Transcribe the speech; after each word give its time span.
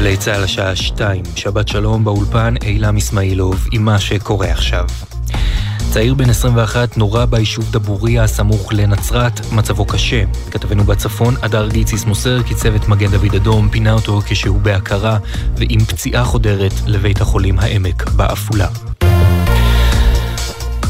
גלי 0.00 0.16
צה"ל 0.16 0.44
השעה 0.44 0.76
שתיים, 0.76 1.22
שבת 1.36 1.68
שלום 1.68 2.04
באולפן 2.04 2.54
אילם 2.62 2.96
אסמאעילוב 2.96 3.66
עם 3.72 3.84
מה 3.84 3.98
שקורה 3.98 4.50
עכשיו. 4.50 4.84
צעיר 5.90 6.14
בן 6.14 6.30
21 6.30 6.96
נורה 6.96 7.26
ביישוב 7.26 7.72
דבוריה 7.72 8.22
הסמוך 8.22 8.72
לנצרת, 8.72 9.40
מצבו 9.52 9.84
קשה. 9.84 10.24
כתבנו 10.50 10.84
בצפון, 10.84 11.34
הדר 11.42 11.68
גיציס 11.68 12.04
מוסר 12.04 12.42
כי 12.42 12.54
צוות 12.54 12.88
מגן 12.88 13.10
דוד 13.10 13.34
אדום 13.34 13.68
פינה 13.68 13.92
אותו 13.92 14.20
כשהוא 14.26 14.60
בהכרה 14.60 15.18
ועם 15.56 15.80
פציעה 15.80 16.24
חודרת 16.24 16.72
לבית 16.86 17.20
החולים 17.20 17.58
העמק 17.58 18.10
בעפולה. 18.10 18.68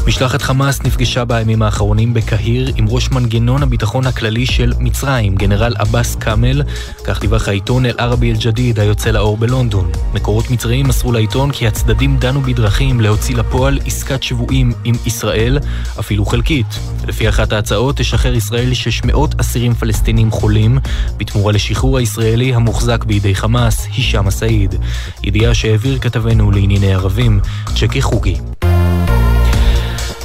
משלחת 0.07 0.41
חמאס 0.41 0.81
נפגשה 0.81 1.25
בימים 1.25 1.61
האחרונים 1.61 2.13
בקהיר 2.13 2.73
עם 2.75 2.85
ראש 2.89 3.11
מנגנון 3.11 3.63
הביטחון 3.63 4.07
הכללי 4.07 4.45
של 4.45 4.73
מצרים, 4.79 5.35
גנרל 5.35 5.73
עבאס 5.77 6.15
כאמל, 6.15 6.61
כך 7.03 7.21
דיווח 7.21 7.47
העיתון 7.47 7.85
אל-ערבי 7.85 8.31
אל-ג'דיד 8.31 8.79
היוצא 8.79 9.09
לאור 9.09 9.37
בלונדון. 9.37 9.91
מקורות 10.13 10.51
מצריים 10.51 10.87
מסרו 10.87 11.11
לעיתון 11.11 11.51
כי 11.51 11.67
הצדדים 11.67 12.17
דנו 12.17 12.41
בדרכים 12.41 13.01
להוציא 13.01 13.35
לפועל 13.35 13.79
עסקת 13.85 14.23
שבויים 14.23 14.73
עם 14.83 14.95
ישראל, 15.05 15.59
אפילו 15.99 16.25
חלקית. 16.25 16.79
לפי 17.07 17.29
אחת 17.29 17.53
ההצעות 17.53 17.97
תשחרר 17.97 18.33
ישראל 18.33 18.73
600 18.73 19.39
אסירים 19.39 19.73
פלסטינים 19.73 20.31
חולים, 20.31 20.79
בתמורה 21.17 21.53
לשחרור 21.53 21.97
הישראלי 21.97 22.53
המוחזק 22.55 23.03
בידי 23.03 23.35
חמאס, 23.35 23.87
הישאם 23.95 24.27
א-סעיד. 24.27 24.75
ידיעה 25.23 25.53
שהעביר 25.53 25.99
כתבנו 25.99 26.51
לענייני 26.51 26.93
ערבים, 26.93 27.39
צ'קי 27.75 28.01
חוגי. 28.01 28.35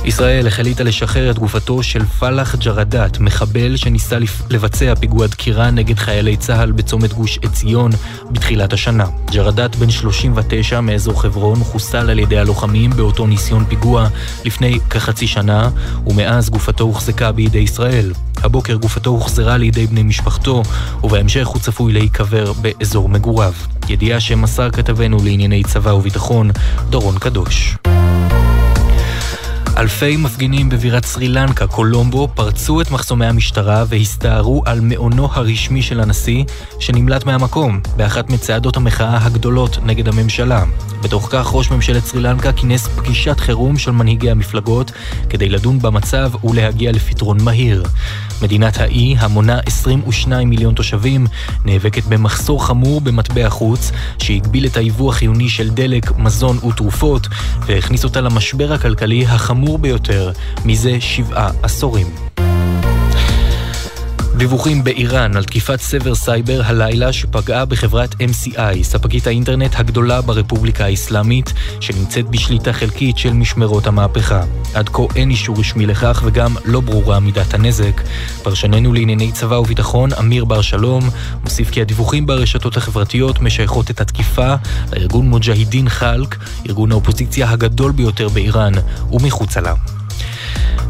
ישראל 0.06 0.46
החליטה 0.46 0.84
לשחרר 0.84 1.30
את 1.30 1.38
גופתו 1.38 1.82
של 1.82 2.04
פלאח 2.04 2.54
ג'רדאת, 2.56 3.18
מחבל 3.18 3.76
שניסה 3.76 4.16
לבצע 4.50 4.94
פיגוע 4.94 5.26
דקירה 5.26 5.70
נגד 5.70 5.98
חיילי 5.98 6.36
צה"ל 6.36 6.72
בצומת 6.72 7.12
גוש 7.12 7.38
עציון 7.42 7.90
בתחילת 8.30 8.72
השנה. 8.72 9.04
ג'רדאת, 9.32 9.76
בן 9.76 9.90
39 9.90 10.80
מאזור 10.80 11.22
חברון, 11.22 11.58
חוסל 11.58 12.10
על 12.10 12.18
ידי 12.18 12.38
הלוחמים 12.38 12.90
באותו 12.90 13.26
ניסיון 13.26 13.64
פיגוע 13.68 14.08
לפני 14.44 14.78
כחצי 14.90 15.26
שנה, 15.26 15.70
ומאז 16.06 16.50
גופתו 16.50 16.84
הוחזקה 16.84 17.32
בידי 17.32 17.58
ישראל. 17.58 18.12
הבוקר 18.42 18.74
גופתו 18.74 19.10
הוחזרה 19.10 19.56
לידי 19.56 19.86
בני 19.86 20.02
משפחתו, 20.02 20.62
ובהמשך 21.02 21.46
הוא 21.46 21.60
צפוי 21.60 21.92
להיקבר 21.92 22.52
באזור 22.52 23.08
מגוריו. 23.08 23.52
ידיעה 23.88 24.20
שמסר 24.20 24.70
כתבנו 24.70 25.16
לענייני 25.24 25.62
צבא 25.64 25.90
וביטחון, 25.90 26.50
דורון 26.90 27.18
קדוש. 27.18 27.76
אלפי 29.78 30.16
מפגינים 30.16 30.68
בבירת 30.68 31.04
סרי 31.04 31.28
לנקה, 31.28 31.66
קולומבו, 31.66 32.28
פרצו 32.34 32.80
את 32.80 32.90
מחסומי 32.90 33.26
המשטרה 33.26 33.84
והסתערו 33.88 34.62
על 34.66 34.80
מעונו 34.80 35.28
הרשמי 35.32 35.82
של 35.82 36.00
הנשיא, 36.00 36.44
שנמלט 36.80 37.26
מהמקום, 37.26 37.80
באחת 37.96 38.30
מצעדות 38.30 38.76
המחאה 38.76 39.26
הגדולות 39.26 39.78
נגד 39.82 40.08
הממשלה. 40.08 40.64
בתוך 41.02 41.28
כך 41.32 41.54
ראש 41.54 41.70
ממשלת 41.70 42.04
סרי 42.04 42.20
לנקה 42.20 42.52
כינס 42.52 42.86
פגישת 42.86 43.40
חירום 43.40 43.78
של 43.78 43.90
מנהיגי 43.90 44.30
המפלגות 44.30 44.92
כדי 45.30 45.48
לדון 45.48 45.78
במצב 45.78 46.30
ולהגיע 46.44 46.92
לפתרון 46.92 47.38
מהיר. 47.42 47.84
מדינת 48.42 48.78
האי, 48.78 49.16
המונה 49.18 49.58
22 49.66 50.50
מיליון 50.50 50.74
תושבים, 50.74 51.26
נאבקת 51.64 52.04
במחסור 52.04 52.66
חמור 52.66 53.00
במטבע 53.00 53.50
חוץ, 53.50 53.90
שהגביל 54.18 54.66
את 54.66 54.76
היבוא 54.76 55.10
החיוני 55.10 55.48
של 55.48 55.70
דלק, 55.70 56.18
מזון 56.18 56.58
ותרופות, 56.58 57.28
והכניס 57.66 58.04
אותה 58.04 58.20
למשבר 58.20 58.72
הכלכלי 58.72 59.26
החמור 59.26 59.78
ביותר 59.78 60.32
מזה 60.64 60.96
שבעה 61.00 61.50
עשורים. 61.62 62.06
דיווחים 64.36 64.84
באיראן 64.84 65.36
על 65.36 65.44
תקיפת 65.44 65.80
סבר 65.80 66.14
סייבר 66.14 66.60
הלילה 66.64 67.12
שפגעה 67.12 67.64
בחברת 67.64 68.14
MCI, 68.14 68.82
ספקית 68.82 69.26
האינטרנט 69.26 69.74
הגדולה 69.78 70.20
ברפובליקה 70.20 70.84
האסלאמית, 70.84 71.52
שנמצאת 71.80 72.28
בשליטה 72.30 72.72
חלקית 72.72 73.18
של 73.18 73.32
משמרות 73.32 73.86
המהפכה. 73.86 74.42
עד 74.74 74.88
כה 74.88 75.02
אין 75.16 75.30
אישור 75.30 75.58
רשמי 75.58 75.86
לכך 75.86 76.22
וגם 76.24 76.56
לא 76.64 76.80
ברורה 76.80 77.20
מידת 77.20 77.54
הנזק. 77.54 78.00
פרשננו 78.42 78.92
לענייני 78.92 79.32
צבא 79.32 79.54
וביטחון, 79.54 80.12
אמיר 80.12 80.44
בר 80.44 80.62
שלום, 80.62 81.08
מוסיף 81.44 81.70
כי 81.70 81.80
הדיווחים 81.80 82.26
ברשתות 82.26 82.76
החברתיות 82.76 83.40
משייכות 83.40 83.90
את 83.90 84.00
התקיפה 84.00 84.54
לארגון 84.92 85.28
מוג'הידין 85.28 85.88
חלק, 85.88 86.36
ארגון 86.68 86.92
האופוזיציה 86.92 87.50
הגדול 87.50 87.92
ביותר 87.92 88.28
באיראן, 88.28 88.72
ומחוצה 89.12 89.60
לה. 89.60 89.74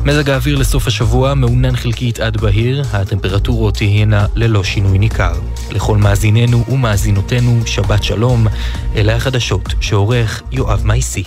מזג 0.04 0.31
האוויר 0.31 0.59
לסוף 0.59 0.87
השבוע 0.87 1.34
מעונן 1.34 1.77
חלקית 1.77 2.21
עד 2.21 2.37
בהיר, 2.37 2.84
הטמפרטורות 2.93 3.75
תהיינה 3.75 4.27
ללא 4.34 4.65
שינוי 4.65 4.99
ניכר. 4.99 5.32
לכל 5.71 5.97
מאזיננו 5.97 6.65
ומאזינותינו, 6.69 7.60
שבת 7.66 8.04
שלום, 8.04 8.47
אלה 8.97 9.16
החדשות 9.16 9.75
שעורך 9.81 10.43
יואב 10.53 10.82
מייסי. 10.84 11.25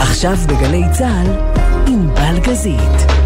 עכשיו 0.00 0.36
בגלי 0.48 0.82
צה"ל, 0.92 1.30
עם 1.86 2.14
בלגזית. 2.14 3.21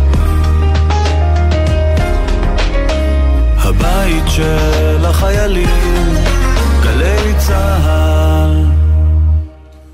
הבית 3.69 4.25
של 4.29 5.05
החיילים, 5.05 6.15
גלי 6.83 7.35
צהל. 7.39 8.65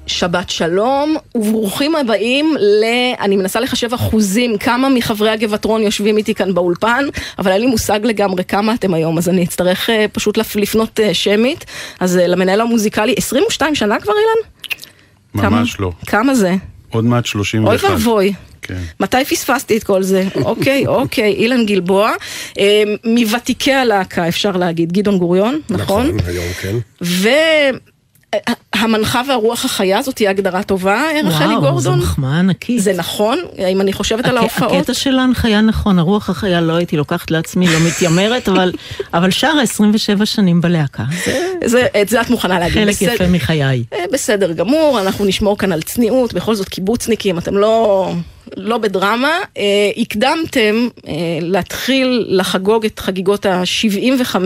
שבת 0.06 0.50
שלום, 0.50 1.16
וברוכים 1.34 1.96
הבאים 1.96 2.56
ל... 2.58 2.84
אני 3.20 3.36
מנסה 3.36 3.60
לחשב 3.60 3.94
אחוזים 3.94 4.58
כמה 4.58 4.88
מחברי 4.88 5.30
הגבעטרון 5.30 5.82
יושבים 5.82 6.16
איתי 6.16 6.34
כאן 6.34 6.54
באולפן, 6.54 7.04
אבל 7.38 7.52
אין 7.52 7.60
לי 7.60 7.66
מושג 7.66 8.00
לגמרי 8.02 8.44
כמה 8.44 8.74
אתם 8.74 8.94
היום, 8.94 9.18
אז 9.18 9.28
אני 9.28 9.44
אצטרך 9.44 9.88
uh, 9.88 9.92
פשוט 10.12 10.38
לפנות 10.56 11.00
uh, 11.00 11.14
שמית. 11.14 11.64
אז 12.00 12.16
uh, 12.16 12.20
למנהל 12.26 12.60
המוזיקלי, 12.60 13.14
22 13.18 13.74
שנה 13.74 14.00
כבר, 14.00 14.12
אילן? 14.12 14.48
ממש 15.50 15.74
כמה, 15.74 15.86
לא. 15.86 15.92
כמה 16.06 16.34
זה? 16.34 16.54
עוד 16.90 17.04
מעט 17.04 17.26
31. 17.26 17.84
אוי 17.84 17.90
ואבוי. 17.90 18.32
כן. 18.62 18.78
מתי 19.00 19.24
פספסתי 19.30 19.76
את 19.76 19.84
כל 19.84 20.02
זה? 20.02 20.24
אוקיי, 20.44 20.86
אוקיי, 20.98 21.32
אילן 21.32 21.66
גלבוע, 21.66 22.12
אה, 22.58 22.82
מוותיקי 23.04 23.72
הלהקה 23.72 24.28
אפשר 24.28 24.50
להגיד, 24.52 24.92
גדעון 24.92 25.18
גוריון, 25.18 25.60
נכון? 25.70 26.06
נכון, 26.06 26.26
היום 26.28 26.44
כן. 26.60 26.76
והמנחה 28.74 29.22
והרוח 29.28 29.64
החיה 29.64 30.02
זאת 30.02 30.14
תהיה 30.16 30.30
הגדרה 30.30 30.62
טובה, 30.62 31.02
רחלי 31.24 31.46
וואו, 31.46 31.60
גורדון? 31.60 31.80
זו 31.80 31.96
מחמאה 31.96 32.38
ענקית. 32.38 32.82
זה 32.82 32.92
נכון? 32.92 33.38
אם 33.72 33.80
אני 33.80 33.92
חושבת 33.92 34.26
על 34.26 34.36
ההופעות? 34.38 34.72
הקטע 34.72 34.94
של 34.94 35.18
ההנחיה 35.18 35.60
נכון, 35.60 35.98
הרוח 35.98 36.30
החיה 36.30 36.60
לא 36.60 36.72
הייתי 36.72 36.96
לוקחת 36.96 37.30
לעצמי, 37.30 37.66
לא 37.66 37.78
מתיימרת, 37.86 38.48
אבל, 38.48 38.72
אבל 39.14 39.30
שרה 39.30 39.62
27 39.62 40.26
שנים 40.26 40.60
בלהקה. 40.60 41.02
זה 41.24 41.48
זה, 41.64 41.86
את 42.02 42.08
זה 42.08 42.20
את 42.20 42.30
מוכנה 42.30 42.58
להגיד. 42.58 42.74
חלק 42.74 42.88
בסדר- 42.88 43.12
יפה 43.14 43.26
מחיי. 43.26 43.84
אה, 43.92 44.04
בסדר 44.12 44.52
גמור, 44.52 45.00
אנחנו 45.00 45.24
נשמור 45.24 45.58
כאן 45.58 45.72
על 45.72 45.82
צניעות, 45.82 46.32
בכל 46.34 46.54
זאת 46.54 46.68
קיבוצניקים, 46.68 47.38
אתם 47.38 47.56
לא, 47.56 48.12
לא 48.56 48.78
בדרמה. 48.78 49.38
אה, 49.58 49.90
הקדמתם 49.96 50.88
אה, 51.08 51.12
להתחיל 51.40 52.24
לחגוג 52.28 52.84
את 52.84 52.98
חגיגות 52.98 53.46
ה-75 53.46 54.36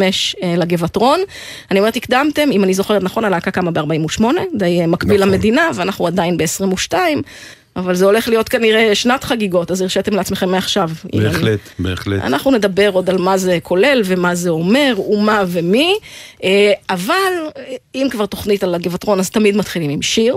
אה, 0.43 0.55
לגבעטרון. 0.57 1.21
אני 1.71 1.79
אומרת 1.79 1.97
הקדמתם, 1.97 2.49
אם 2.53 2.65
אני 2.65 2.75
זוכרת 2.75 3.03
נכון, 3.03 3.25
הלהקה 3.25 3.51
קמה 3.51 3.71
ב-48, 3.71 4.25
די 4.55 4.81
אה, 4.81 4.87
מקביל 4.87 5.21
נכון. 5.21 5.29
למדינה, 5.29 5.71
ואנחנו 5.75 6.07
עדיין 6.07 6.37
ב-22. 6.37 6.95
אבל 7.77 7.95
זה 7.95 8.05
הולך 8.05 8.29
להיות 8.29 8.49
כנראה 8.49 8.95
שנת 8.95 9.25
חגיגות, 9.25 9.71
אז 9.71 9.81
הרשיתם 9.81 10.15
לעצמכם 10.15 10.49
מעכשיו. 10.49 10.91
בהחלט, 11.15 11.61
בהחלט. 11.79 12.23
אנחנו 12.23 12.51
נדבר 12.51 12.91
עוד 12.93 13.11
על 13.11 13.19
מה 13.19 13.39
זה 13.39 13.59
כולל 13.63 14.03
ומה 14.05 14.35
זה 14.35 14.51
אומר 14.51 14.95
ומה 15.11 15.43
ומי, 15.47 15.95
אבל 16.91 17.33
אם 17.95 18.07
כבר 18.11 18.27
תוכנית 18.27 18.65
על 18.65 18.75
הגבעטרון 18.75 19.19
אז 19.19 19.31
תמיד 19.31 19.57
מתחילים 19.57 19.91
עם 19.91 20.03
שיר. 20.03 20.37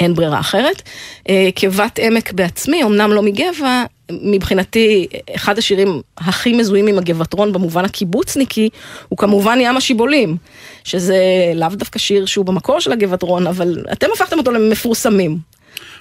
אין 0.00 0.14
ברירה 0.14 0.40
אחרת. 0.40 0.82
אה, 1.28 1.48
כבת 1.56 1.98
עמק 2.02 2.32
בעצמי, 2.32 2.84
אמנם 2.84 3.10
לא 3.12 3.22
מגבע, 3.22 3.84
מבחינתי 4.10 5.06
אחד 5.36 5.58
השירים 5.58 6.00
הכי 6.18 6.52
מזוהים 6.52 6.86
עם 6.86 6.98
הגבעטרון 6.98 7.52
במובן 7.52 7.84
הקיבוצניקי, 7.84 8.68
הוא 9.08 9.18
כמובן 9.18 9.58
ים 9.60 9.76
השיבולים, 9.76 10.36
שזה 10.84 11.18
לאו 11.54 11.68
דווקא 11.68 11.98
שיר 11.98 12.26
שהוא 12.26 12.44
במקור 12.44 12.80
של 12.80 12.92
הגבעטרון, 12.92 13.46
אבל 13.46 13.84
אתם 13.92 14.06
הפכתם 14.14 14.38
אותו 14.38 14.50
למפורסמים. 14.50 15.38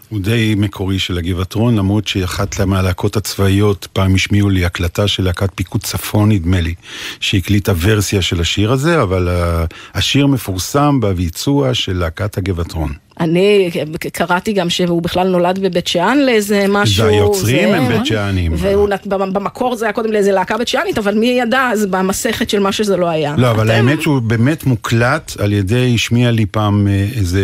הוא 0.09 0.19
די 0.19 0.55
מקורי 0.57 0.99
של 0.99 1.17
הגבעטרון, 1.17 1.75
למרות 1.75 2.07
שאחת 2.07 2.59
מהלהקות 2.59 3.17
הצבאיות, 3.17 3.87
פעם 3.93 4.15
השמיעו 4.15 4.49
לי 4.49 4.65
הקלטה 4.65 5.07
של 5.07 5.23
להקת 5.23 5.49
פיקוד 5.55 5.83
צפון, 5.83 6.31
נדמה 6.31 6.61
לי, 6.61 6.73
שהקליטה 7.19 7.73
ורסיה 7.81 8.21
של 8.21 8.41
השיר 8.41 8.71
הזה, 8.71 9.01
אבל 9.01 9.27
ה- 9.27 9.65
השיר 9.93 10.27
מפורסם 10.27 10.99
בביצוע 10.99 11.73
של 11.73 11.97
להקת 11.97 12.37
הגבעטרון. 12.37 12.93
אני 13.19 13.69
קראתי 14.13 14.53
גם 14.53 14.69
שהוא 14.69 15.01
בכלל 15.01 15.27
נולד 15.27 15.59
בבית 15.59 15.87
שאן 15.87 16.17
לאיזה 16.25 16.65
משהו. 16.69 17.03
זה 17.05 17.09
היוצרים 17.09 17.69
זה- 17.69 17.77
הם 17.77 17.87
בית 17.87 18.05
שאנים. 18.05 18.51
והוא 18.55 18.89
במקור 19.05 19.75
זה 19.75 19.85
היה 19.85 19.93
קודם 19.93 20.11
לאיזה 20.11 20.31
להקה 20.31 20.57
בית 20.57 20.67
שאנית, 20.67 20.97
אבל 20.97 21.13
מי 21.17 21.27
ידע 21.41 21.69
אז 21.73 21.85
במסכת 21.85 22.49
של 22.49 22.59
מה 22.59 22.71
שזה 22.71 22.97
לא 22.97 23.07
היה. 23.09 23.35
לא, 23.37 23.51
אבל 23.51 23.65
אתם- 23.67 23.71
האמת 23.87 24.01
שהוא 24.01 24.19
באמת 24.21 24.65
מוקלט 24.65 25.31
על 25.39 25.53
ידי, 25.53 25.91
השמיע 25.95 26.31
לי 26.31 26.45
פעם 26.45 26.87
אה, 26.87 27.05
איזה 27.15 27.41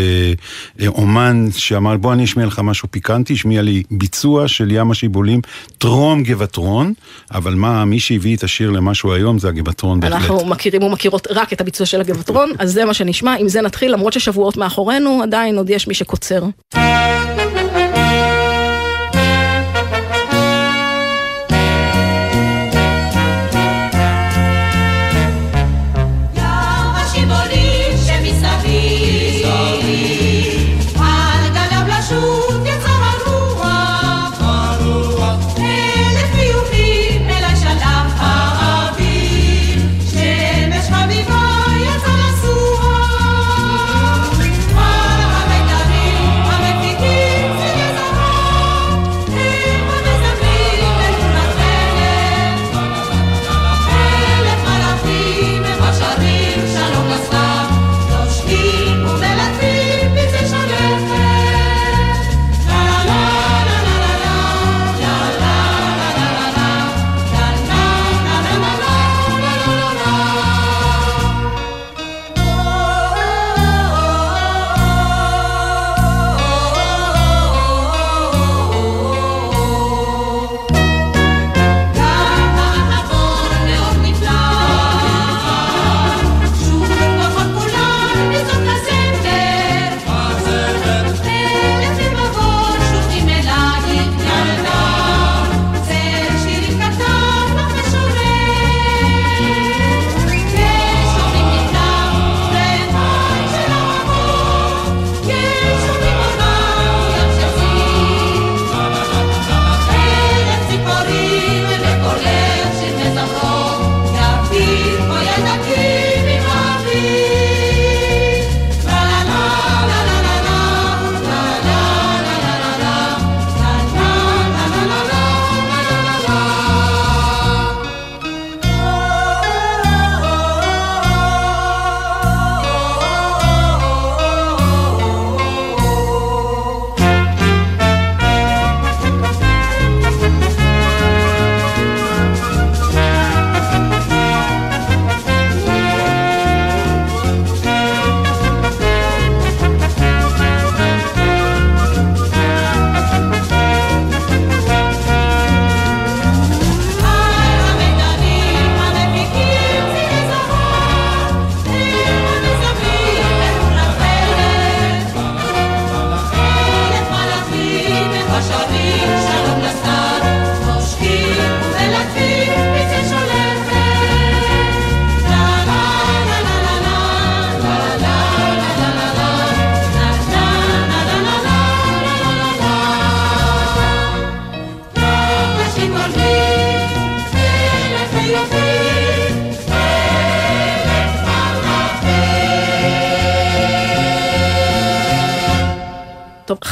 אה, 0.81 0.87
אומן 0.87 1.47
שאמר, 1.57 1.97
בוא 1.97 2.13
אני 2.13 2.23
אשמיע 2.23 2.45
לך 2.45 2.59
משהו 2.59 2.87
פיקנטי, 2.91 3.33
השמיע 3.33 3.61
לי 3.61 3.83
ביצוע 3.91 4.47
של 4.47 4.71
ים 4.71 4.91
השיבולים, 4.91 5.41
טרום 5.77 6.23
גבעטרון, 6.23 6.93
אבל 7.33 7.53
מה, 7.55 7.85
מי 7.85 7.99
שהביא 7.99 8.35
את 8.37 8.43
השיר 8.43 8.69
למשהו 8.71 9.13
היום 9.13 9.39
זה 9.39 9.47
הגבעטרון 9.47 9.99
בהחלט. 9.99 10.15
אנחנו 10.17 10.45
מכירים 10.45 10.83
ומכירות 10.83 11.27
רק 11.31 11.53
את 11.53 11.61
הביצוע 11.61 11.85
של 11.87 12.01
הגבעטרון, 12.01 12.51
אז 12.59 12.71
זה 12.73 12.85
מה 12.85 12.93
שנשמע, 12.93 13.35
עם 13.39 13.47
זה 13.47 13.61
נתחיל, 13.61 13.93
למרות 13.93 14.13
ששבועות 14.13 14.57
מאחורינו, 14.57 15.19
עדיין 15.23 15.57
עוד 15.63 15.69
יש 15.69 15.87
מי 15.87 15.93
שקוצר. 15.93 16.43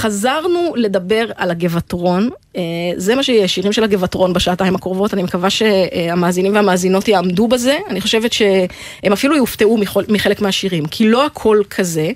חזרנו 0.02 0.74
לדבר 0.76 1.26
על 1.36 1.52
הגבעטרון, 1.52 2.30
אה, 2.58 2.62
זה 2.98 3.16
מה 3.16 3.24
שיהיה, 3.24 3.48
שירים 3.48 3.74
של 3.74 3.84
הגבעטרון 3.84 4.34
בשעתיים 4.34 4.76
הקרובות, 4.76 5.14
אני 5.14 5.24
מקווה 5.24 5.50
שהמאזינים 5.50 6.56
והמאזינות 6.56 7.08
יעמדו 7.08 7.48
בזה, 7.48 7.78
אני 7.90 8.02
חושבת 8.02 8.34
שהם 8.34 9.14
אפילו 9.14 9.36
יופתעו 9.38 9.78
מכל- 9.78 10.04
מחלק 10.08 10.42
מהשירים, 10.42 10.86
כי 10.86 11.08
לא 11.08 11.26
הכל 11.26 11.62
כזה, 11.70 12.10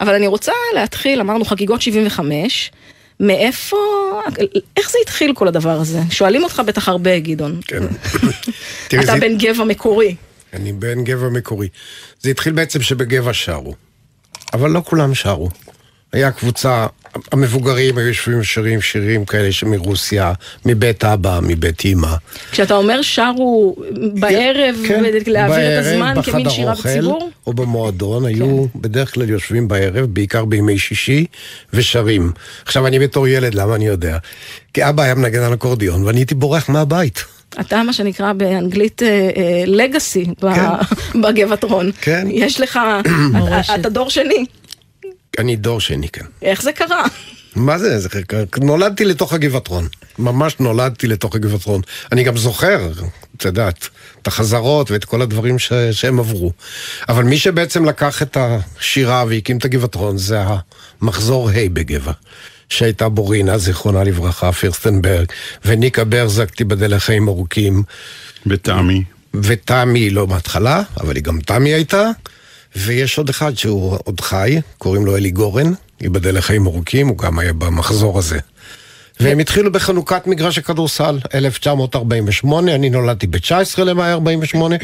אבל 0.00 0.14
אני 0.14 0.26
רוצה 0.26 0.52
להתחיל, 0.74 1.20
אמרנו 1.20 1.44
חגיגות 1.44 1.82
75, 1.82 2.70
מאיפה, 3.20 3.76
איך 4.76 4.90
זה 4.90 4.98
התחיל 5.02 5.32
כל 5.34 5.48
הדבר 5.48 5.80
הזה? 5.80 6.00
שואלים 6.10 6.44
אותך 6.44 6.62
בטח 6.66 6.88
הרבה, 6.88 7.18
גדעון. 7.18 7.60
כן. 7.66 7.82
אתה 9.04 9.14
בן 9.20 9.38
גבע 9.38 9.64
מקורי. 9.64 10.14
אני 10.52 10.72
בן 10.72 11.04
גבע 11.04 11.28
מקורי. 11.28 11.68
זה 12.20 12.30
התחיל 12.30 12.52
בעצם 12.52 12.82
שבגבע 12.82 13.32
שרו, 13.32 13.74
אבל 14.52 14.70
לא 14.70 14.82
כולם 14.84 15.14
שרו. 15.14 15.48
היה 16.12 16.30
קבוצה, 16.30 16.86
המבוגרים 17.32 17.98
היו 17.98 18.06
יושבים 18.06 18.40
ושרים 18.40 18.80
שירים 18.80 19.24
כאלה 19.24 19.52
שמרוסיה, 19.52 20.32
מבית 20.66 21.04
אבא, 21.04 21.40
מבית 21.42 21.84
אימא. 21.84 22.14
כשאתה 22.50 22.74
אומר 22.74 23.02
שרו 23.02 23.76
בערב, 24.14 24.74
כן, 24.88 25.04
להעביר 25.26 25.56
את 25.56 25.84
בערב, 25.84 25.86
הזמן 25.86 26.22
כמין 26.22 26.50
שירה 26.50 26.72
אוכל, 26.72 26.88
בציבור? 26.88 27.20
כן. 27.20 27.26
או 27.46 27.52
במועדון, 27.52 28.26
היו 28.26 28.66
בדרך 28.74 29.14
כלל 29.14 29.30
יושבים 29.30 29.68
בערב, 29.68 30.06
בעיקר 30.06 30.44
בימי 30.44 30.78
שישי, 30.78 31.26
ושרים. 31.72 32.32
עכשיו, 32.64 32.86
אני 32.86 32.98
בתור 32.98 33.28
ילד, 33.28 33.54
למה 33.54 33.74
אני 33.74 33.86
יודע? 33.86 34.18
כי 34.74 34.88
אבא 34.88 35.02
היה 35.02 35.14
מנגן 35.14 35.42
על 35.42 35.54
אקורדיון, 35.54 36.04
ואני 36.04 36.18
הייתי 36.18 36.34
בורח 36.34 36.68
מהבית. 36.68 37.24
אתה 37.60 37.82
מה 37.82 37.92
שנקרא 37.92 38.32
באנגלית 38.32 39.02
לגאסי 39.66 40.26
בגבעטרון. 41.22 41.90
כן. 42.00 42.26
יש 42.30 42.60
לך. 42.60 42.80
אתה 43.80 43.88
דור 43.88 44.10
שני, 44.10 44.44
אני 45.38 45.56
דור 45.56 45.80
שני, 45.80 46.08
כן. 46.08 46.24
איך 46.42 46.62
זה 46.62 46.72
קרה? 46.72 47.04
מה 47.56 47.78
זה? 47.78 47.98
זה 47.98 48.08
נולדתי 48.60 49.04
לתוך 49.04 49.32
הגבעטרון. 49.32 49.88
ממש 50.18 50.56
נולדתי 50.60 51.06
לתוך 51.06 51.34
הגבעטרון. 51.34 51.80
אני 52.12 52.22
גם 52.22 52.36
זוכר, 52.36 52.92
את 53.36 53.44
יודעת, 53.44 53.88
את 54.22 54.26
החזרות 54.26 54.90
ואת 54.90 55.04
כל 55.04 55.22
הדברים 55.22 55.58
ש... 55.58 55.72
שהם 55.92 56.18
עברו. 56.18 56.52
אבל 57.08 57.24
מי 57.24 57.38
שבעצם 57.38 57.84
לקח 57.84 58.22
את 58.22 58.36
השירה 58.40 59.24
והקים 59.28 59.58
את 59.58 59.64
הגבעטרון 59.64 60.18
זה 60.18 60.38
המחזור 61.00 61.50
ה' 61.50 61.68
בגבע. 61.72 62.12
שהייתה 62.68 63.08
בורינה, 63.08 63.58
זיכרונה 63.58 64.04
לברכה, 64.04 64.52
פירסטנברג, 64.52 65.26
וניקה 65.64 66.04
ברזק, 66.04 66.50
תיבדל 66.50 66.94
לחיים 66.94 67.28
ארוכים, 67.28 67.82
בתמי. 68.46 69.04
ותמי 69.34 70.10
לא 70.10 70.26
בהתחלה, 70.26 70.82
אבל 71.00 71.16
היא 71.16 71.24
גם 71.24 71.40
תמי 71.40 71.74
הייתה, 71.74 72.10
ויש 72.76 73.18
עוד 73.18 73.28
אחד 73.28 73.56
שהוא 73.58 73.96
עוד 74.04 74.20
חי, 74.20 74.60
קוראים 74.78 75.06
לו 75.06 75.16
אלי 75.16 75.30
גורן, 75.30 75.72
ייבדל 76.00 76.38
לחיים 76.38 76.66
ארוכים, 76.66 77.08
הוא 77.08 77.18
גם 77.18 77.38
היה 77.38 77.52
במחזור 77.52 78.18
הזה. 78.18 78.38
והם 79.20 79.38
התחילו 79.38 79.72
בחנוכת 79.72 80.26
מגרש 80.26 80.58
הכדורסל, 80.58 81.18
1948, 81.34 82.74
אני 82.74 82.90
נולדתי 82.90 83.26
ב-19 83.26 83.50
למאי 83.84 84.12
48, 84.12 84.76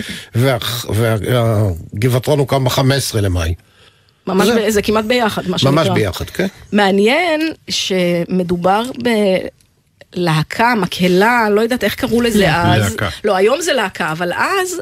והגבעטרון 0.89 2.39
הוקם 2.39 2.65
ב-15 2.65 2.81
למאי. 3.21 3.55
ממש, 4.27 4.49
זה- 4.49 4.55
ב- 4.67 4.71
זה 4.71 4.83
כמעט 4.83 5.05
ביחד, 5.05 5.49
מה 5.49 5.59
שנקרא. 5.59 5.73
ממש 5.75 5.89
ביחד, 5.89 6.25
כן. 6.31 6.47
מעניין 6.73 7.41
שמדובר 7.71 8.83
בלהקה, 10.17 10.75
מקהלה, 10.81 11.49
לא 11.51 11.61
יודעת 11.61 11.85
איך 11.85 11.95
קראו 11.95 12.21
לזה 12.23 12.55
אז. 12.57 12.91
להקה. 12.93 13.09
לא, 13.25 13.37
היום 13.37 13.61
זה 13.61 13.73
להקה, 13.73 14.13
אבל 14.13 14.33
אז... 14.33 14.81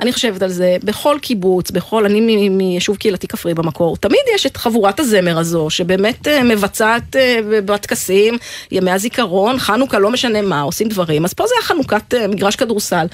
אני 0.00 0.12
חושבת 0.12 0.42
על 0.42 0.50
זה, 0.50 0.76
בכל 0.84 1.18
קיבוץ, 1.22 1.70
בכל, 1.70 2.04
אני 2.04 2.48
מיישוב 2.48 2.96
קהילתי 2.96 3.26
כפרי 3.28 3.54
במקור, 3.54 3.96
תמיד 3.96 4.20
יש 4.34 4.46
את 4.46 4.56
חבורת 4.56 5.00
הזמר 5.00 5.38
הזו, 5.38 5.70
שבאמת 5.70 6.28
אה, 6.28 6.42
מבצעת 6.42 7.16
אה, 7.16 7.38
בטקסים, 7.64 8.38
ימי 8.70 8.90
הזיכרון, 8.90 9.58
חנוכה, 9.58 9.98
לא 9.98 10.10
משנה 10.10 10.42
מה, 10.42 10.60
עושים 10.60 10.88
דברים. 10.88 11.24
אז 11.24 11.32
פה 11.32 11.46
זה 11.46 11.54
היה 11.58 11.64
חנוכת 11.66 12.14
אה, 12.14 12.28
מגרש 12.28 12.56
כדורסל. 12.56 13.06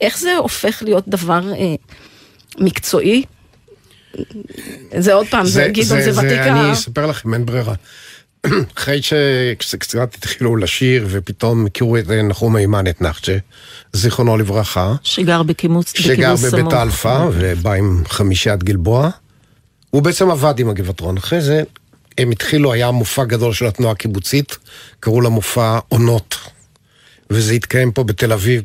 איך 0.00 0.18
זה 0.18 0.36
הופך 0.36 0.82
להיות 0.86 1.08
דבר 1.08 1.52
אה, 1.52 1.74
מקצועי? 2.58 3.24
זה 4.98 5.14
עוד 5.14 5.26
פעם, 5.26 5.46
זה, 5.46 5.68
גדעון, 5.68 6.00
זה, 6.02 6.18
ותיק 6.18 6.38
ה- 6.38 6.46
אני 6.46 6.72
אספר 6.72 7.06
לכם, 7.06 7.34
אין 7.34 7.46
ברירה. 7.46 7.74
אחרי 8.76 9.02
שקצת 9.02 10.14
התחילו 10.14 10.56
לשיר, 10.56 11.06
ופתאום 11.10 11.66
הכירו 11.66 11.96
את 11.96 12.10
נחום 12.10 12.56
מימן, 12.56 12.86
את 12.86 13.00
נחצ'ה, 13.00 13.36
זיכרונו 13.92 14.36
לברכה, 14.36 14.94
שגר 15.02 15.42
בקיבוץ, 15.42 15.92
שגר 15.96 16.34
בקיבוץ 16.34 16.44
בבית 16.44 16.60
סמוך. 16.60 16.74
אלפא, 16.74 17.28
ובא 17.32 17.72
עם 17.72 18.02
חמישיית 18.08 18.62
גלבוע. 18.62 19.10
הוא 19.90 20.02
בעצם 20.02 20.30
עבד 20.30 20.58
עם 20.58 20.68
הגבעטרון. 20.68 21.16
אחרי 21.16 21.40
זה 21.40 21.62
הם 22.18 22.30
התחילו, 22.30 22.72
היה 22.72 22.90
מופע 22.90 23.24
גדול 23.24 23.52
של 23.52 23.66
התנועה 23.66 23.92
הקיבוצית, 23.92 24.58
קראו 25.00 25.20
למופע 25.20 25.78
עונות. 25.88 26.36
וזה 27.30 27.52
התקיים 27.52 27.92
פה 27.92 28.04
בתל 28.04 28.32
אביב. 28.32 28.62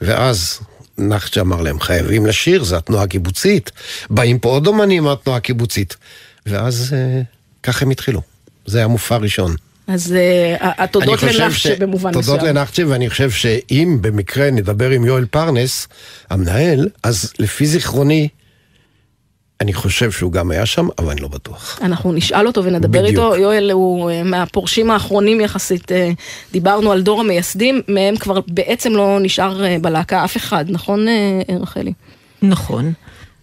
ואז 0.00 0.60
נחצ'ה 0.98 1.40
אמר 1.40 1.62
להם, 1.62 1.80
חייבים 1.80 2.26
לשיר, 2.26 2.64
זה 2.64 2.76
התנועה 2.76 3.04
הקיבוצית. 3.04 3.70
באים 4.10 4.38
פה 4.38 4.48
עוד 4.48 4.66
אומנים 4.66 5.04
מהתנועה 5.04 5.38
הקיבוצית. 5.38 5.96
ואז 6.46 6.94
אה, 6.96 7.22
ככה 7.62 7.84
הם 7.84 7.90
התחילו. 7.90 8.22
זה 8.68 8.78
היה 8.78 8.86
מופע 8.86 9.16
ראשון. 9.16 9.54
אז 9.88 10.12
אה, 10.12 10.56
התודות 10.84 11.22
לנחצ'ה 11.22 11.74
במובן 11.78 12.10
מסוים. 12.10 12.24
תודות 12.24 12.42
לנחצ'ה, 12.42 12.82
ואני 12.88 13.10
חושב 13.10 13.30
שאם 13.30 13.98
במקרה 14.00 14.50
נדבר 14.50 14.90
עם 14.90 15.04
יואל 15.04 15.24
פרנס, 15.24 15.88
המנהל, 16.30 16.88
אז 17.02 17.32
לפי 17.38 17.66
זיכרוני, 17.66 18.28
אני 19.60 19.72
חושב 19.72 20.10
שהוא 20.10 20.32
גם 20.32 20.50
היה 20.50 20.66
שם, 20.66 20.88
אבל 20.98 21.10
אני 21.10 21.20
לא 21.20 21.28
בטוח. 21.28 21.78
אנחנו 21.82 22.12
נשאל 22.12 22.46
אותו 22.46 22.64
ונדבר 22.64 23.02
בדיוק. 23.02 23.08
איתו. 23.08 23.36
יואל 23.36 23.70
הוא 23.70 24.10
אה, 24.10 24.22
מהפורשים 24.22 24.90
האחרונים 24.90 25.40
יחסית. 25.40 25.92
אה, 25.92 26.10
דיברנו 26.52 26.92
על 26.92 27.02
דור 27.02 27.20
המייסדים, 27.20 27.82
מהם 27.88 28.16
כבר 28.16 28.40
בעצם 28.48 28.92
לא 28.92 29.18
נשאר 29.20 29.62
בלהקה 29.80 30.24
אף 30.24 30.36
אחד, 30.36 30.64
נכון 30.68 31.06
רחלי? 31.60 31.92
נכון. 32.42 32.92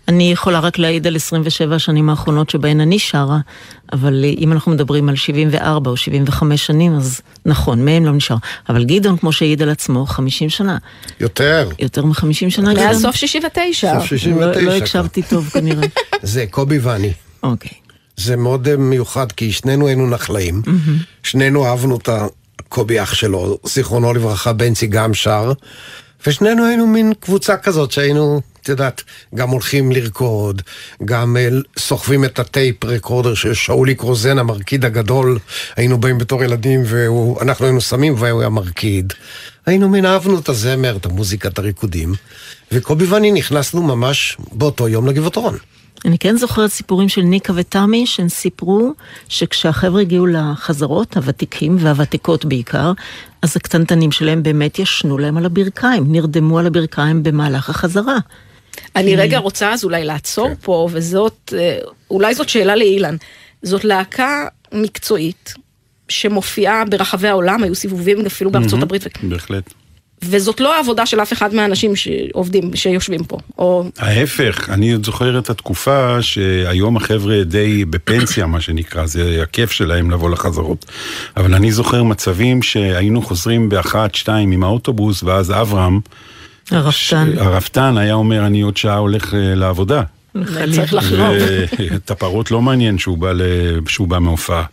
אני 0.08 0.32
יכולה 0.32 0.60
רק 0.60 0.78
להעיד 0.78 1.08
על 1.08 1.16
27 1.16 1.76
השנים 1.76 2.10
האחרונות 2.10 2.50
שבהן 2.50 2.80
אני 2.80 3.00
שרה, 3.00 3.40
אבל 3.94 4.24
אה, 4.24 4.30
אם 4.38 4.52
אנחנו 4.52 4.72
מדברים 4.72 5.10
על 5.10 5.16
74 5.16 5.92
או 5.92 5.98
75 5.98 6.66
שנים, 6.66 6.96
אז 6.96 7.22
נכון, 7.46 7.86
מהם 7.86 8.06
לא 8.06 8.12
נשאר. 8.12 8.36
אבל 8.70 8.84
גדעון, 8.84 9.18
כמו 9.18 9.32
שהעיד 9.32 9.62
על 9.62 9.70
עצמו, 9.70 10.06
50 10.06 10.50
שנה. 10.50 10.78
יותר. 11.20 11.70
יותר 11.80 12.06
מ-50 12.06 12.50
שנה 12.50 12.74
גדעון? 12.74 12.88
מאז 12.88 13.02
סוף 13.02 13.16
69. 13.16 14.00
סוף 14.00 14.06
69 14.06 14.60
לא, 14.62 14.68
לא. 14.68 14.78
הקשבתי 14.78 15.22
טוב 15.22 15.50
כנראה. 15.50 15.88
זה 16.22 16.46
קובי 16.52 16.78
ואני. 16.78 17.12
אוקיי. 17.44 17.72
זה 18.18 18.36
מאוד 18.36 18.68
אה, 18.68 18.78
מיוחד, 18.78 19.32
כי 19.32 19.52
שנינו 19.52 19.88
היינו 19.88 20.10
נחלאים. 20.10 20.62
שנינו 21.24 21.66
אהבנו 21.66 21.98
את 21.98 22.10
הקובי 22.10 23.04
אח 23.04 23.14
שלו, 23.14 23.58
זיכרונו 23.64 24.14
לברכה, 24.14 24.54
בנצי 24.54 24.88
גם 24.88 25.14
שר. 25.14 25.52
ושנינו 26.28 26.66
היינו 26.66 26.88
מין 26.88 27.14
קבוצה 27.20 27.58
כזאת 27.58 27.92
שהיינו, 27.92 28.42
את 28.66 28.70
יודעת, 28.70 29.04
גם 29.36 29.50
הולכים 29.50 29.92
לרקוד, 29.92 30.62
גם 31.06 31.38
אה, 31.38 31.50
סוחבים 31.78 32.26
את 32.26 32.40
הטייפ 32.40 32.86
רקורדר 32.86 33.34
של 33.34 33.54
שאולי 33.54 33.96
קרוזן, 33.96 34.38
המרקיד 34.38 34.86
הגדול. 34.86 35.40
היינו 35.76 35.98
באים 35.98 36.18
בתור 36.18 36.44
ילדים, 36.44 36.84
ואנחנו 36.86 37.66
היינו 37.66 37.82
שמים 37.82 38.14
והוא 38.18 38.40
היה 38.40 38.50
מרקיד. 38.50 39.14
היינו 39.66 39.90
מין 39.90 40.06
אהבנו 40.06 40.40
את 40.40 40.50
הזמר, 40.50 40.96
את 40.96 41.06
המוזיקה, 41.06 41.50
את 41.50 41.60
הריקודים. 41.60 42.14
וקובי 42.72 43.06
ואני 43.06 43.32
נכנסנו 43.32 43.84
ממש 43.84 44.38
באותו 44.52 44.88
יום 44.88 45.08
לגבעתרון. 45.08 45.58
אני 46.06 46.18
כן 46.18 46.38
זוכרת 46.38 46.72
סיפורים 46.72 47.10
של 47.10 47.22
ניקה 47.22 47.54
ותמי, 47.56 48.06
שהם 48.06 48.30
סיפרו 48.30 48.94
שכשהחבר'ה 49.28 50.02
הגיעו 50.02 50.26
לחזרות, 50.26 51.18
הוותיקים 51.18 51.78
והוותיקות 51.80 52.46
בעיקר, 52.46 52.92
אז 53.42 53.58
הקטנטנים 53.58 54.12
שלהם 54.12 54.44
באמת 54.44 54.80
ישנו 54.80 55.18
להם 55.18 55.38
על 55.38 55.46
הברכיים, 55.46 56.12
נרדמו 56.12 56.60
על 56.60 56.68
הברכיים 56.68 57.24
במהלך 57.24 57.70
החזרה. 57.70 58.18
אני 58.96 59.16
רגע 59.16 59.38
רוצה 59.38 59.74
אז 59.74 59.84
אולי 59.84 60.06
לעצור 60.06 60.50
פה, 60.62 60.90
וזאת, 60.92 61.54
אה, 61.58 61.78
אולי 62.10 62.36
זאת 62.36 62.50
שאלה 62.50 62.76
לאילן. 62.76 63.16
זאת 63.64 63.86
להקה 63.86 64.48
מקצועית, 64.72 65.54
שמופיעה 66.10 66.86
ברחבי 66.86 67.28
העולם, 67.28 67.64
היו 67.64 67.76
סיבובים 67.76 68.26
אפילו 68.26 68.52
בארצות 68.52 68.82
הברית, 68.82 69.04
בהחלט. 69.24 69.74
וזאת 70.24 70.60
לא 70.60 70.76
העבודה 70.76 71.06
של 71.06 71.22
אף 71.22 71.34
אחד 71.34 71.54
מהאנשים 71.54 71.96
שעובדים, 71.96 72.76
שיושבים 72.76 73.24
פה. 73.24 73.38
או 73.58 73.84
ההפך, 73.98 74.70
אני 74.70 74.94
עוד 74.94 75.06
זוכר 75.06 75.40
את 75.40 75.50
התקופה 75.50 76.22
שהיום 76.22 76.98
החבר'ה 76.98 77.44
די 77.44 77.86
בפנסיה, 77.86 78.46
מה 78.46 78.62
שנקרא, 78.62 79.06
זה 79.06 79.40
הכיף 79.44 79.72
שלהם 79.72 80.12
לבוא 80.12 80.30
לחזרות. 80.30 80.86
אבל 81.38 81.54
אני 81.54 81.72
זוכר 81.72 82.04
מצבים 82.04 82.64
שהיינו 82.64 83.22
חוזרים 83.22 83.70
באחת, 83.70 84.16
שתיים 84.16 84.52
עם 84.52 84.64
האוטובוס, 84.64 85.24
ואז 85.24 85.52
אברהם, 85.52 86.00
הרפתן. 86.72 87.32
הרפתן 87.38 87.98
היה 87.98 88.14
אומר, 88.14 88.46
אני 88.46 88.62
עוד 88.62 88.78
שעה 88.78 88.98
הולך 88.98 89.34
אה, 89.34 89.56
לעבודה. 89.56 90.04
צריך 90.76 90.94
לחלוב. 90.94 91.36
ואת 91.92 92.12
הפרות 92.12 92.52
לא 92.52 92.62
מעניין 92.62 92.98
שהוא 92.98 93.18
בא, 93.18 93.32
ל... 93.32 93.42
שהוא 93.88 94.08
בא 94.08 94.20
מהופעה. 94.20 94.64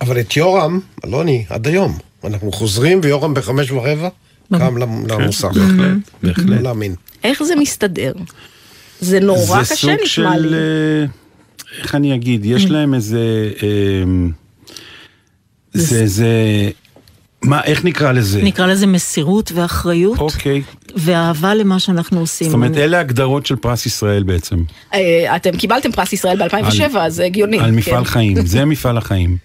אבל 0.00 0.20
את 0.20 0.36
יורם, 0.36 0.80
אלוני, 1.04 1.44
עד 1.48 1.66
היום. 1.66 1.98
אנחנו 2.24 2.52
חוזרים 2.52 3.00
ויורם 3.02 3.34
בחמש 3.34 3.70
ורבע, 3.70 4.08
קם 4.58 4.76
למ- 4.78 5.06
למוסך. 5.08 5.44
בהחלט, 5.54 5.96
בהחלט. 6.22 6.46
לא 6.48 6.56
להאמין. 6.62 6.94
איך 7.24 7.42
זה 7.42 7.56
מסתדר? 7.56 8.12
זה 9.00 9.20
נורא 9.20 9.62
זה 9.62 9.74
קשה 9.74 9.86
סוג 9.86 9.90
נשמע 10.02 10.32
של, 10.34 10.46
לי. 10.46 10.56
אה, 10.56 11.04
איך 11.82 11.94
אני 11.94 12.14
אגיד, 12.14 12.44
יש 12.44 12.64
להם 12.64 12.94
איזה... 12.94 13.50
אה, 13.62 13.68
זה, 15.72 16.06
זה... 16.06 16.30
מה, 17.44 17.64
איך 17.64 17.84
נקרא 17.84 18.12
לזה? 18.12 18.42
נקרא 18.42 18.66
לזה 18.66 18.86
מסירות 18.86 19.52
ואחריות, 19.54 20.18
אוקיי. 20.18 20.62
ואהבה 20.96 21.54
למה 21.54 21.78
שאנחנו 21.78 22.20
עושים. 22.20 22.46
זאת 22.46 22.54
אומרת, 22.54 22.76
אלה 22.76 23.00
הגדרות 23.00 23.46
של 23.46 23.56
פרס 23.56 23.86
ישראל 23.86 24.22
בעצם. 24.22 24.56
אה, 24.94 25.36
אתם 25.36 25.56
קיבלתם 25.56 25.92
פרס 25.92 26.12
ישראל 26.12 26.48
ב-2007, 26.48 26.98
אז 26.98 27.14
זה 27.14 27.24
הגיוני. 27.24 27.58
על 27.58 27.70
מפעל 27.70 28.04
כן. 28.04 28.10
חיים, 28.10 28.46
זה 28.46 28.64
מפעל 28.64 28.98
החיים. 28.98 29.36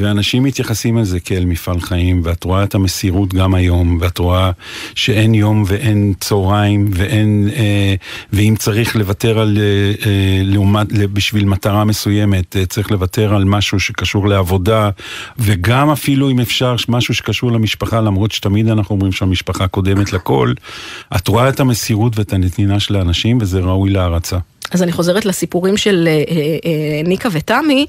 ואנשים 0.00 0.42
מתייחסים 0.42 0.98
לזה 0.98 1.20
כאל 1.20 1.44
מפעל 1.44 1.80
חיים, 1.80 2.20
ואת 2.24 2.44
רואה 2.44 2.64
את 2.64 2.74
המסירות 2.74 3.34
גם 3.34 3.54
היום, 3.54 3.98
ואת 4.00 4.18
רואה 4.18 4.50
שאין 4.94 5.34
יום 5.34 5.64
ואין 5.66 6.14
צהריים, 6.20 6.88
ואין, 6.90 7.48
אה, 7.56 7.94
ואם 8.32 8.54
צריך 8.58 8.96
לוותר 8.96 9.38
על, 9.38 9.58
אה, 9.58 10.08
אה, 10.10 10.42
לעומת, 10.44 10.86
בשביל 11.12 11.44
מטרה 11.44 11.84
מסוימת, 11.84 12.56
אה, 12.56 12.66
צריך 12.66 12.90
לוותר 12.90 13.34
על 13.34 13.44
משהו 13.44 13.80
שקשור 13.80 14.28
לעבודה, 14.28 14.90
וגם 15.38 15.90
אפילו 15.90 16.30
אם 16.30 16.40
אפשר 16.40 16.76
משהו 16.88 17.14
שקשור 17.14 17.52
למשפחה, 17.52 18.00
למרות 18.00 18.32
שתמיד 18.32 18.68
אנחנו 18.68 18.94
אומרים 18.94 19.12
שהמשפחה 19.12 19.68
קודמת 19.68 20.12
לכל, 20.12 20.52
את 21.16 21.28
רואה 21.28 21.48
את 21.48 21.60
המסירות 21.60 22.18
ואת 22.18 22.32
הנתינה 22.32 22.80
של 22.80 22.96
האנשים, 22.96 23.38
וזה 23.40 23.60
ראוי 23.60 23.90
להערצה. 23.90 24.38
אז 24.72 24.82
אני 24.82 24.92
חוזרת 24.92 25.24
לסיפורים 25.24 25.76
של 25.76 26.08
אה, 26.08 26.12
אה, 26.12 26.56
אה, 26.64 27.02
ניקה 27.04 27.28
ותמי. 27.32 27.86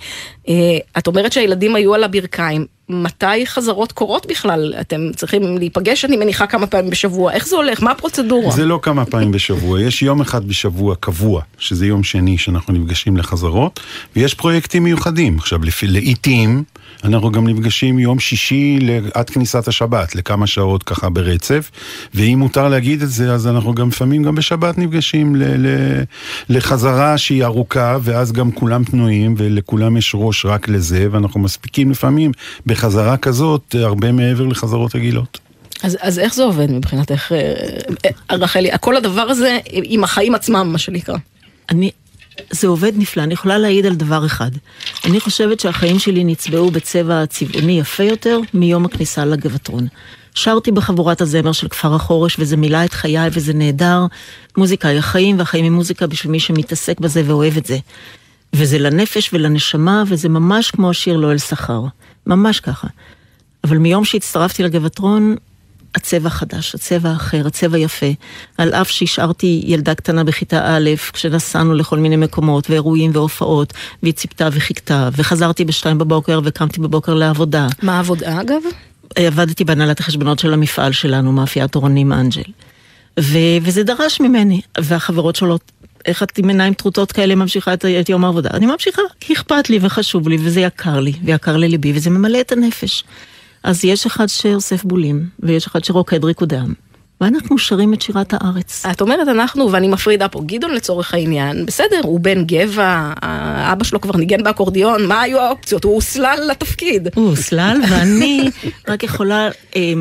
את 0.97 1.07
אומרת 1.07 1.31
שהילדים 1.31 1.75
היו 1.75 1.93
על 1.93 2.03
הברכיים. 2.03 2.78
מתי 2.89 3.45
חזרות 3.45 3.91
קורות 3.91 4.25
בכלל? 4.29 4.73
אתם 4.81 5.01
צריכים 5.15 5.57
להיפגש, 5.57 6.05
אני 6.05 6.17
מניחה, 6.17 6.47
כמה 6.47 6.67
פעמים 6.67 6.89
בשבוע. 6.91 7.31
איך 7.31 7.47
זה 7.47 7.55
הולך? 7.55 7.83
מה 7.83 7.91
הפרוצדורה? 7.91 8.51
זה 8.51 8.65
לא 8.65 8.79
כמה 8.81 9.05
פעמים 9.05 9.31
בשבוע, 9.31 9.81
יש 9.81 10.01
יום 10.01 10.21
אחד 10.21 10.47
בשבוע 10.47 10.95
קבוע, 10.95 11.41
שזה 11.57 11.85
יום 11.85 12.03
שני 12.03 12.37
שאנחנו 12.37 12.73
נפגשים 12.73 13.17
לחזרות, 13.17 13.79
ויש 14.15 14.33
פרויקטים 14.33 14.83
מיוחדים. 14.83 15.37
עכשיו, 15.37 15.59
לעיתים 15.83 16.63
אנחנו 17.03 17.31
גם 17.31 17.47
נפגשים 17.47 17.99
יום 17.99 18.19
שישי 18.19 18.79
עד 19.13 19.29
כניסת 19.29 19.67
השבת, 19.67 20.15
לכמה 20.15 20.47
שעות 20.47 20.83
ככה 20.83 21.09
ברצף, 21.09 21.71
ואם 22.13 22.39
מותר 22.39 22.67
להגיד 22.69 23.01
את 23.01 23.09
זה, 23.09 23.33
אז 23.33 23.47
אנחנו 23.47 23.75
גם 23.75 23.87
לפעמים 23.87 24.23
גם 24.23 24.35
בשבת 24.35 24.77
נפגשים 24.77 25.35
ל- 25.35 25.67
ל- 25.67 26.03
לחזרה 26.49 27.17
שהיא 27.17 27.43
ארוכה, 27.43 27.97
ואז 28.01 28.31
גם 28.31 28.51
כולם 28.51 28.83
פנויים, 28.83 29.35
ולכולם 29.37 29.97
יש 29.97 30.11
ראש 30.15 30.45
רק 30.45 30.69
לזה, 30.69 31.07
ואנחנו 31.11 31.39
מספיקים 31.39 31.91
לפעמים 31.91 32.31
בחזרה 32.79 33.17
כזאת 33.17 33.75
הרבה 33.79 34.11
מעבר 34.11 34.45
לחזרות 34.45 34.95
רגילות. 34.95 35.39
אז, 35.83 35.97
אז 36.01 36.19
איך 36.19 36.33
זה 36.33 36.43
עובד 36.43 36.71
מבחינתך, 36.71 37.31
אה, 37.31 37.53
אה, 38.31 38.35
רחלי? 38.35 38.69
כל 38.81 38.97
הדבר 38.97 39.21
הזה 39.21 39.57
עם 39.71 40.03
החיים 40.03 40.35
עצמם, 40.35 40.69
מה 40.71 40.77
שנקרא. 40.77 41.15
אני, 41.69 41.91
זה 42.51 42.67
עובד 42.67 42.91
נפלא, 42.95 43.23
אני 43.23 43.33
יכולה 43.33 43.57
להעיד 43.57 43.85
על 43.85 43.95
דבר 43.95 44.25
אחד. 44.25 44.51
אני 45.05 45.19
חושבת 45.19 45.59
שהחיים 45.59 45.99
שלי 45.99 46.23
נצבעו 46.23 46.71
בצבע 46.71 47.25
צבעוני 47.25 47.79
יפה 47.79 48.03
יותר 48.03 48.39
מיום 48.53 48.85
הכניסה 48.85 49.25
לגבעתרון. 49.25 49.87
שרתי 50.35 50.71
בחבורת 50.71 51.21
הזמר 51.21 51.51
של 51.51 51.67
כפר 51.67 51.95
החורש 51.95 52.35
וזה 52.39 52.57
מילא 52.57 52.85
את 52.85 52.93
חיי 52.93 53.29
וזה 53.31 53.53
נהדר. 53.53 54.05
מוזיקה 54.57 54.87
היא 54.87 54.99
החיים 54.99 55.39
והחיים 55.39 55.63
היא 55.63 55.71
מוזיקה 55.71 56.07
בשביל 56.07 56.31
מי 56.31 56.39
שמתעסק 56.39 56.99
בזה 56.99 57.23
ואוהב 57.25 57.57
את 57.57 57.65
זה. 57.65 57.77
וזה 58.53 58.79
לנפש 58.79 59.29
ולנשמה 59.33 60.03
וזה 60.07 60.29
ממש 60.29 60.71
כמו 60.71 60.89
השיר 60.89 61.17
לא 61.17 61.31
אל 61.31 61.37
שכר. 61.37 61.81
ממש 62.27 62.59
ככה. 62.59 62.87
אבל 63.63 63.77
מיום 63.77 64.05
שהצטרפתי 64.05 64.63
לגבעתרון, 64.63 65.35
הצבע 65.95 66.29
חדש, 66.29 66.75
הצבע 66.75 67.11
אחר, 67.11 67.47
הצבע 67.47 67.77
יפה. 67.77 68.05
על 68.57 68.73
אף 68.73 68.89
שהשארתי 68.89 69.61
ילדה 69.65 69.95
קטנה 69.95 70.23
בכיתה 70.23 70.77
א', 70.77 70.89
כשנסענו 71.13 71.73
לכל 71.73 71.99
מיני 71.99 72.15
מקומות, 72.15 72.69
ואירועים 72.69 73.11
והופעות, 73.13 73.73
והיא 74.03 74.13
ציפתה 74.13 74.49
וחיכתה, 74.51 75.09
וחזרתי 75.17 75.65
בשתיים 75.65 75.97
בבוקר 75.97 76.39
וקמתי 76.43 76.81
בבוקר 76.81 77.13
לעבודה. 77.13 77.67
מה 77.81 77.97
העבודה 77.97 78.41
אגב? 78.41 78.61
עבדתי 79.15 79.63
בהנהלת 79.63 79.99
החשבונות 79.99 80.39
של 80.39 80.53
המפעל 80.53 80.91
שלנו, 80.91 81.31
מאפייה 81.31 81.67
תורנים 81.67 82.13
אנג'ל. 82.13 82.51
ו- 83.19 83.57
וזה 83.61 83.83
דרש 83.83 84.21
ממני, 84.21 84.61
והחברות 84.79 85.35
שואלות, 85.35 85.71
איך 86.05 86.23
את 86.23 86.37
עם 86.37 86.49
עיניים 86.49 86.73
טרוטות 86.73 87.11
כאלה 87.11 87.35
ממשיכה 87.35 87.73
את, 87.73 87.85
את 87.85 88.09
יום 88.09 88.25
העבודה? 88.25 88.49
אני 88.53 88.65
ממשיכה, 88.65 89.01
כי 89.19 89.33
אכפת 89.33 89.69
לי 89.69 89.79
וחשוב 89.81 90.29
לי, 90.29 90.37
וזה 90.39 90.61
יקר 90.61 90.99
לי, 90.99 91.13
ויקר 91.23 91.57
לליבי, 91.57 91.91
וזה 91.95 92.09
ממלא 92.09 92.41
את 92.41 92.51
הנפש. 92.51 93.03
אז 93.63 93.85
יש 93.85 94.05
אחד 94.05 94.27
שאוסף 94.27 94.83
בולים, 94.83 95.25
ויש 95.39 95.67
אחד 95.67 95.83
שרוקד 95.83 96.23
ריקודם, 96.25 96.73
ואנחנו 97.21 97.57
שרים 97.57 97.93
את 97.93 98.01
שירת 98.01 98.33
הארץ. 98.33 98.85
את 98.85 99.01
אומרת 99.01 99.27
אנחנו, 99.27 99.71
ואני 99.71 99.87
מפרידה 99.87 100.27
פה, 100.27 100.41
גדעון 100.45 100.73
לצורך 100.73 101.13
העניין, 101.13 101.65
בסדר, 101.65 101.99
הוא 102.03 102.19
בן 102.19 102.45
גבע, 102.45 103.13
אבא 103.71 103.83
שלו 103.83 104.01
כבר 104.01 104.17
ניגן 104.17 104.43
באקורדיון, 104.43 105.05
מה 105.05 105.21
היו 105.21 105.39
האופציות? 105.39 105.83
הוא 105.83 105.93
הוסלל 105.93 106.39
לתפקיד. 106.51 107.07
הוא 107.15 107.29
הוסלל, 107.29 107.77
ואני 107.89 108.49
רק 108.87 109.03
יכולה, 109.03 109.49
אה, 109.75 109.93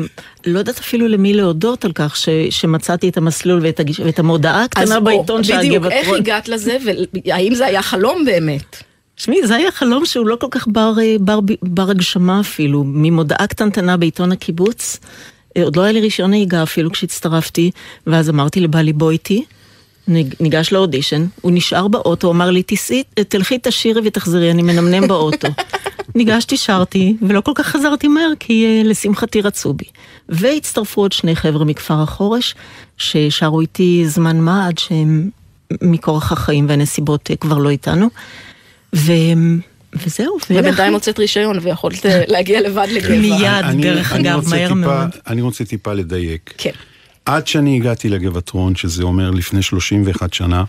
לא 0.45 0.59
יודעת 0.59 0.79
אפילו 0.79 1.07
למי 1.07 1.33
להודות 1.33 1.85
על 1.85 1.91
כך 1.95 2.15
ש, 2.15 2.29
שמצאתי 2.49 3.09
את 3.09 3.17
המסלול 3.17 3.59
ואת, 3.63 3.79
הגיש, 3.79 3.99
ואת 3.99 4.19
המודעה 4.19 4.63
הקטנה 4.63 4.99
בעיתון 4.99 5.43
של 5.43 5.57
בדיוק, 5.57 5.85
איך. 5.85 6.07
הגעת 6.07 6.49
לזה, 6.49 6.77
והאם 7.25 7.55
זה 7.55 7.65
היה 7.65 7.81
חלום 7.81 8.25
באמת? 8.25 8.83
תשמעי, 9.15 9.47
זה 9.47 9.55
היה 9.55 9.71
חלום 9.71 10.05
שהוא 10.05 10.27
לא 10.27 10.35
כל 10.39 10.47
כך 10.51 10.67
בר, 10.67 10.93
אה, 11.01 11.15
בר, 11.19 11.39
בר 11.61 11.89
הגשמה 11.89 12.39
אפילו, 12.39 12.83
ממודעה 12.85 13.47
קטנטנה 13.47 13.97
בעיתון 13.97 14.31
הקיבוץ. 14.31 14.99
עוד 15.63 15.75
לא 15.75 15.81
היה 15.81 15.91
לי 15.91 16.01
רישיון 16.01 16.29
נהיגה 16.29 16.63
אפילו 16.63 16.91
כשהצטרפתי, 16.91 17.71
ואז 18.07 18.29
אמרתי 18.29 18.59
לבעלי 18.59 18.93
בוא 18.93 19.11
איתי. 19.11 19.43
ניג- 20.07 20.35
ניגש 20.39 20.71
לאודישן, 20.73 21.25
הוא 21.41 21.51
נשאר 21.51 21.87
באוטו, 21.87 22.31
אמר 22.31 22.51
לי, 22.51 22.63
"תיסעי, 22.63 23.03
תלכי 23.27 23.57
תשאירי 23.63 24.01
ותחזרי, 24.05 24.51
אני 24.51 24.61
מנמנם 24.61 25.07
באוטו. 25.07 25.47
ניגשתי, 26.15 26.57
שרתי, 26.57 27.15
ולא 27.21 27.41
כל 27.41 27.51
כך 27.55 27.67
חזרתי 27.67 28.07
מהר, 28.07 28.31
כי 28.39 28.65
אה, 28.65 28.81
לשמחתי 28.85 29.41
רצו 29.41 29.73
בי. 29.73 29.85
והצטרפו 30.29 31.01
עוד 31.01 31.11
שני 31.11 31.35
חבר'ה 31.35 31.65
מכפר 31.65 32.01
החורש, 32.01 32.55
ששרו 32.97 33.61
איתי 33.61 34.03
זמן 34.07 34.39
מה 34.39 34.67
עד 34.67 34.77
שהם 34.77 35.29
מכורח 35.81 36.31
החיים 36.31 36.65
והנסיבות 36.69 37.31
אה, 37.31 37.35
כבר 37.35 37.57
לא 37.57 37.69
איתנו. 37.69 38.07
ו... 38.95 39.11
וזהו, 39.93 40.37
ואלה 40.49 40.61
ובינתיים. 40.61 40.93
הוצאת 40.93 41.19
רישיון 41.19 41.59
ויכולת 41.61 42.05
אה, 42.05 42.23
להגיע 42.27 42.61
לבד 42.61 42.87
לגבע. 42.91 43.15
מיד, 43.17 43.43
אני- 43.63 43.81
דרך 43.83 44.13
אגב, 44.13 44.49
מהר 44.49 44.73
מאוד. 44.73 45.09
אני 45.27 45.41
רוצה 45.41 45.65
טיפה 45.65 45.93
לדייק. 45.93 46.53
כן. 46.57 46.69
עד 47.25 47.47
שאני 47.47 47.75
הגעתי 47.75 48.09
לגבעתרון, 48.09 48.75
שזה 48.75 49.03
אומר 49.03 49.31
לפני 49.31 49.61
31 49.61 50.33
שנה, 50.33 50.63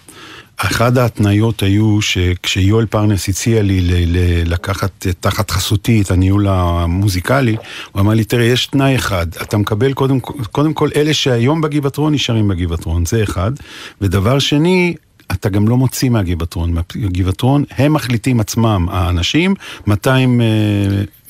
אחת 0.56 0.96
ההתניות 0.96 1.62
היו 1.62 2.02
שכשיואל 2.02 2.86
פרנס 2.86 3.28
הציע 3.28 3.62
לי 3.62 3.80
ל- 3.80 4.16
ל- 4.16 4.52
לקחת 4.52 5.06
תחת 5.20 5.50
חסותי 5.50 6.02
את 6.02 6.10
הניהול 6.10 6.46
המוזיקלי, 6.48 7.56
הוא 7.92 8.00
אמר 8.00 8.14
לי, 8.14 8.24
תראה, 8.24 8.44
יש 8.44 8.66
תנאי 8.66 8.96
אחד, 8.96 9.26
אתה 9.42 9.56
מקבל 9.56 9.92
קודם, 9.92 10.20
קודם 10.52 10.72
כל 10.74 10.88
אלה 10.96 11.14
שהיום 11.14 11.60
בגבעתרון 11.60 12.14
נשארים 12.14 12.48
בגבעתרון, 12.48 13.06
זה 13.06 13.22
אחד, 13.22 13.52
ודבר 14.00 14.38
שני, 14.38 14.94
אתה 15.32 15.48
גם 15.48 15.68
לא 15.68 15.76
מוציא 15.76 16.10
מהגבעתרון. 16.10 16.72
מהגבעתרון, 16.72 17.64
הם 17.78 17.92
מחליטים 17.92 18.40
עצמם, 18.40 18.86
האנשים, 18.90 19.54
מתי 19.86 20.10
הם 20.10 20.40
אה, 20.40 20.46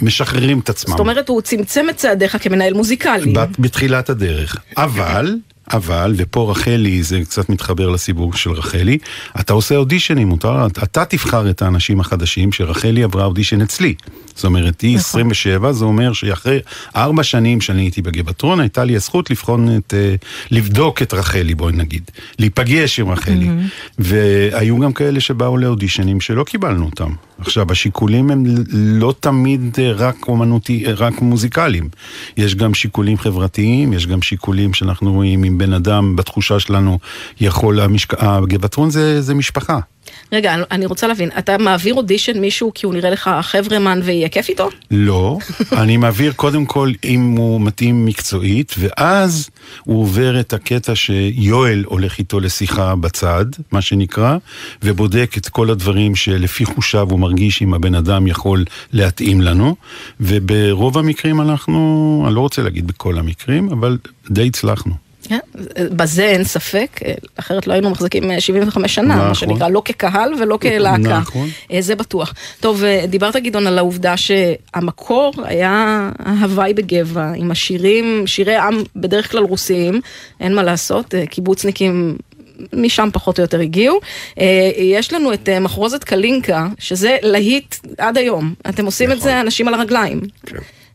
משחררים 0.01 0.59
את 0.59 0.69
עצמם. 0.69 0.91
זאת 0.91 1.01
אומרת, 1.01 1.29
הוא 1.29 1.41
צמצם 1.41 1.87
את 1.91 1.97
צעדיך 1.97 2.37
כמנהל 2.41 2.75
מוזיקלי. 2.75 3.33
בת- 3.33 3.59
בתחילת 3.59 4.11
הדרך. 4.11 4.57
אבל, 4.77 5.37
אבל, 5.73 6.15
ופה 6.17 6.51
רחלי, 6.51 7.03
זה 7.03 7.21
קצת 7.21 7.49
מתחבר 7.49 7.89
לסיפור 7.89 8.35
של 8.35 8.51
רחלי, 8.51 8.99
אתה 9.41 9.53
עושה 9.53 9.77
אודישנים, 9.77 10.29
מותר, 10.29 10.67
אתה 10.67 11.05
תבחר 11.05 11.51
את 11.51 11.63
האנשים 11.63 12.01
החדשים, 12.01 12.53
שרחלי 12.53 13.03
עברה 13.03 13.25
אודישן 13.25 13.61
אצלי. 13.61 13.95
זאת 14.35 14.45
אומרת, 14.45 14.81
היא 14.81 14.97
27, 14.97 15.73
זה 15.73 15.85
אומר 15.85 16.13
שאחרי 16.13 16.59
ארבע 16.97 17.23
שנים 17.23 17.61
שאני 17.61 17.83
הייתי 17.83 18.03
בגבעתרון, 18.03 18.61
הייתה 18.61 18.85
לי 18.85 18.97
הזכות 18.97 19.31
לבחון 19.31 19.77
את, 19.77 19.95
אה, 19.97 20.15
לבדוק 20.51 21.03
את 21.03 21.15
רחלי, 21.15 21.55
בואי 21.55 21.73
נגיד. 21.73 22.11
להיפגש 22.39 23.01
עם 23.01 23.11
רחלי. 23.11 23.49
והיו 23.99 24.79
גם 24.79 24.93
כאלה 24.93 25.21
שבאו 25.21 25.57
לאודישנים 25.57 26.21
שלא 26.21 26.45
קיבלנו 26.45 26.85
אותם. 26.85 27.11
עכשיו, 27.39 27.73
השיקולים 27.73 28.31
הם 28.31 28.45
לא 28.73 29.15
תמיד 29.21 29.77
אה, 29.79 29.93
רק 29.93 30.29
אומנותי, 30.29 30.87
אה, 30.87 30.93
רק 30.93 31.23
מוזיקליים. 31.23 31.89
יש 32.37 32.55
גם 32.55 32.75
שיקולים 32.75 33.19
חברתיים, 33.19 33.93
יש 33.93 34.07
גם 34.07 34.23
שיקולים 34.23 34.75
שאנחנו 34.75 35.13
רואים 35.13 35.45
אם 35.45 35.59
בן 35.61 35.73
אדם, 35.73 36.17
בתחושה 36.17 36.61
שלנו, 36.61 36.99
יכול, 37.41 37.81
המשק... 37.81 38.15
הגבעתרון 38.23 38.91
זה, 38.91 39.23
זה 39.23 39.35
משפחה. 39.35 39.79
רגע, 40.33 40.55
אני- 40.55 40.63
אני 40.71 40.87
רוצה 40.87 41.07
להבין, 41.07 41.29
אתה 41.39 41.59
מעביר 41.59 41.95
אודישן 41.95 42.41
מישהו 42.41 42.73
כי 42.75 42.87
הוא 42.87 42.95
נראה 42.95 43.11
לך 43.11 43.31
חברמן 43.43 44.01
ויהיה 44.05 44.29
כיף 44.29 44.49
איתו? 44.49 44.69
לא, 44.91 45.39
אני 45.83 45.97
מעביר 45.97 46.33
קודם 46.33 46.67
כל 46.67 46.93
אם 47.05 47.35
הוא 47.39 47.61
מתאים 47.61 48.05
מקצועית, 48.07 48.75
ואז 48.79 49.51
הוא 49.85 50.03
עובר 50.03 50.41
את 50.41 50.53
הקטע 50.53 50.95
שיואל 50.95 51.85
הולך 51.87 52.19
איתו 52.19 52.41
לשיחה 52.41 52.97
בצד, 52.97 53.45
מה 53.73 53.81
שנקרא, 53.83 54.37
ובודק 54.83 55.35
את 55.39 55.49
כל 55.49 55.71
הדברים 55.71 56.17
שלפי 56.17 56.65
חושיו 56.65 57.11
הוא 57.11 57.19
מרגיש 57.21 57.63
אם 57.63 57.75
הבן 57.75 57.95
אדם 57.95 58.27
יכול 58.27 58.65
להתאים 58.93 59.41
לנו, 59.41 59.77
וברוב 60.21 60.99
המקרים 60.99 61.41
אנחנו, 61.41 61.79
אני 62.27 62.35
לא 62.35 62.41
רוצה 62.41 62.63
להגיד 62.63 62.87
בכל 62.87 63.19
המקרים, 63.19 63.69
אבל 63.73 63.99
די 64.31 64.47
הצלחנו. 64.47 65.10
כן, 65.31 65.39
בזה 65.97 66.25
אין 66.25 66.45
ספק, 66.45 67.01
אחרת 67.37 67.67
לא 67.67 67.73
היינו 67.73 67.91
מחזיקים 67.91 68.31
אה, 68.31 68.41
75 68.41 68.95
שנה, 68.95 69.17
מה 69.17 69.23
נכון. 69.23 69.35
שנקרא, 69.35 69.69
לא 69.69 69.83
כקהל 69.85 70.35
ולא 70.35 70.59
כלהקה. 70.63 71.19
נכון. 71.19 71.49
אה, 71.73 71.83
זה 71.83 71.97
בטוח. 71.97 72.35
טוב, 72.61 72.85
אה, 72.85 73.05
דיברת 73.09 73.37
גדעון 73.37 73.67
על 73.67 73.79
העובדה 73.79 74.17
שהמקור 74.17 75.33
היה 75.45 76.11
ההוואי 76.19 76.75
בגבע, 76.75 77.33
עם 77.37 77.51
השירים, 77.51 78.27
שירי 78.27 78.57
עם 78.57 78.83
בדרך 78.97 79.31
כלל 79.31 79.43
רוסיים, 79.43 80.01
אין 80.41 80.55
מה 80.55 80.63
לעשות, 80.63 81.15
אה, 81.15 81.27
קיבוצניקים 81.27 82.17
משם 82.73 83.09
פחות 83.13 83.39
או 83.39 83.43
יותר 83.43 83.61
הגיעו. 83.61 84.01
אה, 84.41 84.71
יש 84.77 85.13
לנו 85.13 85.33
את 85.33 85.49
אה, 85.49 85.61
מחרוזת 85.61 86.05
קלינקה, 86.05 86.69
שזה 86.79 87.17
להיט 87.23 87.75
עד 87.99 88.19
היום. 88.19 88.55
אתם 88.69 88.85
עושים 88.85 89.13
את 89.13 89.21
זה 89.21 89.41
אנשים 89.41 89.69
על 89.69 89.75
הרגליים. 89.75 90.21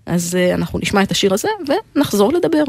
אז 0.06 0.36
אה, 0.36 0.54
אנחנו 0.54 0.80
נשמע 0.80 1.04
את 1.04 1.12
השיר 1.12 1.34
הזה 1.34 1.50
ונחזור 1.96 2.34
לדבר. 2.34 2.64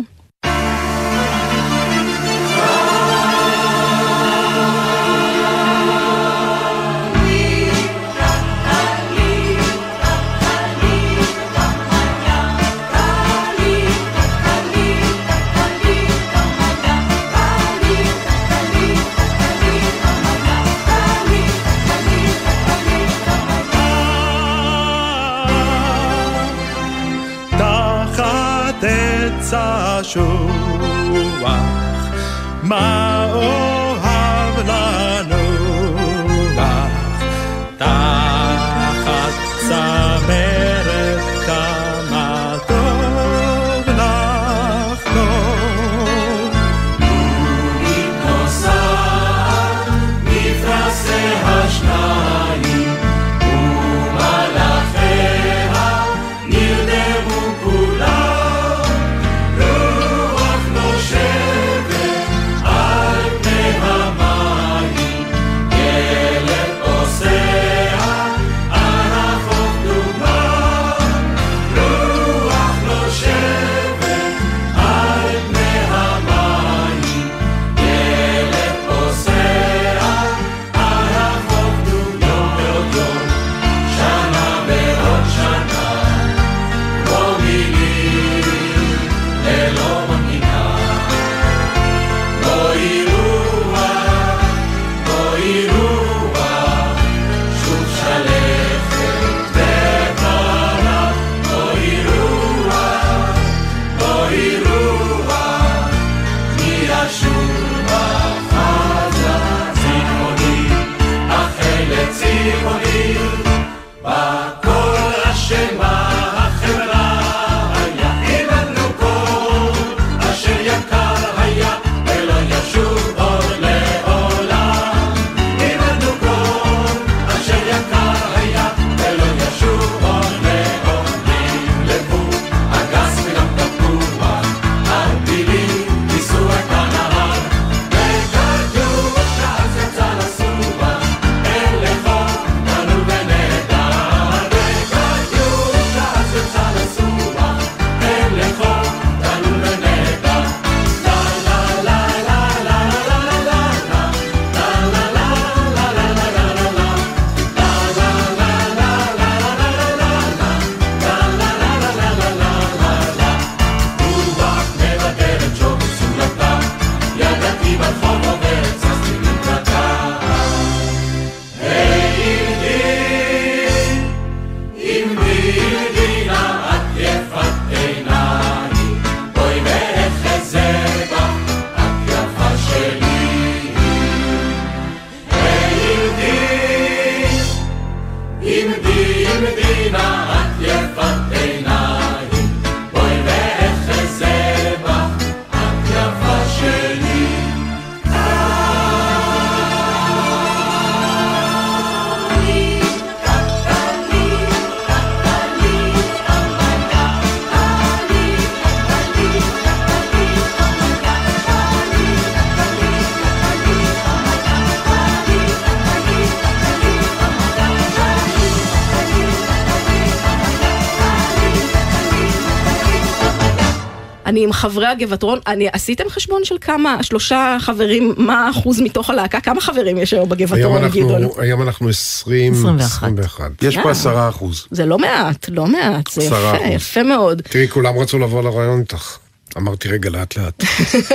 עם 224.47 224.53
חברי 224.53 224.87
הגבעתרון, 224.87 225.39
אני, 225.47 225.69
עשיתם 225.73 226.05
חשבון 226.09 226.45
של 226.45 226.57
כמה, 226.61 227.03
שלושה 227.03 227.57
חברים, 227.61 228.15
מה 228.17 228.47
האחוז 228.47 228.81
מתוך 228.81 229.11
הלהקה? 229.11 229.41
כמה 229.41 229.61
חברים 229.61 229.99
יש 229.99 230.13
היום 230.13 230.29
בגבעתרון, 230.29 230.89
גדעון? 230.89 231.23
היום 231.39 231.63
אנחנו 231.63 231.89
20, 231.89 232.53
21. 232.53 232.83
21. 232.83 233.51
יש. 233.63 233.79
פה 233.79 233.91
עשרה 233.91 234.29
אחוז. 234.29 234.67
זה 234.71 234.87
לא 234.87 234.99
מעט, 234.99 235.49
לא 235.49 235.67
מעט, 235.67 236.11
זה 236.11 236.25
יפה. 236.25 236.57
יפה 236.71 237.03
מאוד. 237.03 237.43
תראי, 237.43 237.69
כולם 237.69 237.99
רצו 237.99 238.19
לבוא 238.19 238.43
לרעיון 238.43 238.81
איתך. 238.81 239.19
אמרתי, 239.57 239.89
רגע, 239.89 240.11
לאט 240.11 240.37
לאט. 240.37 240.63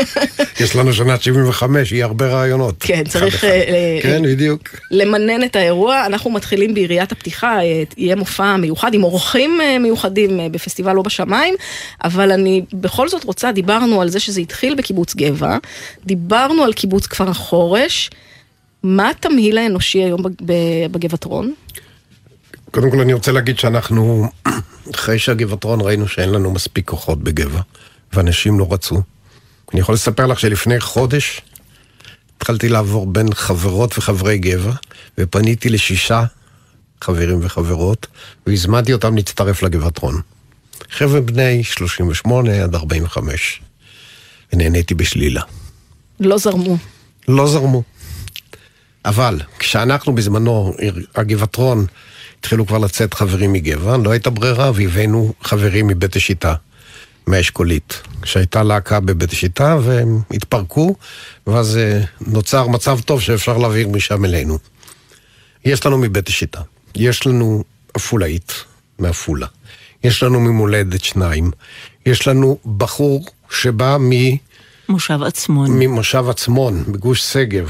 יש 0.64 0.76
לנו 0.76 0.94
שנת 0.94 1.22
75, 1.22 1.92
יהיה 1.92 2.06
הרבה 2.06 2.28
רעיונות. 2.28 2.76
כן, 2.80 3.04
צריך 3.04 3.44
אה. 3.44 3.50
אה, 3.50 4.00
כן, 4.02 4.24
בדיוק. 4.24 4.62
למנן 4.92 5.44
את 5.44 5.56
האירוע. 5.56 6.06
אנחנו 6.06 6.32
מתחילים 6.32 6.74
ביריית 6.74 7.12
הפתיחה, 7.12 7.60
אה, 7.60 7.84
יהיה 7.98 8.16
מופע 8.16 8.58
מיוחד 8.58 8.94
עם 8.94 9.04
אורחים 9.04 9.60
מיוחדים 9.80 10.40
בפסטיבל 10.52 10.94
לא 10.94 11.02
בשמיים, 11.02 11.56
אבל 12.04 12.32
אני 12.32 12.62
בכל 12.74 13.10
זאת 13.10 13.24
רוצה, 13.24 13.52
דיברנו 13.52 14.02
על 14.02 14.10
זה 14.10 14.20
שזה 14.20 14.42
התחיל 14.42 14.76
בקיבוץ 14.76 15.16
גבע, 15.16 15.58
דיברנו 16.06 16.64
על 16.64 16.74
קיבוץ 16.74 17.08
כפר 17.08 17.30
החורש. 17.30 18.10
מה 18.84 19.10
התמהיל 19.10 19.58
האנושי 19.58 20.00
היום 20.04 20.22
בגבעתרון? 20.92 21.54
קודם 22.72 22.92
כל 22.92 23.00
אני 23.00 23.14
רוצה 23.14 23.32
להגיד 23.32 23.60
שאנחנו, 23.60 24.30
אחרי 24.96 25.20
שהגבעתרון 25.20 25.82
ראינו 25.82 26.08
שאין 26.08 26.30
לנו 26.30 26.52
מספיק 26.52 26.90
כוחות 26.90 27.24
בגבע, 27.24 27.62
ואנשים 28.14 28.60
לא 28.60 28.68
רצו. 28.72 29.02
אני 29.74 29.80
יכול 29.80 29.96
לספר 29.96 30.28
לך 30.28 30.40
שלפני 30.40 30.80
חודש 30.80 31.42
התחלתי 32.38 32.70
לעבור 32.70 33.08
בין 33.08 33.34
חברות 33.34 33.98
וחברי 33.98 34.38
גבע, 34.38 34.72
ופניתי 35.18 35.70
לשישה 35.70 36.24
חברים 37.02 37.40
וחברות, 37.42 38.08
והזמנתי 38.48 38.94
אותם 38.94 39.16
להצטרף 39.16 39.64
לגבעתרון. 39.64 40.22
חבר'ה 40.92 41.22
בני 41.22 41.64
38 41.64 42.64
עד 42.64 42.76
45, 42.76 43.62
ונהניתי 44.54 44.94
בשלילה. 44.94 45.42
לא 46.20 46.38
זרמו. 46.38 46.78
לא 47.28 47.48
זרמו. 47.48 47.84
אבל 49.06 49.40
כשאנחנו 49.60 50.16
בזמנו, 50.16 50.74
הגבעתרון, 51.16 51.86
התחילו 52.40 52.68
כבר 52.68 52.78
לצאת 52.78 53.14
חברים 53.14 53.54
מגבע, 53.54 53.98
לא 53.98 54.12
הייתה 54.12 54.30
ברירה 54.30 54.72
והבאנו 54.76 55.34
חברים 55.42 55.88
מבית 55.88 56.16
השיטה, 56.16 56.56
מהאשכולית. 57.28 58.02
שהייתה 58.24 58.64
להקה 58.64 59.00
בבית 59.00 59.32
השיטה 59.32 59.78
והם 59.84 60.22
התפרקו, 60.32 60.96
ואז 61.48 61.78
אה, 61.78 62.02
נוצר 62.22 62.68
מצב 62.68 63.00
טוב 63.00 63.22
שאפשר 63.22 63.58
להעביר 63.58 63.88
משם 63.88 64.26
אלינו. 64.26 64.58
יש 65.66 65.86
לנו 65.86 65.98
מבית 65.98 66.28
השיטה, 66.28 66.62
יש 66.96 67.28
לנו 67.28 67.64
עפולאית 67.94 68.54
מעפולה, 69.00 69.48
יש 70.04 70.24
לנו 70.24 70.40
ממולדת 70.40 71.04
שניים, 71.04 71.52
יש 72.06 72.28
לנו 72.28 72.58
בחור 72.78 73.26
שבא 73.50 73.98
מ... 74.00 74.12
מושב 74.90 75.24
עצמון. 75.24 75.72
ממושב 75.80 76.26
עצמון, 76.30 76.84
בגוש 76.88 77.22
שגב. 77.22 77.70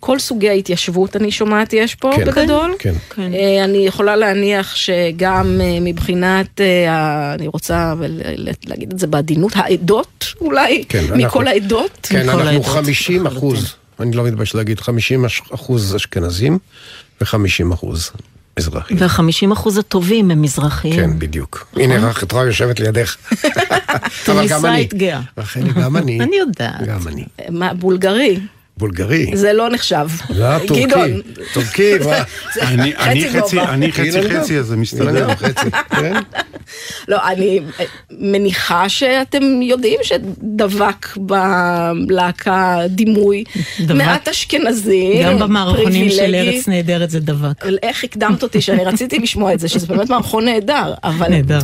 כל 0.00 0.18
סוגי 0.18 0.48
ההתיישבות, 0.48 1.16
אני 1.16 1.30
שומעת, 1.30 1.72
יש 1.72 1.94
פה 1.94 2.10
כן. 2.16 2.24
בגדול. 2.24 2.74
כן. 2.78 2.94
כן. 3.10 3.34
אה, 3.34 3.64
אני 3.64 3.86
יכולה 3.86 4.16
להניח 4.16 4.74
שגם 4.76 5.60
אה, 5.60 5.78
מבחינת, 5.80 6.60
אה, 6.60 7.34
אני 7.34 7.46
רוצה 7.46 7.94
להגיד 8.66 8.92
את 8.92 8.98
זה 8.98 9.06
בעדינות, 9.06 9.52
העדות 9.54 10.26
אולי, 10.40 10.84
כן, 10.88 11.04
מכל 11.04 11.12
אנחנו- 11.24 11.40
העדות. 11.48 11.90
כן, 12.10 12.22
מכל 12.22 12.30
אנחנו 12.30 12.48
העדות, 12.50 12.66
50 12.66 13.26
אחוז. 13.26 13.74
אני 14.00 14.12
לא 14.16 14.24
מתבייש 14.24 14.54
להגיד, 14.54 14.80
50 14.80 15.24
אחוז 15.54 15.96
אשכנזים 15.96 16.58
ו-50 17.20 17.74
אחוז 17.74 18.10
מזרחים. 18.58 18.96
וה-50 19.00 19.52
אחוז 19.52 19.78
הטובים 19.78 20.30
הם 20.30 20.42
מזרחיים. 20.42 20.94
כן, 20.94 21.18
בדיוק. 21.18 21.66
הנה, 21.76 22.08
רחתרה 22.08 22.44
יושבת 22.44 22.80
לידך. 22.80 23.16
אבל 24.28 24.48
גם 24.48 24.66
אני. 24.66 24.86
תוניסאית 24.86 24.94
גאה. 24.94 25.20
רחלי, 25.38 25.72
גם 25.72 25.96
אני. 25.96 26.20
אני 26.24 26.36
יודעת. 26.36 26.82
גם 26.86 27.08
אני. 27.08 27.24
מה, 27.50 27.74
בולגרי, 27.74 28.40
בולגרי. 28.76 29.30
זה 29.34 29.52
לא 29.52 29.70
נחשב. 29.70 30.08
לא, 30.30 30.58
טורקי. 30.66 30.84
גדעון, 30.84 31.20
טורקי? 31.52 31.98
זה 32.54 32.62
אני 32.62 32.96
אני 32.96 33.28
חצי 33.28 33.40
חצי, 33.40 33.56
גובה. 33.56 33.72
אני 33.72 33.92
חצי 33.92 34.18
הנה, 34.18 34.28
גם. 34.28 34.40
חצי, 34.40 34.58
אז 34.58 34.66
זה 34.66 34.76
מסתדר. 34.76 35.34
כן? 35.90 36.12
לא, 37.08 37.28
אני 37.28 37.60
אה, 37.80 37.84
מניחה 38.10 38.88
שאתם 38.88 39.62
יודעים 39.62 40.00
שדבק 40.02 41.16
בלהקה 41.16 42.78
דימוי 42.88 43.44
דבק. 43.80 43.94
מעט 43.94 44.28
אשכנזי, 44.28 45.22
גם 45.24 45.38
במערכונים 45.38 46.10
של. 46.10 46.34
ארץ 46.34 46.68
נהדרת 46.68 47.10
זה 47.10 47.20
דבק. 47.20 47.66
איך 47.82 48.04
הקדמת 48.04 48.42
אותי 48.42 48.60
שאני 48.60 48.84
רציתי 48.84 49.18
לשמוע 49.18 49.54
את 49.54 49.60
זה, 49.60 49.68
שזה 49.68 49.86
באמת 49.86 50.10
מערכון 50.10 50.44
נהדר, 50.44 50.94
אבל... 51.04 51.28
נהדר. 51.28 51.58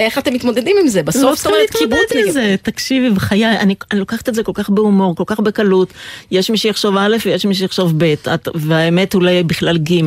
איך 0.00 0.18
אתם 0.18 0.34
מתמודדים 0.34 0.76
עם 0.80 0.88
זה? 0.88 0.98
לא 0.98 1.04
בסוף 1.04 1.22
זאת 1.22 1.34
צריכה 1.34 1.48
אומרת 1.48 1.74
להתמודד 1.74 2.26
עם. 2.26 2.32
זה, 2.32 2.54
תקשיבי, 2.62 3.10
בחיי, 3.10 3.46
אני, 3.46 3.74
אני 3.92 4.00
לוקחת 4.00 4.28
את 4.28 4.34
זה 4.34 4.42
כל 4.42 4.52
כך 4.54 4.70
בהומור, 4.70 5.16
כל 5.16 5.24
כך 5.26 5.40
בקלות. 5.40 5.92
יש 6.30 6.50
מי 6.50 6.58
שיחשוב 6.58 6.96
א' 6.96 7.16
ויש 7.26 7.44
מי 7.44 7.54
שיחשוב 7.54 7.92
ב', 7.96 8.14
את, 8.34 8.48
והאמת 8.54 9.14
אולי 9.14 9.42
בכלל 9.42 9.78
ג'. 9.78 10.00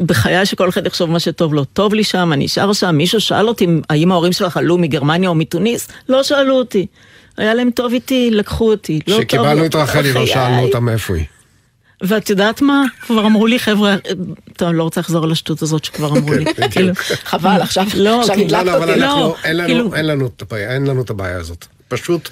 בחיי 0.00 0.46
שכל 0.46 0.68
אחד 0.68 0.86
יחשוב 0.86 1.10
מה 1.10 1.20
שטוב 1.20 1.54
לו. 1.54 1.64
טוב 1.64 1.94
לי 1.94 2.04
שם, 2.04 2.32
אני 2.32 2.46
אשאר 2.46 2.72
שם. 2.72 2.96
מישהו 2.96 3.20
שאל 3.20 3.48
אותי 3.48 3.66
האם 3.90 4.12
ההורים 4.12 4.32
שלך 4.32 4.56
עלו 4.56 4.78
מגרמניה 4.78 5.28
או 5.28 5.34
מתוניס? 5.34 5.88
לא 6.08 6.22
שאלו 6.22 6.54
אותי. 6.54 6.86
היה 7.36 7.54
להם 7.54 7.70
טוב 7.70 7.92
איתי, 7.92 8.30
לקחו 8.30 8.70
אותי. 8.70 9.00
לא 9.06 9.14
טוב, 9.14 9.24
כשקיבלנו 9.24 9.66
את 9.66 9.74
רחלי, 9.74 10.12
לא. 10.12 10.26
שאלנו 10.26 10.62
אותה 10.62 10.80
מאיפה 10.80 11.14
היא. 11.14 11.24
ואת 12.02 12.30
יודעת 12.30 12.62
מה? 12.62 12.82
כבר 13.06 13.26
אמרו 13.26 13.46
לי, 13.46 13.58
חבר'ה, 13.58 13.96
טוב, 14.56 14.68
אני 14.68 14.78
לא 14.78 14.82
רוצה 14.82 15.00
לחזור 15.00 15.24
על 15.24 15.32
השטות 15.32 15.62
הזאת 15.62 15.84
שכבר 15.84 16.08
אמרו 16.18 16.32
לי. 16.34 16.44
כאילו, 16.70 16.92
חבל, 17.24 17.62
עכשיו 17.62 17.84
לא, 17.94 18.20
כאילו, 18.34 18.48
לא, 18.50 18.56
הדלקת 18.58 18.74
אבל 18.76 18.88
אותי. 18.90 19.00
לא, 19.00 19.36
אין 19.44 19.56
לנו- 19.56 19.94
אין 19.94 20.06
לנו 20.06 20.26
את 20.36 20.42
הבעיה- 20.42 20.74
אין 20.74 20.86
לנו 20.86 21.02
את 21.02 21.10
הבעיה 21.10 21.36
הזאת. 21.36 21.66
פשוט, 21.88 22.28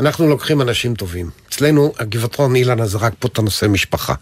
אנחנו 0.00 0.26
לוקחים 0.28 0.62
אנשים 0.62 0.94
טובים. 0.94 1.30
אצלנו, 1.48 1.92
הגבעתרון 1.98 2.56
אילנה 2.56 2.86
זרק 2.86 3.12
פה 3.18 3.28
את 3.32 3.38
הנושא 3.38 3.66
משפחה. 3.66 4.14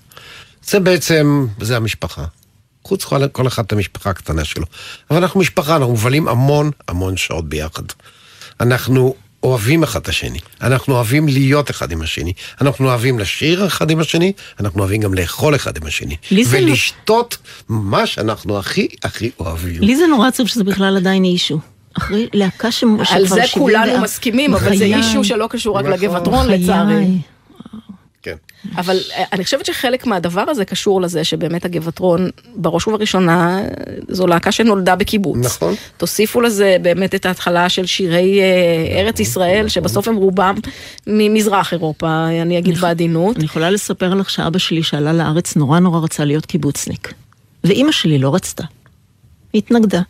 זה 0.65 0.81
בעצם, 0.81 1.47
זה 1.61 1.77
המשפחה. 1.77 2.25
חוץ 2.85 3.05
כל, 3.05 3.29
כל 3.29 3.47
אחד 3.47 3.65
את 3.65 3.73
המשפחה 3.73 4.11
הקטנה 4.11 4.45
שלו. 4.45 4.65
אבל 5.11 5.19
אנחנו 5.23 5.41
משפחה, 5.41 5.77
אנחנו 5.77 5.93
מבלים 5.93 6.29
המון 6.29 6.71
המון 6.89 7.17
שעות 7.17 7.49
ביחד. 7.49 7.83
אנחנו 8.61 9.15
אוהבים 9.43 9.83
אחד 9.83 10.01
את 10.01 10.09
השני, 10.09 10.39
אנחנו 10.63 10.95
אוהבים 10.95 11.29
להיות 11.29 11.71
אחד 11.71 11.93
עם 11.93 12.03
השני, 12.03 12.33
אנחנו 12.61 12.89
אוהבים 12.89 13.19
לשיר 13.19 13.67
אחד 13.67 13.91
עם 13.91 14.01
השני, 14.01 14.33
אנחנו 14.61 14.81
אוהבים 14.81 15.01
גם 15.01 15.15
לאכול 15.15 15.55
אחד 15.55 15.77
עם 15.77 15.87
השני. 15.87 16.17
זה 16.43 16.61
לא- 16.61 16.67
ולשתות 16.67 17.37
מה 17.69 18.07
שאנחנו 18.07 18.59
הכי 18.59 18.89
הכי 19.03 19.31
אוהבים. 19.41 19.83
לי 19.83 19.97
זה 19.97 20.07
נורא 20.07 20.29
עצוב 20.29 20.47
שזה 20.49 20.65
בכלל 20.65 20.97
עדיין 20.97 21.25
אישו. 21.25 21.59
אחרי 21.99 22.29
להקה 22.33 22.71
שכבר 22.71 23.03
על 23.11 23.27
זה 23.27 23.47
70 23.47 23.49
כולנו 23.53 24.03
מסכימים, 24.03 24.55
אבל 24.55 24.77
זה 24.77 24.85
אישו 24.85 25.25
שלא 25.25 25.47
קשור 25.51 25.77
רק 25.79 25.85
נכון. 25.85 25.99
לגבעתרון 25.99 26.47
בחיי. 26.47 26.59
לצערי. 26.59 27.07
כן. 28.23 28.35
אבל 28.77 28.97
אה, 29.17 29.25
אני 29.33 29.45
חושבת 29.45 29.67
שחלק 29.67 30.07
מהדבר 30.07 30.45
הזה 30.49 30.65
קשור 30.65 31.01
לזה 31.01 31.25
שבאמת 31.25 31.65
הגבעתרון, 31.65 32.31
בראש 32.55 32.89
ובראשונה, 32.89 33.63
זו 34.09 34.27
להקה 34.27 34.53
שנולדה 34.53 34.97
בקיבוץ. 34.97 35.37
נכון. 35.45 35.75
תוסיפו 35.97 36.41
לזה 36.41 36.77
באמת 36.83 37.15
את 37.15 37.27
ההתחלה 37.27 37.69
של 37.69 37.87
שירי 37.87 38.41
אה, 38.41 39.01
ארץ 39.01 39.21
ישראל, 39.21 39.69
שבסוף 39.69 40.09
הם 40.09 40.17
רובם 40.17 40.55
ממזרח 41.07 41.73
אירופה, 41.73 42.27
אני 42.43 42.59
אגיד 42.59 42.79
בעדינות. 42.79 43.37
אני 43.37 43.45
יכולה 43.45 43.71
לספר 43.71 44.15
לך 44.15 44.31
שאבא 44.31 44.59
שלי 44.59 44.83
שעלה 44.83 45.13
לארץ 45.13 45.57
נורא 45.57 45.79
נורא 45.79 46.01
רצה 46.01 46.25
להיות 46.25 46.47
קיבוצניק. 46.47 47.13
ואימא 47.65 47.93
שלי 47.93 48.19
לא 48.19 48.35
רצתה. 48.35 48.65
היא 49.53 49.63
התנגדה. 49.67 50.01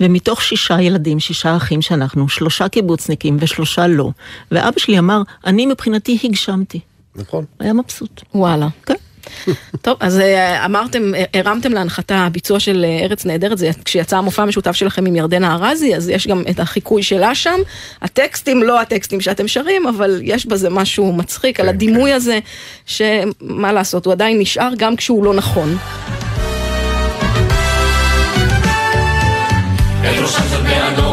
ומתוך 0.00 0.42
שישה 0.42 0.80
ילדים, 0.80 1.20
שישה 1.20 1.56
אחים 1.56 1.82
שאנחנו, 1.82 2.28
שלושה 2.28 2.68
קיבוצניקים 2.68 3.36
ושלושה 3.40 3.86
לא. 3.86 4.10
ואבא 4.50 4.78
שלי 4.78 4.98
אמר, 4.98 5.22
אני 5.46 5.66
מבחינתי 5.66 6.18
הגשמתי. 6.24 6.80
נכון. 7.16 7.44
היה 7.60 7.72
מבסוט. 7.72 8.22
וואלה. 8.34 8.68
כן. 8.86 8.94
טוב, 9.82 9.96
אז 10.00 10.18
אה, 10.20 10.64
אמרתם, 10.64 11.14
אה, 11.14 11.24
הרמתם 11.34 11.72
להנחתה 11.72 12.28
ביצוע 12.32 12.60
של 12.60 12.84
אה, 12.88 13.04
ארץ 13.04 13.24
נהדרת, 13.24 13.58
זה 13.58 13.70
כשיצא 13.84 14.16
המופע 14.16 14.42
המשותף 14.42 14.72
שלכם 14.72 15.06
עם 15.06 15.16
ירדנה 15.16 15.54
ארזי, 15.54 15.96
אז 15.96 16.08
יש 16.08 16.26
גם 16.26 16.42
את 16.50 16.60
החיקוי 16.60 17.02
שלה 17.02 17.34
שם. 17.34 17.60
הטקסטים 18.02 18.62
לא 18.62 18.80
הטקסטים 18.80 19.20
שאתם 19.20 19.48
שרים, 19.48 19.86
אבל 19.86 20.20
יש 20.22 20.46
בזה 20.46 20.70
משהו 20.70 21.12
מצחיק 21.12 21.60
על 21.60 21.68
הדימוי 21.68 22.12
הזה, 22.12 22.38
שמה 22.86 23.72
לעשות, 23.72 24.06
הוא 24.06 24.12
עדיין 24.12 24.38
נשאר 24.38 24.70
גם 24.78 24.96
כשהוא 24.96 25.24
לא 25.24 25.34
נכון. 25.34 25.76
את 30.00 30.18
ראשם 30.18 30.42
של 30.50 30.60
בני 30.60 30.74
הנוער, 30.74 31.11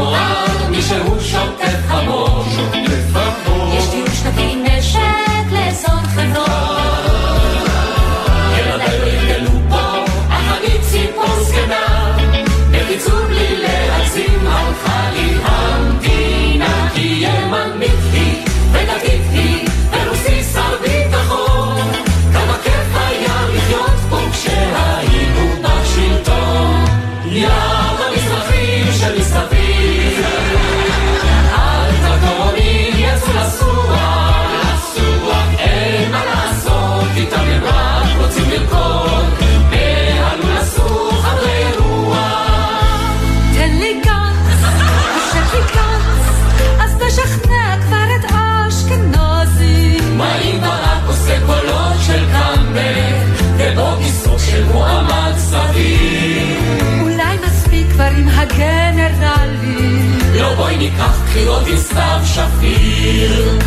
ניקח 60.80 61.20
בחירות 61.24 61.66
עם 61.66 61.76
סתיו 61.76 62.20
שפיר. 62.24 63.58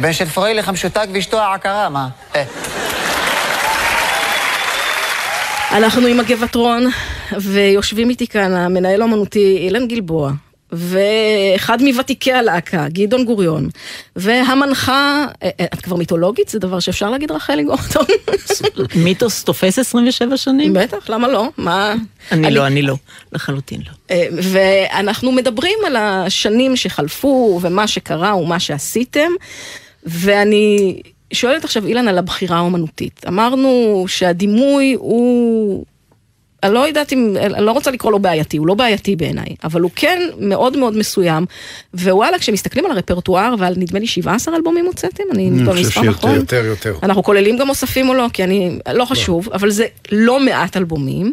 הבן 0.00 0.12
של 0.12 0.24
פרויליך 0.24 0.68
המשותק 0.68 1.06
ואשתו 1.12 1.38
העקרה, 1.38 1.88
מה? 1.88 2.08
אה. 2.36 2.44
אנחנו 5.70 6.06
עם 6.06 6.20
הגבעטרון, 6.20 6.86
ויושבים 7.40 8.10
איתי 8.10 8.26
כאן 8.26 8.52
המנהל 8.52 9.00
האומנותי 9.00 9.58
אילן 9.60 9.88
גלבוע, 9.88 10.32
ואחד 10.72 11.82
מוותיקי 11.82 12.32
הלהקה, 12.32 12.86
גדעון 12.88 13.24
גוריון, 13.24 13.68
והמנחה, 14.16 15.26
אה, 15.42 15.50
אה, 15.60 15.64
את 15.64 15.80
כבר 15.80 15.96
מיתולוגית? 15.96 16.48
זה 16.48 16.58
דבר 16.58 16.80
שאפשר 16.80 17.10
להגיד 17.10 17.30
רחלי 17.30 17.64
גורדון? 17.64 18.06
מיתוס 19.04 19.44
תופס 19.44 19.78
27 19.78 20.36
שנים? 20.36 20.72
בטח, 20.72 21.10
למה 21.10 21.28
לא? 21.28 21.48
מה? 21.56 21.94
אני 22.32 22.50
לא, 22.50 22.66
אני 22.66 22.82
לא. 22.82 22.96
לחלוטין 23.32 23.80
לא. 23.86 23.92
אה, 24.10 24.26
ואנחנו 24.42 25.32
מדברים 25.32 25.78
על 25.86 25.96
השנים 25.96 26.76
שחלפו, 26.76 27.58
ומה 27.62 27.86
שקרה 27.86 28.36
ומה 28.36 28.60
שעשיתם, 28.60 29.30
ואני 30.04 31.00
שואלת 31.32 31.64
עכשיו, 31.64 31.86
אילן, 31.86 32.08
על 32.08 32.18
הבחירה 32.18 32.56
האומנותית. 32.56 33.20
אמרנו 33.28 34.04
שהדימוי 34.08 34.94
הוא... 34.98 35.84
אני 36.62 36.74
לא 36.74 36.88
יודעת 36.88 37.12
אם, 37.12 37.34
אני 37.40 37.64
לא 37.64 37.72
רוצה 37.72 37.90
לקרוא 37.90 38.12
לו 38.12 38.18
בעייתי, 38.18 38.56
הוא 38.56 38.66
לא 38.66 38.74
בעייתי 38.74 39.16
בעיניי, 39.16 39.56
אבל 39.64 39.80
הוא 39.80 39.90
כן 39.96 40.22
מאוד 40.38 40.76
מאוד 40.76 40.96
מסוים, 40.96 41.46
ווואלה, 41.94 42.38
כשמסתכלים 42.38 42.86
על 42.86 42.90
הרפרטואר 42.90 43.54
ועל 43.58 43.74
נדמה 43.76 43.98
לי 43.98 44.06
17 44.06 44.56
אלבומים 44.56 44.86
הוצאתם, 44.86 45.22
אני 45.32 45.48
אני 45.48 45.62
במספר 45.62 46.02
נכון? 46.02 46.34
יותר, 46.34 46.64
יותר. 46.64 46.96
אנחנו 47.02 47.22
כוללים 47.22 47.58
גם 47.58 47.68
אוספים 47.68 48.08
או 48.08 48.14
לא, 48.14 48.26
כי 48.32 48.44
אני, 48.44 48.78
לא 48.92 49.04
חשוב, 49.04 49.48
אבל 49.52 49.70
זה 49.70 49.86
לא 50.12 50.40
מעט 50.40 50.76
אלבומים. 50.76 51.32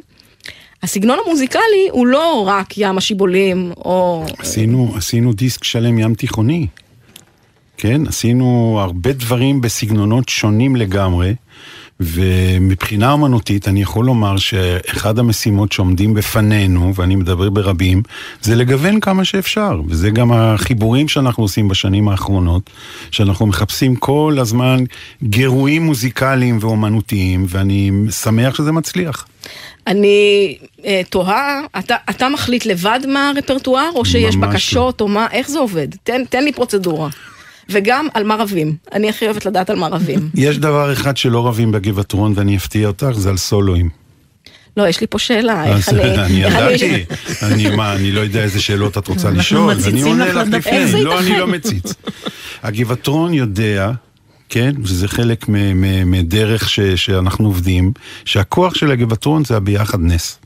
הסגנון 0.84 1.18
המוזיקלי 1.26 1.88
הוא 1.92 2.08
לא 2.08 2.44
רק 2.48 2.78
ים 2.78 2.98
השיבולים, 2.98 3.72
או... 3.78 4.26
עשינו, 4.38 4.94
עשינו 4.96 5.34
דיסק 5.34 5.64
שלם 5.64 6.00
ים 6.00 6.16
תיכוני. 6.16 6.68
כן, 7.78 8.02
עשינו 8.08 8.78
הרבה 8.82 9.12
דברים 9.12 9.62
בסגנונות 9.62 10.30
שונים 10.30 10.76
לגמרי, 10.76 11.36
ומבחינה 12.00 13.12
אומנותית 13.12 13.68
אני 13.68 13.82
יכול 13.82 14.06
לומר 14.06 14.38
שאחד 14.38 15.20
המשימות 15.20 15.72
שעומדים 15.72 16.14
בפנינו, 16.14 16.96
ואני 16.96 17.16
מדבר 17.16 17.50
ברבים, 17.50 18.04
זה 18.42 18.56
לגוון 18.56 19.00
כמה 19.00 19.26
שאפשר, 19.26 19.82
וזה 19.88 20.10
גם 20.10 20.32
החיבורים 20.32 21.08
שאנחנו 21.08 21.44
עושים 21.44 21.68
בשנים 21.68 22.10
האחרונות, 22.10 22.70
שאנחנו 23.12 23.46
מחפשים 23.46 23.96
כל 23.96 24.38
הזמן 24.40 24.84
גירויים 25.24 25.86
מוזיקליים 25.86 26.58
ואומנותיים, 26.62 27.46
ואני 27.50 27.92
שמח 28.22 28.56
שזה 28.56 28.72
מצליח. 28.72 29.28
אני 29.88 30.58
אה, 30.86 31.02
תוהה, 31.10 31.62
אתה, 31.80 31.96
אתה 32.10 32.30
מחליט 32.30 32.66
לבד 32.66 33.00
מה 33.08 33.30
הרפרטואר, 33.30 33.90
או 33.96 34.06
שיש 34.06 34.36
ממש 34.36 34.50
בקשות, 34.50 35.02
או 35.02 35.08
מה, 35.08 35.28
איך 35.32 35.50
זה 35.50 35.60
עובד? 35.60 35.88
תן, 36.04 36.26
תן 36.30 36.44
לי 36.44 36.52
פרוצדורה. 36.52 37.10
וגם 37.70 38.08
על 38.14 38.24
מה 38.24 38.36
רבים. 38.36 38.76
אני 38.94 39.10
הכי 39.10 39.26
אוהבת 39.26 39.46
לדעת 39.46 39.70
על 39.70 39.76
מה 39.76 39.88
רבים. 39.88 40.30
יש 40.36 40.58
דבר 40.58 40.94
אחד 40.94 41.18
שלא 41.18 41.48
רבים 41.48 41.72
בגבעתרון, 41.72 42.34
ואני 42.36 42.58
אפתיע 42.58 42.88
אותך, 42.88 43.12
זה 43.12 43.30
על 43.30 43.38
סולואים. 43.38 43.90
לא, 44.78 44.88
יש 44.88 45.02
לי 45.02 45.08
פה 45.08 45.20
שאלה, 45.20 45.66
איך 45.66 45.90
אז 45.90 45.94
אני... 45.94 46.16
אני 46.26 46.46
איך 46.46 46.54
ידעתי, 46.54 47.06
אני 47.42 47.76
מה, 47.76 47.94
אני 47.96 48.12
לא 48.12 48.20
יודע 48.20 48.44
איזה 48.44 48.62
שאלות 48.62 48.98
את 48.98 49.08
רוצה 49.08 49.30
לשאול, 49.30 49.74
ואני 49.82 50.02
עונה 50.02 50.34
לך. 50.34 50.48
לפני, 50.52 50.78
איך 50.78 50.96
לא, 50.96 51.20
אני? 51.20 51.40
לא 51.40 51.48
מציץ. 51.48 51.94
הגבעתרון 52.64 53.34
יודע, 53.34 53.92
כן, 54.50 54.76
וזה 54.84 55.08
חלק 55.08 55.46
מדרך 56.06 56.70
שאנחנו 56.96 57.46
עובדים, 57.48 57.92
שהכוח 58.26 58.76
של 58.76 58.92
הגבעתרון 58.92 59.46
זה 59.46 59.58
ה 59.58 59.66
ביחדness. 59.66 60.40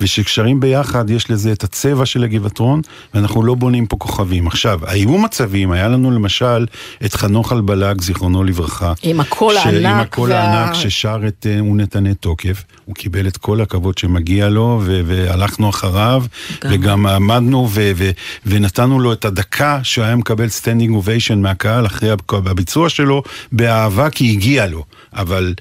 ושכשרים 0.00 0.60
ביחד 0.60 1.10
יש 1.10 1.30
לזה 1.30 1.52
את 1.52 1.64
הצבע 1.64 2.06
של 2.06 2.24
הגבעתרון, 2.24 2.80
ואנחנו 3.14 3.42
לא 3.42 3.54
בונים 3.54 3.86
פה 3.86 3.96
כוכבים. 3.96 4.46
עכשיו, 4.46 4.80
היו 4.86 5.18
מצבים, 5.18 5.70
היה 5.70 5.88
לנו 5.88 6.10
למשל 6.10 6.66
את 7.04 7.14
חנוך 7.14 7.52
אלבלג, 7.52 8.00
זיכרונו 8.00 8.44
לברכה. 8.44 8.92
עם 9.02 9.20
הקול 9.20 9.54
ש- 9.54 9.66
עם 9.66 9.86
הענק 9.86 10.06
הקול 10.06 10.30
וה- 10.30 10.38
הענק 10.42 10.74
ששר 10.74 11.18
את 11.28 11.46
אה, 11.50 11.62
"ונתנה 11.64 12.14
תוקף", 12.14 12.64
הוא 12.84 12.94
קיבל 12.94 13.26
את 13.28 13.36
כל 13.36 13.60
הכבוד 13.60 13.98
שמגיע 13.98 14.48
לו, 14.48 14.80
ו- 14.84 15.00
והלכנו 15.06 15.70
אחריו, 15.70 16.24
גם. 16.64 16.70
וגם 16.72 17.06
עמדנו 17.06 17.68
ו- 17.70 17.90
ו- 17.96 18.10
ונתנו 18.46 19.00
לו 19.00 19.12
את 19.12 19.24
הדקה 19.24 19.80
שהוא 19.82 20.04
היה 20.04 20.16
מקבל 20.16 20.48
standing 20.48 20.94
ovation 20.94 21.40
מהקהל 21.42 21.86
אחרי 21.86 22.10
הב- 22.10 22.20
הביצוע 22.48 22.88
שלו, 22.88 23.22
באהבה 23.52 24.10
כי 24.10 24.30
הגיע 24.32 24.66
לו. 24.66 24.84
אבל 25.12 25.54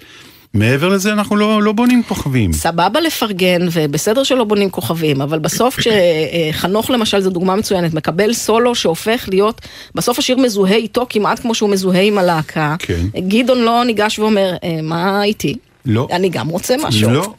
מעבר 0.57 0.87
לזה 0.89 1.13
אנחנו 1.13 1.35
לא, 1.35 1.63
לא 1.63 1.71
בונים 1.71 2.03
כוכבים. 2.03 2.53
סבבה 2.53 2.99
לפרגן 3.01 3.67
ובסדר 3.71 4.23
שלא 4.23 4.43
בונים 4.43 4.69
כוכבים, 4.69 5.21
אבל 5.21 5.39
בסוף 5.39 5.79
כשחנוך 5.79 6.89
למשל, 6.89 7.19
זו 7.21 7.29
דוגמה 7.29 7.55
מצוינת, 7.55 7.93
מקבל 7.93 8.33
סולו 8.33 8.75
שהופך 8.75 9.25
להיות, 9.29 9.61
בסוף 9.95 10.19
השיר 10.19 10.37
מזוהה 10.37 10.75
איתו 10.75 11.05
כמעט 11.09 11.39
כמו 11.39 11.55
שהוא 11.55 11.69
מזוהה 11.69 12.01
עם 12.01 12.17
הלהקה. 12.17 12.75
כן. 12.79 12.99
גדעון 13.27 13.61
לא 13.61 13.83
ניגש 13.85 14.19
ואומר, 14.19 14.53
"אה, 14.63 14.79
מה 14.83 15.23
איתי? 15.23 15.55
לא. 15.85 16.07
אני 16.11 16.29
גם 16.29 16.47
רוצה 16.47 16.75
משהו. 16.83 17.09
לא. 17.09 17.33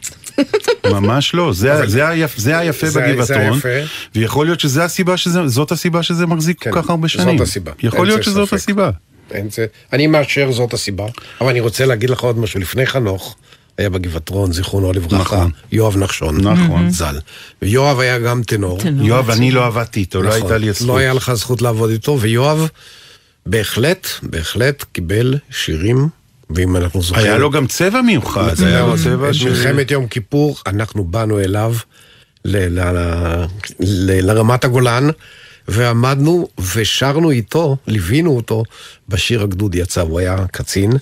ממש 0.92 1.34
לא, 1.34 1.52
זה, 1.52 1.86
זה, 1.86 2.08
היפ, 2.08 2.36
זה 2.36 2.58
היפה 2.58 2.86
זה- 2.86 2.92
זה 2.92 3.00
בגבעתרון, 3.00 3.52
היפה. 3.54 3.68
ויכול 4.14 4.46
להיות 4.46 4.60
שזה 4.60 4.84
הסיבה 4.84 5.16
שזה, 5.16 5.48
זאת 5.48 5.72
הסיבה 5.72 6.02
שזה 6.02 6.26
מחזיק 6.26 6.60
כן, 6.60 6.70
כל 6.72 6.82
כך 6.82 6.90
הרבה 6.90 7.08
זאת 7.08 7.16
שנים. 7.16 7.42
הסיבה. 7.42 7.72
יכול 7.82 8.06
להיות 8.06 8.22
זה 8.24 8.30
שזאת 8.30 8.46
ספק. 8.48 8.56
הסיבה. 8.56 8.90
אין 9.30 9.50
זה, 9.50 9.66
אני 9.92 10.06
מאשר 10.06 10.52
זאת 10.52 10.72
הסיבה, 10.72 11.06
אבל 11.40 11.48
אני 11.50 11.60
רוצה 11.60 11.86
להגיד 11.86 12.10
לך 12.10 12.20
עוד 12.20 12.38
משהו. 12.38 12.60
לפני 12.60 12.86
חנוך, 12.86 13.36
היה 13.78 13.90
בגבעתרון, 13.90 14.52
זיכרונו 14.52 14.92
לברכה, 14.92 15.16
נכון. 15.36 15.50
יואב 15.72 15.96
נחשון, 15.96 16.40
נכון. 16.40 16.90
ז"ל. 16.90 17.18
ויואב 17.62 18.00
היה 18.00 18.18
גם 18.18 18.42
טנור. 18.42 18.78
טנור. 18.80 19.06
יואב, 19.06 19.30
אני 19.30 19.50
לא 19.50 19.66
עבדתי 19.66 20.00
איתו, 20.00 20.22
לא 20.22 20.28
נכון. 20.28 20.42
הייתה 20.42 20.58
לי 20.58 20.68
הזכות. 20.68 20.86
לא 20.86 20.98
היה 20.98 21.12
לך 21.12 21.32
זכות 21.34 21.62
לעבוד 21.62 21.90
איתו, 21.90 22.20
ויואב 22.20 22.68
בהחלט, 23.46 24.08
בהחלט 24.22 24.84
קיבל 24.92 25.34
שירים, 25.50 26.08
ואם 26.50 26.76
אנחנו 26.76 27.02
זוכרים... 27.02 27.26
היה 27.26 27.38
לו 27.38 27.50
גם 27.50 27.66
צבע 27.66 28.00
מיוחד, 28.02 28.54
היה 28.66 28.80
לו 28.86 28.98
צבע 29.04 29.28
את 29.28 29.34
של... 29.34 29.48
מלחמת 29.50 29.90
יום 29.90 30.06
כיפור, 30.06 30.56
אנחנו 30.66 31.04
באנו 31.04 31.40
אליו 31.40 31.74
ל- 32.44 32.80
ל- 32.80 32.96
ל- 32.98 33.44
ל- 33.80 34.30
לרמת 34.30 34.64
הגולן, 34.64 35.08
ועמדנו 35.68 36.48
ושרנו 36.74 37.30
איתו, 37.30 37.76
ליווינו 37.86 38.36
אותו 38.36 38.62
בשיר 39.08 39.42
הגדוד 39.42 39.74
יצא, 39.74 40.00
הוא 40.00 40.18
היה 40.18 40.36
קצין, 40.52 40.92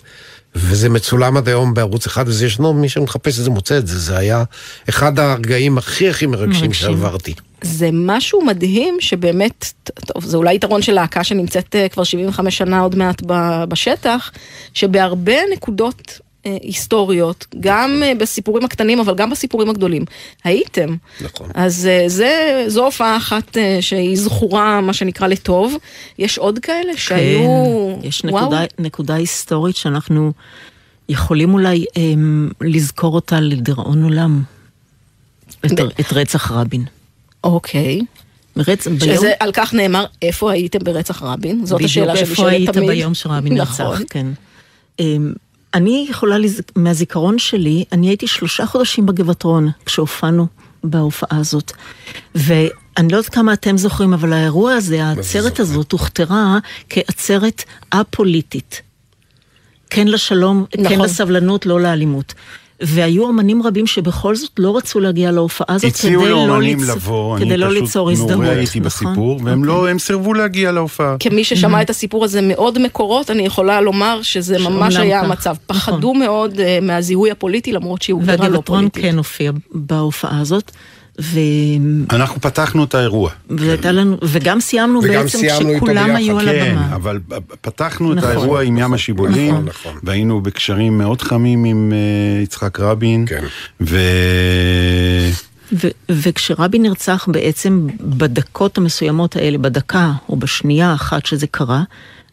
וזה 0.54 0.88
מצולם 0.88 1.36
עד 1.36 1.48
היום 1.48 1.74
בערוץ 1.74 2.06
אחד, 2.06 2.28
וזה 2.28 2.46
ישנו, 2.46 2.72
מי 2.72 2.88
שמחפש 2.88 3.38
את 3.38 3.44
זה 3.44 3.50
מוצא 3.50 3.78
את 3.78 3.86
זה, 3.86 3.98
זה 3.98 4.18
היה 4.18 4.44
אחד 4.88 5.18
הרגעים 5.18 5.78
הכי 5.78 6.08
הכי 6.08 6.26
מרגשים. 6.26 6.72
שעברתי. 6.72 7.34
זה 7.62 7.88
משהו 7.92 8.44
מדהים 8.44 8.96
שבאמת, 9.00 9.72
טוב, 10.06 10.24
זה 10.24 10.36
אולי 10.36 10.54
יתרון 10.54 10.82
של 10.82 10.92
להקה 10.92 11.24
שנמצאת 11.24 11.76
אה, 11.76 11.88
כבר 11.88 12.04
75 12.04 12.58
שנה 12.58 12.80
עוד 12.80 12.96
מעט 12.96 13.22
בשטח, 13.68 14.30
שבהרבה 14.74 15.36
נקודות 15.52 16.20
היסטוריות, 16.62 17.46
גם 17.60 18.02
אה, 18.02 18.12
בסיפורים 18.14 18.64
הקטנים, 18.64 19.00
אבל 19.00 19.14
גם 19.14 19.30
בסיפורים 19.30 19.70
הגדולים, 19.70 20.04
הייתם. 20.44 20.96
נכון. 21.20 21.50
אז 21.54 21.86
אה, 21.86 22.04
זה, 22.06 22.64
זו 22.68 22.84
הופעה 22.84 23.16
אחת 23.16 23.56
אה, 23.56 23.78
שהיא 23.80 24.16
זכורה, 24.16 24.80
מה 24.80 24.92
שנקרא, 24.92 25.26
לטוב. 25.26 25.74
יש 26.18 26.38
עוד 26.38 26.58
כאלה 26.58 26.96
שהיו... 26.96 27.40
כן, 28.02 28.08
יש 28.08 28.22
וואו. 28.24 28.42
נקודה, 28.44 28.64
נקודה 28.78 29.14
היסטורית 29.14 29.76
שאנחנו 29.76 30.32
יכולים 31.08 31.54
אולי 31.54 31.84
אמ, 31.96 32.48
לזכור 32.60 33.14
אותה 33.14 33.40
לדיראון 33.40 34.02
עולם. 34.02 34.42
את, 35.66 35.72
ב- 35.72 36.00
את 36.00 36.12
רצח 36.12 36.52
רבין. 36.52 36.84
אוקיי. 37.44 38.00
רצ... 38.56 38.86
ביום, 38.86 39.16
שזה, 39.16 39.32
על 39.40 39.50
כך 39.52 39.74
נאמר, 39.74 40.04
איפה 40.22 40.52
הייתם 40.52 40.78
ברצח 40.78 41.22
רבין? 41.22 41.66
זאת 41.66 41.76
בדיוק 41.76 41.90
השאלה 41.90 42.16
שנשאלת 42.16 42.52
איפה 42.52 42.72
תמיד. 42.72 42.88
היית 42.90 42.98
ביום 42.98 43.14
שרבין 43.14 43.52
נרצח, 43.54 43.80
נכון. 43.80 44.02
כן. 44.10 44.26
אני 45.76 46.06
יכולה, 46.10 46.38
לז... 46.38 46.60
מהזיכרון 46.76 47.38
שלי, 47.38 47.84
אני 47.92 48.08
הייתי 48.08 48.26
שלושה 48.26 48.66
חודשים 48.66 49.06
בגבעתרון 49.06 49.70
כשהופענו 49.86 50.46
בהופעה 50.84 51.38
הזאת. 51.38 51.72
ואני 52.34 53.08
לא 53.10 53.16
יודעת 53.16 53.34
כמה 53.34 53.52
אתם 53.52 53.78
זוכרים, 53.78 54.12
אבל 54.12 54.32
האירוע 54.32 54.72
הזה, 54.72 55.04
העצרת? 55.04 55.60
הזאת 55.60 55.92
הוכתרה 55.92 56.58
כעצרת 56.90 57.64
א-פוליטית. 57.90 58.82
כן 59.90 60.08
לשלום, 60.08 60.64
כן 60.70 60.82
נכון. 60.82 61.00
לסבלנות, 61.00 61.66
לא 61.66 61.80
לאלימות. 61.80 62.34
והיו 62.80 63.30
אמנים 63.30 63.62
רבים 63.62 63.86
שבכל 63.86 64.36
זאת 64.36 64.50
לא 64.58 64.76
רצו 64.76 65.00
להגיע 65.00 65.30
להופעה 65.30 65.76
הזאת 65.76 65.80
כדי 65.80 65.88
הציעו 65.88 66.26
לא, 66.26 66.60
ליצ... 66.62 66.88
לבוא, 66.88 67.38
כדי 67.38 67.44
אני 67.44 67.56
לא 67.56 67.66
פשוט 67.66 67.82
ליצור 67.82 68.10
הזדהות. 68.10 68.30
מעורה 68.30 68.50
הייתי 68.50 68.80
נכון? 68.80 68.82
בסיפור, 68.82 69.40
והם 69.44 69.64
לא, 69.64 69.88
הם 69.88 69.98
סירבו 69.98 70.34
להגיע 70.34 70.72
להופעה. 70.72 71.16
כמי 71.20 71.44
ששמע 71.44 71.82
את 71.82 71.90
הסיפור 71.90 72.24
הזה 72.24 72.40
מאוד 72.42 72.78
מקורות, 72.78 73.30
אני 73.30 73.42
יכולה 73.42 73.80
לומר 73.80 74.22
שזה 74.22 74.58
ממש 74.58 74.96
היה 74.96 75.20
כך. 75.20 75.26
המצב. 75.26 75.56
נכון. 75.70 75.94
פחדו 75.94 76.14
מאוד 76.14 76.60
אה, 76.60 76.78
מהזיהוי 76.82 77.30
הפוליטי, 77.30 77.72
למרות 77.72 78.02
שהיא 78.02 78.14
הוגדרה 78.14 78.48
לא 78.48 78.62
פוליטית. 78.64 79.02
כן 79.04 79.16
הופיע 79.16 79.52
בהופעה 79.72 80.40
הזאת, 80.40 80.70
ו... 81.20 81.40
אנחנו 82.10 82.40
פתחנו 82.40 82.84
את 82.84 82.94
האירוע. 82.94 83.30
והייתה 83.50 83.92
לנו, 83.92 84.16
וגם 84.22 84.60
סיימנו 84.60 85.00
וגם 85.02 85.22
בעצם 85.22 85.38
סיימנו 85.38 85.74
כשכולם. 85.74 86.16
היו 86.16 86.38
על 86.38 86.44
כן, 86.46 86.70
הבמה. 86.70 86.94
אבל 86.94 87.20
פתחנו 87.60 88.12
את 88.12 88.16
נכון, 88.16 88.30
האירוע 88.30 88.62
עם 88.62 88.76
ים 88.76 88.82
נכון, 88.82 88.94
השיבולים, 88.94 89.54
נכון, 89.54 89.64
נכון. 89.64 89.98
והיינו 90.02 90.40
בקשרים 90.40 90.98
מאוד 90.98 91.22
חמים 91.22 91.64
עם 91.64 91.92
אה, 91.92 92.42
יצחק 92.42 92.80
רבין, 92.80 93.24
כן. 93.28 93.44
ו... 93.80 93.98
ו- 95.72 95.88
וכשרבין 96.10 96.82
נרצח 96.82 97.28
בעצם 97.28 97.86
בדקות 98.00 98.78
המסוימות 98.78 99.36
האלה, 99.36 99.58
בדקה 99.58 100.12
או 100.28 100.36
בשנייה 100.36 100.90
האחת 100.90 101.26
שזה 101.26 101.46
קרה, 101.46 101.82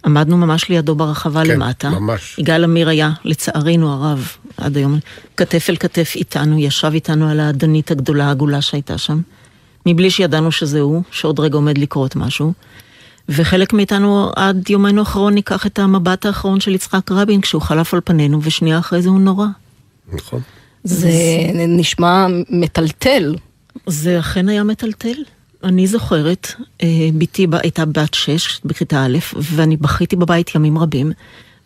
עמדנו 0.06 0.38
ממש 0.38 0.70
לידו 0.70 0.96
ברחבה 0.96 1.46
כן, 1.46 1.52
למטה. 1.52 1.90
ממש. 1.90 2.36
יגאל 2.40 2.64
עמיר 2.64 2.90
היה, 2.90 3.12
לצערנו 3.24 3.94
הרב, 3.94 4.28
עד 4.58 4.78
היום, 4.78 5.00
כתף 5.38 5.66
אל 5.70 5.76
כתף 5.76 6.14
איתנו, 6.16 6.60
ישב 6.60 6.92
איתנו 6.94 7.30
על 7.30 7.40
האדנית 7.40 7.92
הגדולה 7.92 8.28
העגולה 8.28 8.62
שהייתה 8.62 8.98
שם, 8.98 9.22
מבלי 9.86 10.10
שידענו 10.10 10.52
שזה 10.52 10.80
הוא, 10.80 11.04
שעוד 11.12 11.40
רגע 11.40 11.56
עומד 11.56 11.78
לקרות 11.78 12.16
משהו. 12.16 12.54
וחלק 13.30 13.74
מאיתנו 13.74 14.32
עד 14.36 14.70
יומנו 14.70 15.00
האחרון 15.00 15.34
ניקח 15.34 15.66
את 15.66 15.80
המבט 15.80 16.26
האחרון 16.26 16.60
של 16.60 16.76
יצחק 16.76 17.12
רבין 17.12 17.42
כשהוא 17.42 17.62
חלף 17.62 17.94
על 17.94 18.00
פנינו, 18.04 18.40
ושנייה 18.44 18.80
אחרי 18.80 19.02
זה 19.02 19.10
הוא 19.10 19.20
נורא. 19.20 19.48
נכון. 20.14 20.42
זה 20.84 21.10
נשמע 21.68 22.28
מטלטל. 22.50 23.36
זה 23.88 24.20
אכן 24.20 24.50
היה 24.50 24.64
מטלטל. 24.64 25.24
אני 25.64 25.88
זוכרת, 25.88 26.48
אה, 26.84 27.10
בתי 27.18 27.48
הייתה 27.52 27.86
בת 27.86 28.14
שש 28.14 28.62
בכיתה 28.66 29.06
א', 29.06 29.18
ואני 29.36 29.78
בכיתי 29.78 30.16
בבית 30.16 30.56
ימים 30.56 30.78
רבים, 30.78 31.12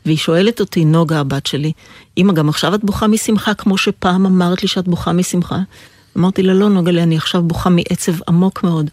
והיא 0.06 0.18
שואלת 0.18 0.60
אותי, 0.60 0.86
נוגה 0.86 1.20
הבת 1.20 1.45
שלי, 1.45 1.72
אמא, 2.18 2.34
גם 2.34 2.50
עכשיו 2.50 2.76
את 2.76 2.84
בוכה 2.84 3.08
משמחה 3.08 3.54
כמו 3.54 3.78
שפעם 3.78 4.26
אמרת 4.26 4.62
לי 4.62 4.68
שאת 4.68 4.88
בוכה 4.88 5.14
משמחה? 5.14 5.60
אמרתי 6.18 6.43
לה, 6.43 6.54
לא, 6.54 6.70
נוגה, 6.70 6.91
לי, 6.91 7.04
אני 7.04 7.18
עכשיו 7.18 7.43
בוכה 7.43 7.70
מעצב 7.70 8.14
עמוק 8.28 8.64
מאוד. 8.64 8.89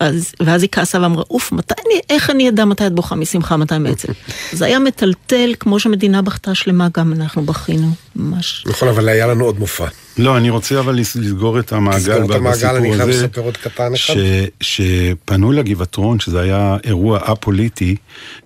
אז, 0.00 0.32
ואז 0.40 0.62
היא 0.62 0.68
כעסה 0.72 1.00
ואמרה, 1.02 1.22
אוף, 1.30 1.52
מתי 1.52 1.74
אני, 1.86 2.00
איך 2.10 2.30
אני 2.30 2.48
אדע 2.48 2.64
מתי 2.64 2.86
את 2.86 2.92
בוכה 2.92 3.14
משמחה, 3.14 3.56
מתי 3.56 3.78
מעצב? 3.78 4.08
זה 4.52 4.64
היה 4.64 4.78
מטלטל, 4.78 5.54
כמו 5.60 5.78
שמדינה 5.78 6.22
בכתה 6.22 6.54
שלמה, 6.54 6.88
גם 6.96 7.12
אנחנו 7.12 7.42
בכינו, 7.42 7.90
ממש. 8.16 8.64
נכון, 8.68 8.88
אבל 8.88 9.08
היה 9.08 9.26
לנו 9.26 9.44
עוד 9.44 9.58
מופע. 9.58 9.86
לא, 10.18 10.36
אני 10.36 10.50
רוצה 10.50 10.78
אבל 10.80 10.94
לס- 10.94 11.16
לסגור 11.16 11.58
את 11.58 11.72
המעגל 11.72 11.96
לסגור 11.98 12.30
את 12.30 12.36
המעגל, 12.36 12.76
אני 12.76 12.96
חייב 12.96 13.08
לספר 13.08 13.40
עוד 13.40 13.56
קטן 13.56 13.94
אחד. 13.94 14.14
שפנו 14.60 15.52
לגבעתרון, 15.52 16.20
שזה 16.20 16.40
היה 16.40 16.76
אירוע 16.84 17.18
א-פוליטי, 17.22 17.96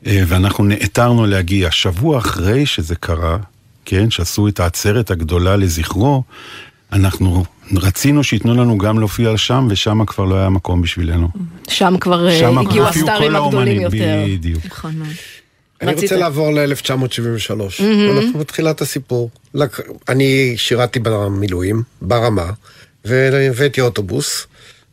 אה, 0.06 0.22
ואנחנו 0.26 0.64
נעתרנו 0.64 1.26
להגיע. 1.26 1.70
שבוע 1.70 2.18
אחרי 2.18 2.66
שזה 2.66 2.94
קרה, 2.96 3.36
כן, 3.84 4.10
שעשו 4.10 4.48
את 4.48 4.60
העצרת 4.60 5.10
הגדולה 5.10 5.56
לזכרו, 5.56 6.22
אנחנו 6.92 7.44
רצינו 7.76 8.24
שייתנו 8.24 8.54
לנו 8.54 8.78
גם 8.78 8.98
להופיע 8.98 9.36
שם, 9.36 9.66
ושם 9.70 10.04
כבר 10.06 10.24
לא 10.24 10.34
היה 10.34 10.48
מקום 10.48 10.82
בשבילנו. 10.82 11.28
שם 11.68 11.94
כבר 12.00 12.28
אה, 12.28 12.38
שם 12.38 12.58
הגיעו 12.58 12.86
הסטארים 12.86 13.36
הגדולים 13.36 13.80
יותר. 13.80 14.24
בדיוק. 14.26 14.66
נכון 14.66 14.94
מאוד. 14.96 15.10
אני 15.82 15.90
רצית? 15.92 16.02
רוצה 16.02 16.16
לעבור 16.16 16.50
ל-1973. 16.54 17.82
אנחנו 18.18 18.38
בתחילת 18.38 18.80
הסיפור. 18.80 19.30
אני 20.08 20.54
שירתי 20.56 20.98
במילואים, 20.98 21.82
ברמה, 22.02 22.50
והבאתי 23.04 23.80
אוטובוס, 23.80 24.46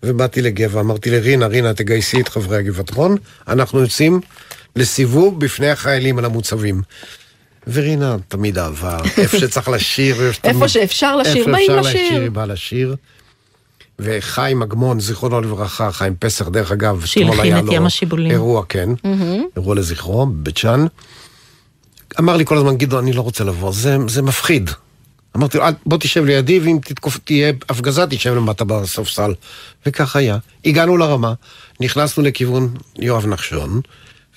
ובאתי 0.03 0.41
לגבע, 0.41 0.79
אמרתי 0.79 1.09
לרינה, 1.09 1.47
רינה, 1.47 1.73
תגייסי 1.73 2.21
את 2.21 2.27
חברי 2.27 2.57
הגבעתרון, 2.57 3.15
אנחנו 3.47 3.79
יוצאים 3.79 4.21
לסיבוב 4.75 5.39
בפני 5.39 5.69
החיילים 5.69 6.17
על 6.17 6.25
המוצבים. 6.25 6.81
ורינה 7.73 8.15
תמיד 8.27 8.57
אהבה, 8.57 8.97
איפה 9.17 9.39
שצריך 9.39 9.69
לשיר, 9.69 10.15
איפה 10.43 10.67
שאפשר 10.67 11.15
לשיר, 11.15 11.35
איפה 11.37 11.51
באים 11.51 11.71
אפשר 11.71 11.81
לשיר. 11.89 12.21
היא 12.21 12.31
באה 12.31 12.45
לשיר. 12.45 12.95
וחיים 13.99 14.61
אגמון, 14.61 14.99
זיכרונו 14.99 15.41
לברכה, 15.41 15.91
חיים 15.91 16.15
פסח, 16.19 16.47
דרך 16.47 16.71
אגב, 16.71 17.05
אתמול 17.31 17.39
היה 17.43 17.61
לו. 17.61 17.71
אירוע, 18.31 18.63
כן, 18.69 18.89
אירוע 19.55 19.75
לזכרו, 19.75 20.25
בבית 20.25 20.57
שאן. 20.57 20.85
אמר 22.19 22.37
לי 22.37 22.45
כל 22.45 22.57
הזמן, 22.57 22.77
גדעון, 22.77 23.03
אני 23.03 23.13
לא 23.13 23.21
רוצה 23.21 23.43
לבוא, 23.43 23.71
זה, 23.73 23.97
זה 24.07 24.21
מפחיד. 24.21 24.69
אמרתי 25.37 25.57
לו, 25.57 25.63
"אל- 25.65 25.73
בוא 25.85 25.97
תשב 25.97 26.23
לידי, 26.25 26.59
ואם 26.59 26.77
תתקוף, 26.85 27.17
תהיה 27.23 27.51
הפגזה, 27.69 28.05
תשב 28.09 28.33
למטה 28.35 28.63
בספסל. 28.63 29.33
וכך 29.85 30.15
היה. 30.15 30.37
הגענו 30.65 30.97
לרמה, 30.97 31.33
נכנסנו 31.79 32.23
לכיוון 32.23 32.73
יואב 32.99 33.25
נחשון, 33.27 33.81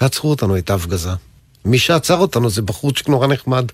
ועצרו 0.01 0.31
אותנו, 0.31 0.55
הייתה 0.55 0.75
הפגזה. 0.75 1.11
מי 1.65 1.79
שעצר 1.79 2.17
אותנו 2.17 2.51
זה 2.51 2.63
בחורצ'יק 2.63 3.09
נורא 3.09 3.27
נחמד. 3.27 3.65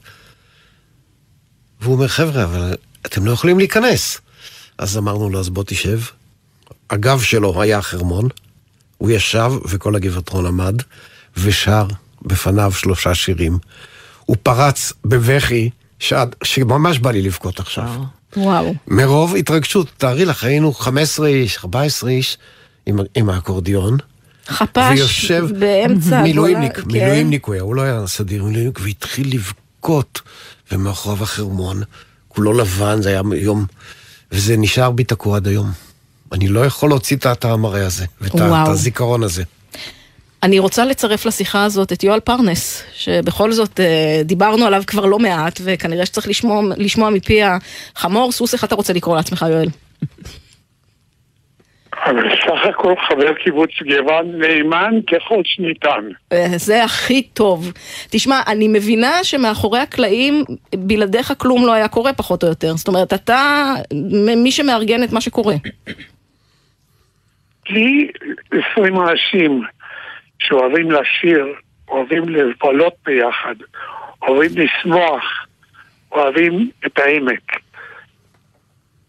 והוא 1.80 1.94
אומר, 1.94 2.08
חבר'ה, 2.08 2.44
אבל 2.44 2.76
אתם 3.06 3.26
לא 3.26 3.32
יכולים 3.32 3.58
להיכנס. 3.58 4.20
אז 4.78 4.98
אמרנו 4.98 5.30
לו, 5.30 5.40
אז 5.40 5.48
בוא 5.48 5.64
תשב. 5.66 6.00
הגב 6.90 7.20
שלו 7.20 7.62
היה 7.62 7.78
החרמון, 7.78 8.28
הוא 8.98 9.10
ישב 9.10 9.52
וכל 9.68 9.96
הגבעתרון 9.96 10.46
עמד, 10.46 10.74
ושר 11.36 11.86
בפניו 12.22 12.72
שלושה 12.72 13.14
שירים. 13.14 13.58
הוא 14.24 14.36
פרץ 14.42 14.92
בבכי 15.04 15.70
שעד, 15.98 16.36
שממש 16.44 16.98
בא 16.98 17.10
לי 17.10 17.22
לבכות 17.22 17.60
עכשיו. 17.60 18.02
וואו. 18.36 18.74
מרוב 18.86 19.36
התרגשות, 19.36 19.88
תארי 19.96 20.24
לך, 20.24 20.44
היינו 20.44 20.72
15 20.72 21.26
איש, 21.26 21.58
14 21.58 22.10
איש 22.10 22.38
עם, 22.86 22.98
עם 23.14 23.30
האקורדיון. 23.30 23.96
חפ"ש 24.48 24.98
ויושב 24.98 25.46
באמצע 25.58 26.22
מילואימניק, 26.22 26.76
כן. 26.80 26.82
מילואימניק 26.86 27.44
הוא 27.44 27.54
היה, 27.54 27.62
הוא 27.62 27.74
לא 27.74 27.82
היה 27.82 28.06
סדיר, 28.06 28.44
מילואימניק, 28.44 28.80
והתחיל 28.82 29.34
לבכות, 29.34 30.20
ומאחוריו 30.72 31.22
החרמון, 31.22 31.82
כולו 32.28 32.52
לבן, 32.52 33.02
זה 33.02 33.08
היה 33.08 33.22
יום, 33.36 33.66
וזה 34.32 34.56
נשאר 34.56 34.90
בי 34.90 35.04
תקוע 35.04 35.36
עד 35.36 35.48
היום. 35.48 35.70
אני 36.32 36.48
לא 36.48 36.66
יכול 36.66 36.90
להוציא 36.90 37.16
את 37.16 37.44
המראה 37.44 37.86
הזה, 37.86 38.04
ואת 38.20 38.34
הזיכרון 38.66 39.22
הזה. 39.22 39.42
אני 40.42 40.58
רוצה 40.58 40.84
לצרף 40.84 41.26
לשיחה 41.26 41.64
הזאת 41.64 41.92
את 41.92 42.04
יואל 42.04 42.20
פרנס, 42.20 42.82
שבכל 42.94 43.52
זאת 43.52 43.80
אה, 43.80 44.22
דיברנו 44.24 44.66
עליו 44.66 44.82
כבר 44.86 45.06
לא 45.06 45.18
מעט, 45.18 45.60
וכנראה 45.64 46.06
שצריך 46.06 46.28
לשמוע, 46.28 46.62
לשמוע 46.76 47.10
מפי 47.10 47.40
החמור. 47.96 48.32
סוס, 48.32 48.54
איך 48.54 48.64
אתה 48.64 48.74
רוצה 48.74 48.92
לקרוא 48.92 49.16
לעצמך, 49.16 49.46
יואל? 49.50 49.68
אבל 52.10 52.30
סך 52.30 52.66
הכל 52.68 52.94
חבר 53.08 53.34
קיבוץ 53.34 53.70
גבעון 53.82 54.40
נאמן 54.40 54.94
ככל 55.06 55.42
שניתן. 55.44 56.08
אה, 56.32 56.46
זה 56.56 56.84
הכי 56.84 57.22
טוב. 57.22 57.72
תשמע, 58.10 58.40
אני 58.46 58.68
מבינה 58.68 59.24
שמאחורי 59.24 59.80
הקלעים, 59.80 60.44
בלעדיך 60.74 61.32
כלום 61.38 61.66
לא 61.66 61.72
היה 61.72 61.88
קורה 61.88 62.12
פחות 62.12 62.42
או 62.42 62.48
יותר. 62.48 62.76
זאת 62.76 62.88
אומרת, 62.88 63.12
אתה 63.12 63.64
מי 64.36 64.50
שמארגן 64.50 65.02
את 65.02 65.12
מה 65.12 65.20
שקורה. 65.20 65.54
לי 67.70 68.08
20 68.72 68.96
אנשים 69.00 69.62
שאוהבים 70.38 70.90
לשיר, 70.90 71.46
אוהבים 71.88 72.28
לבלות 72.28 72.94
ביחד, 73.06 73.54
אוהבים 74.22 74.50
לשמוח, 74.56 75.46
אוהבים 76.12 76.70
את 76.86 76.98
העמק, 76.98 77.52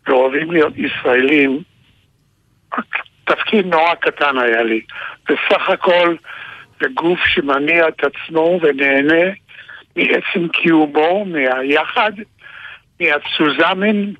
ואוהבים 0.07 0.51
להיות 0.51 0.73
ישראלים, 0.77 1.59
תפקיד 3.23 3.65
נורא 3.65 3.95
קטן 3.95 4.37
היה 4.37 4.63
לי. 4.63 4.81
בסך 5.29 5.69
הכל 5.69 6.15
זה 6.81 6.87
גוף 6.93 7.19
שמניע 7.25 7.87
את 7.87 8.03
עצמו 8.03 8.59
ונהנה 8.61 9.31
מעצם 9.95 10.47
קיומו, 10.47 11.25
מהיחד, 11.25 12.11
מהתזוזה 12.99 13.73
מן, 13.75 14.11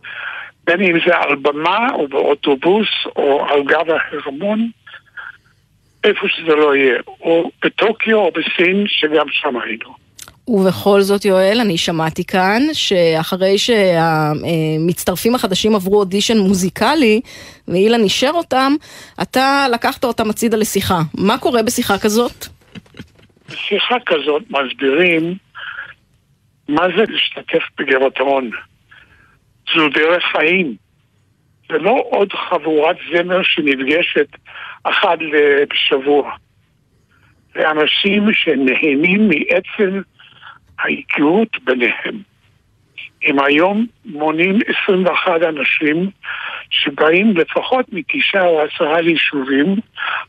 בין 0.64 0.82
אם 0.82 0.98
זה 1.06 1.18
על 1.18 1.36
במה 1.36 1.88
או 1.94 2.08
באוטובוס 2.08 2.88
או 3.16 3.46
על 3.50 3.64
גב 3.64 3.86
ההרמון, 3.90 4.70
איפה 6.04 6.28
שזה 6.28 6.56
לא 6.56 6.76
יהיה, 6.76 7.02
או 7.08 7.52
בטוקיו 7.64 8.18
או 8.18 8.32
בסין, 8.32 8.84
שגם 8.88 9.26
שם 9.32 9.58
היינו. 9.58 10.09
ובכל 10.50 11.02
זאת, 11.02 11.26
יואל, 11.26 11.58
אני 11.62 11.78
שמעתי 11.78 12.26
כאן 12.26 12.62
שאחרי 12.74 13.58
שהמצטרפים 13.58 15.36
החדשים 15.36 15.76
עברו 15.76 16.00
אודישן 16.00 16.38
מוזיקלי, 16.38 17.22
ואילן 17.68 18.04
אישר 18.04 18.32
אותם, 18.34 18.74
אתה 19.22 19.66
לקחת 19.74 20.04
אותם 20.04 20.30
הצידה 20.30 20.58
לשיחה. 20.58 21.00
מה 21.18 21.38
קורה 21.38 21.64
בשיחה 21.64 21.98
כזאת? 21.98 22.46
בשיחה 23.50 23.96
כזאת 24.06 24.44
מסבירים 24.50 25.36
מה 26.70 26.84
זה 26.98 27.04
להשתתף 27.10 27.64
בגבעתרון. 27.80 28.50
זו 29.76 29.90
דרך 29.90 30.24
חיים. 30.32 30.76
זה 31.72 31.78
לא 31.78 32.04
עוד 32.10 32.34
חבורת 32.50 32.96
זמר 33.14 33.44
שנפגשת 33.44 34.28
אחת 34.84 35.20
בשבוע. 35.70 36.32
זה 37.54 37.72
אנשים 37.72 38.24
שנהנים 38.34 39.30
מעצם 39.30 40.02
ההיכרות 40.80 41.64
ביניהם. 41.64 42.22
הם 43.24 43.40
היום 43.40 43.86
מונים 44.06 44.60
21 44.84 45.42
אנשים 45.42 46.10
שבאים 46.70 47.38
לפחות 47.38 47.86
מתשעה 47.92 48.46
או 48.46 48.62
עשרה 48.62 49.02
יישובים, 49.02 49.76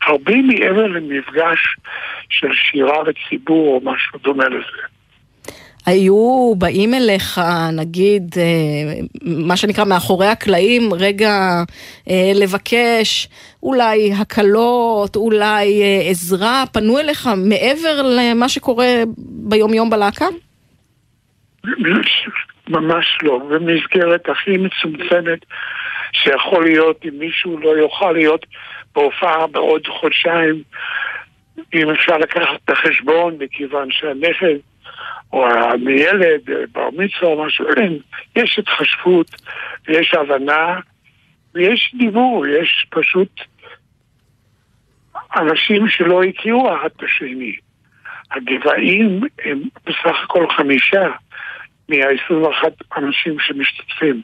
הרבה 0.02 0.36
מעבר 0.42 0.86
למפגש 0.86 1.76
של 2.28 2.54
שירה 2.54 2.98
וציבור 3.06 3.74
או 3.74 3.90
משהו 3.92 4.18
דומה 4.18 4.48
לזה. 4.48 4.89
היו 5.86 6.54
באים 6.58 6.94
אליך, 6.94 7.40
נגיד, 7.72 8.22
אה, 8.36 9.00
מה 9.22 9.56
שנקרא 9.56 9.84
מאחורי 9.84 10.26
הקלעים, 10.26 10.94
רגע 10.94 11.62
אה, 12.10 12.32
לבקש 12.34 13.28
אולי 13.62 14.12
הקלות, 14.12 15.16
אולי 15.16 15.82
אה, 15.82 16.10
עזרה, 16.10 16.64
פנו 16.72 16.98
אליך 16.98 17.28
מעבר 17.36 18.02
למה 18.02 18.48
שקורה 18.48 18.86
ביום-יום 19.48 19.90
בלהקה? 19.90 20.26
ממש 22.68 23.18
לא. 23.22 23.38
במסגרת 23.38 24.28
הכי 24.28 24.56
מצומצמת 24.56 25.38
שיכול 26.12 26.64
להיות 26.64 27.00
אם 27.04 27.18
מישהו 27.18 27.58
לא 27.58 27.70
יוכל 27.70 28.12
להיות 28.12 28.46
בהופעה 28.94 29.46
בעוד 29.46 29.86
חודשיים, 29.86 30.62
אם 31.74 31.90
אפשר 31.90 32.18
לקחת 32.18 32.70
בחשבון, 32.70 33.36
מכיוון 33.38 33.88
שהנכד 33.90 34.56
או 35.32 35.46
הילד, 35.86 36.40
בר 36.72 36.88
מצווה 36.90 37.32
או 37.32 37.44
משהו, 37.44 37.66
אין. 37.76 37.98
יש 38.36 38.58
התחשבות, 38.58 39.30
יש 39.88 40.14
הבנה, 40.14 40.80
ויש 41.54 41.94
דיבור, 41.98 42.46
יש 42.46 42.86
פשוט 42.90 43.40
אנשים 45.36 45.88
שלא 45.88 46.22
הכירו 46.22 46.76
אחד 46.76 46.88
את 46.96 47.02
השני. 47.02 47.56
הגבעים 48.30 49.20
הם 49.44 49.60
בסך 49.86 50.16
הכל 50.24 50.46
חמישה 50.56 51.06
מה-21 51.88 52.64
אנשים 52.96 53.36
שמשתתפים. 53.40 54.22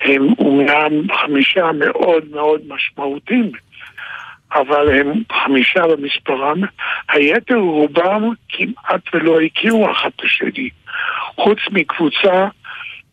הם 0.00 0.28
אומנם 0.38 1.12
חמישה 1.12 1.70
מאוד 1.72 2.24
מאוד 2.30 2.62
משמעותיים, 2.68 3.52
אבל 4.54 5.00
הם 5.00 5.22
חמישה 5.44 5.82
במספרם, 5.86 6.60
היתר 7.08 7.56
רובם 7.56 8.30
כמעט 8.48 9.00
ולא 9.14 9.40
הכירו 9.40 9.92
אחד 9.92 10.10
את 10.16 10.24
השני. 10.24 10.68
חוץ 11.34 11.58
מקבוצה 11.70 12.48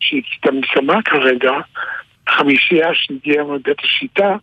שהצטמצמה 0.00 1.02
כרגע, 1.02 1.52
חמישייה 2.28 2.88
שהגיעה 2.94 3.44
מבית 3.44 3.80
השיטה, 3.84 4.36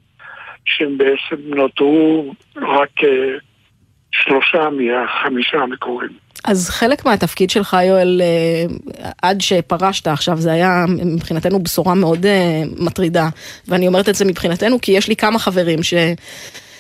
שהם 0.66 0.98
בעצם 0.98 1.56
נותרו 1.56 2.34
רק 2.56 3.00
uh, 3.00 3.06
שלושה 4.12 4.70
מהחמישה 4.70 5.58
המקוריים. 5.58 6.12
אז 6.46 6.70
חלק 6.70 7.06
מהתפקיד 7.06 7.50
שלך, 7.50 7.78
יואל, 7.88 8.22
אה, 8.22 9.06
עד 9.22 9.42
שפרשת 9.42 10.08
עכשיו, 10.08 10.38
זה 10.38 10.52
היה 10.52 10.86
מבחינתנו 11.06 11.64
בשורה 11.64 11.96
מאוד 11.96 12.26
אה, 12.26 12.62
מטרידה. 12.80 13.30
ואני 13.68 13.88
אומרת 13.88 14.10
את 14.10 14.16
זה 14.16 14.26
מבחינתנו 14.26 14.82
כי 14.82 14.92
יש 14.92 15.08
לי 15.08 15.16
כמה 15.16 15.40
חברים 15.40 15.84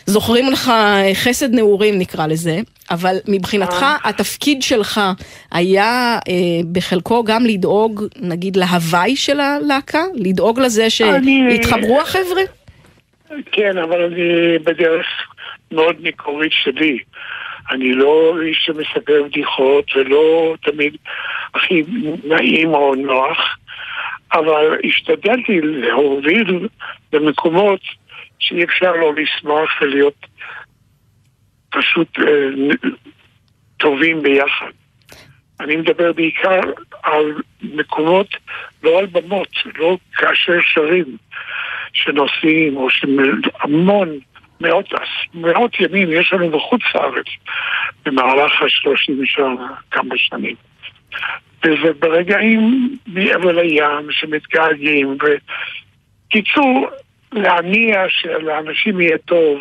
שזוכרים 0.06 0.52
לך 0.52 0.72
חסד 1.14 1.54
נעורים 1.54 2.00
נקרא 2.00 2.28
לזה, 2.28 2.60
אבל 2.92 3.16
מבחינתך 3.28 3.86
התפקיד 4.04 4.62
שלך 4.62 5.02
היה 5.52 6.20
אה, 6.28 6.34
בחלקו 6.72 7.24
גם 7.24 7.46
לדאוג, 7.46 8.04
נגיד, 8.22 8.56
להוואי 8.56 9.16
של 9.16 9.40
הלהקה? 9.40 10.04
לדאוג 10.16 10.60
לזה 10.60 10.90
שיתחברו 10.90 12.02
החבר'ה? 12.02 12.42
כן, 13.52 13.78
אבל 13.78 14.02
אני 14.02 14.60
בדרך 14.60 15.08
מאוד 15.72 15.96
מקורית 16.02 16.52
שלי. 16.64 16.98
אני 17.72 17.94
לא 17.94 18.36
איש 18.42 18.58
שמספר 18.66 19.24
בדיחות 19.24 19.86
ולא 19.96 20.56
תמיד 20.64 20.96
הכי 21.54 21.84
נעים 22.24 22.74
או 22.74 22.96
נוח, 22.96 23.58
אבל 24.34 24.78
השתדלתי 24.84 25.62
להוביל 25.62 26.68
למקומות 27.14 27.80
שאי 28.42 28.64
אפשר 28.64 28.92
לא 28.92 29.14
לשמוח 29.16 29.70
ולהיות 29.82 30.26
פשוט 31.70 32.20
אה, 32.20 32.26
טובים 33.78 34.22
ביחד. 34.22 34.72
אני 35.60 35.76
מדבר 35.76 36.14
בעיקר 36.14 36.60
על 37.04 37.42
מקומות, 37.62 38.28
לא 38.84 39.00
על 39.00 39.06
במות, 39.06 39.50
לא 39.78 39.98
כאשר 40.14 40.58
שרים, 40.62 41.18
שנוסעים 41.94 42.78
או 42.78 42.88
שהמון 42.90 44.10
מאות, 44.62 44.86
מאות 45.34 45.80
ימים 45.80 46.12
יש 46.12 46.34
לנו 46.34 46.50
בחוץ 46.50 46.82
לארץ 46.96 47.26
במהלך 48.06 48.62
השלושים 48.62 49.26
שנה, 49.26 49.68
כמה 49.92 50.18
שנים. 50.18 50.56
וזה 51.64 51.94
ברגעים 52.00 52.90
מעבר 53.08 53.52
לים 53.52 54.12
שמתגעגעים, 54.12 55.18
וקיצור, 56.28 56.90
להניע 57.34 58.04
שלאנשים 58.10 59.02
יהיה 59.02 59.18
טוב, 59.18 59.60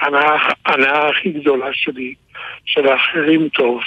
ההנאה 0.00 1.08
הכי 1.08 1.30
גדולה 1.30 1.66
שלי, 1.72 2.14
שלאחרים 2.64 3.48
טוב. 3.48 3.80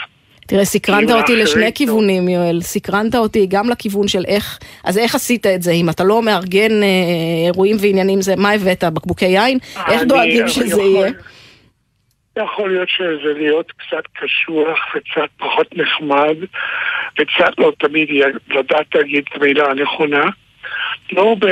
תראה, 0.47 0.65
סקרנת 0.65 1.11
אותי 1.11 1.35
לשני. 1.35 1.73
כיוונים, 1.75 2.29
יואל. 2.29 2.61
סקרנת 2.61 3.15
אותי 3.15 3.45
גם 3.49 3.69
לכיוון 3.69 4.07
של 4.07 4.23
איך, 4.27 4.59
אז 4.83 4.97
איך 4.97 5.15
עשית 5.15 5.45
את 5.45 5.61
זה? 5.61 5.71
אם 5.71 5.89
אתה 5.89 6.03
לא 6.03 6.21
מארגן 6.21 6.83
אה, 6.83 6.87
אירועים 7.45 7.75
ועניינים, 7.81 8.21
זה 8.21 8.35
מה 8.35 8.51
הבאת? 8.51 8.83
בקבוקי 8.83 9.25
יין? 9.25 9.57
איך 9.91 10.03
דואגים 10.03 10.47
שזה 10.47 10.67
יכול- 10.67 10.81
יהיה? 10.85 11.11
יכול 12.37 12.71
להיות 12.71 12.89
שזה 12.89 13.33
להיות 13.37 13.71
קצת 13.71 14.03
קשוח 14.13 14.79
וקצת 14.95 15.29
פחות 15.37 15.67
נחמד, 15.77 16.35
וקצת 17.19 17.53
לא 17.57 17.71
תמיד 17.79 18.09
לדעת 18.49 18.95
להגיד 18.95 19.23
את 19.29 19.41
המילה 19.41 19.69
הנכונה. 19.71 20.23
לא, 21.11 21.35
ב, 21.39 21.45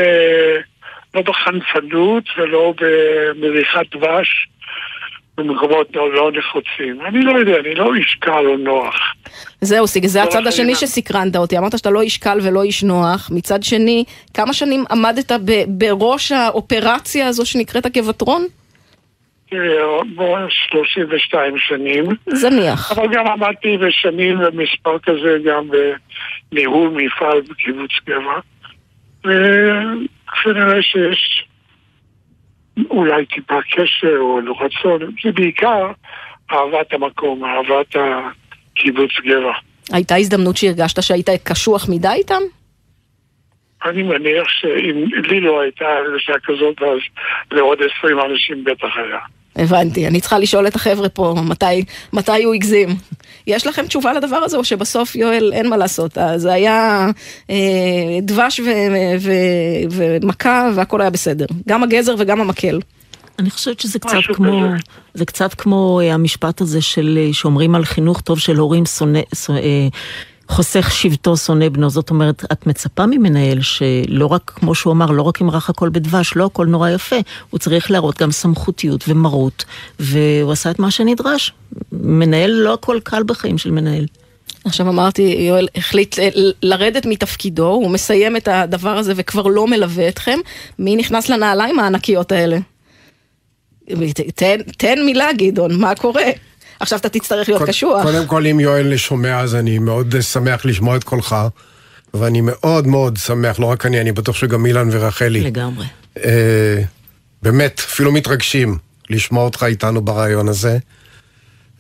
לא 1.18 1.24
בחנפנות 1.24 2.24
ולא 2.38 2.74
במריחת 2.80 3.86
דבש 3.96 4.48
במקומות 5.38 5.96
לא, 5.96 6.14
לא 6.14 6.32
נחוצים. 6.32 7.02
אני 7.06 7.22
לא 7.22 7.40
יודע, 7.40 7.60
אני 7.60 7.76
לא 7.76 7.96
איש 7.96 8.18
קל 8.20 8.46
או 8.46 8.58
נוח. 8.58 8.96
זהו, 9.62 9.88
סיג, 9.88 10.06
זה 10.06 10.20
לא 10.20 10.24
הצד 10.24 10.48
השני 10.48 10.76
שסקרנת 10.76 11.36
אותי. 11.36 11.58
אמרת 11.58 11.78
שאתה 11.78 11.90
לא 11.90 12.02
איש 12.02 12.18
קל 12.18 12.40
ולא 12.44 12.64
איש 12.64 12.84
נוח. 12.84 13.30
מצד 13.34 13.64
שני, 13.64 14.04
כמה 14.34 14.54
שנים 14.54 14.84
עמדת 14.92 15.32
בראש 15.68 16.32
האופרציה 16.32 17.28
הזו 17.28 17.46
שנקראת 17.46 17.86
הגבעטרון? 17.86 18.46
תראה, 19.50 20.04
בוא, 20.16 20.38
32 20.50 21.58
שנים. 21.58 22.06
זניח. 22.28 22.92
אבל 22.92 23.08
גם 23.14 23.28
עמדתי 23.28 23.78
בשנים 23.78 24.38
במספר 24.38 25.00
כזה 25.00 25.38
גם 25.46 25.70
בניהול 26.52 26.90
מפעל 26.90 27.42
בקיבוץ 27.42 27.92
גבע. 28.08 28.40
וכנראה 29.28 30.82
שיש 30.82 31.48
אולי 32.90 33.26
טיפה 33.26 33.60
קשר 33.62 34.18
או 34.20 34.40
רצון, 34.60 35.02
זה 35.24 35.32
בעיקר 35.32 35.92
אהבת 36.52 36.94
המקום, 36.94 37.46
אהבת 37.46 37.96
הקיבוץ 37.96 39.12
גבע. 39.26 39.54
הייתה 39.94 40.16
הזדמנות 40.16 40.58
שהרגשת 40.58 41.04
שהיית 41.04 41.30
קשוח 41.44 41.90
מדי 41.90 42.08
איתם? 42.08 42.42
אני 43.86 44.04
מניח 44.04 44.48
שאם 44.50 45.06
לי 45.30 45.40
לא 45.40 45.62
הייתה 45.62 45.86
הרגשה 45.86 46.34
כזאת, 46.44 46.82
אז 46.82 47.00
לעוד 47.52 47.78
20 48.00 48.20
אנשים 48.20 48.64
בטח 48.64 48.98
היה. 48.98 49.20
הבנתי, 49.58 50.08
אני 50.08 50.22
צריכה 50.22 50.40
לשאול 50.40 50.68
את 50.68 50.76
החבר'ה 50.76 51.10
פה 51.10 51.36
מתי, 51.44 51.84
מתי 52.14 52.44
הוא 52.44 52.54
הגזים. 52.54 52.96
יש 53.48 53.68
לכם 53.68 53.86
תשובה 53.88 54.14
לדבר 54.14 54.38
הזה, 54.38 54.58
או 54.58 54.64
שבסוף, 54.64 55.16
יואל, 55.16 55.52
אין 55.54 55.70
מה 55.70 55.78
לעשות? 55.78 56.18
זה 56.36 56.54
היה 56.54 57.08
אה, 57.50 57.56
דבש 58.22 58.60
ו- 58.60 59.16
ו- 59.20 59.32
ומכה 59.92 60.70
והכל 60.76 61.02
היה 61.02 61.10
בסדר. 61.10 61.46
גם 61.68 61.84
הגזר 61.84 62.16
וגם 62.18 62.42
המקל. 62.42 62.80
אני 63.40 63.50
חושבת 63.50 63.80
שזה 63.80 64.00
קצת 64.00 64.18
כמו, 64.34 64.68
כזה. 64.68 64.78
זה 65.14 65.26
קצת 65.26 65.54
כמו 65.54 66.00
אה, 66.04 66.14
המשפט 66.14 66.62
הזה 66.62 66.82
של, 66.82 67.20
אה, 67.22 67.34
שאומרים 67.34 67.76
על 67.76 67.86
חינוך 67.86 68.22
טוב 68.22 68.40
של 68.40 68.58
הורים 68.58 68.86
שונא, 68.86 69.20
שונא, 69.36 69.60
אה, 69.60 69.88
חוסך 70.48 70.92
שבטו 70.92 71.38
שונא 71.38 71.70
בנו, 71.70 71.90
זאת 71.90 72.10
אומרת, 72.10 72.44
את 72.52 72.68
מצפה 72.68 73.06
ממנהל 73.06 73.62
שלא 73.62 74.26
רק, 74.26 74.52
כמו 74.56 74.76
שהוא 74.76 74.94
אמר, 74.94 75.12
לא 75.12 75.22
רק 75.22 75.42
ימרח 75.42 75.70
הכל 75.70 75.90
בדבש, 75.90 76.36
לא 76.36 76.46
הכל 76.46 76.66
נורא 76.66 76.90
יפה, 76.90 77.16
הוא 77.50 77.60
צריך 77.60 77.92
להראות 77.92 78.22
גם 78.22 78.32
סמכותיות 78.32 79.04
ומרות, 79.08 79.66
והוא 80.00 80.52
עשה 80.52 80.72
את 80.72 80.80
מה 80.80 80.92
שנדרש. 80.92 81.54
מנהל, 81.92 82.52
לא 82.52 82.74
הכל 82.74 83.00
קל 83.04 83.24
בחיים 83.24 83.58
של 83.58 83.72
מנהל. 83.72 84.06
עכשיו 84.66 84.90
אמרתי, 84.90 85.22
יואל 85.22 85.68
החליט 85.76 86.16
לרדת 86.64 87.06
מתפקידו, 87.06 87.68
הוא 87.68 87.92
מסיים 87.92 88.38
את 88.38 88.48
הדבר 88.48 88.98
הזה 88.98 89.14
וכבר 89.16 89.48
לא 89.48 89.68
מלווה 89.68 90.08
אתכם. 90.10 90.40
מי 90.80 90.96
נכנס 90.96 91.30
לנעליים 91.30 91.80
הענקיות 91.80 92.32
האלה? 92.32 92.58
תן, 94.36 94.62
תן 94.78 95.06
מילה, 95.06 95.34
גדעון, 95.34 95.76
מה 95.76 95.96
קורה? 95.96 96.24
עכשיו 96.80 97.00
אתה 97.00 97.10
תצטרך 97.10 97.50
להיות 97.50 97.62
קשוח. 97.62 98.04
קודם 98.04 98.28
כל, 98.28 98.48
אם 98.48 98.60
יואל 98.60 98.98
שומע, 98.98 99.40
אז 99.40 99.56
אני 99.56 99.80
מאוד 99.80 100.16
אה, 100.16 100.22
שמח 100.22 100.66
לשמוע 100.66 100.96
את 100.96 101.04
קולך, 101.04 101.36
ואני 102.14 102.42
מאוד 102.42 102.88
מאוד 102.88 103.18
שמח, 103.18 103.60
לא 103.60 103.66
רק 103.66 103.86
אני, 103.86 104.02
אני 104.02 104.12
בטוח 104.12 104.36
שגם 104.36 104.66
אילן 104.66 104.90
ורחלי. 104.92 105.42
לגמרי. 105.42 105.86
אה, 106.26 106.82
באמת, 107.44 107.82
אפילו 107.88 108.12
מתרגשים 108.12 108.78
לשמוע 109.10 109.44
אותך 109.44 109.64
איתנו 109.64 110.02
ברעיון 110.02 110.48
הזה. 110.48 110.78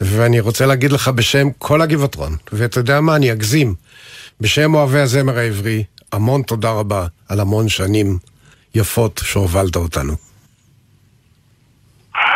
ואני 0.01 0.39
רוצה 0.39 0.65
להגיד 0.65 0.91
לך 0.91 1.07
בשם 1.07 1.47
כל 1.57 1.81
הגבעטרון, 1.81 2.35
ואתה 2.51 2.79
יודע 2.79 3.01
מה, 3.01 3.15
אני 3.15 3.31
אגזים. 3.31 3.75
בשם 4.41 4.75
אוהבי 4.75 4.99
הזמר 4.99 5.37
העברי, 5.37 5.83
המון 6.11 6.41
תודה 6.41 6.71
רבה 6.71 7.07
על 7.27 7.39
המון 7.39 7.69
שנים 7.69 8.17
יפות 8.75 9.21
שהובלת 9.23 9.75
אותנו. 9.75 10.26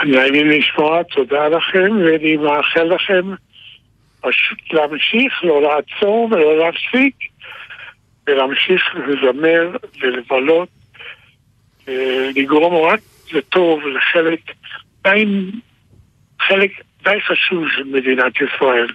נעים 0.05 0.49
לי 0.49 0.59
לשמוע, 0.59 1.03
תודה 1.03 1.47
לכם, 1.47 1.91
ואני 2.05 2.37
מאחל 2.37 2.83
לכם 2.83 3.31
פשוט 4.21 4.73
להמשיך, 4.73 5.43
לא 5.43 5.61
לעצור 5.61 6.29
ולא 6.31 6.57
להפסיק, 6.57 7.15
ולהמשיך 8.27 8.95
לזמר 8.95 9.69
ולבלות, 10.01 10.69
אה, 11.87 12.29
לגרום 12.35 12.91
רק 12.91 12.99
לטוב 13.33 13.87
לחלק 13.87 14.39
די, 15.03 15.25
חלק 16.39 16.71
די 17.03 17.21
חשוב 17.21 17.63
של 17.75 17.83
מדינת 17.83 18.33
ישראל. 18.35 18.87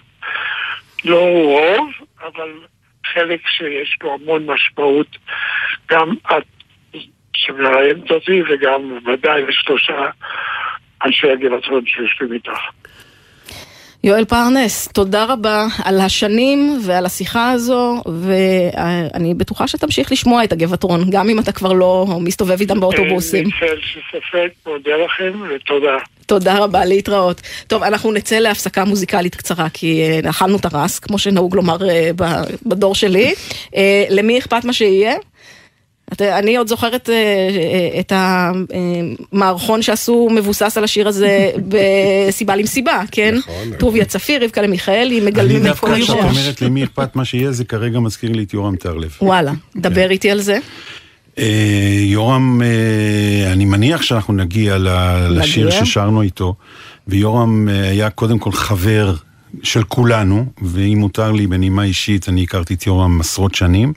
לא 1.05 1.21
רוב, 1.45 1.91
אבל 2.21 2.53
חלק 3.07 3.41
שיש 3.49 3.99
לו 4.03 4.15
המון 4.15 4.47
משמעות, 4.47 5.17
גם 5.91 6.15
את 6.27 6.45
שמראיינת 7.37 8.11
אותי 8.11 8.43
וגם 8.43 8.99
ודאי 9.07 9.43
לשלושה 9.43 10.11
אנשי 11.05 11.31
הגבעתון 11.31 11.83
שיושבים 11.87 12.33
איתך. 12.33 12.59
יואל 14.05 14.25
פרנס, 14.25 14.89
תודה 14.89 15.25
רבה 15.25 15.67
על 15.85 16.01
השנים 16.01 16.79
ועל 16.83 17.07
השיחה 17.07 17.51
הזו, 17.51 18.03
ואני 18.23 19.35
בטוחה 19.35 19.69
שתמשיך 19.69 20.13
לשמוע 20.13 20.45
את 20.45 20.53
הגבעטרון, 20.53 21.11
גם 21.11 21.29
אם 21.29 21.39
אתה 21.39 21.53
כבר 21.53 21.73
לא 21.73 22.07
מסתובב 22.21 22.61
איתם 22.61 22.81
באוטובוסים. 22.81 23.45
אין 23.45 23.69
צל 23.69 23.81
של 23.81 24.01
ספק, 24.11 24.53
מודה 24.67 24.91
לכם 25.05 25.33
ותודה. 25.55 25.97
תודה 26.27 26.59
רבה, 26.59 26.85
להתראות. 26.85 27.43
טוב, 27.67 27.83
אנחנו 27.83 28.13
נצא 28.13 28.39
להפסקה 28.39 28.85
מוזיקלית 28.85 29.35
קצרה, 29.35 29.69
כי 29.73 30.03
אה, 30.03 30.31
אכלנו 30.31 30.57
את 30.57 30.65
הרס, 30.65 30.99
כמו 30.99 31.19
שנהוג 31.19 31.57
לומר 31.57 31.89
אה, 31.91 32.11
בדור 32.67 32.95
שלי. 32.95 33.35
אה, 33.77 34.05
למי 34.11 34.39
אכפת 34.39 34.65
מה 34.65 34.73
שיהיה? 34.73 35.15
את- 36.13 36.23
אני 36.23 36.57
עוד 36.57 36.69
זוכרת 36.69 37.11
אה, 37.11 37.15
אה, 37.15 38.01
את 38.01 38.13
המערכון 39.33 39.83
שעשו 39.83 40.29
מבוסס 40.35 40.79
על 40.79 40.85
השיר 40.85 41.09
הזה 41.09 41.51
בסיבה 42.29 42.57
למסיבה, 42.57 43.03
כן? 43.11 43.35
נכון. 43.39 43.55
טוביה 43.79 44.05
צפיר, 44.05 44.45
רבקה 44.45 44.63
למיכאלי, 44.63 45.19
אני 45.19 45.27
מגלמים 45.27 45.57
את 45.57 45.63
דווקא 45.63 45.87
כל 45.87 45.95
כשאת 46.03 46.17
השם. 46.19 46.29
אומרת 46.29 46.63
למי 46.63 46.85
אכפת 46.85 47.17
מה 47.17 47.25
שיהיה, 47.25 47.53
זה 47.53 47.65
כרגע 47.65 48.01
מזכיר 48.01 48.33
לי 48.33 48.43
את 48.43 48.55
יורם 48.55 48.77
טרלב. 48.77 49.11
וואלה, 49.23 49.53
דבר 49.77 50.11
איתי 50.11 50.31
על 50.31 50.41
זה. 50.41 50.59
אה, 51.39 51.45
יורם, 52.01 52.63
אני 53.53 53.65
מניח 53.65 54.03
שאנחנו 54.03 54.35
נגיע 54.35 54.77
לשיר. 55.31 55.71
ששרנו 55.71 56.23
איתו, 56.23 56.55
ויורם 57.09 57.69
היה 57.69 58.11
קודם 58.11 58.39
כל 58.39 58.53
חבר 58.53 59.15
של 59.63 59.83
כולנו, 59.85 60.47
ואם 60.63 60.99
מותר 60.99 61.33
לי 61.33 61.47
בנימה 61.47 61.85
אישית, 61.85 62.29
אני 62.29 62.43
הכרתי 62.43 62.75
את 62.75 62.87
יורם 62.87 63.21
עשרות 63.21 63.55
שנים, 63.55 63.93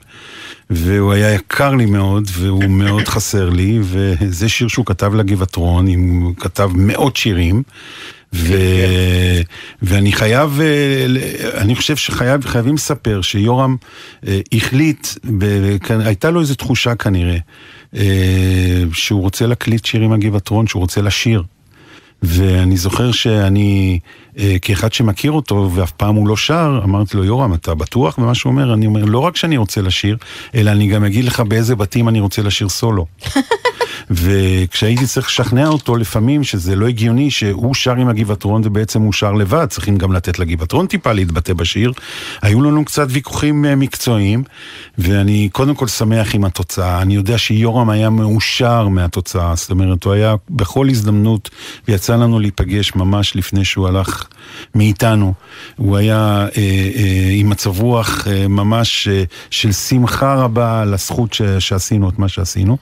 והוא 0.70 1.12
היה 1.12 1.34
יקר 1.34 1.74
לי 1.74 1.86
מאוד, 1.86 2.24
והוא 2.32 2.64
מאוד 2.64 3.08
חסר 3.08 3.50
לי, 3.50 3.78
וזה 3.82 4.48
שיר 4.48 4.68
שהוא 4.68 4.86
כתב 4.86 5.14
לגבעטרון, 5.14 5.86
הוא 5.86 6.34
כתב 6.36 6.70
מאות 6.74 7.16
שירים. 7.16 7.62
ו... 8.32 8.54
ואני 9.82 10.12
חייב, 10.12 10.60
אה, 10.60 11.06
אני 11.60 11.74
חושב 11.74 11.96
שחייבים 11.96 12.74
לספר 12.74 13.22
שיורם 13.22 13.76
אה, 14.26 14.40
החליט, 14.52 15.08
הייתה 15.88 16.30
לו 16.30 16.40
איזו 16.40 16.54
תחושה 16.54 16.94
כנראה, 16.94 17.36
אה, 17.96 18.82
שהוא 18.92 19.20
רוצה 19.20 19.46
להקליט 19.46 19.84
שיר 19.84 20.00
עם 20.02 20.12
הגבעטרון, 20.12 20.66
שהוא 20.66 20.80
רוצה 20.80 21.02
לשיר. 21.02 21.42
ואני 22.22 22.76
זוכר 22.76 23.12
שאני, 23.12 23.98
אה, 24.38 24.56
כאחד 24.62 24.92
שמכיר 24.92 25.32
אותו 25.32 25.70
ואף 25.74 25.90
פעם 25.90 26.14
הוא 26.14 26.28
לא 26.28 26.36
שר, 26.36 26.80
אמרתי 26.84 27.16
לו, 27.16 27.24
יורם, 27.24 27.54
אתה 27.54 27.74
בטוח 27.74 28.18
במה 28.18 28.34
שהוא 28.34 28.52
אומר? 28.52 28.74
אני 28.74 28.86
אומר, 28.86 29.04
לא 29.04 29.18
רק 29.18 29.36
שאני 29.36 29.56
רוצה 29.56 29.82
לשיר, 29.82 30.16
אלא 30.54 30.70
אני 30.70 30.88
גם 30.88 31.04
אגיד 31.04 31.24
לך 31.24 31.40
באיזה 31.40 31.76
בתים 31.76 32.08
אני 32.08 32.20
רוצה 32.20 32.42
לשיר 32.42 32.68
סולו. 32.68 33.06
וכשהייתי 34.10 35.06
צריך 35.06 35.26
לשכנע 35.26 35.68
אותו 35.68 35.96
לפעמים 35.96 36.44
שזה 36.44 36.76
לא 36.76 36.88
הגיוני 36.88 37.30
שהוא 37.30 37.74
שר 37.74 37.96
עם 37.96 38.08
הגבעטרון 38.08 38.62
ובעצם 38.64 39.02
הוא 39.02 39.12
שר 39.12 39.32
לבד, 39.32 39.66
צריכים 39.66 39.96
גם 39.96 40.12
לתת 40.12 40.38
לגבעטרון 40.38 40.86
טיפה 40.86 41.12
להתבטא 41.12 41.52
בשיר. 41.52 41.92
היו 42.42 42.62
לנו 42.62 42.84
קצת 42.84 43.06
ויכוחים 43.10 43.64
אה, 43.64 43.76
מקצועיים, 43.76 44.44
ואני 44.98 45.48
קודם 45.52 45.74
כל 45.74 45.86
שמח 45.86 46.34
עם 46.34 46.44
התוצאה. 46.44 47.02
אני 47.02 47.14
יודע 47.14 47.38
שיורם 47.38 47.90
היה 47.90 48.10
מאושר 48.10 48.88
מהתוצאה, 48.88 49.54
זאת 49.56 49.70
אומרת, 49.70 50.04
הוא 50.04 50.12
היה 50.12 50.34
בכל 50.50 50.88
הזדמנות, 50.88 51.50
ויצא 51.88 52.16
לנו 52.16 52.40
להיפגש 52.40 52.94
ממש 52.94 53.36
לפני 53.36 53.64
שהוא 53.64 53.88
הלך 53.88 54.26
מאיתנו. 54.74 55.34
הוא 55.76 55.96
היה 55.96 56.46
אה, 56.56 56.90
אה, 56.96 57.30
עם 57.32 57.50
מצב 57.50 57.80
רוח 57.80 58.28
אה, 58.28 58.48
ממש 58.48 59.08
אה, 59.08 59.24
של 59.50 59.72
שמחה 59.72 60.34
רבה 60.34 60.82
על 60.82 60.94
הזכות 60.94 61.32
ש, 61.32 61.42
שעשינו 61.42 62.08
את 62.08 62.18
מה 62.18 62.28
שעשינו, 62.28 62.76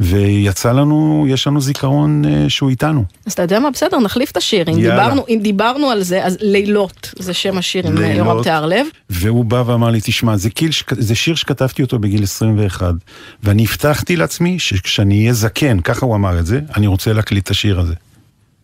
ויצא 0.00 0.71
לנו, 0.72 1.26
יש 1.28 1.46
לנו 1.46 1.60
זיכרון 1.60 2.24
אה, 2.24 2.44
שהוא 2.48 2.70
איתנו. 2.70 3.04
אז 3.26 3.32
אתה 3.32 3.42
יודע 3.42 3.58
מה, 3.60 3.70
בסדר, 3.70 3.98
נחליף 3.98 4.30
את 4.30 4.36
השיר. 4.36 4.68
אם. 4.68 4.74
דיברנו, 4.74 5.24
אם 5.28 5.38
דיברנו 5.42 5.90
על 5.90 6.02
זה, 6.02 6.24
אז 6.24 6.36
לילות 6.40 7.14
זה 7.18 7.34
שם 7.34 7.58
השיר 7.58 7.86
עם 7.86 7.98
אה. 7.98 8.12
יורם 8.12 8.42
תיארלב. 8.42 8.86
והוא 9.10 9.44
בא 9.44 9.62
ואמר 9.66 9.90
לי, 9.90 9.98
תשמע, 10.02 10.36
זה, 10.36 10.50
קיל, 10.50 10.70
שכ- 10.70 10.94
זה 10.98 11.14
שיר 11.14 11.34
שכתבתי 11.34 11.82
אותו 11.82 11.98
בגיל 11.98 12.22
21, 12.22 12.94
ואני 13.42 13.64
הבטחתי 13.64 14.16
לעצמי 14.16 14.58
שכשאני 14.58 15.20
אהיה 15.20 15.32
זקן, 15.32 15.80
ככה 15.80 16.06
הוא 16.06 16.14
אמר 16.14 16.38
את 16.38 16.46
זה, 16.46 16.60
אני 16.76 16.86
רוצה 16.86 17.12
להקליט 17.12 17.44
את 17.44 17.50
השיר 17.50 17.80
הזה. 17.80 17.94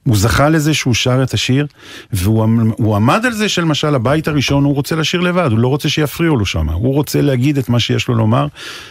הוא 0.04 0.16
זכה 0.16 0.48
לזה 0.48 0.74
שהוא 0.74 0.94
שר 0.94 1.22
את 1.22 1.34
השיר, 1.34 1.66
והוא 2.12 2.46
הוא 2.76 2.96
עמד 2.96 3.26
על 3.26 3.32
זה 3.32 3.48
שלמשל 3.48 3.94
הבית 3.94 4.28
הראשון 4.28 4.64
הוא 4.64 4.74
רוצה 4.74 4.96
לשיר 4.96 5.20
לבד, 5.20 5.48
הוא 5.50 5.58
לא 5.58 5.68
רוצה 5.68 5.88
שיפריעו 5.88 6.36
לו 6.36 6.46
שם, 6.46 6.68
הוא 6.68 6.94
רוצה 6.94 7.22
להגיד 7.22 7.58
את 7.58 7.68
מה 7.68 7.80
שיש 7.80 8.08
לו 8.08 8.14
לומר. 8.14 8.46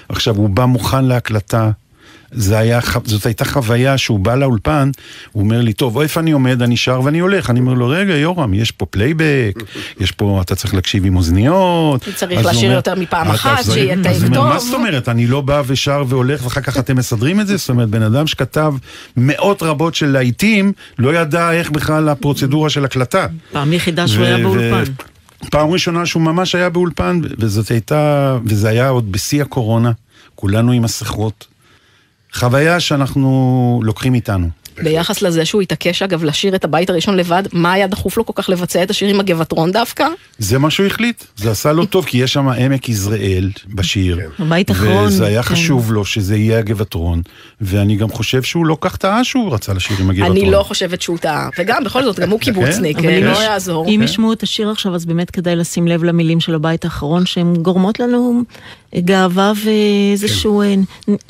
עכשיו, 0.09 0.36
הוא 0.36 0.49
בא 0.49 0.65
מוכן 0.65 1.05
להקלטה. 1.05 1.72
זה 2.32 2.57
היה, 2.57 2.80
זאת 3.05 3.25
הייתה 3.25 3.45
חוויה 3.45 3.97
שהוא 3.97 4.19
בא 4.19 4.36
לאולפן, 4.36 4.91
הוא 5.32 5.43
אומר 5.43 5.61
לי, 5.61 5.73
טוב, 5.73 5.99
איפה 5.99 6.19
אני 6.19 6.32
עומד? 6.32 6.61
אני 6.61 6.78
שר 6.78 7.01
ואני 7.03 7.19
הולך. 7.19 7.49
אני 7.49 7.59
אומר 7.59 7.73
לו, 7.73 7.88
רגע, 7.88 8.15
יורם, 8.15 8.53
יש 8.53 8.71
פה 8.71 8.86
פלייבק, 8.86 9.53
יש 10.01 10.11
פה, 10.11 10.41
אתה 10.41 10.55
צריך 10.55 10.73
להקשיב 10.73 11.05
עם 11.05 11.15
אוזניות. 11.15 12.05
צריך 12.15 12.45
לשיר 12.45 12.63
אומר, 12.63 12.75
יותר 12.75 12.95
מפעם 12.95 13.28
"אתה 13.28 13.36
אחת, 13.36 13.59
צריך-" 13.59 13.73
שיהיה 13.73 13.95
טייק 14.03 14.23
טוב. 14.34 14.47
מה 14.47 14.59
זאת 14.59 14.73
אומרת? 14.73 15.09
אני 15.09 15.28
לא 15.28 15.41
בא 15.41 15.61
ושר 15.67 16.03
והולך 16.07 16.43
ואחר 16.43 16.61
כך 16.61 16.78
אתם 16.78 16.95
מסדרים 16.97 17.39
את 17.39 17.47
זה? 17.47 17.57
זאת 17.57 17.69
אומרת, 17.69 17.89
בן 17.89 18.01
אדם 18.01 18.28
שכתב 18.28 18.73
מאות 19.17 19.63
רבות 19.63 19.95
של 19.95 20.07
להיטים, 20.07 20.73
לא 20.99 21.15
ידע 21.15 21.51
איך 21.51 21.71
בכלל 21.71 22.09
הפרוצדורה 22.09 22.69
של 22.69 22.86
הקלטה. 22.86 23.28
פעם 23.51 23.73
יחידה 23.73 24.07
שהוא 24.07 24.25
היה 24.25 24.38
באולפן. 24.38 24.84
פעם 25.51 25.69
ראשונה 25.69 26.05
שהוא 26.05 26.23
ממש 26.23 26.55
היה 26.55 26.69
באולפן, 26.69 27.21
וזאת 27.39 27.71
הייתה, 27.71 28.38
וזה 28.45 28.69
היה 28.69 28.89
עוד 28.89 29.11
בשיא 29.11 29.41
הקורונה, 29.41 29.91
כולנו 30.36 30.71
עם 30.71 30.84
מסכות. 30.84 31.57
חוויה 32.34 32.80
שאנחנו 32.80 33.82
לוקחים 33.84 34.13
איתנו. 34.13 34.49
ביחס 34.84 35.21
לזה 35.21 35.45
שהוא 35.45 35.61
התעקש 35.61 36.01
אגב 36.01 36.23
לשיר 36.23 36.55
את 36.55 36.63
הבית 36.63 36.89
הראשון 36.89 37.17
לבד, 37.17 37.43
מה 37.53 37.73
היה 37.73 37.88
דחוף 37.88 38.17
לו 38.17 38.25
כל 38.25 38.34
כך 38.36 38.49
לבצע 38.49 38.84
את 38.84 38.89
השיר 38.89 39.09
עם 39.09 39.19
הגבעטרון 39.19 39.71
דווקא? 39.71 40.07
זה 40.38 40.57
מה 40.57 40.69
שהוא 40.69 40.86
החליט, 40.86 41.23
זה 41.36 41.51
עשה 41.51 41.71
לו 41.71 41.86
טוב, 41.93 42.05
כי 42.05 42.17
יש 42.17 42.34
שם 42.34 42.49
עמק 42.49 42.89
יזרעאל 42.89 43.51
בשיר. 43.67 44.19
הבית 44.39 44.69
האחרון, 44.69 45.05
וזה 45.05 45.25
היה 45.25 45.43
כן. 45.43 45.49
חשוב 45.49 45.91
לו 45.91 46.05
שזה 46.05 46.38
יהיה 46.38 46.59
הגבעטרון, 46.59 47.21
ואני 47.61 47.95
גם 47.95 48.09
חושב 48.09 48.43
שהוא 48.43 48.65
לא 48.65 48.78
כך 48.82 48.97
טעה 48.97 49.23
שהוא 49.23 49.53
רצה 49.53 49.73
לשיר 49.73 49.97
עם 49.99 50.09
הגבעטרון. 50.09 50.38
אני 50.38 50.51
לא 50.51 50.63
חושבת 50.63 51.01
שהוא 51.01 51.17
טעה, 51.17 51.49
וגם 51.59 51.84
בכל 51.84 52.03
זאת, 52.03 52.19
גם 52.19 52.30
הוא 52.30 52.39
קיבוצניק, 52.47 52.97
אבל 52.97 53.09
אם 53.09 53.23
לא 53.23 53.43
יעזור. 53.43 53.88
אם 53.88 54.01
ישמעו 54.03 54.34
את 54.34 54.43
השיר 54.43 54.69
עכשיו, 54.69 54.95
אז 54.95 55.05
באמת 55.05 55.32
כדאי 55.32 55.55
לשים 55.55 55.88
לב 55.88 56.03
למילים 56.03 56.39
של 56.39 56.55
הבית 56.55 56.86
האחרון, 56.86 57.25
שהן 57.25 57.55
גורמות 57.55 57.99
לנו 57.99 58.43
גאווה 58.95 59.53
ואיזשהו... 59.63 60.61
אה, 60.61 60.75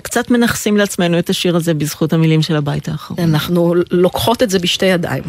קצת 0.01 0.31
מנכסים 0.31 0.77
לעצמנו 0.77 1.19
את 1.19 1.29
השיר 1.29 1.55
הזה 1.55 1.73
בזכות 1.73 2.13
המילים 2.13 2.41
של 2.41 2.55
הבית 2.55 2.89
האחרון. 2.89 3.19
אנחנו 3.38 3.73
לוקחות 3.91 4.43
את 4.43 4.49
זה 4.49 4.59
בשתי 4.59 4.85
ידיים. 4.85 5.23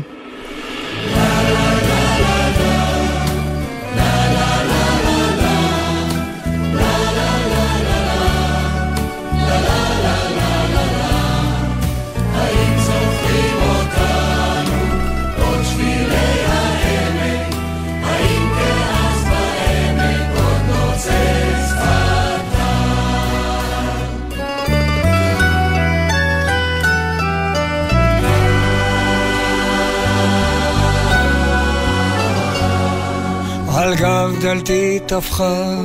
על 33.89 33.95
גב 33.95 34.35
דלתי 34.41 34.99
טפחה 35.07 35.77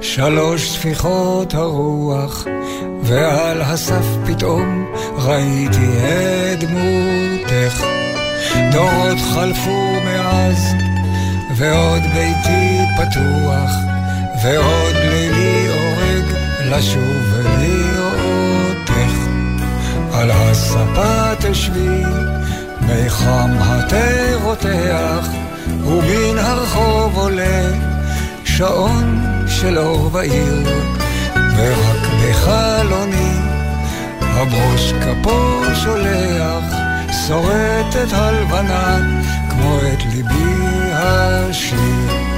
שלוש 0.00 0.70
ספיחות 0.70 1.54
הרוח, 1.54 2.46
ועל 3.02 3.62
הסף 3.62 4.04
פתאום 4.26 4.86
ראיתי 5.16 5.88
את 5.98 6.64
דמותך. 6.64 7.84
דורות 8.72 9.18
חלפו 9.34 9.92
מאז, 10.04 10.74
ועוד 11.56 12.02
ביתי 12.02 12.78
פתוח, 12.96 13.70
ועוד 14.44 14.94
לילי 14.94 15.68
הורג 15.68 16.24
לשוב 16.70 17.16
ולראותך. 17.32 19.16
על 20.12 20.30
הספה 20.30 21.34
תשבי, 21.40 22.02
מי 22.80 23.10
חם 23.10 23.50
התה 23.60 24.36
רותח, 24.42 25.45
ומן 25.86 26.38
הרחוב 26.38 27.16
עולה 27.16 27.70
שעון 28.44 29.20
של 29.48 29.78
אור 29.78 30.10
בעיר, 30.10 30.68
ורק 31.56 32.08
בחלוני 32.22 33.38
הברוש 34.20 34.92
כפו 34.92 35.62
שולח, 35.74 36.64
שורטת 37.26 38.12
הלבנה 38.12 38.98
כמו 39.50 39.78
את 39.78 40.04
ליבי 40.12 40.92
השיר. 40.92 42.36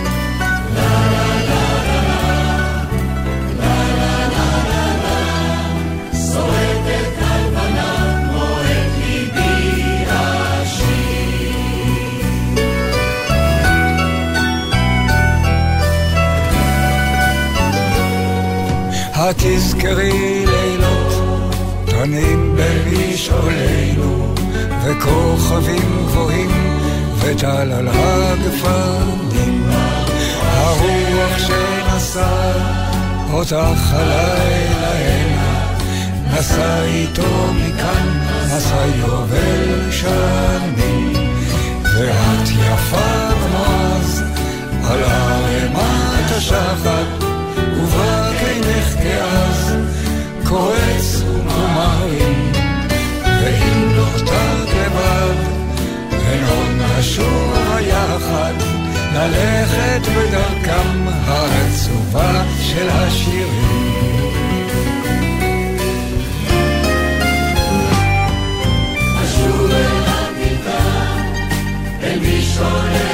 התזכרי 19.88 20.46
לילות 20.46 21.14
תנים 21.84 22.56
במשעולנו 22.56 24.34
וכוכבים 24.84 26.04
גבוהים 26.06 26.50
וטל 27.18 27.72
על 27.72 27.88
הגפנים. 27.88 29.70
הרוח 30.42 31.38
שנשא 31.38 32.52
אותך 33.32 33.92
הלילה 33.92 34.92
הנה 34.92 35.76
נסע 36.32 36.82
איתו 36.84 37.52
מכאן 37.52 38.20
נסע 38.44 38.86
יובל 38.96 39.90
שנים 39.90 41.12
ואת 41.82 42.48
יפה 42.48 43.28
כמו 43.30 43.88
על 44.90 45.02
ערימת 45.04 46.30
השחת 46.30 47.27
עינך 48.68 48.94
כאז 49.02 49.76
קורץ 50.44 51.22
ומרים 51.22 52.52
ואם 53.24 53.92
נותרת 53.96 54.68
לבד 54.68 55.34
הן 56.12 56.44
עוד 56.48 56.98
נשובה 56.98 57.80
יחד 57.80 58.52
ללכת 59.14 60.08
בדרכם 60.16 61.08
של 62.62 62.88
השירים. 62.88 63.88
אשוב 69.24 69.70
אל 72.02 73.07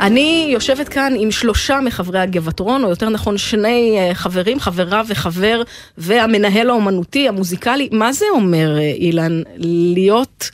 אני 0.00 0.48
יושבת 0.50 0.88
כאן 0.88 1.14
עם 1.18 1.30
שלושה 1.30 1.80
מחברי 1.80 2.18
הגבעטרון, 2.18 2.84
או 2.84 2.90
יותר 2.90 3.08
נכון 3.08 3.38
שני 3.38 3.96
אה, 3.98 4.14
חברים, 4.14 4.60
חברה 4.60 5.02
וחבר, 5.08 5.62
והמנהל 5.98 6.70
האומנותי, 6.70 7.28
המוזיקלי. 7.28 7.88
מה 7.92 8.12
זה 8.12 8.24
אומר, 8.32 8.78
אה, 8.78 8.82
אילן, 8.82 9.42
להיות 9.56 10.50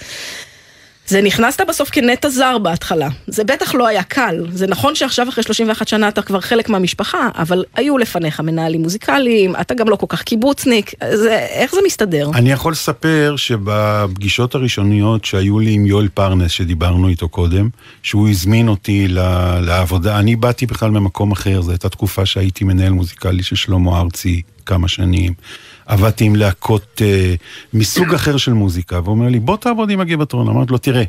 זה 1.07 1.23
נכנסת 1.23 1.61
בסוף 1.69 1.91
כנטע 1.91 2.29
זר 2.29 2.59
בהתחלה. 2.59 3.09
זה 3.27 3.45
בטח 3.45 3.75
לא 3.75 3.87
היה 3.87 4.03
קל. 4.03 4.47
זה 4.53 4.67
נכון 4.67 4.95
שעכשיו 4.95 5.29
אחרי 5.29 5.45
31 5.45 5.89
שנה 5.89 6.09
אתה 6.09 6.23
כבר 6.23 6.41
חלק 6.41 6.69
מהמשפחה, 6.69 7.29
אבל 7.39 7.65
היו 7.75 7.99
לפניך 7.99 8.41
מנהלים 8.41 8.83
מוזיקליים, 8.83 9.57
אתה 9.61 9.75
גם 9.75 9.89
לא 9.89 9.97
כל 9.97 10.07
כך 10.09 10.23
קיבוצניק, 10.23 10.93
זה, 11.15 11.39
איך 11.39 11.75
זה 11.75 11.81
מסתדר? 11.87 12.31
אני 12.35 12.53
יכול 12.53 12.73
לספר 12.73 13.35
שבפגישות 13.37 14.55
הראשוניות 14.55 15.25
שהיו 15.25 15.59
לי 15.59 15.73
עם 15.73 15.87
יואל 15.87 16.09
פרנס, 16.09 16.51
שדיברנו 16.51 17.09
איתו 17.09 17.29
קודם, 17.29 17.69
שהוא 18.03 18.29
הזמין 18.29 18.69
אותי 18.69 19.09
לעבודה, 19.61 20.19
אני 20.19 20.37
באתי 20.37 20.67
בכלל 20.67 20.91
ממקום 20.91 21.33
אחר, 21.33 21.63
זו 21.63 21.71
הייתה 21.71 21.89
תקופה 21.89 22.27
שהייתי 22.27 22.65
מנהל 22.65 22.93
מוזיקלי 22.93 23.43
של 23.43 23.57
שלמה 23.57 24.01
ארצי 24.01 24.43
כמה 24.67 24.89
שנים. 24.89 25.35
עבדתי 25.87 26.25
עם 26.25 26.37
להקות 26.37 27.03
אה, 27.05 27.35
מסוג 27.73 28.15
אחר 28.15 28.37
של 28.37 28.53
מוזיקה, 28.53 29.01
והוא 29.01 29.15
אומר 29.15 29.29
לי, 29.29 29.41
בוא 29.41 29.57
תעבוד 29.57 29.91
עם 29.91 30.01
הגבעתרון. 30.01 30.49
אמרתי 30.49 30.73
לו, 30.73 30.79
תראה, 30.79 31.05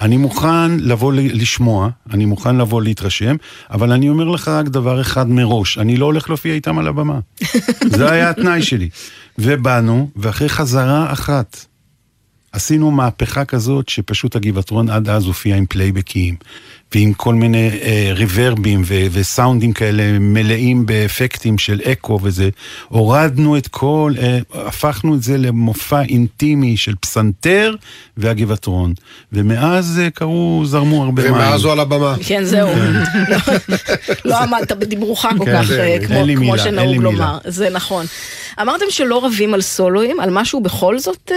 אני 0.00 0.16
מוכן 0.16 0.78
לבוא 0.80 1.12
לשמוע, 1.12 1.88
אני 2.10 2.24
מוכן 2.24 2.56
לבוא 2.56 2.82
להתרשם, 2.82 3.36
אבל 3.70 3.92
אני 3.92 4.08
אומר 4.08 4.24
לך 4.24 4.48
רק 4.48 4.66
דבר 4.68 5.00
אחד 5.00 5.30
מראש, 5.30 5.78
אני 5.78 5.96
לא 5.96 6.04
הולך 6.06 6.28
להופיע 6.28 6.54
איתם 6.54 6.78
על 6.78 6.88
הבמה. 6.88 7.18
זה 7.96 8.12
היה 8.12 8.30
התנאי 8.30 8.62
שלי. 8.62 8.88
ובאנו, 9.38 10.10
ואחרי 10.16 10.48
חזרה 10.48 11.12
אחת, 11.12 11.66
עשינו 12.52 12.90
מהפכה 12.90 13.44
כזאת 13.44 13.88
שפשוט 13.88 14.36
הגבעתרון 14.36 14.90
עד 14.90 15.08
אז 15.08 15.26
הופיע 15.26 15.56
עם 15.56 15.66
פלייבקים 15.66 16.36
ועם 16.96 17.12
כל 17.12 17.34
מיני 17.34 17.70
אה, 17.82 18.10
reverbים 18.14 18.82
ו- 18.84 19.06
ו 19.12 19.20
soundים 19.20 19.72
כאלה 19.72 20.02
מלאים 20.20 20.86
באפקטים 20.86 21.58
של 21.58 21.80
אקו 21.92 22.18
וזה. 22.22 22.48
הורדנו 22.88 23.56
את 23.56 23.68
כל, 23.68 24.12
אה, 24.22 24.38
הפכנו 24.54 25.14
את 25.14 25.22
זה 25.22 25.38
למופע 25.38 26.02
אינטימי 26.02 26.76
של 26.76 26.94
פסנתר 27.00 27.74
והגבעתרון. 28.16 28.92
ומאז 29.32 30.00
אה, 30.04 30.10
קרו, 30.10 30.62
זרמו 30.64 31.04
הרבה 31.04 31.22
מים. 31.22 31.32
ומאז 31.34 31.64
הוא 31.64 31.72
על 31.72 31.80
הבמה. 31.80 32.14
כן, 32.26 32.44
זהו. 32.44 32.68
לא 34.24 34.36
עמדת 34.38 34.72
בדיבורך 34.72 35.22
כל 35.38 35.44
כן, 35.44 35.52
כך, 35.62 35.66
זה- 35.66 35.82
אה, 35.82 35.98
כמו- 36.06 36.16
כמו 36.36 36.40
מילה, 36.52 36.58
שנהוג 36.58 36.94
לומר. 36.96 37.10
מילה. 37.10 37.38
זה 37.44 37.70
נכון. 37.70 38.06
אמרתם 38.62 38.84
שלא 38.90 39.24
רבים 39.24 39.54
על 39.54 39.60
סולואים, 39.60 40.20
על 40.20 40.30
משהו 40.30 40.60
בכל 40.60 40.98
זאת, 40.98 41.32
אה, 41.32 41.36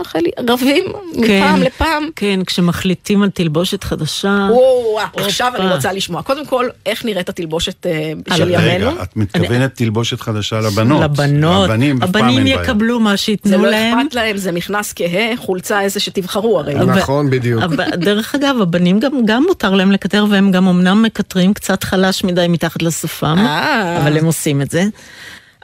רחלי? 0.00 0.30
רבים? 0.48 0.84
מפעם 1.16 1.62
לפעם? 1.62 2.08
כן, 2.16 2.40
כשמחליטים 2.46 3.22
על 3.22 3.30
תלבושת 3.30 3.84
חדשה. 3.84 4.48
וואו, 4.50 4.97
עכשיו 5.16 5.52
אני. 5.56 5.74
רוצה 5.74 5.92
לשמוע. 5.92 6.22
קודם 6.22 6.46
כל, 6.46 6.68
איך 6.86 7.04
נראית 7.04 7.28
התלבושת 7.28 7.86
אה, 7.86 8.12
של 8.36 8.50
ימינו? 8.50 8.90
רגע, 8.90 9.02
את 9.02 9.16
מתכוונת 9.16 9.74
תלבושת 9.74 10.20
חדשה 10.20 10.60
לבנות. 10.60 11.02
לבנות. 11.02 11.70
אף 11.70 11.76
פעם 11.76 12.02
הבנים 12.02 12.38
אין 12.38 12.44
בעיה. 12.44 12.62
יקבלו 12.62 13.00
מה 13.00 13.10
זה 13.10 13.16
שייתנו 13.16 13.64
לא 13.64 13.70
להם. 13.70 13.98
אכפת 13.98 14.14
להם, 14.14 14.36
זה 14.36 14.52
מכנס 14.52 14.92
כהה, 14.96 15.36
חולצה 15.36 15.80
איזה 15.80 16.00
שתבחרו 16.00 16.58
הרי. 16.58 16.74
נכון, 16.74 17.30
בדיוק. 17.30 17.62
דרך 17.94 18.34
אגב, 18.34 18.56
הבנים 18.62 19.00
גם, 19.00 19.12
גם 19.26 19.44
מותר 19.48 19.74
להם 19.74 19.92
לקטר, 19.92 20.26
והם 20.30 20.50
גם 20.50 20.68
אמנם 20.68 21.02
מקטרים 21.02 21.54
קצת 21.54 21.84
חלש 21.84 22.24
מדי 22.24 22.46
מתחת 22.48 22.82
לשפם, 22.82 23.38
אה. 23.38 24.02
אבל 24.02 24.18
הם 24.18 24.24
עושים 24.24 24.62
את 24.62 24.70
זה. 24.70 24.84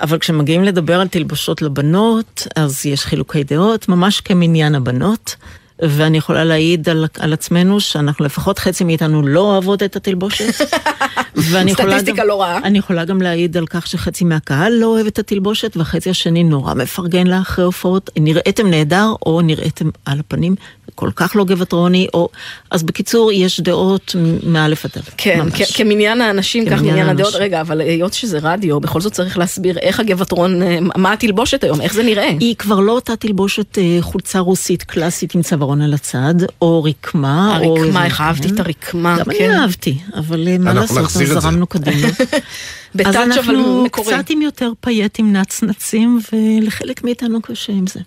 אבל 0.00 0.18
כשמגיעים 0.18 0.64
לדבר 0.64 1.00
על 1.00 1.08
תלבושות 1.08 1.62
לבנות, 1.62 2.46
אז 2.56 2.86
יש 2.86 3.04
חילוקי 3.04 3.44
דעות, 3.44 3.88
ממש 3.88 4.20
כמניין 4.20 4.74
הבנות. 4.74 5.36
ואני 5.82 6.18
יכולה 6.18 6.44
להעיד 6.44 6.88
על, 6.88 7.06
על 7.18 7.32
עצמנו 7.32 7.80
שאנחנו 7.80 8.24
לפחות 8.24 8.58
חצי 8.58 8.84
מאיתנו 8.84 9.22
לא 9.22 9.40
אוהבות 9.40 9.82
את 9.82 9.96
התלבושת. 9.96 10.54
ואני 11.50 11.72
סטטיסטיקה 11.74 12.22
גם, 12.22 12.28
לא 12.28 12.42
רעה. 12.42 12.58
אני 12.64 12.78
יכולה 12.78 13.04
גם 13.04 13.22
להעיד 13.22 13.56
על 13.56 13.66
כך 13.66 13.86
שחצי 13.86 14.24
מהקהל 14.24 14.72
לא 14.72 14.86
אוהב 14.86 15.06
את 15.06 15.18
התלבושת, 15.18 15.76
והחצי 15.76 16.10
השני 16.10 16.44
נורא 16.44 16.74
מפרגן 16.74 17.26
לה 17.26 17.40
אחרי 17.40 17.64
הופעות. 17.64 18.10
נראיתם 18.18 18.66
נהדר, 18.66 19.12
או 19.26 19.40
נראיתם 19.40 19.88
על 20.04 20.20
הפנים, 20.20 20.54
כל 20.94 21.10
כך 21.16 21.36
לא 21.36 21.44
גבעטרוני, 21.44 22.06
או... 22.14 22.28
אז 22.70 22.82
בקיצור, 22.82 23.32
יש 23.32 23.60
דעות 23.60 24.16
מאלף 24.42 24.84
עד 24.84 24.90
תו. 24.90 25.00
כן, 25.16 25.40
ממש. 25.40 25.72
כמניין 25.76 26.20
האנשים, 26.20 26.66
כך 26.70 26.82
מניין. 26.82 27.08
הדעות. 27.08 27.34
רגע, 27.34 27.60
אבל 27.60 27.80
היות 27.80 28.12
שזה 28.12 28.38
רדיו, 28.42 28.80
בכל 28.80 29.00
זאת 29.00 29.12
צריך 29.12 29.38
להסביר 29.38 29.78
איך 29.78 30.00
הגבעתרון, 30.00 30.62
אה, 30.62 30.78
מה 30.96 31.12
התלבושת 31.12 31.64
היום, 31.64 31.80
איך 31.80 31.94
זה 31.94 32.02
נראה. 32.02 32.28
היא 32.40 32.56
כבר 32.56 32.80
לא 32.80 32.92
אותה 32.92 33.16
תלבושת 33.16 33.78
אה, 33.78 33.98
חולצה 34.00 34.38
רוסית 34.38 34.82
קלאסית 34.82 35.34
עם 35.34 35.42
צווארון 35.64 35.80
על 35.80 35.94
הצד, 35.94 36.34
או 36.62 36.82
רקמה, 36.84 37.58
או... 37.64 37.78
הרקמה, 37.78 38.04
איך 38.04 38.20
אהבתי 38.20 38.48
את 38.48 38.60
הרקמה, 38.60 39.16
גם 39.18 39.24
כן. 39.24 39.50
אני 39.50 39.60
אהבתי, 39.60 39.98
אבל 40.14 40.58
מה 40.58 40.72
לעשות. 40.72 41.10
זרמנו 41.10 41.66
קדימה. 41.66 42.08
אז 43.04 43.16
אנחנו. 43.16 43.86
קצת 43.92 44.30
עם 44.30 44.42
יותר 44.42 44.72
פייטים 44.80 45.32
נצנצים, 45.32 46.20
ולחלק 46.32 47.04
מאיתנו 47.04 47.42
קשה 47.42 47.72
עם 47.72 47.86
זה. 47.86 48.00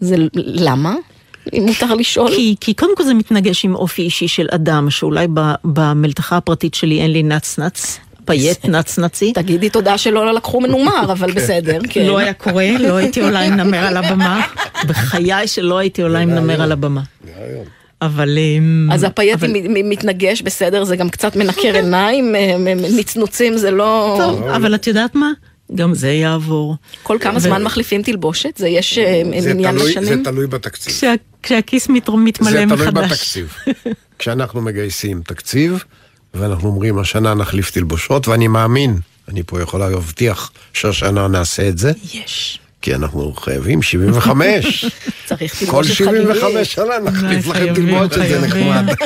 זה 0.00 0.16
למה? 0.36 0.94
אם 1.52 1.66
מותר 1.66 1.94
לשאול. 1.94 2.30
כי, 2.34 2.56
כי 2.60 2.74
קודם 2.74 2.96
כל 2.96 3.04
זה 3.04 3.14
מתנגש 3.14 3.64
עם 3.64 3.74
אופי 3.74 4.02
אישי 4.02 4.28
של 4.28 4.46
אדם, 4.50 4.90
שאולי 4.90 5.26
ב- 5.34 5.54
במלתחה 5.64 6.36
הפרטית 6.36 6.74
שלי 6.74 7.00
אין 7.00 7.10
לי 7.10 7.22
נצנץ, 7.22 7.98
פייט 8.24 8.64
נצנצי. 8.68 9.32
תגידי 9.32 9.70
תודה 9.70 9.98
שלא 9.98 10.34
לקחו 10.34 10.60
מנומר, 10.60 11.12
אבל 11.12 11.32
בסדר, 11.32 11.78
כן. 11.90 12.06
לא 12.06 12.18
היה 12.18 12.32
קורה, 12.32 12.66
לא 12.78 12.96
הייתי 12.96 13.20
עולה 13.20 13.40
עם 13.40 13.52
נמר 13.56 13.78
על 13.86 13.96
הבמה. 13.96 14.46
בחיי 14.86 15.48
שלא 15.48 15.78
הייתי 15.78 16.02
עולה 16.02 16.18
עם 16.18 16.30
נמר 16.30 16.62
על 16.62 16.72
הבמה. 16.72 17.00
אבל... 18.02 18.38
אמ, 18.38 18.88
אז 18.92 19.04
הפייט 19.04 19.34
אבל- 19.34 19.52
מתנגש, 19.84 20.42
בסדר, 20.42 20.84
זה 20.84 20.96
גם 20.96 21.08
קצת 21.08 21.36
מנקר 21.36 21.74
עיניים, 21.74 22.34
אה, 22.34 22.54
נצנוצים 22.98 23.56
זה 23.56 23.70
לא... 23.70 24.16
טוב, 24.20 24.42
אבל 24.42 24.74
את 24.74 24.86
יודעת 24.86 25.14
מה? 25.14 25.30
גם 25.74 25.94
זה 25.94 26.10
יעבור. 26.12 26.76
כל 27.02 27.16
כמה 27.20 27.36
ו- 27.36 27.40
זמן 27.40 27.62
מחליפים 27.62 28.02
תלבושת? 28.02 28.56
זה 28.56 28.68
יש 28.68 28.98
אה, 28.98 29.22
זה 29.40 29.50
עניין 29.50 29.78
זה 29.78 29.84
לשנים? 29.84 30.22
תלוי 30.24 30.46
בתקציב. 30.46 30.92
כשה- 30.94 31.14
כשהכיס 31.42 31.88
מת- 31.88 32.08
מתמלא 32.08 32.50
זה 32.52 32.66
מחדש. 32.66 32.88
תלוי 32.92 33.04
בתקציב. 33.08 33.54
כשאנחנו 34.18 34.60
מגייסים 34.60 35.22
תקציב, 35.26 35.84
ואנחנו 36.34 36.68
אומרים, 36.68 36.98
השנה 36.98 37.34
נחליף 37.34 37.70
תלבושות, 37.70 38.28
ואני 38.28 38.48
מאמין, 38.48 38.98
אני 39.28 39.42
פה 39.46 39.62
יכולה 39.62 39.88
להבטיח 39.88 40.52
שהשנה 40.72 41.28
נעשה 41.28 41.68
את 41.68 41.78
זה, 41.78 41.92
יש. 42.14 42.58
כי 42.82 42.94
אנחנו 42.94 43.32
חייבים 43.32 43.82
75. 43.82 44.84
צריך 45.26 45.54
כל 45.54 45.66
תלבושת 45.66 45.94
75 45.94 46.42
חגיגית. 46.42 46.66
שנה 46.66 46.98
נחליף 47.04 47.46
לכם 47.46 47.74
תלבושת, 47.74 48.12
זה. 48.12 48.40
נחמד. 48.40 48.94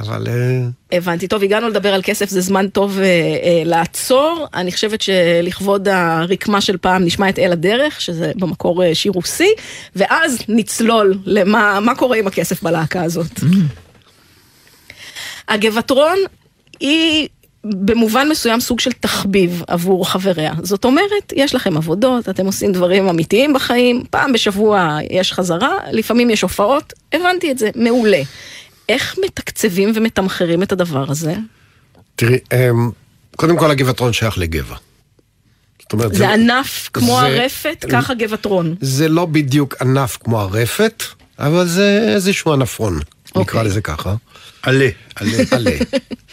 אבל 0.00 0.26
אה, 0.28 0.96
הבנתי. 0.96 1.28
טוב, 1.28 1.42
הגענו 1.42 1.68
לדבר 1.68 1.94
על 1.94 2.00
כסף, 2.04 2.28
זה 2.28 2.40
זמן 2.40 2.68
טוב 2.68 2.98
אה, 2.98 3.04
אה, 3.04 3.62
לעצור. 3.64 4.46
אני 4.54 4.72
חושבת 4.72 5.00
שלכבוד 5.00 5.88
הרקמה 5.88 6.60
של 6.60 6.76
פעם 6.76 7.04
נשמע 7.04 7.28
את 7.28 7.38
אל 7.38 7.52
הדרך, 7.52 8.00
שזה 8.00 8.32
במקור 8.36 8.84
אה, 8.84 8.94
שיר 8.94 9.12
רוסי, 9.12 9.48
ואז 9.96 10.38
נצלול 10.48 11.18
למה 11.24 11.80
מה 11.80 11.94
קורה 11.94 12.16
עם 12.16 12.26
הכסף 12.26 12.62
בלהקה 12.62 13.02
הזאת. 13.02 13.40
הגבעתרון 15.48 16.18
היא... 16.80 17.28
במובן 17.66 18.28
מסוים 18.28 18.60
סוג 18.60 18.80
של 18.80 18.92
תחביב 18.92 19.62
עבור 19.68 20.08
חבריה. 20.10 20.52
זאת 20.62 20.84
אומרת, 20.84 21.32
יש 21.36 21.54
לכם 21.54 21.76
עבודות, 21.76 22.28
אתם 22.28 22.46
עושים 22.46 22.72
דברים 22.72 23.08
אמיתיים 23.08 23.52
בחיים, 23.52 24.04
פעם 24.10 24.32
בשבוע 24.32 24.98
יש 25.10 25.32
חזרה, 25.32 25.70
לפעמים 25.92 26.30
יש 26.30 26.42
הופעות, 26.42 26.92
הבנתי 27.12 27.50
את 27.50 27.58
זה, 27.58 27.70
מעולה. 27.76 28.22
איך 28.88 29.16
מתקצבים 29.24 29.92
ומתמחרים 29.94 30.62
את 30.62 30.72
הדבר 30.72 31.10
הזה? 31.10 31.34
תראי, 32.16 32.38
אמ, 32.52 32.90
קודם 33.36 33.56
כל 33.58 33.70
הגבעתרון 33.70 34.12
שייך 34.12 34.38
לגבע. 34.38 34.76
זאת 35.82 35.92
אומרת, 35.92 36.14
זה 36.14 36.28
ענף 36.32 36.90
כמו 36.92 37.06
זה- 37.20 37.26
הרפת, 37.26 37.84
ככה 37.90 38.14
גבעתרון. 38.14 38.74
זה 38.80 39.08
לא 39.08 39.26
בדיוק 39.26 39.74
ענף 39.82 40.18
כמו 40.24 40.40
הרפת, 40.40 41.02
אבל 41.38 41.66
זה 41.66 42.12
איזשהו 42.14 42.52
ענפון, 42.52 42.98
נקרא 43.28 43.40
אוקיי. 43.40 43.64
לזה 43.64 43.80
ככה. 43.80 44.14
עלה, 44.64 44.88
עלה. 45.16 45.38
עלה. 45.50 45.70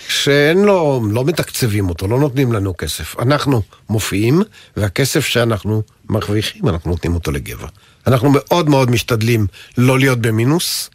שאין 0.08 0.62
לו, 0.64 1.02
לא 1.12 1.26
מתקצבים 1.26 1.90
אותו, 1.90 2.08
לא 2.08 2.20
נותנים 2.20 2.54
לנו 2.54 2.78
כסף. 2.78 3.20
אנחנו 3.20 3.62
מופיעים, 3.90 4.42
והכסף 4.78 5.26
שאנחנו 5.26 5.82
מרוויחים, 6.10 6.68
אנחנו 6.68 6.92
נותנים 6.92 7.14
אותו 7.16 7.32
לגבע. 7.32 7.68
אנחנו 8.08 8.30
מאוד 8.34 8.70
מאוד 8.70 8.92
משתדלים 8.92 9.48
לא 9.78 10.00
להיות 10.00 10.20
במינוס. 10.20 10.90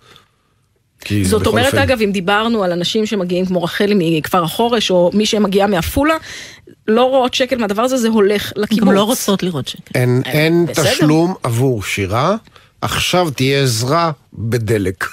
כי 1.01 1.25
זאת 1.25 1.47
אומרת, 1.47 1.67
אופן- 1.67 1.79
אגב, 1.79 2.01
אם 2.01 2.13
דיברנו 2.13 2.65
על 2.65 2.73
אנשים 2.73 3.07
שמגיעים 3.07 3.47
כמו 3.47 3.63
רחלי 3.63 3.95
מכפר 4.21 4.45
החורש, 4.45 4.91
או 4.91 5.11
מי 5.15 5.27
שמגיעה 5.27 5.67
מעפולה, 5.67 6.15
לא 6.89 7.03
רואות 7.05 7.35
שקל 7.35 7.57
מהדבר 7.57 7.83
הזה, 7.83 7.97
זה 7.97 8.09
הולך 8.09 8.53
לקיבוץ. 8.57 8.85
גם 8.89 8.93
לא 8.95 9.03
רוצות 9.03 9.43
לראות 9.43 9.69
שקל. 9.69 9.83
אין, 9.95 10.23
אין 10.25 10.67
בסדר. 10.67 10.91
תשלום 10.95 11.35
עבור 11.43 11.83
שירה, 11.83 12.37
עכשיו 12.81 13.31
תהיה 13.31 13.63
עזרה 13.63 14.11
בדלק 14.33 15.05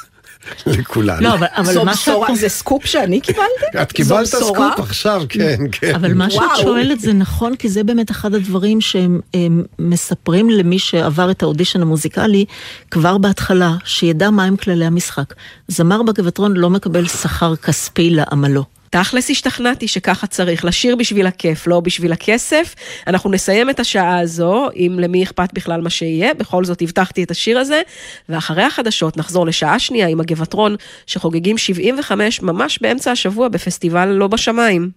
לכולנו. 0.65 1.21
לא, 1.21 1.33
אבל, 1.33 1.47
אבל 1.55 1.73
זו 1.73 1.85
מה 1.85 1.91
בשורה, 1.91 2.27
שאת... 2.27 2.37
זה 2.37 2.49
סקופ 2.49 2.85
שאני 2.85 3.21
קיבלתי? 3.21 3.81
את 3.81 3.91
קיבלת 3.91 4.27
בשורה? 4.27 4.71
סקופ 4.73 4.79
עכשיו, 4.79 5.23
כן, 5.29 5.57
כן. 5.71 5.95
אבל 5.95 6.13
מה 6.13 6.29
שאת 6.29 6.39
וואו. 6.39 6.61
שואלת 6.61 6.99
זה 6.99 7.13
נכון, 7.13 7.55
כי 7.55 7.69
זה 7.69 7.83
באמת 7.83 8.11
אחד 8.11 8.33
הדברים 8.33 8.81
שהם 8.81 9.19
הם 9.33 9.63
מספרים 9.79 10.49
למי 10.49 10.79
שעבר 10.79 11.31
את 11.31 11.43
האודישן 11.43 11.81
המוזיקלי 11.81 12.45
כבר 12.91 13.17
בהתחלה, 13.17 13.75
שידע 13.85 14.29
מהם 14.29 14.55
כללי 14.55 14.85
המשחק. 14.85 15.33
זמר 15.67 16.03
בגבעתרון 16.03 16.57
לא 16.57 16.69
מקבל 16.69 17.07
שכר 17.07 17.55
כספי 17.55 18.09
לעמלו. 18.09 18.65
תכלס 18.93 19.29
השתכנעתי 19.29 19.87
שככה 19.87 20.27
צריך, 20.27 20.65
לשיר 20.65 20.95
בשביל 20.95 21.27
הכיף, 21.27 21.67
לא 21.67 21.79
בשביל 21.79 22.11
הכסף. 22.11 22.75
אנחנו 23.07 23.31
נסיים 23.31 23.69
את 23.69 23.79
השעה 23.79 24.19
הזו, 24.19 24.67
אם 24.75 24.97
למי 24.99 25.23
אכפת 25.23 25.53
בכלל 25.53 25.81
מה 25.81 25.89
שיהיה, 25.89 26.33
בכל 26.33 26.65
זאת 26.65 26.81
הבטחתי 26.81 27.23
את 27.23 27.31
השיר 27.31 27.59
הזה, 27.59 27.81
ואחרי 28.29 28.63
החדשות 28.63 29.17
נחזור 29.17 29.45
לשעה 29.45 29.79
שנייה 29.79 30.07
עם 30.07 30.19
הגבעטרון, 30.19 30.75
שחוגגים 31.07 31.57
75 31.57 32.41
ממש 32.41 32.79
באמצע 32.81 33.11
השבוע 33.11 33.47
בפסטיבל 33.47 34.05
לא 34.05 34.27
בשמיים. 34.27 34.89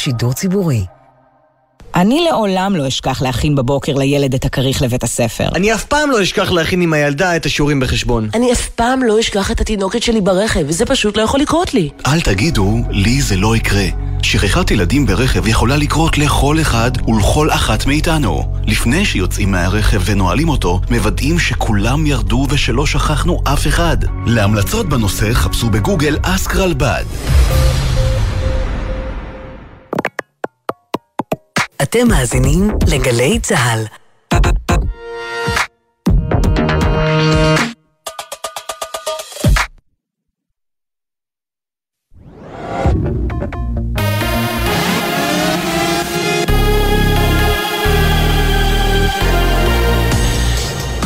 שידור 0.00 0.32
ציבורי. 0.32 0.84
אני 1.94 2.24
לעולם 2.30 2.76
לא 2.76 2.88
אשכח 2.88 3.22
להכין 3.22 3.54
בבוקר 3.54 3.94
לילד 3.94 4.34
את 4.34 4.44
הכריך 4.44 4.82
לבית 4.82 5.02
הספר. 5.02 5.48
אני 5.54 5.74
אף 5.74 5.84
פעם 5.84 6.10
לא 6.10 6.22
אשכח 6.22 6.50
להכין 6.50 6.80
עם 6.80 6.92
הילדה 6.92 7.36
את 7.36 7.46
השיעורים 7.46 7.80
בחשבון. 7.80 8.28
אני 8.34 8.52
אף 8.52 8.68
פעם 8.68 9.02
לא 9.02 9.20
אשכח 9.20 9.50
את 9.50 9.60
התינוקת 9.60 10.02
שלי 10.02 10.20
ברכב, 10.20 10.60
וזה 10.66 10.86
פשוט 10.86 11.16
לא 11.16 11.22
יכול 11.22 11.40
לקרות 11.40 11.74
לי. 11.74 11.88
אל 12.06 12.20
תגידו, 12.20 12.76
לי 12.90 13.22
זה 13.22 13.36
לא 13.36 13.56
יקרה. 13.56 13.84
שכחת 14.22 14.70
ילדים 14.70 15.06
ברכב 15.06 15.46
יכולה 15.46 15.76
לקרות 15.76 16.18
לכל 16.18 16.60
אחד 16.60 16.90
ולכל 17.08 17.50
אחת 17.50 17.86
מאיתנו. 17.86 18.52
לפני 18.66 19.04
שיוצאים 19.04 19.50
מהרכב 19.50 20.00
ונועלים 20.04 20.48
אותו, 20.48 20.80
מוודאים 20.90 21.38
שכולם 21.38 22.06
ירדו 22.06 22.46
ושלא 22.50 22.86
שכחנו 22.86 23.40
אף 23.44 23.66
אחד. 23.66 23.96
להמלצות 24.26 24.88
בנושא 24.88 25.32
חפשו 25.32 25.70
בגוגל 25.70 26.18
אסק 26.22 26.56
רלב"ד. 26.56 27.04
אתם 31.82 32.08
מאזינים 32.08 32.70
לגלי 32.88 33.38
צה"ל. 33.40 33.84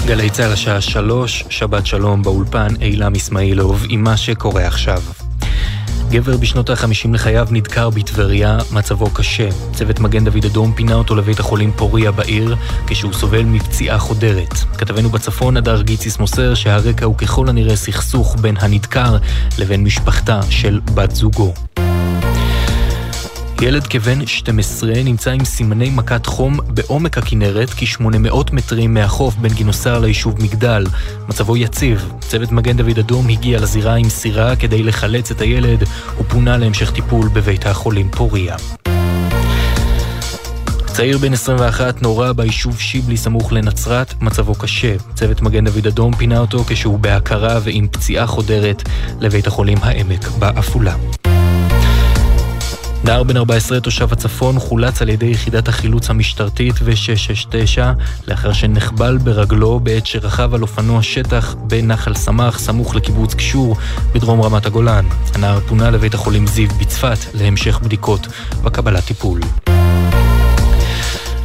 גלי 0.07 0.31
צה"ל 0.31 0.53
השעה 0.53 0.81
שלוש, 0.81 1.45
שבת 1.51 1.87
שלום 1.87 2.23
באולפן, 2.23 2.69
אילם 2.81 3.15
אסמאעילוב 3.15 3.83
עם 3.89 4.05
מה 4.05 4.17
שקורה 4.17 4.67
עכשיו. 4.67 5.24
גבר 6.11 6.37
בשנות 6.37 6.71
ה-50 6.71 7.09
לחייו 7.13 7.49
נדקר 7.51 7.91
בטבריה, 7.91 8.59
מצבו 8.73 9.11
קשה. 9.11 9.49
צוות 9.73 10.01
מגן 10.01 10.25
דוד 10.25 10.45
אדום 10.45 10.73
פינה 10.73 10.95
אותו 10.95 11.15
לבית 11.15 11.41
החולים 11.41 11.73
פוריה 11.77 12.13
בעיר, 12.13 12.57
כשהוא 12.87 13.13
סובל 13.13 13.43
מפציעה 13.43 13.99
חודרת. 13.99 14.55
כתבנו 14.79 15.09
בצפון, 15.09 15.57
הדר 15.57 15.83
גיציס 15.83 16.19
מוסר 16.19 16.55
שהרקע 16.55 17.05
הוא 17.05 17.17
ככל 17.19 17.49
הנראה 17.49 17.77
סכסוך 17.77 18.37
בין 18.41 18.57
הנדקר 18.61 19.17
לבין 19.59 19.85
משפחתה 19.85 20.41
של 20.51 20.81
בת 20.95 21.15
זוגו. 21.15 21.55
ילד 23.65 23.87
כבן 23.87 24.27
12 24.27 24.93
נמצא 25.05 25.31
עם 25.31 25.45
סימני 25.45 25.91
מכת 25.91 26.27
חום 26.27 26.59
בעומק 26.69 27.19
הכנרת, 27.19 27.71
כ-800 27.71 28.53
מטרים 28.53 28.95
מהחוף 28.95 29.35
בין 29.35 29.53
גינוסר 29.53 29.99
ליישוב 29.99 30.43
מגדל. 30.43 30.85
מצבו 31.29 31.57
יציב. 31.57 32.13
צוות 32.21 32.53
מגן 32.53 32.77
דוד 32.77 32.99
אדום 32.99 33.29
הגיע 33.29 33.61
לזירה 33.61 33.95
עם 33.95 34.09
סירה 34.09 34.57
כדי 34.57 34.83
לחלץ 34.83 35.31
את 35.31 35.41
הילד, 35.41 35.85
ופונה 36.19 36.57
להמשך 36.57 36.91
טיפול 36.91 37.29
בבית 37.29 37.67
החולים 37.67 38.11
פוריה. 38.11 38.57
צעיר 40.87 41.19
בן 41.19 41.33
21 41.33 42.03
נורה 42.03 42.33
ביישוב 42.33 42.81
שיבלי 42.81 43.17
סמוך 43.17 43.53
לנצרת, 43.53 44.15
מצבו 44.23 44.55
קשה. 44.55 44.95
צוות 45.15 45.43
מגן 45.43 45.65
דוד 45.65 45.87
אדום 45.87 46.15
פינה 46.15 46.39
אותו 46.39 46.65
כשהוא 46.67 46.99
בהכרה 46.99 47.59
ועם 47.63 47.89
פציעה 47.91 48.27
חודרת 48.27 48.83
לבית 49.21 49.47
החולים 49.47 49.79
העמק 49.83 50.29
בעפולה. 50.39 50.97
נער 53.05 53.23
בן 53.23 53.37
14 53.37 53.81
תושב 53.81 54.13
הצפון 54.13 54.59
חולץ 54.59 55.03
על 55.03 55.09
ידי 55.09 55.27
יחידת 55.27 55.69
החילוץ 55.69 56.11
המשטרתית 56.11 56.75
ו-669 56.83 57.81
לאחר 58.29 58.53
שנחבל 58.53 59.19
ברגלו 59.19 59.81
בעת 59.81 60.07
שרכב 60.07 60.55
על 60.55 60.63
אופנוע 60.63 61.03
שטח 61.03 61.55
בנחל 61.61 62.15
סמך 62.15 62.59
סמוך 62.59 62.95
לקיבוץ 62.95 63.35
קשור 63.35 63.77
בדרום 64.15 64.43
רמת 64.43 64.67
הגולן. 64.67 65.05
הנער 65.35 65.61
פונה 65.61 65.91
לבית 65.91 66.15
החולים 66.15 66.47
זיו 66.47 66.69
בצפת 66.81 67.19
להמשך 67.35 67.81
בדיקות 67.83 68.27
וקבלת 68.65 69.05
טיפול. 69.05 69.41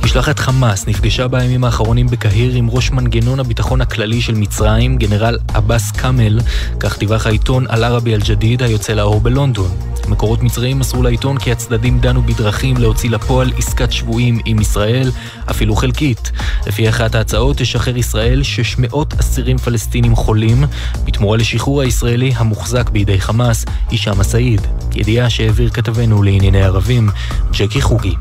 משלחת 0.03 0.39
חמאס 0.39 0.87
נפגשה 0.87 1.27
בימים 1.27 1.63
האחרונים 1.63 2.07
בקהיר 2.07 2.55
עם 2.55 2.69
ראש 2.69 2.91
מנגנון 2.91 3.39
הביטחון 3.39 3.81
הכללי 3.81 4.21
של 4.21 4.33
מצרים, 4.33 4.97
גנרל 4.97 5.37
עבאס 5.53 5.91
כאמל, 5.91 6.39
כך 6.79 6.99
דיווח 6.99 7.27
העיתון 7.27 7.65
אל-ערבי 7.67 8.13
אל-ג'דיד 8.13 8.63
היוצא 8.63 8.93
לאור 8.93 9.21
בלונדון. 9.21 9.98
מקורות 10.09 10.43
מצריים 10.43 10.79
מסרו 10.79 11.03
לעיתון 11.03 11.37
כי 11.37 11.51
הצדדים 11.51 11.99
דנו 11.99 12.21
בדרכים 12.21 12.77
להוציא 12.77 13.09
לפועל 13.09 13.51
עסקת 13.57 13.91
שבויים 13.91 14.39
עם 14.45 14.61
ישראל, 14.61 15.11
אפילו 15.51 15.75
חלקית. 15.75 16.31
לפי 16.67 16.89
אחת 16.89 17.15
ההצעות 17.15 17.57
תשחרר 17.57 17.97
ישראל 17.97 18.43
600 18.43 19.13
אסירים 19.13 19.57
פלסטינים 19.57 20.15
חולים, 20.15 20.63
בתמורה 21.05 21.37
לשחרור 21.37 21.81
הישראלי 21.81 22.33
המוחזק 22.35 22.89
בידי 22.89 23.21
חמאס, 23.21 23.65
הישאם 23.89 24.19
א-סייד. 24.19 24.61
ידיעה 24.95 25.29
שהעביר 25.29 25.69
כתבנו 25.69 26.23
לענייני 26.23 26.63
ערבים, 26.63 27.09
ג'קי 27.51 27.81
חוגי. 27.81 28.15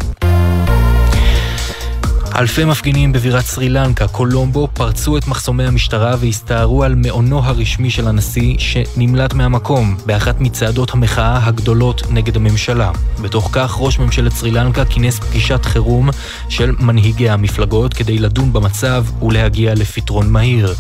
אלפי 2.39 2.65
מפגינים 2.65 3.13
בבירת 3.13 3.45
סרי 3.45 3.69
לנקה, 3.69 4.09
קולומבו, 4.09 4.69
פרצו 4.75 5.17
את 5.17 5.27
מחסומי 5.27 5.65
המשטרה 5.65 6.15
והסתערו 6.19 6.85
על 6.85 6.95
מעונו 6.95 7.39
הרשמי 7.39 7.91
של 7.91 8.09
הנשיא 8.09 8.59
שנמלט 8.59 9.35
מהמקום 9.35 9.97
באחת 10.07 10.41
מצעדות 10.41 10.95
המחאה 10.95 11.47
הגדולות 11.47 12.03
נגד 12.11 12.37
הממשלה. 12.37 12.91
בתוך 13.23 13.51
כך 13.53 13.77
ראש 13.79 13.99
ממשלת 13.99 14.33
סרי 14.33 14.51
לנקה 14.51 14.85
כינס 14.85 15.19
פגישת 15.19 15.65
חירום 15.65 16.09
של 16.49 16.75
מנהיגי 16.79 17.31
המפלגות 17.31 17.95
כדי 17.95 18.19
לדון 18.19 18.53
במצב 18.53 19.05
ולהגיע 19.23 19.75
לפתרון 19.75 20.31
מהיר. 20.31 20.75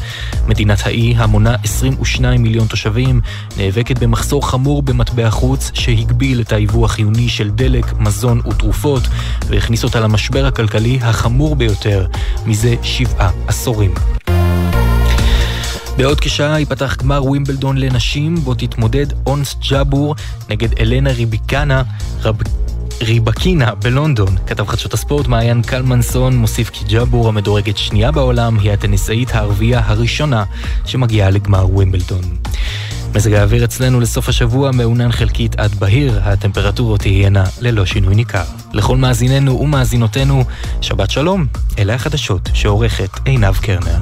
מדינת 0.48 0.86
האי, 0.86 1.14
המונה 1.16 1.54
22 1.64 2.42
מיליון 2.42 2.66
תושבים, 2.66 3.20
נאבקת 3.56 3.98
במחסור 3.98 4.48
חמור 4.48 4.82
במטבע 4.82 5.30
חוץ 5.30 5.70
שהגביל 5.74 6.40
את 6.40 6.52
היבוא 6.52 6.84
החיוני 6.84 7.28
של 7.28 7.50
דלק, 7.50 7.98
מזון 7.98 8.40
ותרופות 8.48 9.02
והכניס 9.48 9.84
אותה 9.84 10.00
למשבר 10.00 10.46
הכלכלי 10.46 10.98
החמור 11.02 11.47
ביותר 11.56 12.06
מזה 12.46 12.74
שבעה 12.82 13.30
עשורים. 13.46 13.94
בעוד 15.96 16.20
כשעה 16.20 16.58
ייפתח 16.58 16.96
גמר 16.96 17.24
ווימבלדון 17.24 17.76
לנשים, 17.76 18.34
בו 18.34 18.54
תתמודד 18.54 19.06
אונס 19.26 19.56
ג'אבור 19.70 20.14
נגד 20.48 20.78
אלנה 20.80 21.12
ריביקנה, 21.12 21.82
רב... 22.22 22.36
ריבקינה 23.02 23.74
בלונדון. 23.74 24.36
כתב 24.46 24.66
חדשות 24.66 24.94
הספורט 24.94 25.26
מעיין 25.26 25.62
קלמנסון 25.62 26.36
מוסיף 26.36 26.70
כי 26.70 26.84
ג'אבור 26.84 27.28
המדורגת 27.28 27.78
שנייה 27.78 28.12
בעולם 28.12 28.58
היא 28.58 28.72
הטניסאית 28.72 29.34
הערבייה 29.34 29.80
הראשונה 29.84 30.44
שמגיעה 30.84 31.30
לגמר 31.30 31.66
ווימבלדון. 31.74 32.22
מזג 33.14 33.32
האוויר 33.32 33.64
אצלנו 33.64 34.00
לסוף 34.00 34.28
השבוע 34.28 34.70
מעונן 34.70 35.12
חלקית 35.12 35.60
עד 35.60 35.74
בהיר, 35.74 36.20
הטמפרטורות 36.22 37.00
תהיינה 37.00 37.44
ללא 37.60 37.86
שינוי 37.86 38.14
ניכר. 38.14 38.44
לכל 38.72 38.96
מאזיננו 38.96 39.60
ומאזינותינו, 39.60 40.44
שבת 40.80 41.10
שלום, 41.10 41.46
אלה 41.78 41.94
החדשות 41.94 42.50
שעורכת 42.54 43.10
עינב 43.24 43.56
קרנר. 43.56 43.98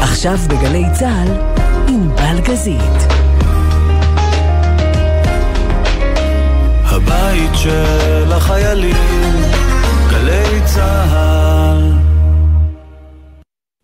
עכשיו 0.00 0.36
בגלי 0.48 0.84
צה"ל, 0.98 1.32
עם 1.88 2.08
בלגזית. 2.16 3.17
הבית 6.98 7.50
של 7.54 8.32
החיילים, 8.32 8.94
גלי 10.10 10.60
צה"ל. 10.74 11.98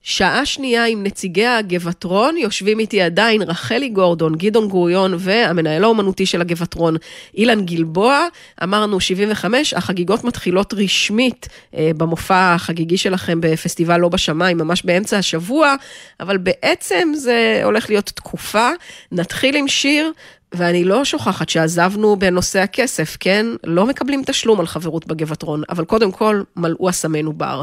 שעה 0.06 0.46
שנייה 0.46 0.86
עם 0.86 1.02
נציגי 1.02 1.46
הגבעטרון, 1.46 2.36
יושבים 2.36 2.78
איתי 2.78 3.02
עדיין 3.02 3.42
רחלי 3.42 3.88
גורדון, 3.88 4.34
גדעון 4.34 4.68
גוריון 4.68 5.14
והמנהל 5.18 5.84
האומנותי 5.84 6.26
של 6.26 6.40
הגבעטרון, 6.40 6.96
אילן 7.36 7.64
גלבוע. 7.64 8.26
אמרנו 8.62 9.00
75, 9.00 9.74
החגיגות 9.74 10.24
מתחילות 10.24 10.74
רשמית 10.74 11.48
אה, 11.76 11.90
במופע 11.96 12.54
החגיגי 12.54 12.96
שלכם 12.96 13.40
בפסטיבל 13.40 13.96
לא 13.96 14.08
בשמיים, 14.08 14.58
ממש 14.58 14.82
באמצע 14.84 15.18
השבוע, 15.18 15.74
אבל 16.20 16.38
בעצם 16.38 17.12
זה 17.16 17.60
הולך 17.64 17.90
להיות 17.90 18.06
תקופה. 18.06 18.68
נתחיל 19.12 19.56
עם 19.56 19.68
שיר. 19.68 20.12
ואני 20.56 20.84
לא 20.84 21.04
שוכחת 21.04 21.48
שעזבנו 21.48 22.16
בנושא 22.16 22.58
הכסף, 22.58 23.16
כן? 23.20 23.46
לא 23.64 23.86
מקבלים 23.86 24.22
תשלום 24.26 24.60
על 24.60 24.66
חברות 24.66 25.06
בגבעטרון, 25.06 25.62
אבל 25.68 25.84
קודם 25.84 26.12
כל, 26.12 26.42
מלאו 26.56 26.90
אסמנו 26.90 27.32
בר. 27.32 27.62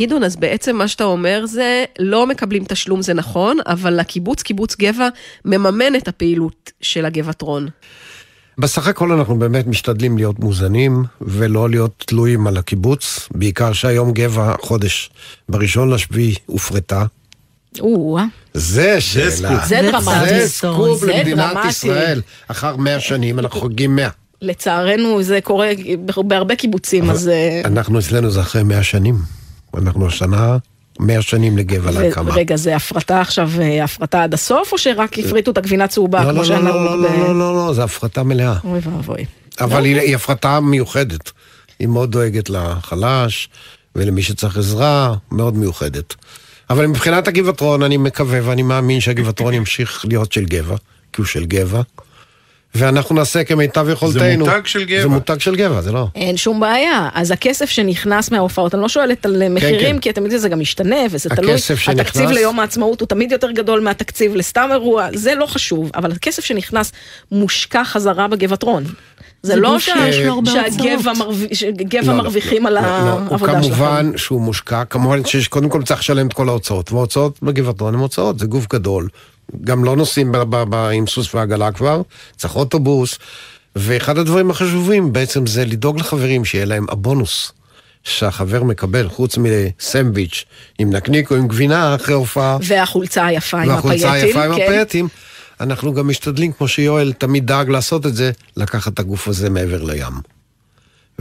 גדעון, 0.00 0.24
אז 0.24 0.36
בעצם 0.36 0.76
מה 0.76 0.88
שאתה 0.88 1.04
אומר 1.04 1.46
זה, 1.46 1.84
לא 1.98 2.26
מקבלים 2.26 2.64
תשלום 2.64 3.02
זה 3.02 3.14
נכון, 3.14 3.58
אבל 3.66 4.00
הקיבוץ, 4.00 4.42
קיבוץ 4.42 4.76
גבע, 4.76 5.08
מממן 5.44 5.94
את 5.96 6.08
הפעילות 6.08 6.70
של 6.80 7.06
הגבעטרון. 7.06 7.68
בסך 8.58 8.86
הכל 8.86 9.12
אנחנו 9.12 9.38
באמת 9.38 9.66
משתדלים 9.66 10.16
להיות 10.16 10.38
מוזנים 10.38 11.04
ולא 11.20 11.70
להיות 11.70 12.04
תלויים 12.06 12.46
על 12.46 12.56
הקיבוץ, 12.56 13.28
בעיקר 13.34 13.72
שהיום 13.72 14.12
גבע 14.12 14.54
חודש 14.60 15.10
בראשון 15.48 15.90
לשביעי 15.90 16.34
הופרטה. 16.46 17.04
זה 18.54 19.00
שאלה. 19.00 19.66
זה 19.66 19.80
דרמטי. 19.82 20.28
זה 20.28 20.48
סקופ 20.48 21.02
למדינת. 21.02 21.56
ישראל. 21.68 22.20
אחר 22.48 22.76
מאה 22.76 23.00
שנים 23.00 23.38
אנחנו 23.38 23.60
חוגגים 23.60 23.96
מאה. 23.96 24.08
לצערנו 24.42 25.22
זה 25.22 25.38
קורה 25.42 25.70
בהרבה 26.24 26.56
קיבוצים, 26.56 27.10
אז... 27.10 27.28
אה, 27.28 27.60
אנחנו 27.64 27.98
אצלנו 27.98 28.30
זה 28.30 28.40
אחרי 28.40 28.62
מאה 28.62 28.82
שנים. 28.82 29.39
אנחנו 29.78 30.06
השנה 30.06 30.56
מאה 31.00 31.22
שנים 31.22 31.58
לגבע 31.58 31.90
ו- 31.90 32.02
להקמה. 32.02 32.34
רגע, 32.34 32.56
זה 32.56 32.76
הפרטה 32.76 33.20
עכשיו, 33.20 33.50
אה, 33.60 33.84
הפרטה 33.84 34.22
עד 34.22 34.34
הסוף, 34.34 34.72
או 34.72 34.78
שרק 34.78 35.18
הפריטו 35.18 35.50
את 35.50 35.58
הגבינה 35.58 35.88
צהובה, 35.88 36.24
לא, 36.24 36.30
כמו 36.30 36.38
לא, 36.38 36.44
שהיה 36.44 36.58
לא, 36.58 36.64
נהוג 36.64 36.82
לא, 36.82 37.08
ב... 37.08 37.12
לא, 37.12 37.28
לא, 37.28 37.38
לא, 37.38 37.66
לא, 37.66 37.72
זה 37.72 37.84
הפרטה 37.84 38.22
מלאה. 38.22 38.54
אוי 38.64 38.80
ואבוי. 38.82 39.24
אבל 39.60 39.84
היא, 39.84 40.16
הפרטה 40.16 40.60
מיוחדת. 40.60 41.30
היא 41.78 41.88
מאוד 41.88 42.10
דואגת 42.10 42.50
לחלש 42.50 43.48
ולמי 43.96 44.22
שצריך 44.22 44.56
עזרה, 44.56 45.14
מאוד 45.32 45.56
מיוחדת. 45.56 46.14
אבל 46.70 46.86
מבחינת 46.86 47.28
הגבעטרון, 47.28 47.82
אני 47.82 47.96
מקווה 47.96 48.40
ואני 48.42 48.62
מאמין 48.62 49.00
שהגבעטרון 49.00 49.54
ימשיך 49.54 50.04
להיות 50.08 50.32
של 50.32 50.44
גבע, 50.44 50.76
כי 51.12 51.20
הוא 51.20 51.26
של 51.26 51.44
גבע. 51.44 51.82
ואנחנו 52.74 53.14
נעשה 53.14 53.44
כמיטב 53.44 53.86
יכולתנו. 53.92 54.46
מותג 54.46 54.60
של 54.66 54.84
גבע. 54.84 55.02
זה 55.02 55.08
מותג 55.08 55.40
של 55.40 55.56
גבע, 55.56 55.80
זה 55.80 55.92
לא. 55.92 56.06
אין 56.14 56.36
שום 56.36 56.60
בעיה. 56.60 57.08
אז 57.14 57.30
הכסף 57.30 57.70
שנכנס 57.70 58.30
מההופעות, 58.30 58.74
אני 58.74 58.82
לא 58.82 58.88
שואלת 58.88 59.26
על 59.26 59.48
מחירים, 59.48 59.94
כן. 59.96 60.00
כי 60.00 60.10
אתם 60.10 60.22
יודעים, 60.22 60.40
זה 60.40 60.48
גם 60.48 60.60
משתנה, 60.60 60.96
וזה 61.10 61.28
תלוי. 61.30 61.52
הכסף 61.52 61.78
שנכנס- 61.78 62.00
התקציב 62.00 62.30
ליום 62.30 62.60
העצמאות 62.60 63.00
הוא 63.00 63.08
תמיד 63.08 63.32
יותר 63.32 63.50
גדול 63.50 63.80
מהתקציב 63.80 64.34
לסתם 64.34 64.68
אירוע, 64.72 65.08
זה 65.14 65.34
לא 65.34 65.46
חשוב, 65.46 65.90
אבל 65.94 66.12
הכסף 66.12 66.44
שנכנס 66.44 66.92
מושקע 67.32 67.84
חזרה 67.84 68.28
בגבעטרון. 68.28 68.84
זה 69.42 69.54
זה 69.54 69.60
לא 69.60 69.68
הרבה 69.68 69.80
שהגבע. 69.80 71.12
מרוויח- 71.12 71.54
שגבע 71.54 72.00
לא, 72.02 72.12
לא, 72.12 72.14
מרוויחים 72.22 72.62
לא, 72.62 72.68
על 72.68 72.74
לא, 72.74 72.80
לא. 72.80 73.12
הוא 73.12 73.20
העבודה 73.30 73.62
שלכם. 73.62 73.74
כמובן 73.74 74.12
שהוא 74.16 74.40
מושקע, 74.40 74.84
כמובן 74.84 75.24
שיש 75.24 75.48
קודם 75.48 75.68
כל 75.68 75.82
צריך 75.82 76.00
לשלם 76.00 76.26
את 76.26 76.32
כל 76.32 76.48
ההוצאות, 76.48 76.92
וההוצאות 76.92 77.38
בגבעטרון 77.42 77.94
הן 77.94 78.00
הוצאות, 78.00 78.38
זה 78.38 78.46
גוף 78.46 78.66
גדול. 78.72 79.08
גם 79.64 79.84
לא 79.84 79.96
נוסעים 79.96 80.32
ב- 80.32 80.36
ב- 80.38 80.64
ב- 80.68 80.74
עם 80.74 81.06
סוס 81.06 81.34
ועגלה 81.34 81.72
כבר, 81.72 82.02
צריך 82.36 82.56
אוטובוס. 82.56 83.18
ואחד 83.76 84.18
הדברים 84.18 84.50
החשובים 84.50 85.12
בעצם 85.12 85.46
זה 85.46 85.64
לדאוג 85.64 85.98
לחברים 86.00 86.44
שיהיה 86.44 86.64
להם 86.64 86.86
הבונוס 86.90 87.52
שהחבר 88.04 88.62
מקבל, 88.62 89.08
חוץ 89.08 89.38
מסנדוויץ' 89.38 90.44
עם 90.78 90.90
נקניק 90.92 91.30
או 91.30 91.36
עם 91.36 91.48
גבינה 91.48 91.94
אחרי 91.94 92.14
הופעה. 92.14 92.58
והחולצה 92.62 93.26
היפה 93.26 93.60
עם 93.60 93.70
הפייטים. 93.70 93.86
והחולצה 93.86 94.12
היפה 94.12 94.44
עם 94.44 94.56
כן. 94.56 94.62
הפייטים. 94.62 95.08
אנחנו 95.60 95.94
גם 95.94 96.08
משתדלים, 96.08 96.52
כמו 96.52 96.68
שיואל 96.68 97.12
תמיד 97.12 97.46
דאג 97.46 97.68
לעשות 97.68 98.06
את 98.06 98.14
זה, 98.14 98.30
לקחת 98.56 98.92
את 98.92 98.98
הגוף 98.98 99.28
הזה 99.28 99.50
מעבר 99.50 99.82
לים. 99.82 100.39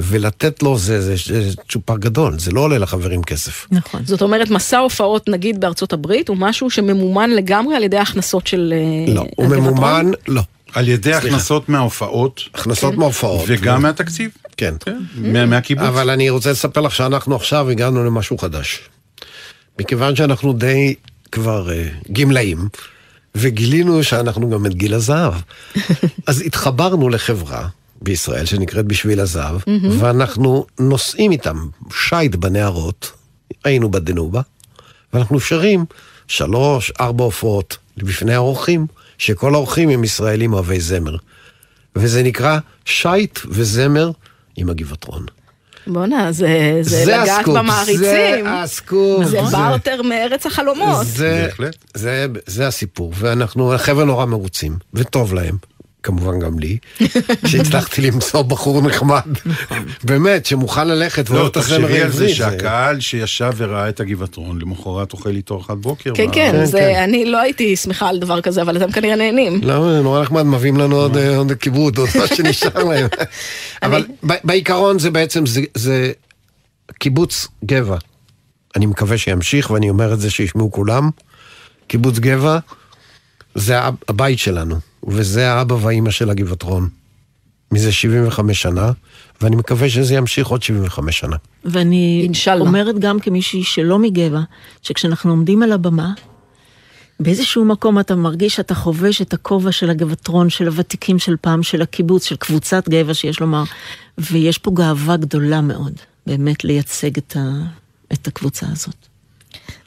ולתת 0.02 0.64
לו, 0.64 0.78
זה, 0.78 1.02
זה, 1.02 1.16
זה 1.42 1.52
צ'ופר 1.70 1.98
גדול, 1.98 2.40
זה 2.40 2.52
לא 2.52 2.62
עולה 2.62 2.78
לחברים 2.78 3.24
כסף. 3.24 3.68
נכון. 3.72 4.02
זאת 4.06 4.22
אומרת, 4.22 4.50
מסע 4.50 4.78
הופעות, 4.78 5.30
נגיד 5.30 5.62
בארצות 5.62 5.94
הברית, 5.94 6.30
הוא 6.30 6.38
משהו 6.38 6.70
שממומן 6.70 7.30
לגמרי 7.30 7.76
על 7.76 7.84
ידי 7.84 7.98
ההכנסות 7.98 8.48
של... 8.48 8.74
אה, 9.08 9.14
לא, 9.14 9.26
הוא? 9.36 9.48
ממומן, 9.48 10.06
לא. 10.28 10.42
על 10.74 10.88
ידי 10.88 11.12
סליחה. 11.14 11.28
הכנסות 11.28 11.70
מההופעות. 11.70 12.42
הכנסות 12.54 12.94
כן. 12.94 13.00
מההופעות. 13.00 13.44
וגם 13.48 13.82
מהתקציב. 13.82 14.30
כן. 14.58 14.74
מה- 15.16 15.46
מהקיבוץ. 15.46 15.84
אבל 15.86 16.10
אני 16.10 16.30
רוצה 16.30 16.52
לספר 16.52 16.82
לך 16.82 16.96
שאנחנו 16.96 17.36
עכשיו 17.36 17.70
הגענו 17.70 18.04
למשהו 18.04 18.38
חדש. 18.38 18.80
מכיוון 19.80 20.16
שאנחנו 20.16 20.54
די 20.54 20.96
כבר 21.32 21.70
uh, 21.70 22.12
גמלאים, 22.12 22.68
וגילינו 23.36 24.04
שאנחנו 24.04 24.50
גם 24.50 24.66
את 24.66 24.74
גיל 24.76 24.94
הזהב, 24.94 25.34
אז 26.28 26.42
התחברנו 26.46 27.10
לחברה 27.10 27.68
בישראל 28.02 28.46
שנקראת 28.46 28.86
בשביל 28.86 29.20
הזהב, 29.20 29.56
מהמם. 29.68 30.02
ואנחנו 30.04 30.66
נוסעים 30.80 31.32
איתם 31.32 31.68
שייט 31.94 32.36
בנהרות, 32.36 33.12
היינו 33.64 33.92
בדנובה, 33.92 34.42
ואנחנו 35.14 35.40
שרים 35.40 35.86
שלוש, 36.28 36.92
ארבע 37.00 37.24
הופעות 37.24 37.78
בפני 37.98 38.34
האורחים, 38.36 38.88
שכל 39.18 39.54
האורחים 39.54 39.90
הם 39.90 40.04
ישראלים 40.04 40.54
אוהבי 40.54 40.80
זמר. 40.80 41.16
וזה 41.96 42.24
נקרא 42.24 42.60
שייט 42.86 43.40
וזמר 43.50 44.12
עם 44.56 44.70
הגבעטרון. 44.70 45.26
בואנה, 45.88 46.32
זה, 46.32 46.80
זה, 46.82 47.06
זה 47.06 47.12
לגעת 47.12 47.40
הסקופ, 47.40 47.58
במעריצים. 47.58 47.98
זה 48.00 48.42
הסקופ. 48.46 49.24
זה 49.26 49.30
זה- 49.46 49.52
בארטר 49.58 50.02
מארץ 50.02 50.46
החלומות. 50.46 51.06
זה, 51.08 51.48
זה, 51.94 52.26
זה 52.46 52.68
הסיפור, 52.68 53.14
ואנחנו, 53.16 53.74
החבר'ה 53.74 54.06
נורא 54.06 54.26
מרוצים, 54.26 54.78
וטוב 54.94 55.34
להם, 55.34 55.58
כמובן 56.04 56.40
גם 56.40 56.60
לי, 56.60 56.78
שהצלחתי 57.46 58.02
למצוא 58.02 58.42
בחור 58.42 58.82
נחמד, 58.82 59.22
באמת, 60.04 60.46
שמוכן 60.46 60.88
ללכת 60.88 61.30
לא, 61.30 61.48
את 61.48 61.58
הזמר 61.58 61.78
תחשבי 61.78 62.02
על 62.02 62.12
זה. 62.12 62.30
שהקהל 62.30 63.00
שישב 63.00 63.52
וראה 63.58 63.90
את 63.90 64.00
הגבעטרון, 64.00 64.62
למחרת 64.62 65.14
אוכל 65.14 65.30
איתו 65.30 65.54
ארוחת 65.54 65.78
בוקר. 65.78 66.12
כן, 66.16 66.28
ב- 66.28 66.34
כן, 66.34 66.66
זה, 66.66 67.04
אני 67.04 67.26
לא 67.26 67.38
הייתי 67.40 67.76
שמחה 67.76 68.10
על 68.10 68.20
דבר 68.20 68.42
כזה, 68.42 68.62
אבל 68.62 68.78
אתם 68.78 68.92
כנראה 68.92 69.16
נהנים. 69.16 69.62
לא, 69.64 69.92
זה 69.92 70.02
נורא 70.02 70.22
נחמד, 70.22 70.44
מביאים 70.44 70.78
לנו 70.78 70.96
עוד, 70.96 71.18
אה, 71.18 71.38
עוד 71.38 71.52
כיבוד, 71.52 71.98
עוד 71.98 72.10
מה 72.20 72.28
שנשאר 72.28 72.84
להם. 72.84 73.08
אבל 73.84 74.06
בעיקרון 74.44 75.00
זה 75.00 75.12
בעצם, 75.12 75.44
זה, 75.76 76.12
קיבוץ 77.00 77.48
גבע. 77.66 77.98
אני 78.76 78.86
מקווה 78.86 79.18
שימשיך, 79.18 79.72
ואני 79.72 79.90
אומר 79.90 80.14
את 80.14 80.20
זה 80.20 80.30
שישמעו 80.30 80.72
כולם. 80.72 81.10
קיבוץ 81.88 82.20
גבע 82.20 82.58
זה 83.56 83.80
הבית 84.08 84.40
שלנו, 84.40 84.76
וזה 85.08 85.52
האבא 85.52 85.74
והאימא 85.74 86.12
של 86.12 86.30
הגבעטרון. 86.30 86.90
מזה 87.72 87.92
75 87.92 88.62
שנה, 88.62 88.92
ואני 89.42 89.56
מקווה 89.56 89.90
שזה 89.90 90.16
ימשיך 90.16 90.48
עוד 90.48 90.64
75 90.64 91.20
שנה. 91.20 91.36
ואני 91.66 92.20
אינשאללה. 92.24 92.62
אומרת 92.62 93.00
גם 93.00 93.20
כמישהי 93.20 93.64
שלא 93.64 94.00
מגבע, 94.00 94.40
שכשאנחנו 94.82 95.32
עומדים 95.32 95.64
על 95.64 95.72
הבמה, 95.72 96.14
באיזשהו 97.20 97.66
מקום 97.66 98.00
אתה 98.00 98.16
מרגיש 98.16 98.56
שאתה 98.56 98.76
חובש 98.76 99.22
את 99.22 99.34
הכובע 99.34 99.72
של 99.72 99.90
הגבעטרון, 99.90 100.50
של 100.50 100.68
הוותיקים 100.68 101.20
של 101.20 101.36
פעם, 101.42 101.64
של 101.64 101.82
הקיבוץ, 101.82 102.26
של 102.26 102.36
קבוצת 102.36 102.90
גבע 102.90 103.14
שיש 103.14 103.40
לומר, 103.40 103.64
ויש 104.18 104.58
פה 104.58 104.72
גאווה 104.74 105.18
גדולה 105.18 105.62
מאוד, 105.62 105.94
באמת 106.28 106.64
לייצג 106.64 107.18
את, 107.18 107.38
ה, 107.40 107.50
את 108.14 108.28
הקבוצה 108.28 108.66
הזאת. 108.72 108.96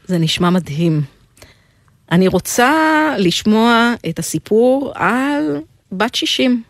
זה 0.06 0.18
נשמע 0.18 0.50
מדהים. 0.50 1.02
אני 2.12 2.28
רוצה 2.28 2.72
לשמוע 3.18 3.94
את 4.08 4.18
הסיפור 4.18 4.92
על 4.94 5.60
בת 5.92 6.14
60. 6.14 6.62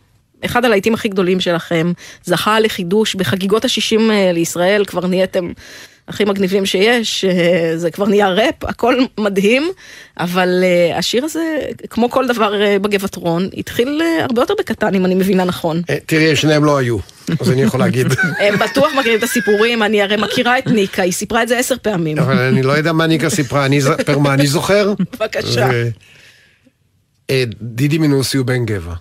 אחד 0.44 0.64
הלהיטים 0.64 0.94
הכי 0.94 1.08
גדולים 1.08 1.40
שלכם, 1.40 1.92
זכה 2.24 2.60
לחידוש 2.60 3.14
בחגיגות 3.14 3.64
ה-60 3.64 4.00
לישראל, 4.32 4.84
כבר 4.84 5.06
נהייתם 5.06 5.52
הכי 6.08 6.24
מגניבים 6.24 6.66
שיש, 6.66 7.24
זה 7.76 7.90
כבר 7.90 8.06
נהיה 8.06 8.28
ראפ, 8.28 8.64
הכל 8.64 8.96
מדהים, 9.20 9.70
אבל 10.18 10.48
אה, 10.62 10.98
השיר 10.98 11.24
הזה, 11.24 11.58
כמו 11.90 12.10
כל 12.10 12.26
דבר 12.26 12.62
אה, 12.62 12.78
בגבעטרון, 12.78 13.48
התחיל 13.56 14.02
אה, 14.02 14.24
הרבה 14.24 14.42
יותר 14.42 14.54
בקטן, 14.58 14.94
אם 14.94 15.04
אני 15.04 15.14
מבינה 15.14 15.44
נכון. 15.44 15.82
תראי, 16.06 16.36
שניהם 16.36 16.64
לא 16.64 16.76
היו, 16.76 16.96
אז 17.40 17.50
אני 17.50 17.62
יכול 17.62 17.80
להגיד. 17.80 18.06
הם 18.46 18.58
בטוח 18.58 18.92
מכירים 18.98 19.18
את 19.18 19.22
הסיפורים, 19.22 19.82
אני 19.82 20.02
הרי 20.02 20.16
מכירה 20.16 20.58
את 20.58 20.66
ניקה, 20.66 21.02
היא 21.02 21.12
סיפרה 21.12 21.42
את 21.42 21.48
זה 21.48 21.58
עשר 21.58 21.74
פעמים. 21.82 22.18
אבל 22.18 22.38
אני 22.38 22.62
לא 22.62 22.72
יודע 22.72 22.92
מה 22.92 23.06
ניקה 23.06 23.30
סיפרה, 23.30 23.66
אני 23.66 23.78
אספר 23.78 24.18
מה 24.18 24.34
אני 24.34 24.46
זוכר. 24.46 24.94
בבקשה. 25.20 25.68
דידי 27.62 27.98
מנוסי 27.98 28.36
הוא 28.36 28.46
בן 28.46 28.64
גבע, 28.64 28.94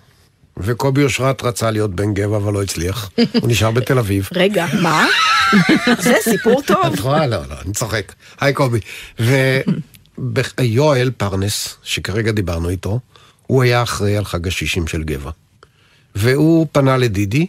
וקובי 0.57 1.03
אושרת 1.03 1.44
רצה 1.44 1.72
להיות 1.72 1.95
בן 1.95 2.14
גבע 2.14 2.38
אבל 2.38 2.53
לא 2.53 2.64
הצליח, 2.64 3.10
הוא 3.41 3.49
נשאר 3.49 3.72
בתל 3.72 3.99
אביב. 3.99 4.30
רגע, 4.36 4.65
מה? 4.82 5.07
זה 6.03 6.15
סיפור 6.22 6.61
טוב. 6.61 6.94
את 6.94 6.99
רואה? 6.99 7.28
לא, 7.28 7.38
לא, 7.49 7.56
אני 7.65 7.73
צוחק. 7.73 8.14
היי 8.41 8.53
קובי. 8.53 8.80
ויואל 10.18 11.11
פרנס, 11.18 11.78
שכרגע 11.84 12.32
דיברנו 12.32 12.69
איתו, 12.69 12.99
הוא 13.48 13.64
היה 13.64 13.84
אחראי 13.84 14.18
על 14.18 14.26
חג 14.26 14.48
השישים 14.48 14.88
של 14.88 15.03
גבע. 15.03 15.32
והוא 16.15 16.68
פנה 16.72 16.98
לדידי, 16.98 17.48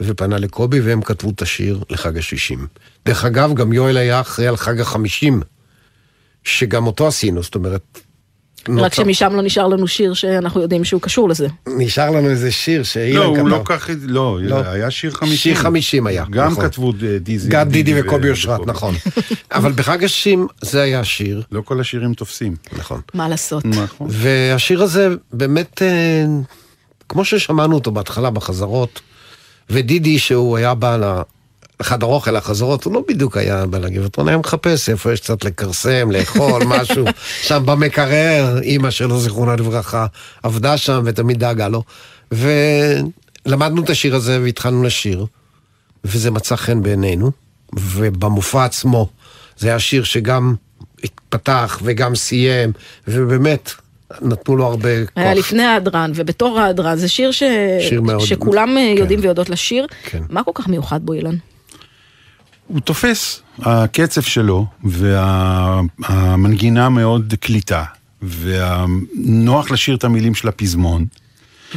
ופנה 0.00 0.38
לקובי, 0.38 0.80
והם 0.80 1.02
כתבו 1.02 1.30
את 1.30 1.42
השיר 1.42 1.84
לחג 1.90 2.18
השישים. 2.18 2.66
דרך 3.06 3.24
אגב, 3.24 3.54
גם 3.54 3.72
יואל 3.72 3.96
היה 3.96 4.20
אחראי 4.20 4.48
על 4.48 4.56
חג 4.56 4.80
החמישים, 4.80 5.42
שגם 6.44 6.86
אותו 6.86 7.08
עשינו, 7.08 7.42
זאת 7.42 7.54
אומרת... 7.54 8.00
רק 8.62 8.68
נוצר- 8.68 8.88
שמשם 9.02 9.32
לא 9.36 9.42
נשאר 9.42 9.66
לנו 9.68 9.88
שיר 9.88 10.14
שאנחנו 10.14 10.60
יודעים 10.62 10.84
שהוא 10.84 11.00
קשור 11.00 11.28
לזה. 11.28 11.46
נשאר 11.66 12.10
לנו 12.10 12.30
איזה 12.30 12.52
שיר 12.52 12.82
שאילן 12.82 13.16
לא, 13.16 13.30
כתב. 13.34 13.40
הוא 13.40 13.48
לא 13.48 13.60
כך, 13.64 13.90
לא, 14.02 14.62
היה 14.66 14.90
שיר 14.90 15.10
חמישים. 15.10 15.36
שיר 15.36 15.54
חמישים 15.54 16.06
היה. 16.06 16.24
גם 16.30 16.50
נכון. 16.52 16.64
כתבו 16.64 16.92
אה, 17.02 17.18
דיזי. 17.18 17.48
גם 17.50 17.68
דידי 17.68 18.00
וקובי 18.00 18.30
אושרת. 18.30 18.66
נכון. 18.66 18.94
אבל 19.54 19.72
בחג 19.72 20.04
השישים 20.04 20.46
זה 20.60 20.82
היה 20.82 21.00
השיר. 21.00 21.42
לא 21.52 21.60
כל 21.60 21.80
השירים 21.80 22.14
תופסים. 22.14 22.56
נכון. 22.78 23.00
מה 23.14 23.28
לעשות? 23.28 23.64
נכון. 23.64 24.06
והשיר 24.10 24.82
הזה 24.82 25.08
באמת, 25.32 25.82
אה, 25.82 26.24
כמו 27.08 27.24
ששמענו 27.24 27.74
אותו 27.74 27.90
בהתחלה 27.90 28.30
בחזרות, 28.30 29.00
ודידי 29.70 30.18
שהוא 30.18 30.56
היה 30.56 30.74
בא 30.74 30.96
ל- 30.96 31.22
לחדר 31.80 32.06
אוכל, 32.06 32.30
לחזרות, 32.30 32.84
הוא 32.84 32.94
לא 32.94 33.02
בדיוק 33.08 33.36
היה 33.36 33.66
בא 33.66 33.78
לגבעתרון, 33.78 34.28
היה 34.28 34.36
מחפש 34.38 34.88
איפה 34.88 35.12
יש 35.12 35.20
קצת 35.20 35.44
לכרסם, 35.44 36.10
לאכול, 36.10 36.62
משהו. 36.80 37.04
שם 37.42 37.62
במקרר, 37.66 38.58
אימא 38.62 38.90
שלו, 38.90 39.20
זיכרונה 39.20 39.56
לברכה, 39.56 40.06
עבדה 40.42 40.76
שם 40.76 41.02
ותמיד 41.04 41.38
דאגה 41.38 41.68
לו. 41.68 41.82
ולמדנו 42.32 43.82
את 43.84 43.90
השיר 43.90 44.14
הזה 44.14 44.40
והתחלנו 44.42 44.82
לשיר, 44.82 45.26
וזה 46.04 46.30
מצא 46.30 46.56
חן 46.56 46.82
בעינינו, 46.82 47.30
ובמופע 47.74 48.64
עצמו, 48.64 49.08
זה 49.58 49.68
היה 49.68 49.78
שיר 49.78 50.04
שגם 50.04 50.54
התפתח 51.04 51.80
וגם 51.82 52.14
סיים, 52.14 52.72
ובאמת, 53.08 53.70
נתנו 54.22 54.56
לו 54.56 54.66
הרבה 54.66 54.88
כוח. 55.06 55.12
היה 55.16 55.34
לפני 55.34 55.62
ההדרן 55.62 56.12
ובתור 56.14 56.60
ההדרן, 56.60 56.96
זה 56.96 57.08
שיר, 57.08 57.30
ש... 57.30 57.42
שיר 57.80 58.00
מאוד- 58.02 58.20
שכולם 58.20 58.78
אה, 58.78 58.94
יודעים 58.98 59.20
ויודעות 59.22 59.50
לשיר. 59.50 59.86
כן. 60.04 60.22
מה 60.30 60.44
כל 60.44 60.50
כך 60.54 60.68
מיוחד 60.68 61.00
בו, 61.06 61.12
אילן? 61.12 61.36
הוא 62.72 62.80
תופס, 62.80 63.42
הקצב 63.58 64.22
שלו 64.22 64.66
והמנגינה 64.84 66.88
מאוד 66.88 67.34
קליטה, 67.40 67.84
ונוח 68.22 69.70
לשיר 69.70 69.94
את 69.94 70.04
המילים 70.04 70.34
של 70.34 70.48
הפזמון. 70.48 71.06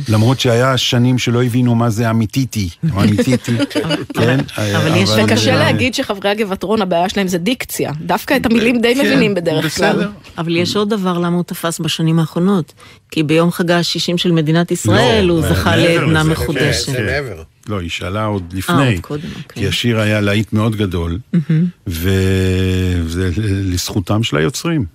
למרות 0.09 0.39
שהיה 0.39 0.77
שנים 0.77 1.17
שלא 1.17 1.43
הבינו 1.43 1.76
מה 1.76 1.89
זה 1.89 2.09
אמיתיתי, 2.09 2.69
או 2.91 3.03
אמיתיתי, 3.03 3.57
כן? 4.19 4.39
אבל 4.57 4.95
יש... 4.95 5.09
וקשה 5.09 5.55
להגיד 5.55 5.93
שחברי 5.93 6.30
הגבעתרון, 6.30 6.81
הבעיה 6.81 7.09
שלהם 7.09 7.27
זה 7.27 7.38
דיקציה. 7.38 7.91
דווקא 8.01 8.35
את 8.35 8.45
המילים 8.45 8.81
די 8.81 8.95
כן, 8.95 9.05
מבינים 9.05 9.34
בדרך 9.34 9.77
כלל. 9.77 10.07
אבל 10.38 10.55
יש 10.55 10.76
עוד 10.76 10.89
דבר 10.89 11.17
למה 11.17 11.35
הוא 11.35 11.43
תפס 11.43 11.80
בשנים 11.80 12.19
האחרונות. 12.19 12.73
כי 13.11 13.23
ביום 13.23 13.51
חגה 13.51 13.77
ה-60 13.77 14.17
של 14.17 14.31
מדינת 14.31 14.72
ישראל 14.72 15.30
הוא 15.30 15.41
זכה 15.41 15.69
מעבר 15.69 16.05
לעדנה 16.05 16.23
מחודשת. 16.23 16.85
כן, 16.85 16.93
כן. 16.93 17.55
לא, 17.69 17.79
היא 17.79 17.89
שאלה 17.89 18.25
עוד 18.25 18.53
לפני. 18.53 18.91
עוד 18.95 19.01
קודם, 19.01 19.29
כי 19.53 19.67
השיר 19.67 19.99
היה 19.99 20.21
להיט 20.21 20.53
מאוד 20.53 20.75
גדול, 20.75 21.19
מהמם. 21.33 21.65
וזה 21.87 23.29
לזכותם 23.45 24.23
של 24.23 24.37
היוצרים. 24.37 24.85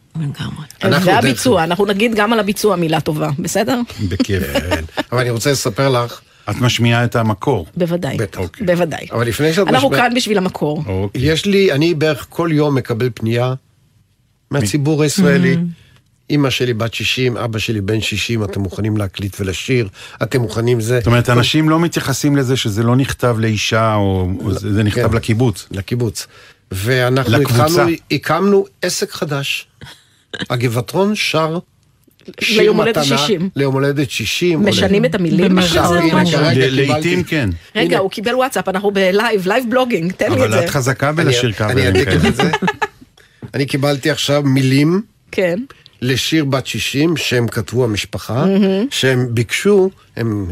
והביצוע, 1.05 1.65
אנחנו 1.65 1.87
נגיד 1.87 2.15
גם 2.15 2.33
על 2.33 2.41
הביצוע 2.41 2.77
מילה 2.77 3.01
טובה, 3.01 3.31
בסדר? 3.39 3.81
בכיף. 4.09 4.43
אבל 5.13 5.21
אני 5.21 5.31
רוצה 5.31 5.53
לספר 5.53 5.89
לך... 5.89 6.21
את 6.51 6.57
משמיעה 6.61 7.05
את 7.05 7.17
המקור. 7.17 7.67
בוודאי, 7.77 8.17
אוקיי. 8.37 8.67
בוודאי. 8.67 9.07
אבל 9.13 9.27
לפני 9.27 9.53
שאת 9.53 9.69
אנחנו 9.69 9.89
משמיעה- 9.89 10.09
כאן 10.09 10.17
בשביל 10.17 10.39
המקור. 10.39 10.85
יש 11.15 11.47
לי, 11.47 11.73
אני 11.73 11.95
בערך 11.95 12.27
כל 12.29 12.49
יום 12.53 12.75
מקבל 12.75 13.11
פנייה 13.15 13.55
מהציבור 14.51 15.03
הישראלי. 15.03 15.57
אימא 16.31 16.51
שלי 16.51 16.75
בת 16.75 16.95
60, 16.95 17.37
אבא 17.37 17.59
שלי 17.59 17.81
בן 17.81 18.01
60, 18.01 18.45
אתם 18.45 18.61
מוכנים 18.61 18.97
להקליט 18.97 19.37
ולשיר, 19.41 19.89
אתם 20.23 20.41
מוכנים 20.41 20.81
זה. 20.81 20.99
זאת 20.99 21.07
אומרת, 21.07 21.31
אנשים 21.31 21.69
לא 21.69 21.81
מתייחסים 21.81 22.37
לזה 22.37 22.57
שזה 22.57 22.83
לא 22.83 22.97
נכתב 22.97 23.37
לאישה, 23.39 23.95
או 23.95 24.29
או 24.45 24.53
זה 24.53 24.83
נכתב 24.83 25.09
כן. 25.11 25.17
לקיבוץ. 25.17 25.67
לקיבוץ. 25.71 26.27
ואנחנו. 26.73 27.37
התחלנו, 27.41 27.83
הקמנו 28.11 28.65
עסק 28.83 29.11
חדש. 29.13 29.67
הגבעתרון 30.51 31.15
שר 31.15 31.59
שיר 32.41 32.61
ליום 32.63 32.77
הולדת 32.77 32.97
מתנה 32.99 33.19
60. 33.19 33.49
ליום 33.57 33.75
הולדת 33.75 34.11
60. 34.11 34.63
משנים 34.65 35.05
את 35.05 35.15
המילים 35.15 35.59
קיבלתי- 35.61 36.71
לעיתים 36.71 37.23
כן. 37.23 37.51
רגע, 37.77 37.99
הוא 37.99 38.11
קיבל 38.11 38.35
וואטסאפ, 38.35 38.69
אנחנו 38.69 38.91
בלייב, 38.91 39.47
live 39.49 39.65
blogging, 39.71 40.13
תן 40.13 40.33
לי 40.33 40.37
את 40.37 40.41
אבל 40.41 40.51
זה. 40.53 40.65
את 40.65 40.71
חזקה 40.71 41.13
בלשיר 41.13 41.53
קאברים. 41.53 41.95
אני 43.55 43.67
קיבלתי 43.67 44.11
עכשיו 44.11 44.43
מילים 44.43 45.03
כן. 45.33 45.59
לשיר 46.03 46.45
בת 46.45 46.67
60 46.67 47.17
שהם 47.17 47.49
כתבו 47.49 47.85
המשפחה, 47.85 48.45
מהמם. 48.47 48.87
שהם 48.91 49.27
ביקשו, 49.31 49.91
הם 50.17 50.47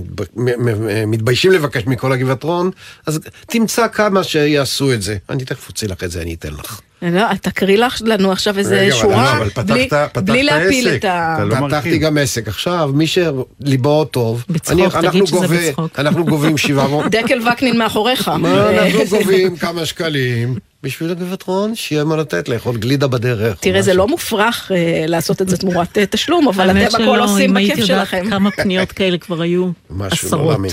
מתביישים 1.06 1.52
לבקש 1.52 1.86
מכל 1.86 2.12
הגבעתרון, 2.12 2.70
אז 3.06 3.20
תמצא 3.46 3.88
כמה 3.88 4.24
שיעשו 4.24 4.92
את 4.92 5.02
זה. 5.02 5.16
אני 5.30 5.44
תכף 5.44 5.68
אוציא 5.68 5.88
לך 5.88 6.04
את 6.04 6.10
זה, 6.10 6.22
אני 6.22 6.34
אתן 6.34 6.52
לך. 6.52 6.80
לא, 7.02 7.34
תקריא 7.42 7.78
לך 7.78 8.02
לנו 8.04 8.32
עכשיו 8.32 8.58
איזה 8.58 8.88
שורה, 8.92 9.24
לא, 9.24 9.36
אבל 9.38 9.50
פתחת- 9.50 9.64
בלי- 9.66 9.86
פתחת 9.86 10.18
בלי 10.18 10.42
להפיל 10.42 10.88
עסק. 10.88 10.96
את 10.98 11.04
ה... 11.04 11.36
פתחתי 11.68 11.98
גם 11.98 12.18
עסק. 12.18 12.48
עכשיו, 12.48 12.90
מי 12.94 13.06
שליבו 13.06 14.04
טוב, 14.04 14.44
בצחוק, 14.48 14.72
אני- 14.80 14.88
תגיד 14.90 15.04
אנחנו 15.04 15.26
שזה 15.26 15.36
גובה- 15.36 15.56
בצחוק. 15.68 15.98
אנחנו 15.98 16.24
גובים 16.24 16.58
700... 16.58 17.06
דקל 17.16 17.40
וקנין 17.52 17.78
מאחוריך. 17.78 18.28
מה 18.28 18.70
אנחנו 18.70 19.00
גובים 19.10 19.56
כמה 19.56 19.86
שקלים 19.86 20.54
בשביל 20.82 21.10
הגבעתרון, 21.10 21.74
שיהיה 21.74 22.04
מה 22.04 22.16
לתת, 22.16 22.48
לאכול 22.48 22.76
גלידה 22.76 23.06
בדרך. 23.06 23.56
תראה, 23.60 23.82
זה 23.82 23.94
לא 23.94 24.08
מופרך 24.08 24.72
אה, 24.74 25.04
לעשות 25.08 25.42
את 25.42 25.48
זה 25.48 25.56
תמורת 25.56 25.98
אה, 25.98 26.06
תשלום, 26.06 26.48
אבל 26.48 26.70
אתם 26.70 27.02
הכל 27.02 27.18
עושים 27.20 27.54
בכיף 27.54 27.84
שלכם. 27.84 28.30
כמה 28.30 28.50
פניות 28.50 28.92
כאלה 28.92 29.18
כבר 29.18 29.42
היו, 29.42 29.68
לא 29.98 30.04
עשרות. 30.04 30.50
להאמין. 30.50 30.70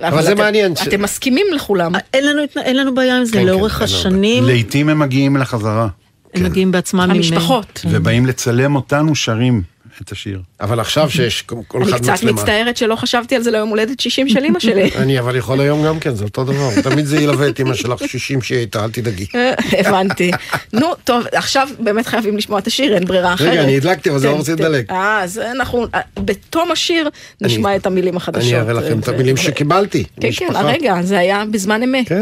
אבל 0.00 0.22
זה 0.22 0.32
אתם- 0.32 0.38
מעניין 0.40 0.76
ש- 0.76 0.86
אתם 0.88 1.02
מסכימים 1.02 1.46
לכולם. 1.54 1.92
אין 2.14 2.26
לנו, 2.26 2.42
אין 2.62 2.76
לנו 2.76 2.94
בעיה 2.94 3.18
עם 3.18 3.24
זה, 3.24 3.32
כן, 3.32 3.46
לאורך 3.46 3.72
כן, 3.72 3.84
השנים 3.84 4.44
לעיתים 4.46 4.88
הם 4.88 4.98
מגיעים 4.98 5.36
לחזרה. 5.36 5.88
הם 6.34 6.44
מגיעים 6.44 6.72
בעצמם 6.72 7.00
עם... 7.00 7.10
המשפחות. 7.10 7.80
ובאים 7.90 8.26
לצלם 8.26 8.76
אותנו 8.76 9.14
שרים 9.14 9.62
את 10.04 10.12
השיר. 10.12 10.40
אבל 10.60 10.80
עכשיו 10.80 11.10
שיש 11.10 11.42
כל 11.42 11.82
אני 11.82 11.90
אחד 11.90 11.98
קצת 11.98 12.12
מצלמה. 12.12 12.32
מצטערת 12.32 12.76
שלא 12.76 12.96
חשבתי 12.96 13.36
על 13.36 13.42
זה 13.42 13.50
ליום 13.50 13.68
הולדת 13.68 14.00
60 14.00 14.28
של 14.28 14.44
אמא 14.44 14.60
שלי. 14.60 14.90
אני 15.02 15.18
אבל 15.18 15.36
יכול 15.36 15.60
היום 15.60 15.84
גם 15.84 16.00
כן, 16.00 16.14
זה 16.14 16.24
אותו 16.24 16.44
דבר. 16.44 16.68
תמיד 16.90 17.06
זה 17.06 17.20
ילווה 17.20 17.48
את 17.48 17.60
אמא 17.60 17.74
שלך 17.74 18.08
60 18.08 18.42
שהיא 18.42 18.58
הייתה, 18.58 18.84
אל 18.84 18.90
תדאגי. 18.90 19.26
אה, 19.34 19.52
הבנתי. 19.78 20.30
נו, 20.72 20.86
טוב, 21.04 21.24
עכשיו 21.32 21.68
באמת 21.78 22.06
חייבים 22.06 22.36
לשמוע 22.36 22.58
את 22.58 22.66
השיר, 22.66 22.94
אין 22.94 23.04
ברירה 23.04 23.34
אחרת. 23.34 23.48
רגע, 23.48 23.62
אני 23.62 23.76
הדלקתי, 23.76 24.10
אבל 24.10 24.18
זה 24.18 24.26
לא 24.26 24.36
רוצה 24.36 24.56
תן. 24.56 24.62
לדלק. 24.62 24.90
אה, 24.90 25.22
אז 25.22 25.38
אנחנו, 25.38 25.86
אה, 25.94 26.00
בתום 26.16 26.70
השיר 26.70 27.08
נשמע 27.40 27.76
את 27.76 27.86
המילים 27.86 28.16
החדשות. 28.16 28.52
אני 28.52 28.60
אראה 28.60 28.72
לכם 28.72 28.98
את 28.98 29.08
המילים 29.08 29.36
שקיבלתי. 29.36 30.04
כן, 30.20 30.28
כן, 30.36 30.56
הרגע, 30.56 31.02
זה 31.02 31.18
היה 31.18 31.44
בזמן 31.50 31.82
אמת. 31.82 32.12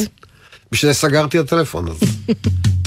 בשביל 0.72 0.92
זה 0.92 0.98
סגרתי 0.98 1.40
את 1.40 1.44
הטלפון 1.44 1.88
הזה. 1.88 2.06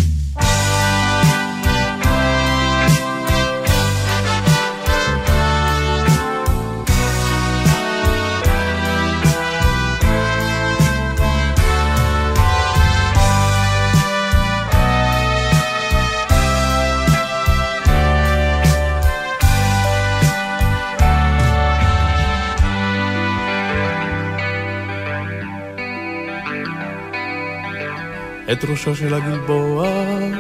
את 28.53 28.65
ראשו 28.65 28.95
של 28.95 29.13
הגלבוע 29.13 29.87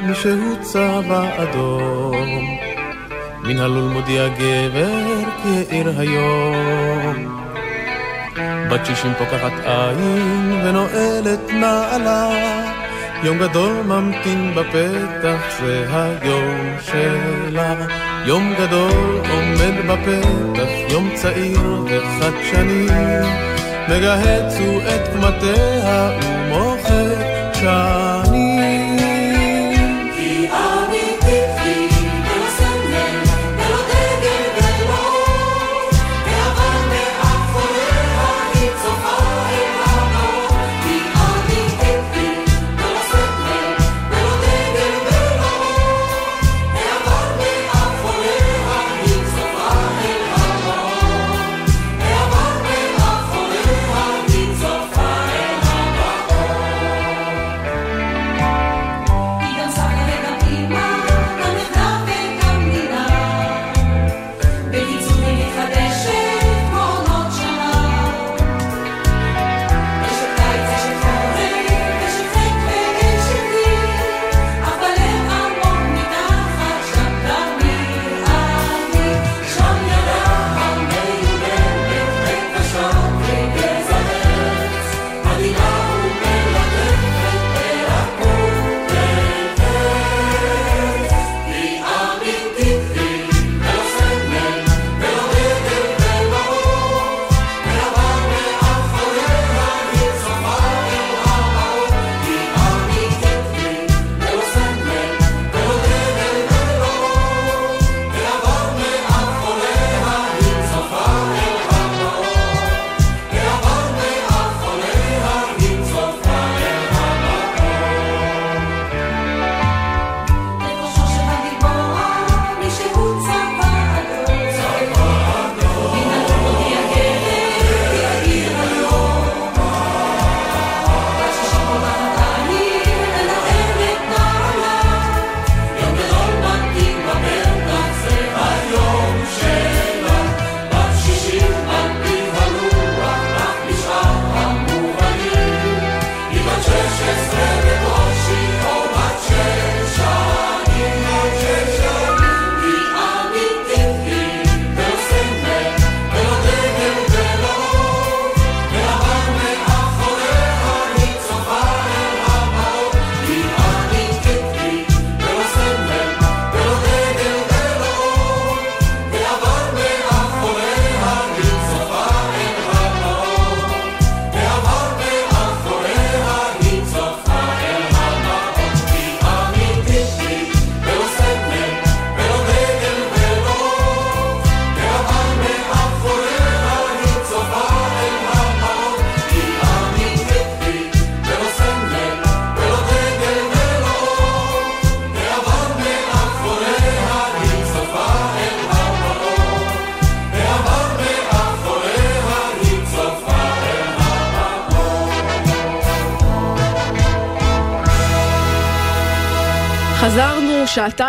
מישהו 0.07 0.61
צבע 0.61 1.43
אדום. 1.43 2.57
מן 3.43 3.59
הלול 3.59 3.91
מודיע 3.93 4.27
גבר 4.27 5.29
כי 5.43 5.49
העיר 5.49 5.93
היום. 5.97 7.43
בת 8.69 8.85
שישים 8.85 9.13
פוקחת 9.17 9.51
עין 9.65 10.61
ונועלת 10.63 11.49
נעלה. 11.49 12.29
יום 13.23 13.37
גדול 13.37 13.73
ממתין 13.85 14.55
בפתח 14.55 15.59
זה 15.61 15.85
היום 15.91 16.77
שלה. 16.81 17.75
יום 18.25 18.53
גדול 18.59 19.21
עומד 19.29 19.85
בפתח 19.87 20.71
יום 20.89 21.09
צעיר 21.15 21.83
וחדשני 21.85 22.87
מגהץ 23.89 24.59
הוא 24.59 24.81
את 24.81 25.07
קמטיה 25.07 26.09
ומוחק 26.21 27.33
שנים 27.53 28.02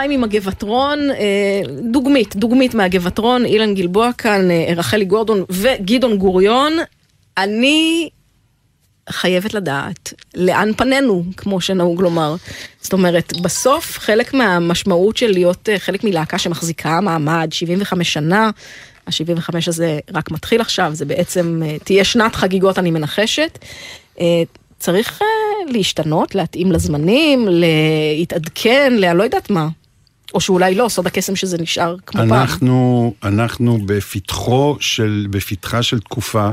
שעתיים 0.05 0.21
עם 0.21 0.25
הגבעטרון, 0.25 1.11
אה, 1.11 1.61
דוגמית, 1.91 2.37
דוגמית 2.37 2.75
מהגבעטרון, 2.75 3.45
אילן 3.45 3.75
גלבוע 3.75 4.11
כאן, 4.19 4.51
אה, 4.51 4.73
רחלי 4.77 5.05
גורדון 5.05 5.45
וגדעון 5.51 6.19
גוריון. 6.19 6.73
אני 7.39 8.09
חייבת 9.11 9.55
לדעת 9.55 10.13
לאן 10.35 10.71
פנינו, 10.77 11.25
כמו 11.37 11.61
שנהוג 11.61 12.03
לומר. 12.03 12.35
זאת 12.81 12.93
אומרת, 12.93 13.33
בסוף 13.43 13.99
חלק 13.99 14.35
מהמשמעות 14.35 15.17
של 15.17 15.31
להיות 15.31 15.69
אה, 15.69 15.79
חלק 15.79 16.05
מלהקה 16.05 16.39
שמחזיקה 16.39 17.01
מעמד 17.01 17.49
75 17.51 18.13
שנה, 18.13 18.51
ה-75 19.07 19.55
הזה 19.67 19.99
רק 20.15 20.31
מתחיל 20.31 20.61
עכשיו, 20.61 20.91
זה 20.95 21.05
בעצם 21.05 21.63
תהיה 21.85 22.05
שנת 22.05 22.37
חגיגות, 22.37 22.79
אני 22.79 22.91
מנחשת. 22.91 23.59
צריך 24.79 25.21
להשתנות, 25.69 26.35
להתאים 26.35 26.73
לזמנים, 26.73 27.49
להתעדכן, 27.49 28.93
ל... 28.97 29.13
לא 29.13 29.23
יודעת 29.23 29.51
מה. 29.51 29.69
או 30.35 30.41
שאולי 30.41 30.75
לא, 30.75 30.89
סוד 30.89 31.07
הקסם 31.07 31.37
שזה 31.37 31.59
נשאר 31.59 31.97
כמו 32.07 32.21
פעם. 32.21 32.33
אנחנו, 32.33 33.15
אנחנו 33.23 33.79
בפתחו 33.87 34.77
של, 34.81 35.27
בפתחה 35.31 35.83
של 35.83 36.01
תקופה 36.01 36.51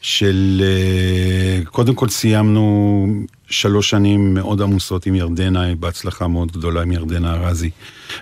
של, 0.00 0.62
אה, 0.64 1.64
קודם 1.64 1.94
כל 1.94 2.08
סיימנו 2.08 3.06
שלוש 3.50 3.90
שנים 3.90 4.34
מאוד 4.34 4.62
עמוסות 4.62 5.06
עם 5.06 5.14
ירדנה, 5.14 5.74
בהצלחה 5.74 6.28
מאוד 6.28 6.52
גדולה 6.52 6.82
עם 6.82 6.92
ירדנה 6.92 7.34
ארזי. 7.34 7.70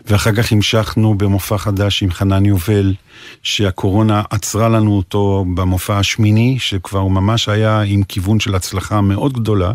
ואחר 0.07 0.33
כך 0.33 0.53
המשכנו 0.53 1.19
במופע 1.19 1.59
חדש 1.59 2.03
עם 2.03 2.11
חנן 2.11 2.47
יובל, 2.47 2.95
שהקורונה 3.43 4.23
עצרה 4.31 4.69
לנו 4.69 4.97
אותו 4.97 5.45
במופע 5.55 5.99
השמיני, 5.99 6.57
שכבר 6.59 7.07
ממש 7.07 7.49
היה 7.49 7.81
עם 7.81 8.03
כיוון 8.03 8.41
של 8.41 8.55
הצלחה 8.55 9.01
מאוד 9.01 9.33
גדולה. 9.33 9.73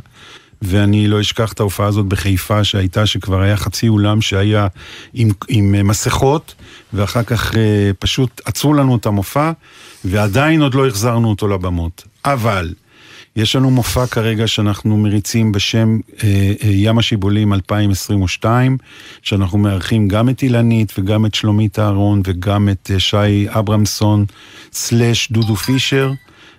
ואני 0.61 1.07
לא 1.07 1.21
אשכח 1.21 1.53
את 1.53 1.59
ההופעה 1.59 1.87
הזאת 1.87 2.05
בחיפה 2.05 2.63
שהייתה, 2.63 3.05
שכבר 3.05 3.41
היה 3.41 3.57
חצי 3.57 3.87
אולם 3.87 4.21
שהיה 4.21 4.67
עם, 5.13 5.29
עם 5.47 5.75
אה, 5.75 5.83
מסכות, 5.83 6.55
ואחר 6.93 7.23
כך 7.23 7.55
אה, 7.55 7.91
פשוט 7.99 8.41
עצרו 8.45 8.73
לנו 8.73 8.95
את 8.95 9.05
המופע, 9.05 9.51
ועדיין 10.05 10.61
עוד 10.61 10.73
לא 10.73 10.87
החזרנו 10.87 11.29
אותו 11.29 11.47
לבמות. 11.47 12.03
אבל, 12.25 12.73
יש 13.35 13.55
לנו 13.55 13.71
מופע 13.71 14.07
כרגע 14.07 14.47
שאנחנו 14.47 14.97
מריצים 14.97 15.51
בשם 15.51 15.99
אה, 16.23 16.53
ים 16.61 16.97
השיבולים 16.97 17.53
2022, 17.53 18.77
שאנחנו 19.21 19.57
מארחים 19.57 20.07
גם 20.07 20.29
את 20.29 20.43
אילנית 20.43 20.93
וגם 20.99 21.25
את 21.25 21.35
שלומית 21.35 21.79
אהרון 21.79 22.21
וגם 22.25 22.69
את 22.69 22.91
שי 22.97 23.49
אברמסון 23.49 24.25
סלאש 24.71 25.31
דודו 25.31 25.55
פישר. 25.55 26.11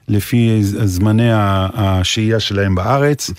לפי 0.08 0.58
זמני 0.62 1.30
השהייה 1.74 2.40
שלהם 2.40 2.74
בארץ. 2.74 3.30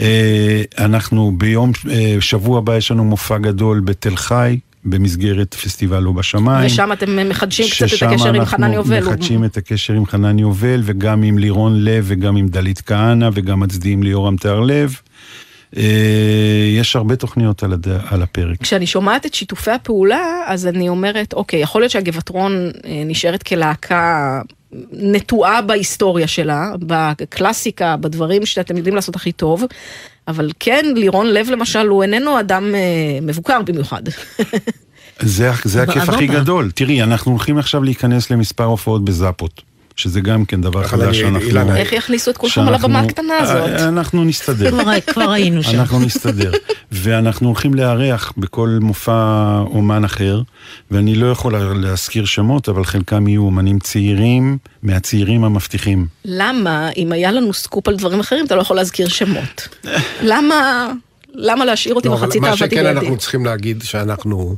אה, 0.00 0.62
אנחנו 0.78 1.32
ביום, 1.38 1.72
אה, 1.90 2.16
שבוע 2.20 2.58
הבא 2.58 2.76
יש 2.76 2.90
לנו 2.90 3.04
מופע 3.04 3.38
גדול 3.38 3.80
בתל 3.80 4.16
חי, 4.16 4.58
במסגרת 4.84 5.54
פסטיבל 5.54 5.98
לא 5.98 6.12
בשמיים. 6.12 6.66
ושם 6.66 6.92
אתם 6.92 7.28
מחדשים 7.28 7.66
קצת 7.70 7.82
את 7.82 7.88
ששם 7.88 8.08
הקשר 8.08 8.34
עם 8.34 8.44
חנן 8.44 8.72
יובל. 8.72 8.96
אנחנו 8.96 9.10
מחדשים 9.10 9.44
את 9.44 9.56
הקשר 9.56 9.94
עם 9.94 10.06
חנן 10.06 10.38
יובל, 10.38 10.80
וגם 10.84 11.22
עם 11.22 11.38
לירון 11.38 11.84
לב, 11.84 12.04
וגם 12.06 12.36
עם 12.36 12.48
דלית 12.48 12.80
כהנא, 12.80 13.28
וגם 13.32 13.60
מצדיעים 13.60 14.02
ליורם 14.02 14.36
תיארלב. 14.36 14.96
אה, 15.76 15.82
יש 16.78 16.96
הרבה 16.96 17.16
תוכניות 17.16 17.62
על, 17.62 17.72
הד... 17.72 17.88
על 17.88 18.22
הפרק. 18.22 18.62
כשאני 18.62 18.86
שומעת 18.86 19.26
את 19.26 19.34
שיתופי 19.34 19.70
הפעולה, 19.70 20.24
אז 20.46 20.66
אני 20.66 20.88
אומרת, 20.88 21.32
אוקיי, 21.32 21.60
יכול 21.60 21.82
להיות 21.82 21.92
שהגבעטרון 21.92 22.70
נשארת 23.06 23.42
כלהקה 23.42 24.40
נטועה 24.92 25.62
בהיסטוריה 25.62 26.26
שלה, 26.26 26.72
בקלאסיקה, 26.78 27.96
בדברים 27.96 28.46
שאתם 28.46 28.76
יודעים 28.76 28.94
לעשות 28.94 29.16
הכי 29.16 29.32
טוב, 29.32 29.64
אבל 30.28 30.50
כן, 30.60 30.84
לירון 30.94 31.26
לב 31.26 31.50
למשל, 31.50 31.86
הוא 31.86 32.02
איננו 32.02 32.40
אדם 32.40 32.74
אה, 32.74 33.18
מבוקר 33.22 33.62
במיוחד. 33.62 34.02
זה, 35.20 35.50
זה 35.64 35.82
הכיף 35.82 36.08
הכי. 36.08 36.26
גדול. 36.26 36.70
תראי, 36.74 37.02
אנחנו 37.02 37.30
הולכים 37.30 37.58
עכשיו 37.58 37.82
להיכנס 37.82 38.30
למספר 38.30 38.64
הופעות 38.64 39.04
בזאפות, 39.04 39.62
שזה 39.96 40.20
גם 40.20 40.44
כן 40.44 40.60
דבר 40.60 40.84
חדש 40.84 41.20
שאנחנו... 41.20 41.76
איך 41.76 41.92
יכניסו 41.92 42.30
את 42.30 42.36
כולכם 42.36 42.60
על 42.60 42.74
הבמה 42.74 43.00
הקטנה 43.00 43.38
הזאת? 43.38 43.80
אה, 43.80 43.88
אנחנו 43.88 44.24
נסתדר. 44.24 44.70
כבר- 45.06 45.30
היינו 45.30 45.62
שם. 45.62 45.80
אנחנו 45.80 46.00
נסתדר. 46.00 46.52
ואנחנו 46.92 47.46
הולכים 47.48 47.74
לארח 47.74 48.32
בכל 48.36 48.78
מופע 48.80 49.58
אומן 49.66 50.04
אחר, 50.04 50.42
ואני 50.90 51.14
לא 51.14 51.26
יכול 51.26 51.54
להזכיר 51.74 52.24
שמות, 52.24 52.68
אבל 52.68 52.84
חלקם 52.84 53.28
יהיו 53.28 53.42
אומנים 53.42 53.78
צעירים, 53.78 54.58
מהצעירים 54.82 55.44
המבטיחים. 55.44 56.06
למה, 56.24 56.88
אם 56.96 57.12
היה 57.12 57.32
לנו 57.32 57.52
סקופ 57.52 57.88
על 57.88 57.96
דברים 57.96 58.20
אחרים, 58.20 58.46
אתה 58.46 58.54
לא 58.54 58.60
יכול 58.60 58.76
להזכיר 58.76 59.08
שמות? 59.08 59.68
למה, 60.22 60.88
למה 61.34 61.64
להשאיר 61.64 61.94
אותי 61.94 62.08
לא, 62.08 62.14
אבל 62.14 62.26
מחצית 62.26 62.40
מה 62.42 62.48
אהבתי 62.48 62.58
שכן 62.64 62.76
בידי? 62.76 62.88
אנחנו 62.90 63.16
צריכים 63.16 63.44
להגיד 63.44 63.82
שאנחנו... 63.82 64.56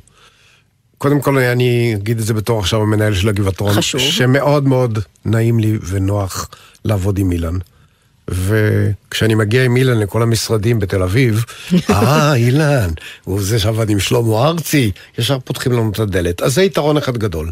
קודם 0.98 1.20
כל 1.20 1.38
אני 1.38 1.94
אגיד 1.96 2.18
את 2.18 2.24
זה 2.24 2.34
בתור 2.34 2.60
עכשיו 2.60 2.82
המנהל 2.82 3.14
של 3.14 3.28
הגבעתרון. 3.28 3.72
חשוב. 3.72 4.00
שמאוד 4.00 4.68
מאוד 4.68 4.98
נעים 5.24 5.58
לי 5.58 5.78
ונוח 5.88 6.48
לעבוד 6.84 7.18
עם 7.18 7.32
אילן. 7.32 7.58
וכשאני 8.28 9.34
מגיע 9.34 9.64
עם 9.64 9.76
אילן 9.76 9.98
לכל 9.98 10.22
המשרדים 10.22 10.78
בתל 10.78 11.02
אביב, 11.02 11.44
אה, 11.90 12.34
אילן, 12.34 12.90
הוא 13.24 13.42
זה 13.42 13.58
שעבד 13.58 13.90
עם 13.90 14.00
שלמה 14.00 14.48
ארצי, 14.48 14.90
ישר 15.18 15.38
פותחים 15.44 15.72
לנו 15.72 15.90
את 15.90 15.98
הדלת. 15.98 16.42
אז 16.42 16.54
זה 16.54 16.62
יתרון 16.62 16.96
אחד 16.96 17.18
גדול. 17.18 17.50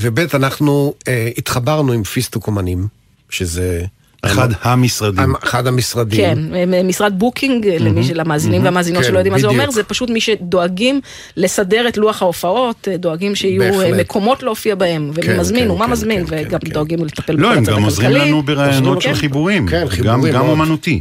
וב' 0.00 0.18
אנחנו 0.34 0.94
אה, 1.08 1.30
התחברנו 1.38 1.92
עם 1.92 2.04
פיסטוק 2.04 2.46
אומנים, 2.46 2.88
שזה... 3.30 3.84
אחד 4.22 4.48
המשרדים. 4.62 5.34
אחד 5.44 5.66
המשרדים. 5.66 6.20
כן, 6.20 6.38
משרד 6.84 7.18
booking, 7.18 7.66
למי 7.66 8.04
של 8.04 8.20
המאזינים 8.20 8.64
והמאזינות 8.64 9.02
כן, 9.02 9.08
שלא 9.08 9.18
יודעים 9.18 9.32
מה 9.32 9.38
זה 9.38 9.46
אומר. 9.46 9.70
זה 9.70 9.82
פשוט 9.82 10.10
מי 10.10 10.20
שדואגים 10.20 11.00
לסדר 11.36 11.88
את 11.88 11.96
לוח 11.96 12.22
ההופעות, 12.22 12.88
דואגים 12.98 13.34
שיהיו 13.34 13.62
בהחלט. 13.62 13.92
אה, 13.92 14.00
מקומות 14.00 14.42
להופיע 14.42 14.74
בהם, 14.74 15.10
ומי 15.14 15.26
כן, 15.26 15.40
מזמין 15.40 15.64
כן, 15.64 15.70
ומה 15.70 15.84
כן, 15.86 15.90
מזמין, 15.92 16.24
וגם 16.28 16.58
דואגים 16.64 17.04
לטפל 17.04 17.32
לא, 17.32 17.48
בכל 17.48 17.56
הם 17.56 17.62
הצד 17.62 17.72
גם 17.72 17.82
עוזרים 17.82 18.10
הכלכלי. 18.10 18.28
לנו 18.28 18.42
ברעיונות 18.42 19.02
של 19.02 19.08
כן, 19.08 19.14
חיבורים. 19.14 19.68
כן, 19.68 19.80
גם- 19.82 19.88
חיבורים 19.88 20.32
גם 20.34 20.40
מאוד. 20.46 20.50
אומנותי. 20.50 21.00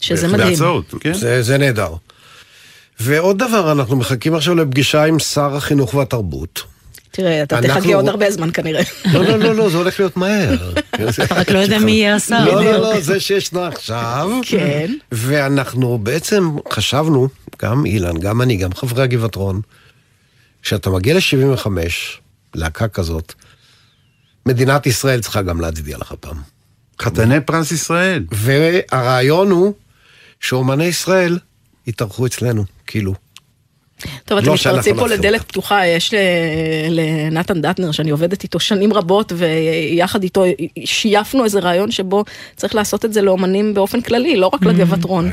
שזה 0.00 0.28
מדהים. 0.28 0.48
בהצעות, 0.50 0.94
כן? 1.00 1.12
זה, 1.14 1.42
זה 1.42 1.58
נהדר. 1.58 1.90
ועוד 3.00 3.38
דבר, 3.38 3.72
אנחנו 3.72 3.96
מחכים 3.96 4.34
עכשיו 4.34 4.54
לפגישה 4.54 5.04
עם 5.04 5.18
שר 5.18 5.56
החינוך 5.56 5.94
והתרבות. 5.94 6.62
תראה, 7.16 7.42
אתה 7.42 7.62
תחכה 7.62 7.94
עוד 7.94 8.08
הרבה 8.08 8.30
זמן 8.30 8.50
כנראה. 8.52 8.82
לא, 9.12 9.24
לא, 9.24 9.36
לא, 9.38 9.54
לא, 9.54 9.70
זה 9.70 9.76
הולך 9.76 10.00
להיות 10.00 10.16
מהר. 10.16 10.72
אתה 11.24 11.34
רק 11.34 11.50
לא 11.50 11.58
יודע 11.58 11.78
מי 11.78 11.92
יהיה 11.92 12.14
השר. 12.14 12.44
לא, 12.44 12.64
לא. 12.64 12.72
לא, 12.72 13.00
זה 13.00 13.20
שישנו 13.20 13.64
עכשיו. 13.64 14.30
כן. 14.42 14.94
ואנחנו 15.12 15.98
בעצם 15.98 16.56
חשבנו, 16.70 17.28
גם 17.62 17.86
אילן, 17.86 18.18
גם 18.18 18.42
אני, 18.42 18.56
גם 18.56 18.74
חברי 18.74 19.02
הגבעתרון, 19.02 19.60
כשאתה 20.62 20.90
מגיע 20.90 21.14
ל-75, 21.14 21.66
להקה 22.54 22.88
כזאת, 22.88 23.32
מדינת 24.46 24.86
ישראל 24.86 25.20
צריכה 25.20 25.42
גם 25.42 25.60
להצדיע 25.60 25.98
לך 25.98 26.14
פעם. 26.20 26.36
חתני 27.02 27.40
פרס 27.40 27.72
ישראל. 27.72 28.24
והרעיון 28.30 29.50
הוא 29.50 29.74
שאומני 30.40 30.84
ישראל 30.84 31.38
יתארחו 31.86 32.26
אצלנו, 32.26 32.64
כאילו. 32.86 33.14
טוב, 34.24 34.38
אתם 34.38 34.46
לא 34.46 34.54
מתפרצים 34.54 34.96
פה. 34.96 35.08
לדלת 35.08 35.42
פתוחה, 35.42 35.86
יש 35.86 36.14
ל- 36.14 36.16
לנתן 36.90 37.60
דטנר, 37.62 37.90
שאני 37.92 38.10
עובדת 38.10 38.42
איתו 38.42 38.60
שנים 38.60 38.92
רבות, 38.92 39.32
ויחד 39.36 40.22
איתו 40.22 40.44
שייפנו 40.84 41.44
איזה 41.44 41.60
רעיון 41.60 41.90
שבו 41.90 42.24
צריך 42.56 42.74
לעשות 42.74 43.04
את 43.04 43.12
זה 43.12 43.22
לאומנים 43.22 43.74
באופן 43.74 44.00
כללי, 44.00 44.36
לא 44.36 44.50
רק 44.52 44.62
לגבעטרון. 44.62 45.30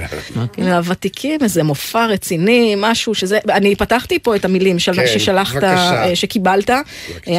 לוותיקים, 0.58 1.40
איזה 1.44 1.64
מופע 1.64 2.06
רציני, 2.06 2.74
משהו 2.78 3.16
שזה, 3.16 3.40
אני 3.50 3.76
פתחתי 3.76 4.20
פה 4.20 4.36
את 4.36 4.46
המילים 4.46 4.80
של- 4.80 4.94
כן, 4.94 5.20
ששלחת. 5.20 5.64
אה, 5.64 6.16
שקיבלת. 6.16 6.70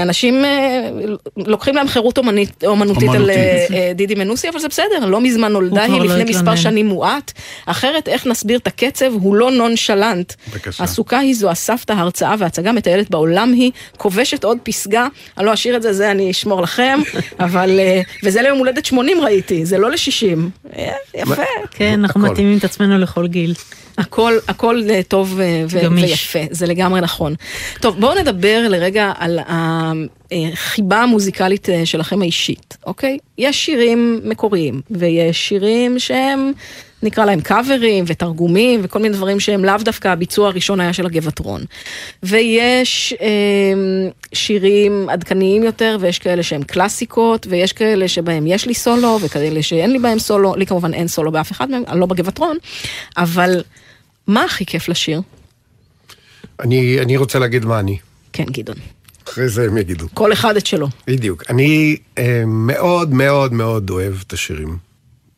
אנשים 0.03 0.45
אה, 0.45 0.89
לוקחים 1.37 1.75
להם 1.75 1.89
חירות 1.89 2.19
אומנותית 2.65 3.09
על. 3.15 3.31
אה, 3.31 3.93
דידי 3.95 4.15
מנוסי, 4.15 4.49
אבל 4.49 4.59
זה 4.59 4.69
בסדר, 4.69 5.07
לא 5.07 5.21
מזמן 5.21 5.53
נולדה 5.53 5.83
היא, 5.83 5.93
לא 6.01 6.05
לפני 6.05 6.25
מספר. 6.31 6.57
שנים 6.57 6.87
מועט. 6.87 7.33
אחרת, 7.67 8.09
איך 8.09 8.27
נסביר 8.27 8.59
את 8.59 8.67
הקצב? 8.67 9.13
הוא 9.13 9.35
לא 9.35 9.51
נונשלנט. 9.51 10.33
בבקשה. 10.53 10.85
הסוכה 11.15 11.27
היא 11.27 11.35
זו 11.35 11.51
הסבתא, 11.51 11.93
ההרצאה 11.93 12.35
וההצגה 12.39 12.73
מטיילת 12.73 13.11
בעולם 13.11 13.53
היא, 13.53 13.70
כובשת 13.97 14.45
עוד 14.45 14.59
פסגה, 14.62 15.09
אני 15.39 15.47
לא 15.47 15.55
אשאיר 15.55 15.77
את 15.77 15.82
זה, 15.82 15.93
זה 15.93 16.11
אני 16.11 16.31
אשמור 16.31 16.62
לכם, 16.62 16.99
אבל, 17.41 17.81
אה, 17.81 18.01
וזה 18.24 18.43
ליום 18.43 18.59
הולדת 18.59 18.85
80 18.85 19.20
ראיתי, 19.20 19.66
זה 19.66 19.78
לא 19.78 19.91
ל-60. 19.91 20.73
יפה. 21.15 21.43
כן, 21.70 22.01
אנחנו. 22.01 22.20
מתאימים 22.20 22.59
את 22.59 22.65
עצמנו 22.65 22.99
לכל 22.99 23.27
גיל. 23.27 23.55
הכל, 23.99 24.39
הכל 24.49 24.81
אה, 24.91 25.03
טוב 25.03 25.41
אה, 25.41 25.65
ו- 25.71 25.85
גמיש. 25.85 26.35
ויפה, 26.35 26.55
זה 26.55 26.66
לגמרי 26.66 27.01
נכון. 27.01 27.35
טוב, 27.81 28.01
בואו 28.01 28.19
נדבר 28.21 28.66
לרגע 28.69 29.12
על 29.19 29.39
החיבה 29.49 31.03
המוזיקלית 31.03 31.69
אה, 31.69 31.87
שלכם 31.87 32.23
האישית, 32.23 32.77
אוקיי? 32.87 33.19
יש 33.39 33.65
שירים 33.65 34.21
מקוריים, 34.25 34.81
ויש 34.91 35.49
שירים 35.49 35.99
שהם, 35.99 36.53
נקרא 37.03 37.25
להם 37.25 37.41
קאברים 37.41 38.05
ותרגומים 38.07 38.81
וכל 38.83 38.99
מיני 38.99 39.15
דברים 39.15 39.41
שהם 39.41 39.65
לאו 39.65 39.75
דווקא 39.79 40.09
הביצוע 40.09 40.49
הראשון 40.49 40.81
היה 40.81 40.93
של 40.93 41.07
הגבעטרון. 41.07 41.62
ויש 42.23 43.15
אה, 43.21 43.29
שירים 44.33 45.09
עדכניים 45.09 45.62
יותר, 45.62 45.97
ויש 46.01 46.19
כאלה 46.19 46.43
שהם 46.43 46.62
קלאסיקות, 46.62 47.47
ויש 47.51 47.73
כאלה 47.73 48.09
שבהם 48.09 48.47
יש 48.47 48.66
לי 48.66 48.75
סולו, 48.75 49.19
וכאלה 49.21 49.62
שאין 49.62 49.93
לי 49.93 49.99
בהם 49.99 50.19
סולו, 50.19 50.55
לי 50.57 50.66
כמובן 50.66 50.95
אין 50.95 51.09
סולו 51.09 51.33
באף 51.33 51.53
אחד 51.53 51.71
מהם, 51.71 51.83
אני 51.89 52.01
לא 52.01 52.07
בגבעטרון, 52.07 52.57
אבל 53.16 53.62
מה 54.27 54.45
הכי 54.45 54.67
כיף 54.67 54.89
לשיר? 54.89 55.23
אני, 56.61 57.01
אני 57.01 57.17
רוצה 57.17 57.39
להגיד 57.39 57.65
מה 57.65 57.81
אני. 57.81 57.99
כן, 58.33 58.45
גדעון. 58.45 58.79
אחרי 59.29 59.49
זה 59.49 59.65
הם 59.65 59.79
יגידו. 59.79 60.07
כל 60.15 60.33
אחד 60.33 60.57
את 60.57 60.67
שלו. 60.67 60.89
בדיוק. 61.07 61.43
אני 61.51 61.97
אה, 62.19 62.43
מאוד 62.47 63.13
מאוד 63.13 63.53
מאוד 63.53 63.91
אוהב 63.91 64.15
את 64.27 64.33
השירים 64.33 64.79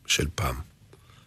של 0.06 0.26
פעם. 0.34 0.54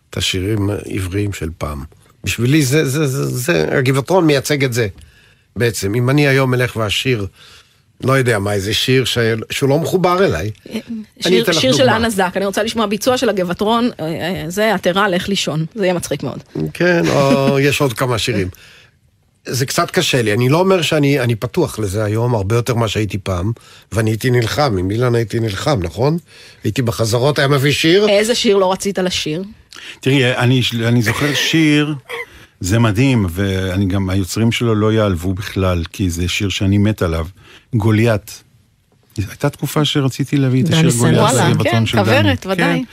את 0.10 0.18
השירים 0.18 0.70
העבריים 0.70 1.34
של 1.34 1.50
פעם. 1.58 1.84
בשבילי 2.24 2.64
זה, 2.64 2.86
זה, 2.86 3.08
זה, 3.08 3.26
זה, 3.26 3.78
הגבעתרון 3.78 4.28
מייצג 4.28 4.64
את 4.64 4.74
זה 4.74 4.88
בעצם. 5.56 5.96
אם 5.96 6.10
אני 6.10 6.28
היום 6.28 6.54
אלך 6.54 6.76
ואשיר, 6.76 7.28
לא 8.04 8.14
יודע 8.14 8.40
מה, 8.40 8.54
איזה 8.54 8.74
שיר 8.74 9.06
ש... 9.06 9.18
שהוא 9.50 9.70
לא 9.70 9.80
מחובר 9.80 10.26
אליי. 10.26 10.52
שיר, 11.20 11.52
שיר 11.52 11.74
של. 11.74 11.90
אנה 11.90 12.10
זק, 12.10 12.32
אני 12.36 12.46
רוצה 12.46 12.64
לשמוע 12.64 12.86
ביצוע 12.86 13.18
של 13.18 13.30
הגבעתרון, 13.30 13.90
אה, 14.00 14.06
אה, 14.06 14.44
זה 14.48 14.74
עתירה, 14.74 15.10
לך 15.10 15.30
לישון, 15.30 15.66
זה 15.76 15.84
יהיה 15.84 15.94
מצחיק 15.94 16.24
מאוד. 16.24 16.44
כן, 16.74 17.08
או 17.08 17.60
יש 17.70 17.82
עוד 17.82 17.94
כמה 17.94 18.18
שירים. 18.18 18.50
זה 19.46 19.66
קצת 19.66 19.92
קשה 19.92 20.22
לי, 20.22 20.34
אני 20.34 20.50
לא 20.50 20.60
אומר 20.60 20.82
שאני 20.82 21.20
אני 21.20 21.36
פתוח 21.36 21.80
לזה 21.80 22.04
היום 22.04 22.36
הרבה 22.36 22.56
יותר 22.56 22.76
ממה 22.76 22.88
שהייתי 22.88 23.18
פעם, 23.18 23.52
ואני 23.92 24.10
הייתי 24.10 24.30
נלחם, 24.30 24.78
עם 24.78 24.92
אילן 24.92 25.16
הייתי 25.16 25.40
נלחם, 25.40 25.80
נכון? 25.84 26.18
הייתי 26.64 26.82
בחזרות, 26.82 27.40
היה 27.40 27.48
מביא 27.48 27.72
שיר. 27.72 28.10
איזה 28.10 28.36
שיר 28.36 28.58
לא 28.58 28.72
רצית 28.72 29.00
לשיר? 29.00 29.44
תראי, 30.00 30.36
אני, 30.36 30.62
אני 30.88 31.02
זוכר 31.02 31.34
שיר, 31.34 31.96
זה 32.60 32.80
מדהים, 32.80 33.26
ואני 33.30 33.86
גם, 33.86 34.10
היוצרים 34.10 34.52
שלו 34.52 34.76
לא 34.76 34.94
יעלבו 34.94 35.34
בכלל, 35.34 35.84
כי 35.94 36.10
זה 36.10 36.28
שיר 36.28 36.50
שאני 36.50 36.78
מת 36.78 37.02
עליו, 37.02 37.26
גוליית. 37.76 38.44
הייתה 39.18 39.50
תקופה 39.50 39.86
שרציתי 39.86 40.38
להביא 40.38 40.64
את 40.64 40.70
השיר. 40.70 40.90
גוליית 40.98 41.18
וואלה, 41.18 41.50
לגבעתרון 41.50 41.74
כן, 41.74 41.86
של 41.86 41.98
דני. 41.98 42.06
כוורת, 42.06 42.46
ודאי. 42.46 42.56
כן, 42.58 42.84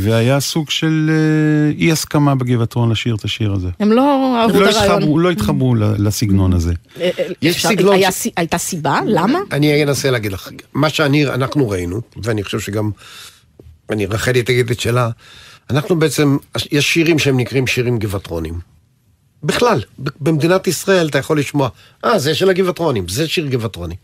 והיה 0.00 0.40
סוג 0.40 0.70
של 0.70 1.10
אה, 1.10 1.78
אי 1.78 1.92
הסכמה 1.92 2.34
בגבעתרון 2.34 2.90
לשיר 2.90 3.14
את 3.14 3.24
השיר 3.24 3.52
הזה. 3.52 3.68
הם 3.80 3.92
לא 3.92 4.36
אהבו 4.42 4.60
לא 4.60 4.70
את 4.70 4.74
הרעיון. 4.74 4.94
התחברו, 4.94 5.18
לא 5.18 5.30
התחברו 5.30 5.74
לסגנון 5.74 6.52
הזה. 6.52 6.72
אה, 7.00 7.10
אה, 7.18 7.24
יש 7.42 7.66
סגנון 7.66 7.96
הייתה 8.36 8.58
סיבה? 8.58 9.00
למה? 9.06 9.38
אני 9.52 9.82
אנסה 9.82 10.10
להגיד 10.10 10.32
לך, 10.32 10.50
מה 10.74 10.88
שאני, 10.88 11.26
אנחנו 11.26 11.68
ראינו, 11.68 12.00
ואני 12.16 12.42
חושב 12.42 12.60
שגם, 12.60 12.90
אני, 13.90 14.06
רחלי 14.06 14.42
תגיד 14.42 14.70
את 14.70 14.80
שלה, 14.80 15.10
אנחנו 15.70 15.98
בעצם, 15.98 16.36
יש 16.72 16.92
שירים 16.92 17.18
שהם 17.18 17.36
נקראים 17.36 17.66
שירים 17.66 17.98
גבעתרונים. 17.98 18.60
בכלל, 19.42 19.82
במדינת 19.98 20.66
ישראל 20.66 21.08
אתה 21.08 21.18
יכול 21.18 21.38
לשמוע, 21.38 21.68
אה, 22.04 22.18
זה 22.18 22.34
של 22.34 22.50
הגבעתרונים, 22.50 23.08
זה 23.08 23.28
שיר 23.28 23.46
גבעתרוני. 23.46 23.94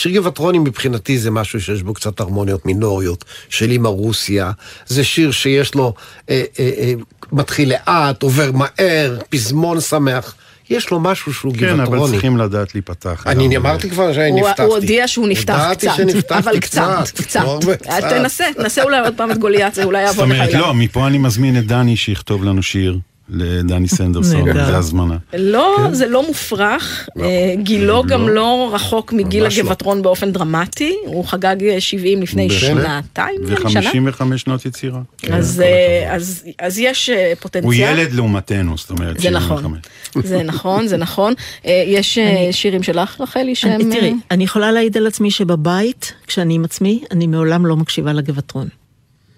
שיר 0.00 0.12
גבעתרונים 0.12 0.64
מבחינתי 0.64 1.18
זה 1.18 1.30
משהו 1.30 1.60
שיש 1.60 1.82
בו 1.82 1.94
קצת 1.94 2.20
הרמוניות 2.20 2.66
מינוריות, 2.66 3.24
של 3.48 3.70
אימא 3.70 3.88
רוסיה, 3.88 4.50
זה 4.86 5.04
שיר 5.04 5.30
שיש 5.30 5.74
לו, 5.74 5.94
אה, 6.30 6.42
אה, 6.58 6.70
אה, 6.78 6.92
מתחיל 7.32 7.68
לאט, 7.72 8.22
עובר 8.22 8.50
מהר, 8.52 9.18
פזמון 9.30 9.80
שמח, 9.80 10.34
יש 10.70 10.90
לו 10.90 11.00
משהו 11.00 11.32
שהוא 11.32 11.54
כן, 11.54 11.58
גבעתרוני. 11.76 12.00
אבל 12.02 12.10
צריכים 12.10 12.36
לדעת 12.36 12.74
להיפתח. 12.74 13.24
אני. 13.26 13.56
אמרתי 13.56 13.90
כבר 13.90 14.12
שאני 14.12 14.30
הוא- 14.30 14.40
נפתחתי. 14.40 14.62
הוא 14.62 14.74
הודיע 14.74 15.08
שהוא 15.08 15.28
נפתח 15.28 15.68
קצת, 15.72 15.90
שנפתחתי 15.96 16.38
אבל 16.50 16.60
קצת, 16.60 17.08
קצת, 17.14 17.22
קצת. 17.22 18.00
תנסה, 18.00 18.44
תנסה 18.56 18.82
אולי 18.82 19.00
עוד 19.00 19.14
פעם 19.16 19.30
את 19.30 19.38
גוליית, 19.38 19.74
זה 19.74 19.84
אולי 19.84 20.06
זאת 20.06 20.16
יעבוד 20.16 20.28
לך. 20.34 20.40
אומרת, 20.40 20.54
גם. 20.54 20.60
לא, 20.60 20.74
מפה 20.74 21.06
אני 21.06 21.18
מזמין 21.18 21.58
את 21.58 21.66
דני 21.66 21.96
שיכתוב 21.96 22.44
לנו 22.44 22.62
שיר 22.62 22.98
לדני 23.32 23.88
סנדרסון. 23.88 24.52
זה 24.52 24.76
הזמנה. 24.76 25.16
לא, 25.38 25.76
זה 25.92 26.06
לא 26.08 26.26
מופרך, 26.26 27.08
אה, 27.20 27.54
גילו 27.62 28.02
גם 28.08 28.28
לא 28.28 28.70
רחוק 28.74 29.12
מגיל 29.12 29.44
ממש 29.44 29.58
לא. 29.58 29.94
באופן 30.02 30.32
דרמטי, 30.32 30.96
הוא 31.06 31.24
חגג 31.24 31.56
אה, 31.64 31.80
70 31.80 32.22
לפני 32.22 32.48
בהחלט. 32.48 32.60
שנתיים, 32.60 33.36
שנה. 33.68 33.90
ו-55 34.10 34.36
שנות 34.36 34.66
יצירה. 34.66 35.00
אז, 35.32 35.60
אה, 35.66 36.14
אז, 36.14 36.44
אז 36.58 36.78
יש 36.78 37.10
אה, 37.10 37.32
פוטנציאל. 37.40 37.64
הוא 37.64 37.74
ילד 37.74 38.12
לעומתנו, 38.12 38.78
זאת 38.78 38.90
אומרת, 38.90 39.20
זה 39.20 39.30
נכון, 39.30 39.58
75. 39.58 40.26
זה 40.30 40.42
נכון, 40.42 40.86
זה 40.88 40.96
נכון. 40.96 41.32
אה, 41.66 41.84
יש 41.86 42.18
אה, 42.18 42.48
שירים 42.52 42.82
שלך, 42.82 43.20
רחלי, 43.20 43.54
שהם... 43.54 43.80
אני- 43.80 43.96
תראי, 43.96 44.08
אה, 44.10 44.14
אני 44.30 44.44
יכולה 44.44 44.72
להעיד 44.72 44.96
על 44.96 45.06
עצמי 45.06 45.30
שבבית, 45.30 46.12
כשאני 46.26 46.54
עם 46.54 46.64
עצמי, 46.64 47.02
אני 47.10 47.26
מעולם 47.26 47.66
לא 47.66 47.76
מקשיבה 47.76 48.12
לגבעתרון. 48.12 48.68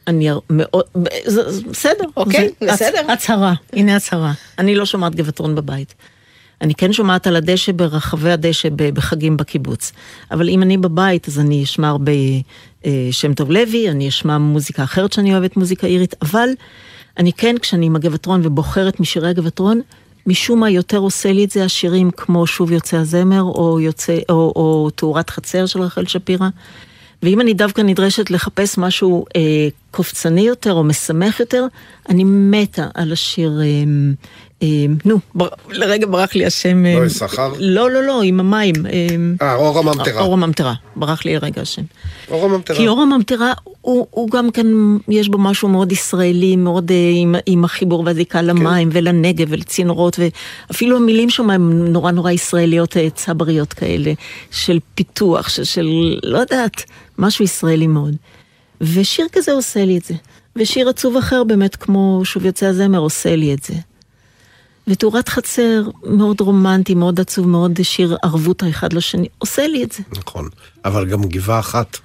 אני 0.06 0.28
מאוד, 0.50 0.84
בסדר. 1.70 2.04
אוקיי, 2.16 2.50
בסדר. 2.72 3.00
הצ- 3.08 3.12
הצהרה, 3.12 3.54
הנה 3.72 3.96
הצהרה. 3.96 4.32
אני 4.58 4.74
לא 4.74 4.86
שומעת 4.86 5.14
גבעתרון 5.14 5.54
בבית. 5.54 5.94
אני 6.60 6.74
כן 6.74 6.92
שומעת 6.92 7.26
על 7.26 7.36
הדשא 7.36 7.72
ברחבי 7.72 8.30
הדשא 8.30 8.68
בחגים 8.76 9.36
בקיבוץ. 9.36 9.92
אבל 10.30 10.48
אם 10.48 10.62
אני 10.62 10.76
בבית, 10.78 11.28
אז 11.28 11.38
אני 11.40 11.62
אשמע 11.64 11.88
הרבה 11.88 12.12
אה, 12.86 13.08
שם 13.10 13.34
טוב 13.34 13.50
לוי, 13.50 13.90
אני 13.90 14.08
אשמע 14.08 14.38
מוזיקה 14.38 14.84
אחרת 14.84 15.12
שאני 15.12 15.32
אוהבת, 15.32 15.56
מוזיקה 15.56 15.86
אירית, 15.86 16.14
אבל 16.22 16.48
אני 17.18 17.32
כן, 17.32 17.56
כשאני 17.60 17.86
עם 17.86 17.96
הגבעתרון 17.96 18.40
ובוחרת 18.44 19.00
משירי 19.00 19.28
הגבעתרון, 19.28 19.80
משום 20.26 20.60
מה 20.60 20.70
יותר 20.70 20.98
עושה 20.98 21.32
לי 21.32 21.44
את 21.44 21.50
זה 21.50 21.64
השירים 21.64 22.10
כמו 22.10 22.46
שוב 22.46 22.72
יוצא 22.72 22.96
הזמר, 22.96 23.42
או, 23.42 23.80
יוצא, 23.80 24.18
או, 24.28 24.34
או 24.56 24.90
תאורת 24.94 25.30
חצר 25.30 25.66
של 25.66 25.80
רחל 25.80 26.06
שפירא. 26.06 26.48
ואם 27.22 27.40
אני 27.40 27.54
דווקא 27.54 27.80
נדרשת 27.80 28.30
לחפש 28.30 28.78
משהו 28.78 29.24
אה, 29.36 29.68
קופצני 29.90 30.40
יותר 30.40 30.72
או 30.72 30.84
משמח 30.84 31.40
יותר, 31.40 31.66
אני 32.08 32.24
מתה 32.24 32.86
על 32.94 33.12
השיר, 33.12 33.60
אה, 33.62 33.66
אה, 34.62 34.86
נו, 35.04 35.18
בר, 35.34 35.48
לרגע 35.70 36.06
ברח 36.06 36.34
לי 36.34 36.46
השם. 36.46 36.86
אה, 36.86 37.00
לא, 37.00 37.06
יששכר? 37.06 37.52
לא, 37.58 37.90
לא, 37.90 38.02
לא, 38.02 38.22
עם 38.22 38.40
המים. 38.40 38.74
אה, 38.86 39.06
אה, 39.42 39.54
אור 39.54 39.78
הממטרה. 39.78 40.20
אור 40.20 40.32
הממטרה, 40.32 40.74
ברח 40.96 41.24
לי 41.24 41.34
לרגע 41.34 41.62
השם. 41.62 41.82
אור 42.30 42.44
הממטרה. 42.44 42.76
כי 42.76 42.88
אור 42.88 43.00
הממטרה, 43.00 43.52
הוא, 43.80 44.06
הוא 44.10 44.30
גם 44.30 44.50
כן, 44.50 44.66
יש 45.08 45.28
בו 45.28 45.38
משהו 45.38 45.68
מאוד 45.68 45.92
ישראלי, 45.92 46.56
מאוד 46.56 46.90
אה, 46.90 47.10
עם, 47.14 47.34
עם 47.46 47.64
החיבור 47.64 48.02
והזיקה 48.06 48.42
למים 48.42 48.88
ולנגב 48.92 49.46
ולצינורות, 49.50 50.18
ואפילו 50.18 50.96
המילים 50.96 51.30
שם 51.30 51.50
הן 51.50 51.86
נורא 51.92 52.10
נורא 52.10 52.30
ישראליות, 52.30 52.96
אה, 52.96 53.10
צבריות 53.10 53.72
כאלה, 53.72 54.12
של 54.50 54.78
פיתוח, 54.94 55.48
של, 55.48 55.64
של 55.64 56.18
לא 56.22 56.38
יודעת, 56.38 56.84
משהו 57.18 57.44
ישראלי 57.44 57.86
מאוד. 57.86 58.16
ושיר 58.80 59.26
כזה 59.32 59.52
עושה 59.52 59.84
לי 59.84 59.98
את 59.98 60.04
זה. 60.04 60.14
ושיר 60.56 60.88
עצוב 60.88 61.16
אחר 61.16 61.44
באמת, 61.44 61.76
כמו 61.76 62.20
שוב 62.24 62.44
יוצא 62.46 62.66
הזמר, 62.66 62.98
עושה 62.98 63.36
לי 63.36 63.54
את 63.54 63.62
זה. 63.62 63.74
ותאורת 64.88 65.28
חצר, 65.28 65.82
מאוד 66.04 66.40
רומנטי, 66.40 66.94
מאוד 66.94 67.20
עצוב, 67.20 67.48
מאוד 67.48 67.78
שיר 67.82 68.16
ערבות 68.22 68.62
האחד 68.62 68.92
לשני, 68.92 69.26
עושה 69.38 69.66
לי 69.66 69.84
את 69.84 69.92
זה. 69.92 70.02
נכון, 70.18 70.48
אבל 70.84 71.06
גם 71.08 71.22
גבעה 71.24 71.58
אחת 71.58 71.96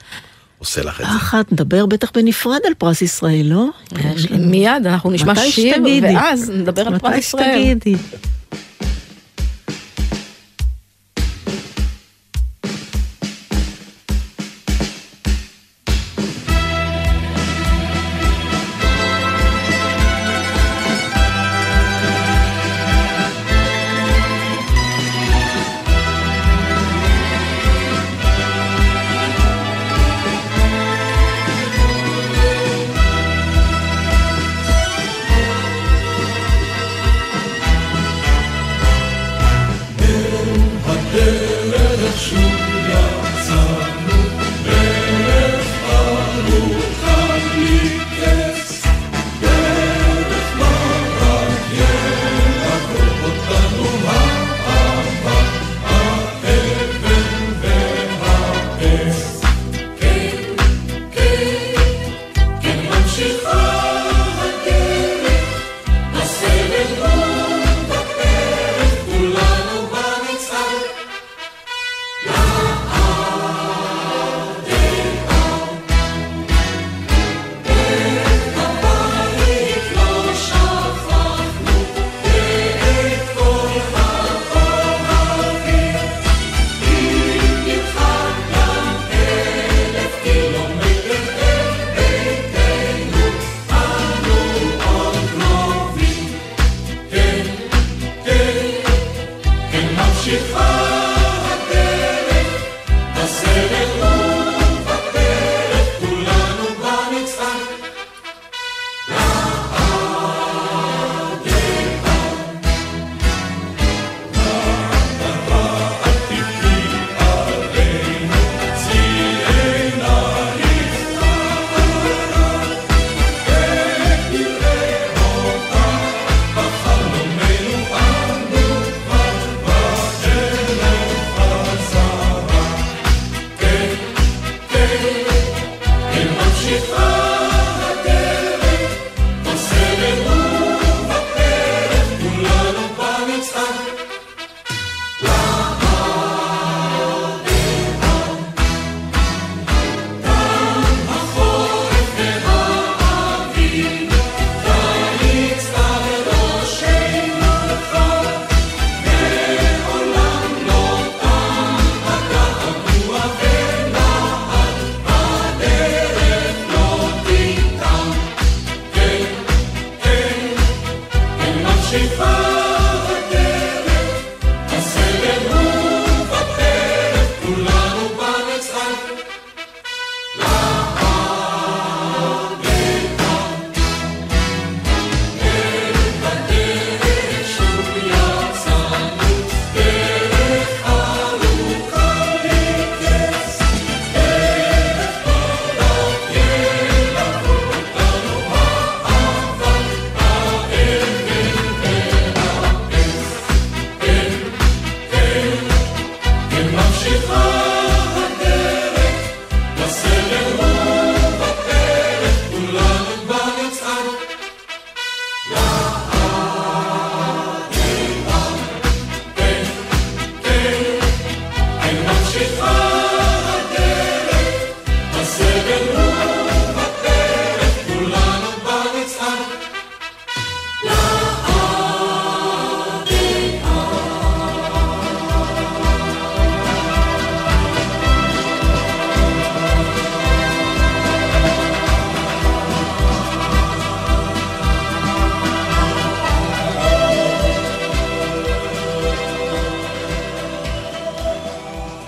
עושה 0.58 0.84
לך 0.84 1.02
את 1.02 1.06
זה. 1.06 1.12
אחת, 1.18 1.52
נדבר 1.52 1.86
בטח 1.86 2.12
בנפרד 2.12 2.60
על 2.68 2.74
פרס 2.78 3.02
ישראל, 3.02 3.46
לא? 3.46 3.66
לנו- 3.92 4.50
מיד, 4.50 4.86
אנחנו 4.88 5.12
נשמע 5.12 5.34
מתי 5.34 5.52
שיר, 5.52 5.74
שתגידי. 5.76 6.16
ואז 6.16 6.50
נדבר 6.50 6.82
על 6.88 7.00
פרס 7.00 7.10
מתי 7.12 7.18
ישראל. 7.18 7.62
שתגידי. 7.80 7.96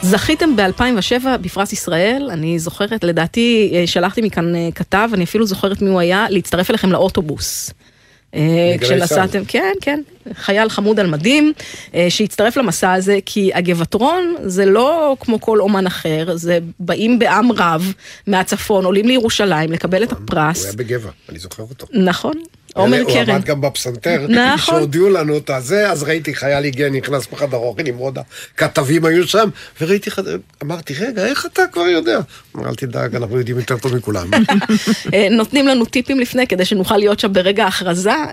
זכיתם 0.10 0.56
ב-2007 0.56 1.38
בפרס 1.42 1.74
ישראל, 1.74 2.30
אני 2.32 2.60
זוכרת, 2.60 3.04
לדעתי 3.04 3.72
אה, 3.74 3.88
שלחתי 3.88 4.22
מכאן 4.22 4.56
אה, 4.56 4.70
כתב, 4.76 5.10
אני 5.14 5.24
אפילו 5.24 5.46
זוכרת 5.46 5.82
מי 5.82 5.90
הוא 5.90 6.00
היה, 6.00 6.26
להצטרף 6.30 6.70
אליכם 6.70 6.92
לאוטובוס. 6.92 7.74
אה, 8.36 8.76
כשנסעתם, 8.82 9.46
כן, 9.48 9.74
כן, 9.82 10.02
חייל 10.34 10.70
חמוד 10.70 11.00
על 11.00 11.08
מדים, 11.08 11.54
שהצטרף 12.10 12.58
למסע 12.58 12.94
הזה, 12.94 13.20
כי 13.26 13.52
הגבעטרון 13.54 14.36
זה 14.44 14.66
לא 14.66 15.16
כמו 15.20 15.42
כל 15.42 15.60
אומן 15.62 15.88
אחר, 15.88 16.36
זה 16.36 16.60
באים 16.80 17.20
בעם 17.20 17.52
רב 17.52 17.94
מהצפון, 18.28 18.86
עולים 18.86 19.08
לירושלים 19.08 19.72
לקבל 19.72 20.04
את 20.04 20.12
הוא 20.12 20.20
הפרס. 20.24 20.66
היה 20.66 20.74
בגבע, 20.74 21.10
אני 21.30 21.40
זוכר 21.40 21.64
אותו. 21.64 21.88
נכון, 21.94 22.34
עומר 22.80 23.02
הוא 23.02 23.12
קרן. 23.14 23.30
עמד 23.30 23.46
גם 23.46 23.62
בפסנתר, 23.62 24.26
נכון. 24.30 24.76
שהודיעו 24.76 25.10
לנו 25.10 25.38
את 25.38 25.50
הזה, 25.50 25.92
אז 25.92 26.04
ראיתי 26.04 26.36
חייל 26.36 26.66
הגיע, 26.66 26.90
נכנס 26.90 27.28
בחדר 27.32 27.58
אוכל 27.58 27.86
עם 27.86 27.98
עוד 27.98 28.18
הכתבים 28.56 29.06
היו 29.06 29.28
שם, 29.28 29.50
וראיתי, 29.82 30.10
אמרתי, 30.64 30.94
רגע, 31.00 31.26
איך 31.26 31.46
אתה 31.46 31.64
כבר 31.72 31.82
יודע? 31.88 32.20
אמר, 32.56 32.70
אל 32.70 32.76
תדאג, 32.76 33.16
אנחנו 33.16 33.38
יודעים 33.38 33.58
יותר 33.58 33.78
טוב 33.78 33.96
מכולם. 33.96 34.28
אה, 35.14 35.28
נותנים 35.32 35.68
לנו 35.68 35.86
טיפים 35.86 36.20
לפני 36.20 36.48
כדי 36.48 36.66
שנוכל 36.66 36.98
להיות 36.98 37.20
שם 37.20 37.34
ברגע 37.34 37.64
ההכרזה, 37.64 38.10
אה, 38.12 38.26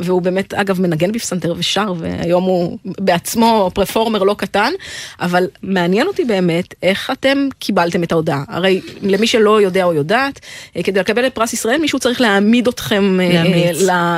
והוא 0.00 0.22
באמת, 0.22 0.54
אגב, 0.54 0.80
מנגן 0.80 1.12
בפסנתר 1.12 1.54
ושר, 1.58 1.92
והיום 1.98 2.44
הוא 2.44 2.78
בעצמו 2.84 3.70
פרפורמר 3.74 4.22
לא 4.22 4.34
קטן, 4.38 4.72
אבל 5.20 5.46
מעניין 5.62 6.06
אותי 6.06 6.24
באמת 6.24 6.74
איך 6.82 7.10
אתם 7.12 7.38
קיבלתם 7.58 8.02
את 8.02 8.12
ההודעה. 8.12 8.44
הרי 8.48 8.80
למי 9.02 9.26
שלא 9.26 9.62
יודע 9.62 9.84
או 9.84 9.94
יודעת, 9.94 10.40
אה, 10.76 10.82
כדי 10.82 11.00
לקבל 11.00 11.26
את 11.26 11.34
פרס 11.34 11.52
ישראל, 11.52 11.78
מישהו 11.80 11.98
צריך 11.98 12.20
להעמיד 12.20 12.68
אתכם 12.68 13.20
אה, 13.20 13.28
להמליץ. 13.32 13.54
ל- 13.54 13.57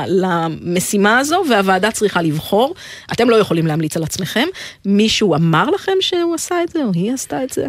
למשימה 0.06 1.18
הזו, 1.18 1.42
והוועדה 1.50 1.90
צריכה 1.90 2.22
לבחור. 2.22 2.74
אתם 3.12 3.30
לא 3.30 3.36
יכולים 3.36 3.66
להמליץ 3.66 3.96
על 3.96 4.02
עצמכם. 4.02 4.46
מישהו 4.84 5.34
אמר 5.34 5.70
לכם 5.70 5.92
שהוא 6.00 6.34
עשה 6.34 6.54
את 6.62 6.68
זה, 6.68 6.78
או 6.84 6.90
היא 6.94 7.12
עשתה 7.12 7.44
את 7.44 7.50
זה? 7.50 7.66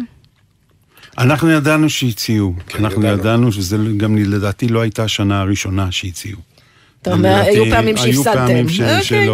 אנחנו 1.18 1.50
ידענו 1.50 1.90
שהציעו, 1.90 2.54
כן, 2.66 2.84
אנחנו 2.84 3.06
ידענו 3.06 3.52
שזה 3.52 3.76
גם 3.96 4.16
לדעתי 4.18 4.68
לא 4.68 4.80
הייתה 4.80 5.04
השנה 5.04 5.40
הראשונה 5.40 5.92
שהציעו. 5.92 6.38
אתה 7.02 7.12
אומר, 7.12 7.34
היו 7.34 7.64
פעמים 7.70 7.96
שהפסדתם. 7.96 8.30
היו 8.30 8.46
פעמים 8.46 8.68
ש- 8.68 8.80
אוקיי. 8.80 9.26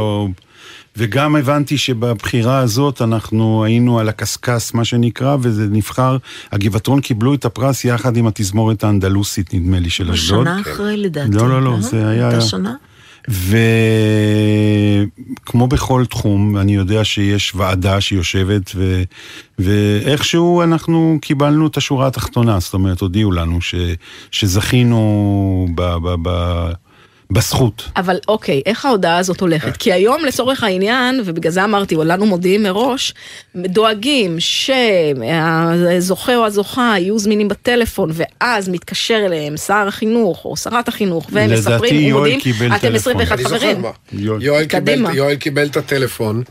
וגם 0.99 1.37
הבנתי 1.37 1.79
שבבחירה 1.79 2.59
הזאת 2.59 3.03
אנחנו 3.03 3.65
היינו 3.65 3.99
על 3.99 4.09
הקשקש, 4.09 4.75
מה 4.75 4.85
שנקרא, 4.85 5.37
וזה 5.41 5.67
נבחר, 5.71 6.17
הגבעתרון 6.53 7.01
קיבלו 7.01 7.35
את 7.35 7.45
הפרס 7.45 7.85
יחד 7.85 8.17
עם 8.17 8.27
התזמורת 8.27 8.85
האנדלוסית, 8.85 9.55
נדמה 9.55 9.81
לי, 9.81 9.91
של 9.91 10.11
אשדוד. 10.11 10.45
שנה 10.45 10.61
אחרי 10.61 10.97
לדעתי. 10.97 11.31
לא, 11.31 11.49
לא, 11.49 11.63
לא, 11.63 11.81
זה 11.81 12.09
היה... 12.09 12.27
אותה 12.27 12.41
שנה? 12.41 12.75
וכמו 15.45 15.67
בכל 15.67 16.05
תחום, 16.05 16.57
אני 16.57 16.75
יודע 16.75 17.05
שיש 17.05 17.55
ועדה 17.55 18.01
שיושבת, 18.01 18.73
ו... 18.75 19.03
ואיכשהו 19.59 20.63
אנחנו 20.63 21.19
קיבלנו 21.23 21.67
את 21.67 21.77
השורה 21.77 22.07
התחתונה, 22.07 22.61
זאת 22.61 22.75
אומרת, 22.75 23.01
הודיעו 23.01 23.33
לנו 23.33 23.61
ש... 23.61 23.75
שזכינו 24.31 25.69
ב... 25.75 25.83
ב... 25.83 26.15
ב... 26.23 26.29
בזכות. 27.31 27.83
אבל 27.97 28.19
אוקיי, 28.29 28.63
איך 28.67 28.85
ההודעה 28.85 29.19
הזאת 29.19 29.41
הולכת? 29.41 29.77
כי 29.77 29.93
היום 29.93 30.25
לצורך 30.25 30.63
העניין, 30.63 31.23
ובגלל 31.25 31.53
זה 31.53 31.65
אמרתי, 31.65 31.95
לנו 32.05 32.27
מודיעים 32.27 32.63
מראש, 32.63 33.15
דואגים 33.57 34.37
שהזוכה 34.41 36.37
או 36.37 36.47
הזוכה 36.47 36.95
יהיו 36.99 37.19
זמינים 37.19 37.49
בטלפון, 37.49 38.11
ואז 38.13 38.69
מתקשר 38.69 39.23
אליהם 39.27 39.57
שר 39.57 39.85
החינוך 39.89 40.45
או 40.45 40.57
שרת 40.57 40.89
החינוך, 40.89 41.27
והם 41.33 41.51
לדעתי 41.51 41.75
מספרים, 41.75 42.01
יואל 42.01 42.15
ומודיעים, 42.15 42.41
קיבל 42.41 42.67
אתם 42.67 42.79
טלפון. 42.79 43.21
21 43.21 43.33
אני 43.33 43.43
זוכר 43.43 43.59
חברים. 43.59 43.83
מה. 43.83 43.91
יואל 44.13 44.65
קיבל. 44.65 45.15
יואל 45.15 45.37
קיבל 45.37 45.67
את 45.67 45.77
הטלפון 45.77 46.43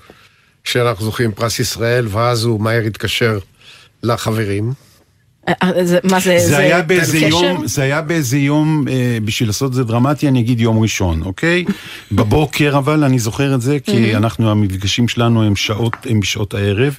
שאנחנו 0.64 1.06
זוכים 1.06 1.32
פרס 1.32 1.60
ישראל, 1.60 2.08
ואז 2.10 2.44
הוא 2.44 2.62
מהר 2.62 2.82
התקשר 2.82 3.40
לחברים. 4.04 4.87
אה, 5.48 5.54
אה, 5.64 5.86
זה- 5.86 6.00
מה 6.04 6.20
זה, 6.20 6.38
זה 6.40 6.58
היה 6.58 6.82
באיזה 6.82 7.18
קשר? 7.18 7.28
יום, 7.28 7.68
זה 7.68 7.82
היה 7.82 8.02
באיזה 8.02 8.38
יום, 8.38 8.86
אה, 8.90 9.18
בשביל 9.26 9.50
לעשות 9.50 9.70
את 9.70 9.74
זה 9.76 9.84
דרמטי, 9.84 10.28
אני 10.28 10.40
אגיד 10.40 10.60
יום 10.60 10.80
ראשון, 10.80 11.22
אוקיי? 11.26 11.66
בבוקר 12.12 12.78
אבל, 12.78 13.04
אני 13.04 13.20
זוכר 13.20 13.56
את 13.56 13.62
זה, 13.62 13.78
כי 13.84 14.16
אנחנו, 14.16 14.52
המפגשים 14.52 15.08
שלנו 15.08 15.44
הם 15.44 15.56
שעות, 15.56 15.96
הם 16.10 16.20
בשעות 16.20 16.54
הערב, 16.54 16.98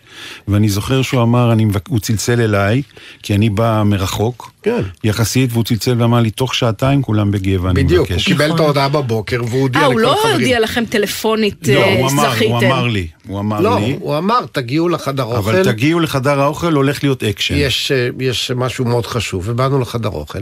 ואני 0.48 0.68
זוכר 0.68 1.02
שהוא 1.02 1.22
אמר, 1.22 1.52
אני, 1.52 1.66
הוא 1.88 1.98
צלצל 1.98 2.40
אליי, 2.40 2.82
כי 3.22 3.34
אני 3.34 3.50
בא 3.50 3.82
מרחוק, 3.86 4.50
כן. 4.62 4.82
יחסית, 5.04 5.52
והוא 5.52 5.64
צלצל 5.64 5.94
ואמר 6.02 6.20
לי, 6.20 6.30
תוך 6.30 6.54
שעתיים 6.54 7.02
כולם 7.02 7.30
בגבע, 7.30 7.70
אני 7.70 7.82
מבקש. 7.82 7.92
בדיוק, 7.92 8.10
הוא 8.10 8.18
קיבל 8.18 8.54
את 8.54 8.60
ההודעה 8.60 8.88
בבוקר 8.88 9.40
והוא 9.48 9.60
הודיע 9.60 9.82
אה, 9.82 9.88
לכל 9.88 9.92
הוא 9.92 10.00
לא. 10.00 10.32
הודיע 10.32 10.60
לכם 10.60 10.84
טלפונית, 10.84 11.68
לא, 11.68 11.80
אה, 11.82 11.98
הוא 11.98 12.10
אמר, 12.10 12.30
זכיתם. 12.30 12.50
הוא 12.50 12.58
אמר 12.58 12.86
לי, 12.86 13.06
הוא 13.26 13.40
אמר 13.40 13.60
לא, 13.60 13.80
לי, 13.80 13.96
הוא 14.00 14.18
אמר, 14.18 14.40
תגיעו 14.52 14.88
לחדר 14.88 15.22
אוכל. 15.22 15.36
אבל 15.36 15.64
תגיעו 15.64 16.00
לחדר 16.00 16.40
האוכל, 16.40 16.72
הולך 16.72 17.02
להיות 17.04 17.24
אקשן. 17.24 17.54
יש, 17.56 17.92
יש 18.38 18.50
משהו 18.50 18.84
מאוד 18.84 19.06
חשוב, 19.06 19.42
ובאנו 19.46 19.80
לחדר 19.80 20.08
אוכל. 20.08 20.38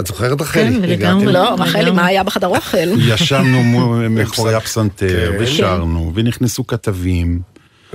את 0.00 0.06
זוכרת 0.06 0.40
רחלי? 0.40 0.64
כן, 0.64 0.82
לגמרי. 0.82 1.32
לא, 1.32 1.54
רחלי, 1.58 1.90
מה 1.90 2.06
היה 2.06 2.22
בחדר 2.22 2.46
אוכל? 2.46 2.88
ישבנו 3.14 3.62
מאחורי 4.10 4.54
הפסנתר, 4.54 5.32
כן. 5.32 5.36
ושרנו, 5.42 6.12
ונכנסו 6.14 6.66
כתבים. 6.66 7.40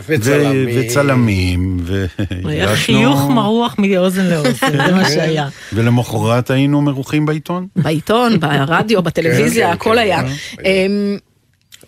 וצלמים. 0.07 0.67
ו- 0.67 0.81
וצלמים, 0.81 1.77
ו... 1.81 2.05
היה 2.45 2.75
חיוך 2.75 3.29
מרוח 3.29 3.75
מאוזן 3.79 4.25
לאוזן, 4.25 4.71
זה 4.71 4.91
מה 4.91 5.09
שהיה. 5.09 5.47
ולמחרת 5.73 6.51
היינו 6.51 6.81
מרוחים 6.81 7.25
בעיתון. 7.25 7.67
בעיתון, 7.75 8.39
ברדיו, 8.39 9.01
בטלוויזיה, 9.03 9.67
כן, 9.67 9.73
הכל 9.73 9.91
כן, 9.91 9.97
היה. 9.97 10.21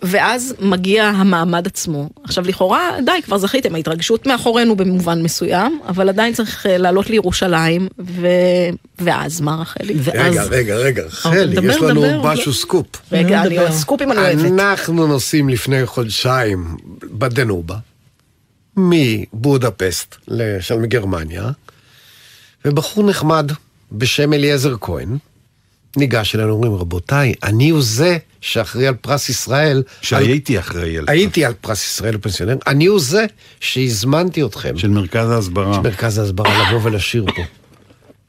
ואז 0.02 0.54
מגיע 0.60 1.04
המעמד 1.04 1.66
עצמו. 1.66 2.08
עכשיו 2.24 2.44
לכאורה, 2.46 2.90
די, 3.04 3.22
כבר 3.24 3.38
זכיתם, 3.38 3.74
ההתרגשות 3.74 4.26
מאחורינו 4.26 4.76
במובן 4.76 5.22
מסוים, 5.22 5.80
אבל 5.88 6.08
עדיין 6.08 6.34
צריך 6.34 6.66
אה, 6.66 6.78
לעלות 6.78 7.10
לירושלים, 7.10 7.88
ו... 7.98 8.26
ואז 8.98 9.40
מה 9.40 9.56
רחלי? 9.60 9.94
רגע, 10.14 10.42
רגע, 10.42 10.76
רגע, 10.76 11.02
רחלי, 11.02 11.54
דבר, 11.54 11.70
יש 11.70 11.76
לנו 11.76 12.00
דבר. 12.00 12.22
משהו 12.22 12.54
סקופ. 12.54 12.86
רגע, 13.12 13.42
אני 13.42 13.58
אוהב 13.58 13.72
סקופים, 13.72 14.12
אני 14.12 14.20
אוהבת. 14.20 14.60
אנחנו 14.60 15.06
נוסעים 15.06 15.48
לפני 15.48 15.86
חודשיים 15.86 16.76
בדנובה, 17.04 17.76
מבודפסט 18.76 20.16
לשם 20.28 20.82
מגרמניה, 20.82 21.50
ובחור 22.64 23.04
נחמד 23.04 23.52
בשם 23.92 24.32
אליעזר 24.32 24.74
כהן, 24.80 25.18
ניגש 25.96 26.34
אלינו, 26.34 26.50
אומרים, 26.52 26.74
רבותיי, 26.74 27.34
אני 27.42 27.70
הוא 27.70 27.82
זה 27.82 28.18
שאחראי 28.40 28.86
על 28.86 28.94
פרס 28.94 29.28
ישראל. 29.28 29.82
שהייתי 30.02 30.58
אחראי 30.58 30.98
על... 30.98 31.04
הייתי 31.08 31.44
על 31.44 31.52
פרס 31.60 31.84
ישראל 31.84 32.14
לפנסיונר, 32.14 32.56
אני 32.66 32.86
הוא 32.86 33.00
זה 33.00 33.26
שהזמנתי 33.60 34.44
אתכם. 34.44 34.78
של 34.78 34.88
מרכז 34.88 35.30
ההסברה. 35.30 35.74
של 35.74 35.80
מרכז 35.80 36.18
ההסברה 36.18 36.68
לבוא 36.68 36.80
ולשיר 36.82 37.24
פה. 37.36 37.42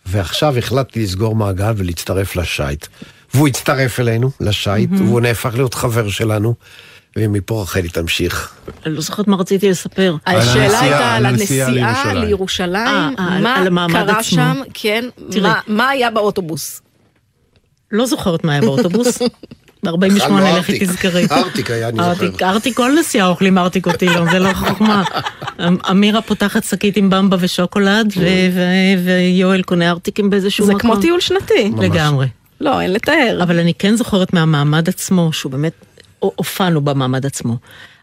ועכשיו 0.05 0.57
החלטתי 0.57 1.03
לסגור 1.03 1.35
מעגל 1.35 1.73
ולהצטרף 1.77 2.35
לשייט. 2.35 2.87
והוא 3.33 3.47
הצטרף 3.47 3.99
אלינו, 3.99 4.31
לשייט, 4.39 4.89
והוא 4.97 5.21
נהפך 5.21 5.51
להיות 5.55 5.73
חבר 5.73 6.09
שלנו, 6.09 6.55
ומפה 7.15 7.61
רחלי 7.61 7.89
תמשיך. 7.89 8.51
אני 8.85 8.93
לא 8.95 9.01
זוכרת 9.01 9.27
מה 9.27 9.35
רציתי 9.35 9.69
לספר. 9.69 10.15
השאלה 10.25 10.79
הייתה 10.79 11.15
על 11.15 11.25
הנסיעה 11.25 11.69
לירושלים. 11.69 12.17
לירושלים, 12.17 12.75
אה, 13.19 13.35
על- 13.35 13.69
מה 13.69 13.85
על 13.85 13.91
קרה 13.91 14.01
עצמו. 14.19 14.23
שם, 14.23 14.61
כן, 14.73 15.05
מה 15.67 15.89
היה 15.89 16.11
באוטובוס? 16.11 16.81
לא 17.91 18.05
זוכרת 18.05 18.43
מה 18.43 18.51
היה 18.51 18.61
באוטובוס. 18.61 19.21
ב-48 19.83 20.17
אכלנו 20.17 20.37
לכי 20.39 20.47
ארטיק. 20.73 20.83
תזכרי. 20.83 21.25
ארטיק 21.31 21.71
היה, 21.71 21.89
אני 21.89 21.97
זוכר. 21.97 22.09
ארטיק, 22.09 22.41
ארטיק, 22.43 22.77
כל 22.77 22.91
נסיעה 22.99 23.27
אוכלים 23.27 23.57
ארטיק 23.57 23.87
אותי, 23.87 24.07
זה 24.31 24.39
לא 24.39 24.53
חוכמה. 24.67 25.03
אמ- 25.67 25.77
אמירה 25.91 26.21
פותחת 26.21 26.63
שקית 26.63 26.97
עם 26.97 27.09
במבה 27.09 27.37
ושוקולד, 27.39 28.13
ו- 28.17 29.05
ויואל 29.05 29.61
קונה 29.61 29.89
ארטיקים 29.89 30.29
באיזשהו 30.29 30.65
זה 30.65 30.73
מקום. 30.73 30.91
כמו 30.91 31.01
טיול 31.01 31.19
שנתי. 31.19 31.71
לגמרי. 31.79 32.27
לא, 32.61 32.81
אין 32.81 32.93
לתאר. 32.93 33.39
אבל 33.43 33.59
אני 33.59 33.73
כן 33.73 33.95
זוכרת 33.95 34.33
מהמעמד 34.33 34.89
עצמו, 34.89 35.33
שהוא 35.33 35.51
באמת, 35.51 35.73
הופענו 36.19 36.81
במעמד 36.81 37.25
עצמו. 37.25 37.57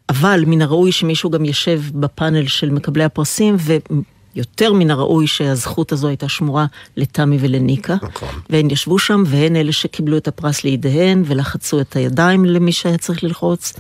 אבל 0.09 0.45
מן 0.47 0.63
הראוי 0.63 0.93
שמישהו 0.93 1.31
גם 1.31 1.45
יושב 1.45 1.81
בפאנל 1.95 2.47
של 2.47 2.71
מקבלי 2.71 3.05
הפרסים, 3.05 3.57
ויותר 4.39 4.73
מן 4.73 4.91
הראוי 4.91 5.27
שהזכות 5.27 5.93
הזו 5.93 6.09
הייתה 6.09 6.29
שמורה 6.29 6.67
לתמי 6.97 7.39
ולניקה. 7.41 7.97
נכון. 8.03 8.29
והן 8.51 8.71
ישבו 8.71 8.99
שם, 8.99 9.23
והן 9.27 9.57
אלה 9.57 9.73
שקיבלו 9.73 10.17
את 10.17 10.29
הפרס 10.29 10.65
לידיהן, 10.65 11.23
ולחצו 11.27 11.81
את 11.81 11.97
הידיים 11.97 12.45
למי 12.45 12.73
שהיה 12.73 12.99
צריך 12.99 13.25
ללחוץ. 13.25 13.73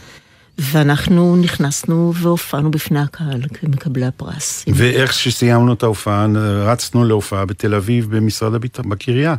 ואנחנו 0.58 1.36
נכנסנו 1.36 2.12
והופענו 2.16 2.70
בפני 2.70 3.00
הקהל 3.00 3.40
כמקבלי 3.54 4.06
הפרס. 4.06 4.64
ואיך 4.74 5.12
שסיימנו 5.12 5.72
את 5.72 5.82
ההופעה, 5.82 6.26
רצנו 6.66 7.04
להופעה 7.04 7.44
בתל 7.44 7.74
אביב 7.74 8.16
במשרד 8.16 8.54
הביטחון, 8.54 8.88
בקריה. 8.90 9.34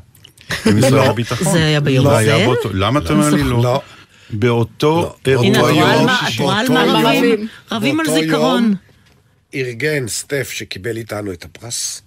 במשרד 0.65 0.91
לא, 0.93 1.05
הביטחון. 1.09 1.51
זה 1.53 1.65
היה 1.65 1.79
ביום 1.79 2.05
לא 2.05 2.11
הזה? 2.19 2.35
היה 2.35 2.47
באותו, 2.47 2.69
למה 2.73 2.99
אתה 2.99 3.13
אומר 3.13 3.29
לי 3.29 3.43
לא? 3.43 3.63
לא. 3.63 3.81
באותו 4.29 5.15
הנה, 5.25 5.57
אירוע 5.57 5.71
יום 5.71 6.05
מה- 6.05 6.19
את. 6.27 6.39
רואה 6.39 6.59
על 6.59 6.67
באותו 6.67 6.73
מה 7.03 7.13
יום- 7.15 7.47
רבים? 7.71 7.99
על 7.99 8.05
זיכרון. 8.09 8.75
ארגן 9.55 10.07
סטף 10.07 10.49
שקיבל 10.49 10.97
איתנו 10.97 11.31
את 11.33 11.45
הפרס, 11.45 12.01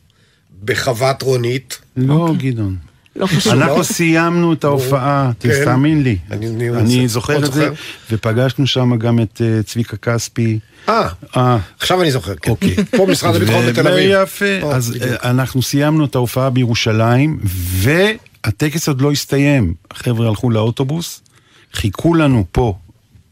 בחוות 0.64 1.22
רונית. 1.22 1.78
לא, 1.96 2.34
גדעון. 2.38 2.76
לא 3.16 3.26
חשוב. 3.26 3.52
אנחנו 3.52 3.78
לא? 3.78 3.82
סיימנו 3.82 4.52
את 4.52 4.64
ההופעה, 4.64 5.30
כן. 5.40 5.64
תאמין 5.64 6.02
לי. 6.02 6.18
אני- 6.30 6.46
אני- 6.48 6.68
אני 6.70 7.08
זוכר 7.08 7.44
את 7.44 7.52
זה. 7.52 7.68
ופגשנו 8.10 8.66
שם 8.66 8.96
גם 8.98 9.20
את 9.20 9.40
אה, 9.44 9.62
צביקה 9.62 9.96
כספי. 9.96 10.58
אה, 10.88 11.08
אה, 11.36 11.58
עכשיו 11.78 12.02
אני 12.02 12.10
זוכר, 12.10 12.34
כן. 12.34 12.50
אוקיי. 12.50 12.74
פה 12.96 13.06
משרד 13.10 13.36
הביטחון 13.36 13.66
בתל 13.66 13.88
אביב. 13.88 14.10
יפה, 14.22 14.44
פה, 14.60 14.74
אז. 14.74 14.96
אה, 15.02 15.30
אנחנו 15.30 15.62
סיימנו 15.62 16.04
את 16.04 16.14
ההופעה 16.14 16.50
בירושלים, 16.50 17.40
והטקס 17.44 18.88
עוד 18.88 19.00
לא 19.00 19.12
הסתיים. 19.12 19.74
החבר'ה 19.90 20.28
הלכו 20.28 20.50
לאוטובוס, 20.50 21.20
חיכו 21.72 22.14
לנו 22.14 22.44
פה. 22.52 22.78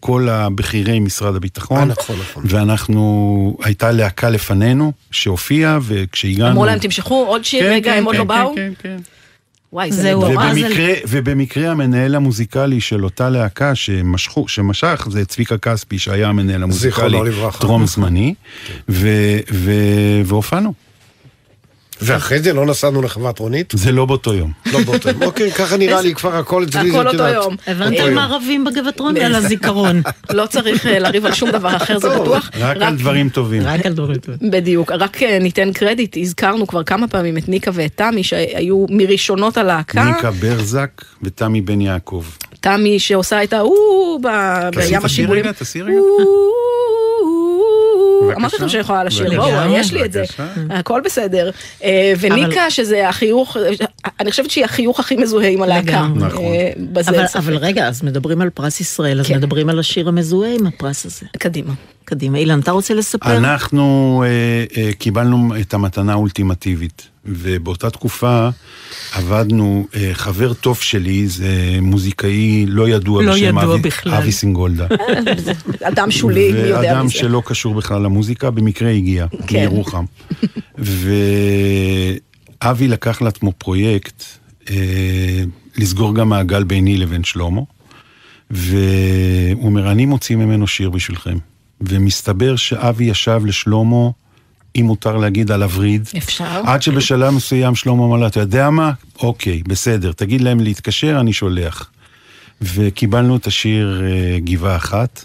כל 0.00 0.28
הבכירי 0.28 1.00
משרד 1.00 1.36
הביטחון, 1.36 1.78
אה, 1.78 1.84
נכון, 1.84 2.16
נכון. 2.20 2.44
ואנחנו, 2.46 3.56
הייתה 3.62 3.92
להקה 3.92 4.30
לפנינו 4.30 4.92
שהופיעה, 5.10 5.78
וכשהגענו... 5.82 6.50
אמרו 6.50 6.64
להם, 6.64 6.78
תמשכו 6.78 7.24
עוד 7.28 7.44
שיר, 7.44 7.62
כן, 7.62 7.70
רגע, 7.70 7.92
כן, 7.92 7.98
הם 7.98 8.04
עוד 8.04 8.14
כן, 8.14 8.18
לא 8.18 8.24
באו? 8.24 8.54
כן, 8.54 8.72
כן. 8.78 8.96
וואי, 9.72 9.92
זה 9.92 10.02
זהו, 10.02 10.20
נורא. 10.20 10.44
אז 10.44 10.58
ובמקרה, 10.58 10.92
ובמקרה 11.08 11.70
המנהל 11.70 12.14
המוזיקלי 12.14 12.80
של 12.80 13.04
אותה 13.04 13.30
להקה 13.30 13.74
שמשכו, 13.74 14.48
שמשך 14.48 15.08
זה 15.10 15.24
צביקה 15.24 15.58
כספי 15.58 15.98
שהיה 15.98 16.28
המנהל 16.28 16.62
המוזיקלי 16.62 16.90
זיכרונו 16.90 17.24
לברכה. 17.24 17.60
טרום 17.60 17.86
זמני 17.86 18.34
והופענו. 20.24 20.72
ואחרי 22.02 22.40
זה 22.40 22.52
לא 22.52 22.66
נסענו 22.66 23.02
לחוות 23.02 23.38
רונית? 23.38 23.72
זה 23.76 23.92
לא 23.92 24.06
באותו 24.06 24.34
יום. 24.34 24.52
לא 24.72 24.80
באותו 24.80 25.08
יום. 25.08 25.22
אוקיי, 25.22 25.52
ככה 25.52 25.76
נראה 25.76 26.02
לי, 26.02 26.14
כבר 26.14 26.36
הכל 26.36 26.64
אצלי, 26.64 26.90
הכל 26.90 27.08
אותו. 27.08 27.22
יום. 27.22 27.56
הבנתי 27.66 28.00
על 28.00 28.14
מה 28.14 28.26
רבים 28.26 28.64
בגבעתרון? 28.64 29.16
על 29.16 29.34
הזיכרון. 29.34 30.02
לא 30.30 30.46
צריך 30.46 30.86
אה, 30.86 30.98
לריב 30.98 31.26
על 31.26 31.34
שום 31.34 31.50
דבר 31.50 31.76
אחר, 31.76 31.98
זה 31.98 32.08
בטוח. 32.08 32.50
רק 32.58 32.76
על 32.80 32.96
דברים 32.96 33.28
טובים. 33.28 33.62
רק 33.64 33.86
על 33.86 33.92
דברים 33.92 34.18
טובים. 34.18 34.50
בדיוק, 34.50 34.92
רק 34.92 35.22
אה, 35.22 35.38
ניתן 35.38 35.72
קרדיט, 35.72 36.16
הזכרנו 36.20 36.66
כבר 36.66 36.82
כמה 36.82 37.08
פעמים 37.08 37.38
את 37.38 37.48
ניקה 37.48 37.70
ואת 37.74 37.92
תמי 37.94 38.22
שהיו 38.22 38.86
מראשונות 38.90 39.56
הלהקה. 39.56 40.04
ניקה 40.04 40.30
ברזק 40.30 41.04
ותמי 41.22 41.60
בן 41.60 41.80
יעקב. 41.80 42.24
תמי 42.60 42.98
שעושה 42.98 43.42
את 43.44 43.50
תעשי, 43.50 43.68
בים 44.22 44.70
תעשי 44.72 44.96
השיבולים. 44.96 45.44
רגע, 45.44 45.52
תעשי 45.52 45.82
רגע. 45.82 45.94
אמרתי 48.36 48.56
לכם. 48.56 48.68
שאני 48.68 48.80
יכולה 48.80 49.04
לשיר. 49.04 49.36
בואו, 49.36 49.74
יש 49.74 49.92
לי 49.92 50.04
את 50.04 50.12
זה. 50.12 50.24
הכל 50.70 51.00
בסדר. 51.04 51.50
אה, 51.84 52.12
וניקה, 52.20 52.70
שזה 52.70 53.08
החיוך, 53.08 53.56
אני 54.20 54.30
חושבת 54.30 54.50
שהיא 54.50 54.64
החיוך 54.64 55.00
הכי 55.00 55.16
מזוהה 55.16 55.48
עם 55.48 55.62
הלהקה. 55.62 56.06
נכון. 56.16 56.44
אה. 56.44 57.38
אבל 57.38 57.56
רגע, 57.56 57.88
אז 57.88 58.02
מדברים 58.02 58.40
על 58.40 58.50
פרס 58.50 58.80
ישראל, 58.80 59.20
אז 59.20 59.26
כן. 59.26 59.36
מדברים 59.36 59.68
על 59.68 59.78
השיר 59.78 60.08
המזוהה 60.08 60.54
עם 60.54 60.66
הפרס 60.66 61.06
הזה. 61.06 61.26
קדימה. 61.38 61.72
קדימה. 62.10 62.38
אילן, 62.38 62.60
אתה 62.60 62.70
רוצה 62.70 62.94
לספר? 62.94 63.36
אנחנו 63.36 64.24
אה, 64.26 64.82
אה, 64.82 64.92
קיבלנו 64.92 65.52
את 65.60 65.74
המתנה 65.74 66.12
האולטימטיבית, 66.12 67.08
ובאותה 67.24 67.90
תקופה 67.90 68.48
עבדנו, 69.12 69.86
אה, 69.94 70.10
חבר 70.12 70.52
טוב 70.52 70.80
שלי, 70.80 71.28
זה 71.28 71.78
מוזיקאי 71.82 72.64
לא 72.68 72.88
ידוע 72.88 73.22
לא 73.22 73.32
בשם 73.32 73.44
ידוע 73.44 73.74
אבי, 73.74 73.82
בכלל. 73.82 74.12
אבי 74.12 74.32
סינגולדה. 74.32 74.86
אדם 75.82 76.10
שולי, 76.10 76.52
מי 76.52 76.58
יודע 76.58 76.80
ואדם 76.80 77.06
מזה. 77.06 77.14
שלא 77.14 77.42
קשור 77.44 77.74
בכלל 77.74 78.02
למוזיקה, 78.02 78.50
במקרה 78.50 78.90
הגיע, 78.90 79.26
כן. 79.46 79.60
מירוחם. 79.60 80.04
ואבי 80.78 82.18
לקח 82.88 83.22
לעצמו 83.22 83.52
פרויקט 83.58 84.24
אה, 84.70 85.42
לסגור 85.76 86.14
גם 86.14 86.28
מעגל 86.28 86.64
ביני 86.64 86.96
לבין 86.96 87.24
שלמה, 87.24 87.60
והוא 88.50 89.64
אומר, 89.64 89.90
אני 89.90 90.06
מוציא 90.06 90.36
ממנו 90.36 90.66
שיר 90.66 90.90
בשבילכם. 90.90 91.49
ומסתבר 91.80 92.56
שאבי 92.56 93.04
ישב 93.04 93.40
לשלמה, 93.44 94.10
אם 94.76 94.84
מותר 94.84 95.16
להגיד, 95.16 95.50
על 95.50 95.62
הווריד. 95.62 96.08
אפשר. 96.16 96.62
עד 96.64 96.82
שבשלב 96.82 97.30
מסוים 97.34 97.74
שלמה 97.74 98.04
אמר 98.04 98.16
לה, 98.16 98.26
אתה 98.26 98.40
יודע 98.40 98.70
מה? 98.70 98.92
אוקיי, 99.22 99.62
בסדר, 99.62 100.12
תגיד 100.12 100.40
להם 100.40 100.60
להתקשר, 100.60 101.20
אני 101.20 101.32
שולח. 101.32 101.90
וקיבלנו 102.62 103.36
את 103.36 103.46
השיר 103.46 104.02
אה, 104.04 104.38
גבעה 104.40 104.76
אחת, 104.76 105.24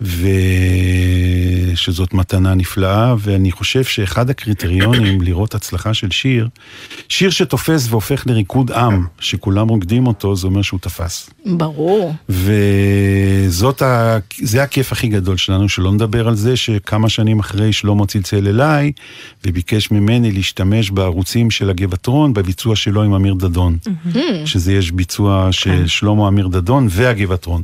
ושזאת 0.00 2.14
מתנה 2.14 2.54
נפלאה, 2.54 3.14
ואני 3.18 3.52
חושב 3.52 3.84
שאחד 3.84 4.30
הקריטריונים 4.30 5.20
לראות 5.26 5.54
הצלחה 5.54 5.94
של 5.94 6.10
שיר, 6.10 6.48
שיר 7.08 7.30
שתופס 7.30 7.86
והופך 7.90 8.26
לריקוד 8.26 8.70
עם, 8.70 9.06
שכולם 9.20 9.68
רוקדים 9.68 10.06
אותו, 10.06 10.36
זה 10.36 10.46
אומר 10.46 10.62
שהוא 10.62 10.80
תפס. 10.80 11.30
ברור. 11.46 12.14
וזאת 12.28 13.82
ה... 13.82 14.18
זה 14.42 14.62
הכיף 14.62 14.92
הכי 14.92 15.08
גדול 15.08 15.36
שלנו, 15.36 15.68
שלא 15.68 15.92
נדבר 15.92 16.28
על 16.28 16.34
זה 16.34 16.56
שכמה 16.56 17.08
שנים 17.08 17.38
אחרי 17.38 17.72
שלמה 17.72 18.06
צלצל 18.06 18.48
אליי, 18.48 18.92
וביקש 19.46 19.90
ממני 19.90 20.32
להשתמש 20.32 20.90
בערוצים 20.90 21.50
של 21.50 21.70
הגבעתרון, 21.70 22.32
בביצוע 22.32 22.76
שלו 22.76 23.02
עם 23.02 23.14
אמיר 23.14 23.34
דדון. 23.34 23.78
שזה 24.44 24.72
יש 24.72 24.90
ביצוע 24.90 25.48
של 25.50 25.86
שלמה 25.86 26.28
אמיר 26.28 26.48
דדון 26.48 26.86
והגבעתרון. 26.90 27.62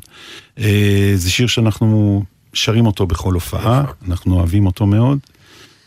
אה, 0.59 1.13
זה 1.15 1.31
שיר 1.31 1.47
שאנחנו 1.47 2.23
שרים 2.53 2.87
אותו 2.87 3.07
בכל 3.07 3.35
הופעה, 3.35 3.85
אנחנו 4.09 4.35
אוהבים 4.35 4.67
אותו 4.67 4.87
מאוד, 4.87 5.19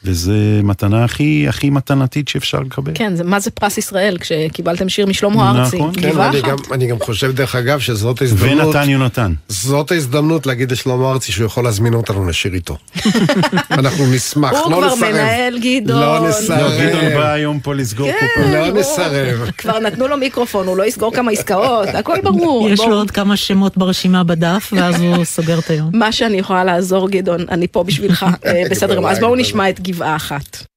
וזה 0.05 0.33
מתנה 0.63 1.03
הכי, 1.03 1.45
הכי 1.49 1.69
מתנתית 1.69 2.27
שאפשר 2.27 2.59
לקבל. 2.59 2.91
כן, 2.95 3.15
זה- 3.15 3.23
מה 3.23 3.39
זה 3.39 3.51
פרס 3.51 3.77
ישראל 3.77 4.17
כשקיבלתם 4.19 4.89
שיר 4.89 5.05
משלמה 5.05 5.51
ארצי? 5.51 5.75
נכון. 5.77 5.91
כן, 6.01 6.19
אני. 6.21 6.41
גם, 6.41 6.55
אני 6.71 6.87
גם 6.87 6.97
חושב, 6.99 7.31
דרך 7.35 7.55
אגב, 7.55 7.79
שזאת 7.79 8.21
ההזדמנות... 8.21 8.75
ונתן 8.75 8.89
יונתן. 8.89 9.33
זאת 9.47 9.91
ההזדמנות 9.91 10.45
להגיד 10.45 10.71
לשלמה 10.71 11.11
ארצי 11.11 11.31
שהוא 11.31 11.45
יכול 11.45 11.63
להזמין 11.63 11.93
אותנו 11.93 12.27
לשיר 12.29 12.53
איתו. 12.53 12.77
אנחנו 13.71 14.05
נשמח, 14.13 14.51
הוא 14.63 14.71
לא 14.71 14.77
כבר 14.77 14.87
נסרב. 14.95 15.09
מנהל 15.11 15.59
גדעון. 15.59 16.01
לא 16.01 16.29
נסרב. 16.29 16.59
לא, 16.59 16.79
גדעון 16.79 17.13
בא 17.13 17.31
היום 17.31 17.59
פה 17.59 17.75
לסגור 17.75 18.11
כן, 18.11 18.27
קופה. 18.35 18.49
לא. 18.51 18.71
נסרב. 18.79 19.49
כבר 19.57 19.79
נתנו 19.79 20.07
לו 20.07 20.17
מיקרופון, 20.17 20.67
הוא 20.67 20.77
לא 20.77 20.85
יסגור 20.85 21.13
כמה 21.13 21.31
עסקאות, 21.31 21.87
הכל 21.93 22.15
ברור. 22.23 22.69
יש. 22.69 22.79
לו 22.79 22.95
עוד 22.95 23.11
כמה 23.11 23.37
שמות 23.37 23.77
ברשימה 23.77 24.23
בדף, 24.23 24.73
ואז 24.75 25.01
הוא 25.01 25.25
סוגר 25.25 25.59
את 25.59 25.69
היום. 25.69 25.89
מה 25.93 26.11
שאני 26.11 26.37
יכולה 26.37 26.63
לעזור, 26.63 27.09
גדעון, 27.09 27.45
אני 27.51 27.67
פה 27.67 27.83
בשבילך. 27.83 28.25
אה, 28.45 28.63
בסדר 28.71 29.07
אז 29.09 29.19
בואו 29.19 29.35
נשמע 29.35 29.69
את 29.69 29.79
גבעה 29.95 30.15
אחת. 30.15 30.74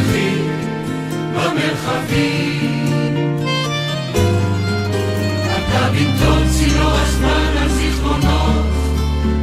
במרחבים, 0.00 0.48
במרחבים. 1.34 2.80
אתה 5.44 5.88
במקום 5.90 6.48
צינור 6.50 6.92
הזמן 6.92 7.56
על 7.62 7.68
זיכרונות 7.68 8.66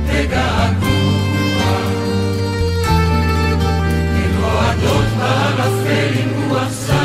וגעגוע. 0.08 0.88
הן 4.16 4.32
רועדות 4.42 5.06
בערפל 5.18 6.14
עם 6.20 6.30
רוח 6.50 6.70
זר 6.70 6.96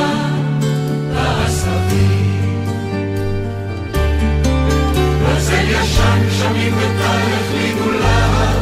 בעשבים. 1.15 2.65
ברזל 5.21 5.69
ישן, 5.69 6.19
גשמים 6.29 6.75
וטל 6.77 7.33
החלידו 7.33 7.91
להב 7.91 8.62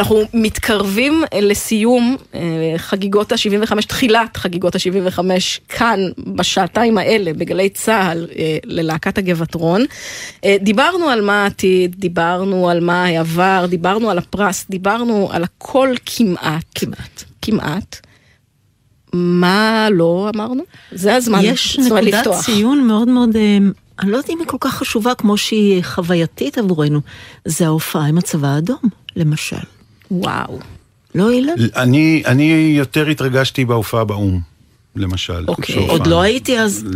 אנחנו 0.00 0.22
מתקרבים 0.34 1.22
אה, 1.32 1.40
לסיום 1.40 2.16
אה, 2.34 2.40
חגיגות 2.76 3.32
ה-75, 3.32 3.86
תחילת 3.86 4.36
חגיגות 4.36 4.74
ה-75 4.74 5.20
כאן 5.68 6.00
בשעתיים 6.34 6.98
האלה 6.98 7.32
בגלי 7.32 7.68
צה"ל 7.68 8.26
אה, 8.38 8.58
ללהקת 8.64 9.18
הגבעתרון. 9.18 9.84
אה, 10.44 10.56
דיברנו 10.60 11.08
על 11.08 11.20
מה 11.20 11.42
העתיד, 11.42 11.96
דיברנו 11.98 12.68
על 12.68 12.80
מה 12.80 13.04
העבר, 13.04 13.66
דיברנו 13.68 14.10
על 14.10 14.18
הפרס, 14.18 14.66
דיברנו 14.70 15.28
על 15.32 15.44
הכל 15.44 15.94
כמעט. 16.06 16.64
כמעט. 16.74 17.24
כמעט. 17.42 18.00
מה 19.12 19.88
לא 19.90 20.30
אמרנו? 20.34 20.62
זה 20.92 21.14
הזמן. 21.14 21.40
יש 21.42 21.78
נקודת. 21.78 22.28
ציון 22.44 22.86
מאוד 22.86 23.08
מאוד, 23.08 23.36
אני 24.00 24.10
לא 24.10 24.16
יודעת 24.16 24.30
אם 24.30 24.38
היא 24.38 24.46
כל 24.46 24.56
כך 24.60 24.74
חשובה 24.74 25.14
כמו 25.14 25.36
שהיא 25.36 25.82
חווייתית 25.84 26.58
עבורנו, 26.58 27.00
זה 27.44 27.66
ההופעה 27.66 28.06
עם 28.06 28.18
הצבא 28.18 28.48
האדום, 28.48 28.80
למשל. 29.16 29.79
וואו. 30.10 30.58
לא, 31.14 31.30
אילן? 31.30 31.52
אני, 31.76 32.22
אני 32.26 32.74
יותר 32.76 33.06
התרגשתי 33.06 33.64
בהופעה 33.64 34.04
באו"ם, 34.04 34.40
למשל. 34.96 35.44
אוקיי. 35.48 35.88
עוד 35.88 36.06
לא 36.06 36.22
הייתי 36.22 36.58
אז. 36.58 36.84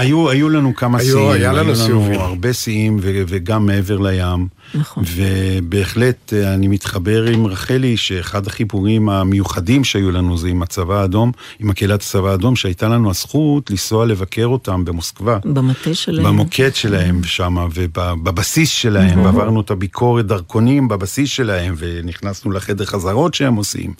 נכון. 0.00 0.06
היו, 0.06 0.30
היו 0.30 0.48
לנו 0.48 0.74
כמה 0.74 0.98
היו- 0.98 1.16
שיאים, 1.18 1.30
היה 1.30 1.52
לנו 1.52 1.72
היו. 1.72 2.00
לנו 2.00 2.20
הרבה 2.20 2.52
שיאים 2.52 2.96
ו- 3.02 3.22
וגם 3.28 3.66
מעבר 3.66 3.98
לים. 3.98 4.48
נכון. 4.74 5.04
ובהחלט 5.16 6.32
אה, 6.32 6.54
אני 6.54 6.68
מתחבר 6.68 7.24
עם 7.24 7.46
רחלי 7.46 7.96
שאחד 7.96 8.46
החיבורים 8.46 9.08
המיוחדים 9.08 9.84
שהיו 9.84 10.10
לנו 10.10 10.38
זה 10.38 10.48
עם 10.48 10.62
הצבא 10.62 10.94
האדום, 11.00 11.32
עם 11.58 11.70
הקהילת 11.70 12.00
הצבא 12.00 12.30
האדום, 12.30 12.56
שהייתה 12.56 12.88
לנו 12.88 13.10
הזכות 13.10 13.70
לנסוע 13.70 14.06
לבקר 14.06 14.46
אותם 14.46 14.84
במוסקבה. 14.84 15.38
במטה 15.44 15.94
שלהם. 15.94 16.24
במוקד 16.26 16.74
שלהם 16.74 17.24
שם 17.24 17.56
ובבסיס 17.74 18.70
שלהם. 18.70 19.24
ועברנו 19.24 19.60
את 19.60 19.70
הביקורת 19.70 20.26
דרכונים 20.26 20.88
בבסיס 20.88 21.30
שלהם, 21.30 21.74
ונכנסנו 21.78 22.50
לחדר 22.52 22.84
חזרות 22.84 23.34
שהם 23.34 23.54
עושים. 23.54 23.92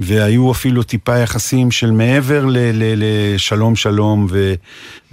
והיו 0.00 0.52
אפילו 0.52 0.82
טיפה 0.82 1.18
יחסים 1.18 1.70
של 1.70 1.90
מעבר 1.90 2.44
ל- 2.46 2.56
ל- 2.58 2.94
לשלום 3.34 3.76
שלום, 3.76 4.26
ו- 4.30 4.54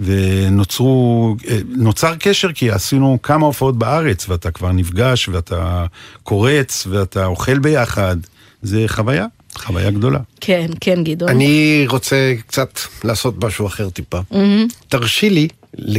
ונוצרו, 0.00 1.36
אה, 1.48 1.58
נוצר 1.68 2.14
קשר 2.18 2.52
כי 2.52 2.70
עשינו 2.70 3.18
כמה 3.22 3.46
הופעות 3.46 3.78
בארץ, 3.78 4.28
ואתה 4.28 4.50
כבר 4.50 4.72
נפגש, 4.72 5.28
ואתה 5.28 5.86
קורץ, 6.22 6.86
ואתה 6.90 7.26
אוכל 7.26 7.58
ביחד. 7.58 8.16
זה 8.62 8.84
חוויה, 8.86 9.26
חוויה 9.58 9.90
גדולה. 9.90 10.18
כן, 10.40 10.66
כן, 10.80 11.04
גדעון. 11.04 11.30
אני 11.30 11.84
רוצה 11.88 12.34
קצת 12.46 12.78
לעשות 13.04 13.44
משהו 13.44 13.66
אחר 13.66 13.88
טיפה. 13.90 14.20
מהמם. 14.30 14.66
תרשי 14.88 15.30
לי 15.30 15.48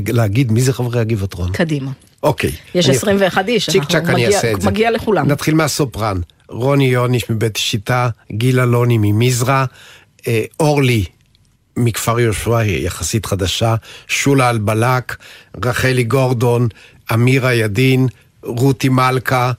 להגיד 0.08 0.52
מי 0.52 0.62
זה 0.62 0.74
חברי 0.74 1.00
הגבעתרון. 1.00 1.52
קדימה. 1.52 1.92
אוקיי. 2.24 2.52
יש 2.76 2.88
אני- 2.90 2.96
21 2.96 3.48
איש, 3.48 3.70
צ'יק 3.70 3.76
אנחנו 3.76 3.92
צ'אק 3.94 4.04
אני 4.04 4.14
מגיע- 4.14 4.28
אעשה 4.38 4.52
את 4.52 4.62
זה. 4.62 4.70
מגיע 4.70 4.92
לכולם. 4.92 5.28
נתחיל 5.28 5.56
מהסופרן. 5.56 6.20
רוני 6.50 6.86
יוניש 6.86 7.30
מבית 7.30 7.56
שיטה, 7.56 8.10
גיל 8.32 8.60
אלוני 8.60 8.98
ממזרע, 9.02 9.66
אה, 10.28 10.44
אורלי 10.60 11.06
מכפר 11.78 12.20
יהושע, 12.20 12.64
יחסית 12.64 13.26
חדשה, 13.26 13.76
שולה 14.08 14.50
אלבלק, 14.50 15.16
רחלי 15.66 16.04
גורדון, 16.04 16.68
אמירה 17.14 17.54
ידין, 17.54 18.08
רותי 18.44 18.90
מלכה, 18.90 19.52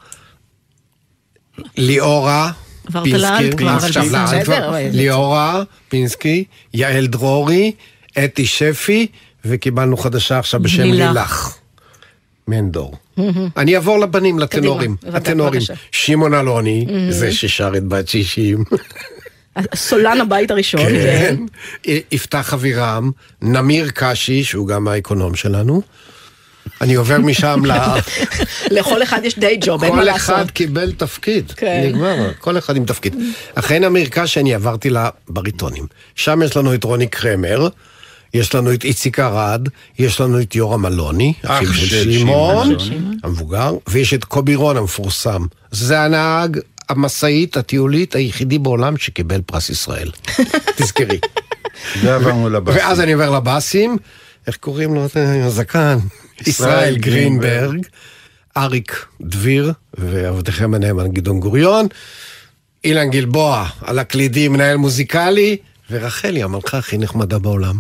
ליאורה. 1.77 2.51
עברת 2.87 3.05
פינסקי, 3.05 3.19
לאלט 3.23 3.55
כבר, 3.59 3.77
אבל 3.77 3.89
בסדר. 3.89 4.69
אבל- 4.69 4.89
ליאורה 4.93 5.63
פינסקי, 5.89 6.45
יעל 6.75 7.07
דרורי, 7.07 7.73
אתי 8.25 8.47
שפי, 8.47 9.07
וקיבלנו 9.45 9.97
חדשה 9.97 10.39
עכשיו 10.39 10.61
בשם. 10.61 10.83
לילך. 10.83 11.57
מנדור. 12.49 12.97
אני 13.57 13.75
אעבור 13.75 13.99
לבנים, 13.99 14.39
לטנורים. 14.39 14.97
הטנורים. 15.13 15.63
שמעון 15.93 16.35
אלוני. 16.35 16.87
זה 17.11 17.33
ששר 17.33 17.73
את 17.77 17.85
בת 17.85 18.09
60. 18.09 18.65
סולן 19.75 20.21
הבית 20.21 20.51
הראשון, 20.51 20.89
כן. 20.89 21.37
כן. 21.83 21.97
יפתח 22.13 22.55
אבירם, 22.55 23.11
נמיר 23.43 23.91
קשי, 23.95 24.45
שהוא 24.45 24.69
גם 24.69 24.89
האקונום 24.89 25.35
שלנו. 25.35 25.83
אני 26.81 26.95
עובר 26.95 27.19
משם 27.19 27.63
ל... 27.67 27.73
לכל 28.77 29.03
אחד 29.03 29.21
יש 29.25 29.39
די 29.39 29.59
ג'וב, 29.61 29.85
אין 29.85 29.93
מה 29.93 29.99
כל 29.99 30.05
לעשות. 30.05 30.35
אחד 30.35 30.51
קיבל 30.51 30.93
תפקיד, 30.93 31.53
כן. 31.57 31.83
נגמר, 31.87 32.31
כל 32.39 32.59
אחד 32.59 32.77
עם 32.77 32.85
תפקיד. 32.85 33.17
אחרי 33.55 33.79
נמיר 33.79 34.09
קשי 34.11 34.41
אני 34.41 34.55
עברתי 34.55 34.91
לבריטונים. 34.91 35.87
שם 36.15 36.43
יש 36.45 36.57
לנו 36.57 36.75
את 36.75 36.85
רוני 36.85 37.07
קרמר, 37.07 37.69
יש 38.35 38.55
לנו 38.55 38.75
את 38.75 38.85
איציק 38.85 39.21
ארד, 39.21 39.69
יש 39.99 40.21
לנו 40.21 40.41
את 40.41 40.55
יורם 40.55 40.87
אלוני, 40.87 41.33
אחיו 41.45 41.75
של 41.75 42.13
שמעון. 42.13 42.77
המבוגר, 43.25 43.75
ויש 43.89 44.15
את 44.15 44.25
קובי 44.25 44.55
רון 44.55 44.77
המפורסם. 44.77 45.47
זה 45.71 46.01
הנהג 46.01 46.59
המשאית 46.89 47.57
הטיולית 47.57 48.15
היחידי 48.15 48.59
בעולם 48.59 48.97
שקיבל 48.97 49.41
פרס 49.47 49.71
ישראל. 49.71 50.11
תזכרי. 50.77 51.19
ואז 52.65 53.01
אני 53.01 53.13
עובר 53.13 53.31
לבאסים, 53.31 53.97
איך 54.47 54.57
קוראים 54.57 54.95
לו? 54.95 55.07
הזקן. 55.45 55.99
ישראל 56.47 56.97
גרינברג, 56.97 57.79
אריק 58.57 59.07
דביר, 59.21 59.73
ועבדכם 59.95 60.75
הנאמן 60.75 61.09
גדעון 61.09 61.41
גוריון, 61.41 61.87
אילן 62.85 63.11
גלבוע 63.11 63.69
על 63.81 63.99
הקלידים, 63.99 64.53
מנהל 64.53 64.77
מוזיקלי, 64.77 65.57
ורחלי, 65.91 66.43
המלכה 66.43 66.79
הכי 66.79 66.99
נחמדה 66.99 67.39
בעולם. 67.39 67.75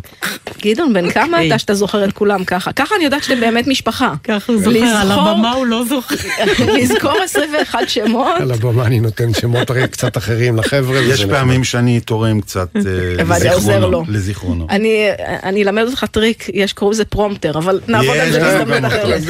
גדעון, 0.62 0.92
בן 0.92 1.10
כמה 1.10 1.46
אתה 1.46 1.58
שאתה 1.58 1.74
זוכר 1.74 2.04
את 2.04 2.12
כולם 2.12 2.44
ככה? 2.44 2.72
ככה 2.72 2.94
אני 2.96 3.04
יודעת 3.04 3.22
שאתם 3.22 3.40
באמת 3.40 3.66
משפחה. 3.66 4.14
ככה 4.24 4.52
הוא 4.52 4.62
זוכר, 4.62 4.78
על 4.78 5.12
הבמה 5.12 5.52
הוא 5.52 5.66
לא 5.66 5.84
זוכר. 5.84 6.14
לזכור 6.78 7.22
21 7.24 7.88
שמות. 7.88 8.40
על 8.40 8.50
הבמה 8.50 8.86
אני 8.86 9.00
נותן 9.00 9.34
שמות 9.34 9.70
הרי 9.70 9.88
קצת 9.88 10.16
אחרים 10.16 10.56
לחבר'ה. 10.56 11.00
יש 11.00 11.24
פעמים 11.24 11.64
שאני 11.64 12.00
תורם 12.00 12.40
קצת 12.40 12.68
אה, 12.76 12.82
לזיכרונו. 14.08 14.66
אני 15.42 15.62
אלמד 15.62 15.82
אותך 15.86 16.04
טריק, 16.10 16.48
יש, 16.54 16.72
קוראים 16.72 16.92
לזה 16.92 17.04
prompter, 17.04 17.58
אבל 17.58 17.80
נעבוד 17.88 18.16
על 18.16 18.28
יש, 18.28 18.32
זה 18.34 18.40
בהזדמנות. 18.40 18.92
אחרת. 18.92 19.20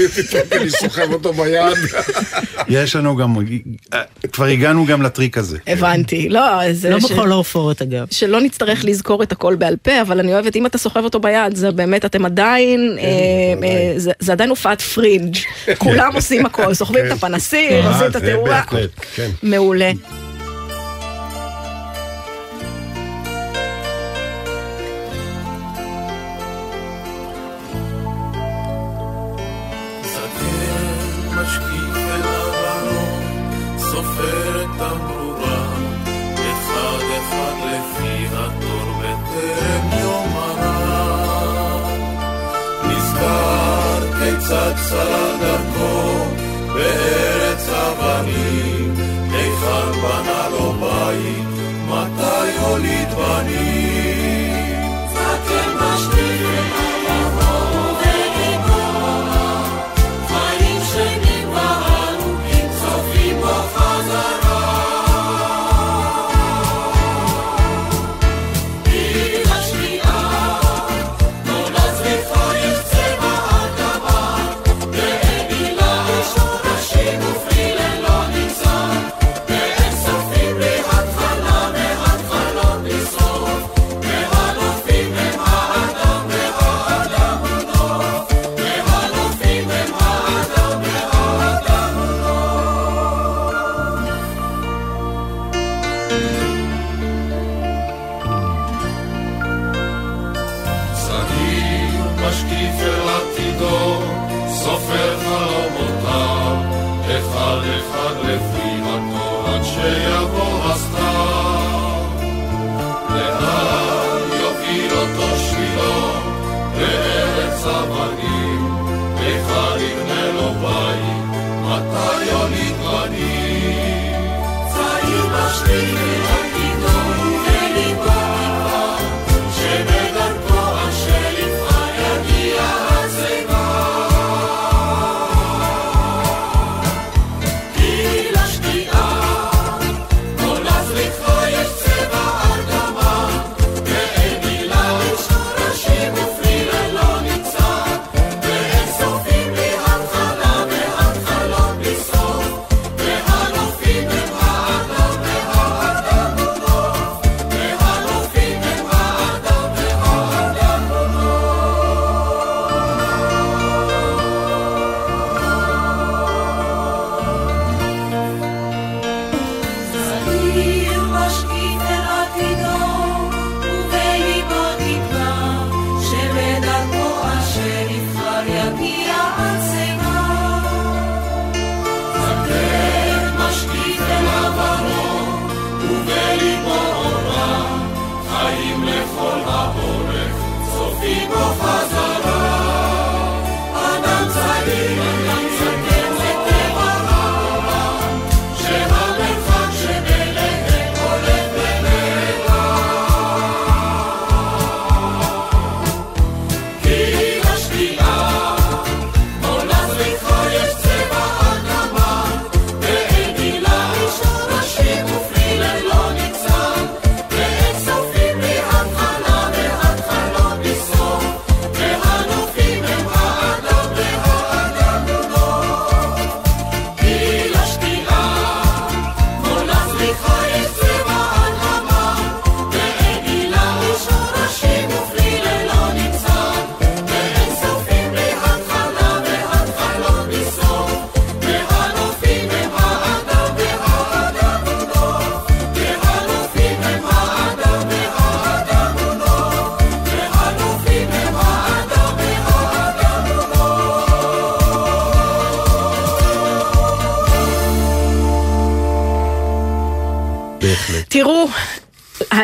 יש 2.68 2.96
לנו 2.96 3.16
גם, 3.16 3.34
אה, 3.92 4.02
כבר 4.32 4.44
הגענו 4.44 4.86
גם 4.86 5.02
לטריק 5.02 5.38
הזה. 5.38 5.58
הבנתי, 5.66 6.28
לא, 6.28 6.72
זה... 6.72 6.90
לא 6.90 6.98
בכל 6.98 7.32
ההופעות 7.32 7.82
אגב. 7.82 8.06
שלא 8.10 8.40
נצטרך 8.40 8.63
לזכור 8.84 9.22
את 9.22 9.32
הכל 9.32 9.54
בעל 9.54 9.76
פה, 9.76 10.00
אבל 10.02 10.20
אני 10.20 10.34
אוהבת, 10.34 10.56
אם 10.56 10.66
אתה 10.66 10.78
סוחב 10.78 11.04
אותו 11.04 11.20
ביד, 11.20 11.56
זה 11.56 11.70
באמת, 11.70 12.04
אתם 12.04 12.24
עדיין, 12.24 12.96
אה, 12.98 13.04
אה, 13.68 13.92
זה- 13.96 14.32
עדיין 14.32 14.50
הופעת 14.50 14.80
פרינג'. 14.82 15.36
כולם 15.78 16.10
עושים 16.14 16.46
הכל, 16.46 16.74
סוחבים 16.74 17.06
את 17.06 17.10
הפנסים, 17.12 17.72
אה, 17.72 17.88
עושים 17.92 18.06
את 18.10 18.16
התאורה. 18.16 18.62
כן. 19.16 19.30
מעולה. 19.42 19.90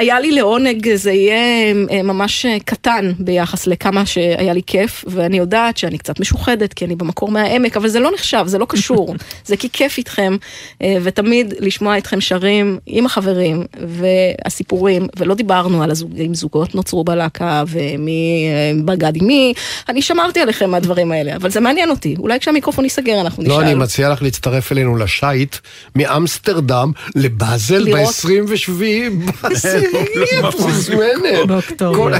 היה 0.00 0.20
לי 0.20 0.30
לעונג, 0.32 0.94
זה 0.94 1.12
יהיה 1.12 1.74
אה, 1.90 2.02
ממש 2.02 2.46
אה, 2.46 2.56
קטן 2.64 3.12
ביחס 3.18 3.66
לכמה 3.66 4.06
שהיה 4.06 4.52
לי 4.52 4.62
כיף, 4.66 5.04
ואני 5.08 5.38
יודעת 5.38 5.76
שאני 5.76 5.98
קצת 5.98 6.20
משוחדת, 6.20 6.74
כי 6.74 6.84
אני 6.84 6.96
במקור 6.96 7.30
מהעמק, 7.30 7.76
אבל 7.76 7.88
זה 7.88 8.00
לא 8.00 8.10
נחשב, 8.14 8.44
זה 8.46 8.58
לא 8.58 8.66
קשור. 8.68 9.14
זה 9.46 9.56
כי 9.56 9.68
כיף 9.72 9.98
איתכם, 9.98 10.36
אה, 10.82 10.96
ותמיד 11.02 11.54
לשמוע 11.58 11.98
אתכם 11.98 12.20
שרים 12.20 12.78
עם 12.86 13.06
החברים, 13.06 13.64
והסיפורים, 13.86 15.06
ולא 15.16 15.34
דיברנו 15.34 15.82
על 15.82 15.90
הזוג, 15.90 16.20
אם 16.26 16.34
זוגות 16.34 16.74
נוצרו 16.74 17.04
בלהקה, 17.04 17.62
ומי 17.68 18.48
בגד 18.84 19.16
עם 19.16 19.26
מי, 19.26 19.52
אני 19.88 20.02
שמרתי 20.02 20.40
עליכם 20.40 20.70
מהדברים 20.70 21.12
האלה, 21.12 21.36
אבל 21.36 21.50
זה 21.50 21.60
מעניין 21.60 21.90
אותי, 21.90 22.14
אולי 22.18 22.40
כשהמיקרופון 22.40 22.84
ייסגר 22.84 23.20
אנחנו 23.20 23.42
נשאל. 23.42 23.52
לא, 23.52 23.60
אני 23.60 23.74
מציע 23.74 24.08
לך 24.08 24.22
להצטרף 24.22 24.72
אלינו 24.72 24.96
לשייט 24.96 25.56
מאמסטרדם 25.96 26.92
לבאזל 27.16 27.78
לראות. 27.78 28.14
ב-27 28.24 29.89
בעשירי, 29.92 30.48
את 30.48 30.54
מוזמנת. 30.60 31.46
באוקטובר. 31.46 32.12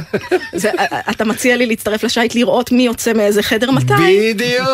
זה, 0.55 0.71
אתה 1.11 1.25
מציע 1.25 1.57
לי 1.57 1.67
להצטרף 1.67 2.05
לשייט 2.05 2.35
לראות 2.35 2.73
מי 2.73 2.83
יוצא 2.83 3.13
מאיזה 3.13 3.43
חדר 3.43 3.71
מתי? 3.71 3.93
בדיוק. 4.35 4.69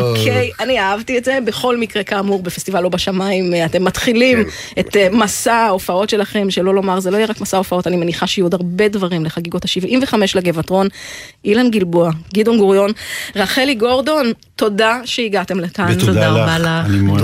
אוקיי, 0.00 0.50
אני 0.60 0.78
אהבתי 0.80 1.18
את 1.18 1.24
זה. 1.24 1.38
בכל 1.44 1.76
מקרה, 1.76 2.02
כאמור, 2.02 2.42
בפסטיבל 2.42 2.80
לא 2.80 2.88
בשמיים, 2.88 3.54
אה, 3.54 3.64
אתם 3.64 3.84
מתחילים 3.84 4.44
כן. 4.44 4.80
את 4.80 4.96
אה, 4.96 5.08
מסע 5.12 5.54
ההופעות 5.54 6.10
שלכם, 6.10 6.50
שלא 6.50 6.74
לומר, 6.74 7.00
זה 7.00 7.10
לא 7.10 7.16
יהיה 7.16 7.26
רק 7.26 7.40
מסע 7.40 7.56
הופעות, 7.56 7.86
אני 7.86 7.96
מניחה 7.96 8.26
שיהיו 8.26 8.44
עוד 8.44 8.54
הרבה 8.54 8.88
דברים 8.88 9.24
לחגיגות 9.24 9.64
ה-75 9.64 10.14
לגבעתרון. 10.34 10.88
אילן 11.44 11.70
גלבוע, 11.70 12.10
גדעון 12.34 12.58
גוריון, 12.58 12.90
רחלי 13.36 13.74
גורדון, 13.74 14.26
תודה 14.56 15.00
שהגעתם 15.04 15.60
לכאן. 15.60 15.86
ותודה 15.96 16.30
לך. 16.30 16.50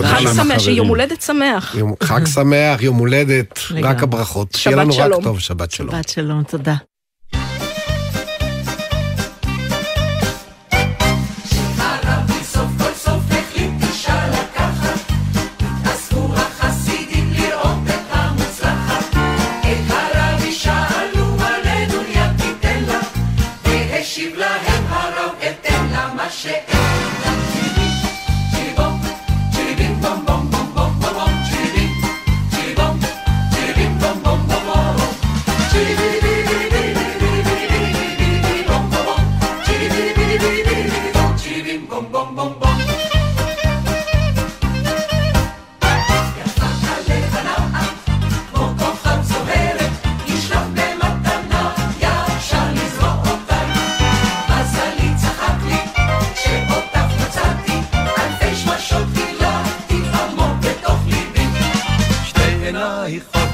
חג 0.05 0.25
שמח. 0.37 0.59
שיום 0.59 0.89
הולדת 0.89 1.23
שמח. 1.23 1.75
יום- 1.79 1.95
חג 2.03 2.21
שמח, 2.35 2.83
יום 2.83 2.97
הולדת. 2.97 3.59
רק 3.83 4.03
הברכות. 4.03 4.49
שבת 4.57 4.75
לנו 4.75 4.93
רק. 5.19 5.25
טוב, 5.25 5.41
שבת 5.41 5.71
שלום. 5.71 5.91
שבת 5.91 6.09
שלום, 6.09 6.43
תודה. 6.43 6.92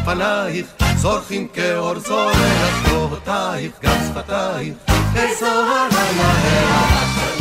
פנייך, 0.09 0.67
זורחים 0.97 1.49
כאור 1.49 1.99
זורח, 1.99 2.83
גבוהותייך, 2.85 3.73
גם 3.83 3.97
שפתייך, 4.09 4.75
איזו 5.17 5.47
הלילה. 5.47 7.38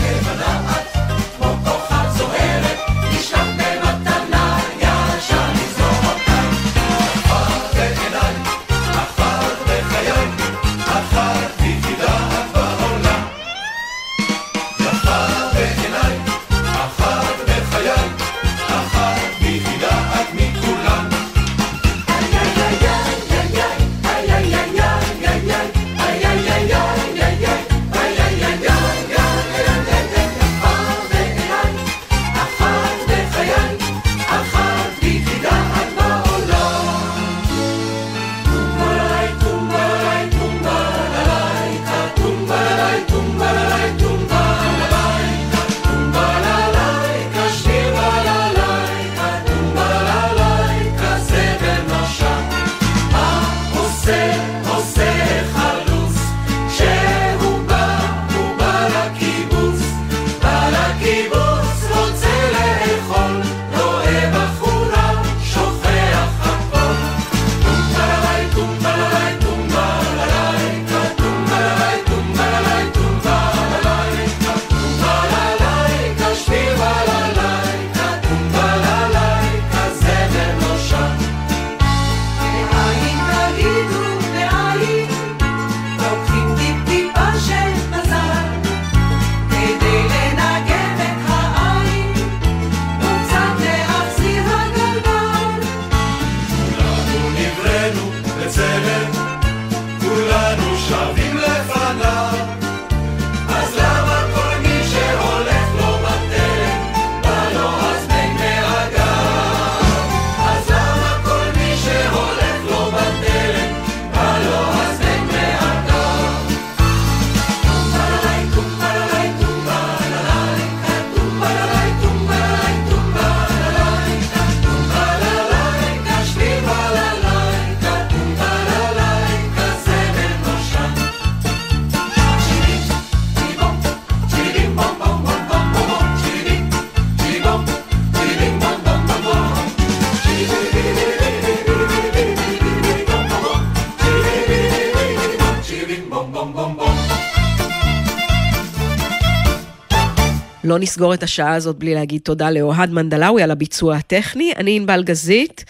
לא 150.77 150.81
נסגור 150.81 151.13
את 151.13 151.23
השעה 151.23 151.53
הזאת 151.53 151.75
בלי 151.75 151.93
להגיד 151.93 152.21
תודה 152.21 152.51
לאוהד 152.51 152.91
מנדלאוי 152.91 153.43
על 153.43 153.51
הביצוע 153.51 153.95
הטכני. 153.95 154.51
אני 154.57 154.75
ענבל 154.75 155.03
גזית, 155.03 155.65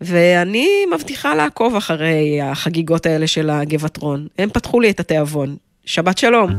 ואני 0.00 0.68
מבטיחה 0.94 1.34
לעקוב 1.34 1.76
אחרי 1.76 2.40
החגיגות 2.42 3.06
האלה 3.06 3.26
של 3.26 3.50
הגבעת 3.50 3.96
רון. 3.96 4.26
הם 4.38 4.50
פתחו 4.50 4.80
לי 4.80 4.90
את 4.90 5.00
התיאבון. 5.00 5.56
שבת 5.84 6.18
שלום. 6.18 6.50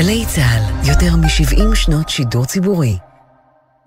גלי 0.00 0.24
צה"ל, 0.26 0.88
יותר 0.88 1.16
מ-70 1.16 1.74
שנות 1.74 2.08
שידור 2.08 2.44
ציבורי. 2.44 2.98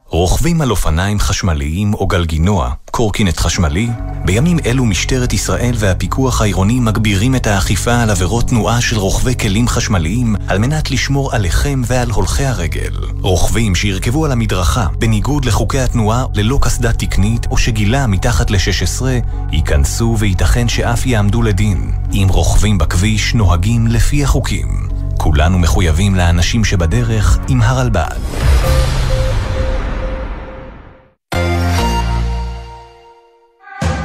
רוכבים 0.08 0.62
על 0.62 0.72
אופניים 0.72 1.20
חשמליים 1.20 1.94
או 1.94 2.08
גלגינוע, 2.08 2.74
קורקינט 2.92 3.38
חשמלי? 3.38 3.90
בימים 4.26 4.58
אלו 4.66 4.86
משטרת 4.86 5.34
ישראל 5.34 5.74
והפיקוח 5.78 6.42
העירוני 6.42 6.80
מגבירים 6.80 7.36
את 7.36 7.48
האכיפה 7.48 7.96
על 8.02 8.10
עבירות 8.10 8.48
תנועה 8.48 8.82
של 8.82 8.98
רוכבי 8.98 9.36
כלים 9.36 9.68
חשמליים 9.68 10.36
על 10.48 10.58
מנת 10.58 10.92
לשמור 10.92 11.36
עליכם 11.36 11.82
ועל 11.86 12.10
הולכי 12.10 12.46
הרגל. 12.46 12.94
רוכבים 13.22 13.76
שירכבו 13.76 14.26
על 14.26 14.32
המדרכה 14.32 14.88
בניגוד 15.00 15.46
לחוקי 15.46 15.80
התנועה 15.80 16.26
ללא 16.36 16.60
קסדה 16.62 16.94
תקנית 16.94 17.46
או 17.52 17.58
שגילה 17.58 18.08
מתחת 18.08 18.52
ל-16 18.52 19.04
ייכנסו 19.52 20.16
וייתכן 20.20 20.68
שאף 20.68 21.06
יעמדו 21.06 21.42
לדין. 21.42 21.92
אם 22.14 22.28
רוכבים 22.30 22.78
בכביש 22.78 23.34
נוהגים 23.34 23.88
לפי 23.88 24.24
החוקים. 24.24 24.83
כולנו 25.24 25.60
מחויבים 25.60 26.16
לאנשים 26.16 26.64
שבדרך 26.64 27.40
עם 27.48 27.62
הרלב"ד. 27.62 28.18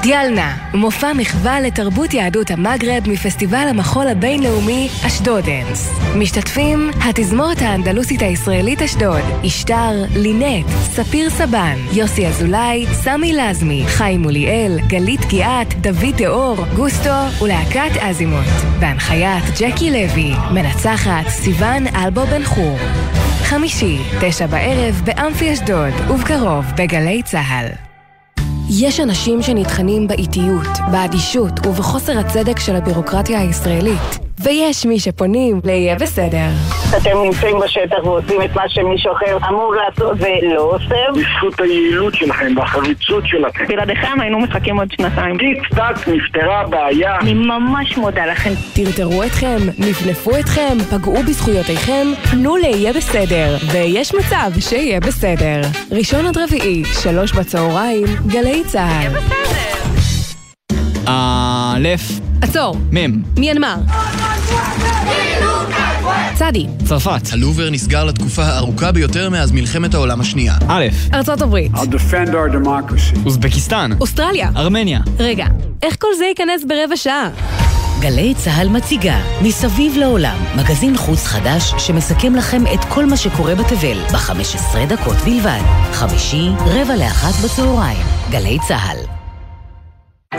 דיאלנה, 0.08 0.56
מופע 0.74 1.12
מחווה 1.12 1.60
לתרבות 1.60 2.14
יהדות 2.14 2.50
המגרב 2.50 3.08
מפסטיבל 3.08 3.66
המחול 3.68 4.08
הבינלאומי 4.08 4.88
אשדודנס. 5.06 5.90
משתתפים 6.16 6.90
התזמורת 7.08 7.62
האנדלוסית 7.62 8.22
הישראלית 8.22 8.82
אשדוד, 8.82 9.20
אשתר, 9.46 10.04
לינט, 10.16 10.66
ספיר 10.68 11.30
סבן, 11.30 11.74
יוסי 11.92 12.26
אזולאי, 12.26 12.86
סמי 12.92 13.32
לזמי, 13.32 13.84
חיים 13.86 14.22
מוליאל, 14.22 14.78
גלית 14.86 15.24
גיאת, 15.24 15.74
דוד 15.80 16.16
תיאור, 16.16 16.56
גוסטו 16.76 17.42
ולהקת 17.42 17.96
אזימוט. 18.00 18.46
בהנחיית 18.80 19.44
ג'קי 19.60 19.90
לוי, 19.90 20.32
מנצחת 20.54 21.28
סיון 21.28 21.86
אלבו 21.94 22.26
בן 22.26 22.44
חור. 22.44 22.78
חמישי, 23.42 23.98
תשע 24.20 24.46
בערב 24.46 25.02
באמפי 25.04 25.52
אשדוד, 25.52 26.10
ובקרוב 26.10 26.64
בגלי 26.76 27.22
צה"ל. 27.22 27.87
יש 28.70 29.00
אנשים 29.00 29.42
שנטחנים 29.42 30.08
באיטיות, 30.08 30.78
באדישות 30.92 31.66
ובחוסר 31.66 32.18
הצדק 32.18 32.58
של 32.58 32.76
הבירוקרטיה 32.76 33.40
הישראלית. 33.40 34.27
ויש 34.42 34.86
מי 34.86 35.00
שפונים 35.00 35.60
ל"יהיה 35.64 35.94
בסדר". 35.94 36.48
אתם 36.96 37.10
נמצאים 37.24 37.56
בשטח 37.64 38.04
ועושים 38.04 38.42
את 38.42 38.56
מה 38.56 38.62
שמישהו 38.68 39.12
אחר 39.12 39.48
אמור 39.48 39.74
לעשות 39.74 40.16
ולא 40.18 40.60
עושה. 40.60 40.96
בזכות 41.14 41.60
היעילות 41.60 42.14
שלכם 42.14 42.54
והחריצות 42.56 43.24
שלכם. 43.26 43.66
בלעדיכם 43.68 44.20
היינו 44.20 44.38
מחכים 44.38 44.78
עוד 44.78 44.88
שנתיים. 44.92 45.38
טיק 45.38 45.68
טק 45.68 46.08
נפתרה 46.08 46.60
הבעיה. 46.60 47.18
אני 47.20 47.34
ממש 47.34 47.96
מודה 47.96 48.26
לכם. 48.26 48.50
טרטרו 48.74 49.22
אתכם, 49.22 49.56
נפנפו 49.78 50.36
אתכם, 50.36 50.78
פגעו 50.90 51.22
בזכויותיכם, 51.22 52.06
פנו 52.30 52.56
ל"יהיה 52.56 52.92
בסדר", 52.92 53.56
ויש 53.72 54.14
מצב 54.14 54.50
שיהיה 54.60 55.00
בסדר. 55.00 55.60
ראשון 55.92 56.26
עד 56.26 56.38
רביעי, 56.38 56.84
שלוש 56.84 57.32
בצהריים, 57.32 58.06
גלי 58.26 58.62
צה"ל. 58.66 59.12
א', 61.06 62.27
עצור, 62.42 62.76
מ', 62.92 63.22
מיינמר. 63.38 63.76
צדי, 66.34 66.66
צרפת. 66.84 67.20
הלובר 67.32 67.70
נסגר 67.70 68.04
לתקופה 68.04 68.44
הארוכה 68.44 68.92
ביותר 68.92 69.30
מאז 69.30 69.52
מלחמת 69.52 69.94
העולם 69.94 70.20
השנייה. 70.20 70.54
א', 70.68 70.84
ארצות 71.14 71.42
הברית. 71.42 71.72
I'll 71.74 71.78
defend 71.78 72.28
our 72.28 72.66
democracy. 72.66 73.18
אוזבקיסטן. 73.24 73.90
אוסטרליה. 74.00 74.50
ארמניה. 74.56 75.00
רגע, 75.18 75.46
איך 75.82 75.96
כל 76.00 76.08
זה 76.18 76.24
ייכנס 76.24 76.64
ברבע 76.68 76.96
שעה? 76.96 77.28
גלי 78.00 78.34
צה"ל 78.36 78.68
מציגה 78.68 79.20
מסביב 79.42 79.96
לעולם, 79.96 80.36
מגזין 80.56 80.96
חוץ 80.96 81.24
חדש 81.24 81.74
שמסכם 81.78 82.34
לכם 82.34 82.62
את 82.74 82.84
כל 82.88 83.04
מה 83.04 83.16
שקורה 83.16 83.54
בתבל 83.54 83.98
ב-15 84.12 84.78
דקות 84.88 85.16
בלבד. 85.16 85.60
חמישי, 85.92 86.48
רבע 86.66 86.96
לאחת 86.96 87.44
בצהריים. 87.44 88.06
גלי 88.30 88.58
צה"ל. 88.68 89.17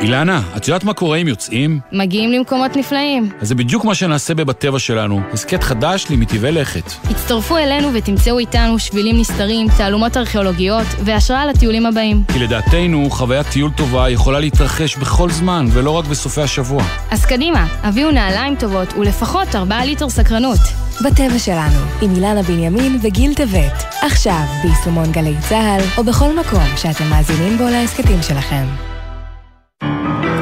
אילנה, 0.01 0.41
את 0.57 0.67
יודעת 0.67 0.83
מה 0.83 0.93
קורה 0.93 1.17
אם 1.17 1.27
יוצאים? 1.27 1.79
מגיעים 1.91 2.31
למקומות 2.31 2.75
נפלאים. 2.75 3.29
אז 3.41 3.47
זה 3.47 3.55
בדיוק 3.55 3.85
מה 3.85 3.95
שנעשה 3.95 4.35
בבטבע 4.35 4.79
שלנו. 4.79 5.21
הסכת 5.33 5.63
חדש 5.63 6.05
למטבעי 6.09 6.51
לכת. 6.51 6.91
הצטרפו 7.09 7.57
אלינו 7.57 7.93
ותמצאו 7.93 8.39
איתנו 8.39 8.79
שבילים 8.79 9.19
נסתרים, 9.19 9.67
תעלומות 9.77 10.17
ארכיאולוגיות 10.17 10.87
והשראה 11.03 11.45
לטיולים 11.45 11.85
הבאים. 11.85 12.23
כי 12.33 12.39
לדעתנו, 12.39 13.09
חוויית 13.09 13.47
טיול 13.47 13.71
טובה 13.71 14.09
יכולה 14.09 14.39
להתרחש 14.39 14.97
בכל 14.97 15.29
זמן, 15.29 15.65
ולא 15.71 15.91
רק 15.91 16.05
בסופי 16.05 16.41
השבוע. 16.41 16.83
אז 17.11 17.25
קדימה, 17.25 17.67
הביאו 17.83 18.11
נעליים 18.11 18.55
טובות 18.55 18.93
ולפחות 18.93 19.55
4 19.55 19.85
ליטר 19.85 20.09
סקרנות. 20.09 20.59
בטבע 21.05 21.39
שלנו, 21.39 21.79
עם 22.01 22.15
אילנה 22.15 22.43
בנימין 22.43 22.99
וגיל 23.01 23.33
טבת. 23.33 23.83
עכשיו, 24.01 24.43
ביישומון 24.63 25.11
גלי 25.11 25.35
צה"ל, 25.49 25.81
או 25.97 26.03
בכל 26.03 26.39
מקום 26.39 26.65
שאתם 26.77 27.09
מאזינים 27.09 27.57
בו 27.57 27.63
להסכתים 27.63 28.21
שלכם. 28.21 28.88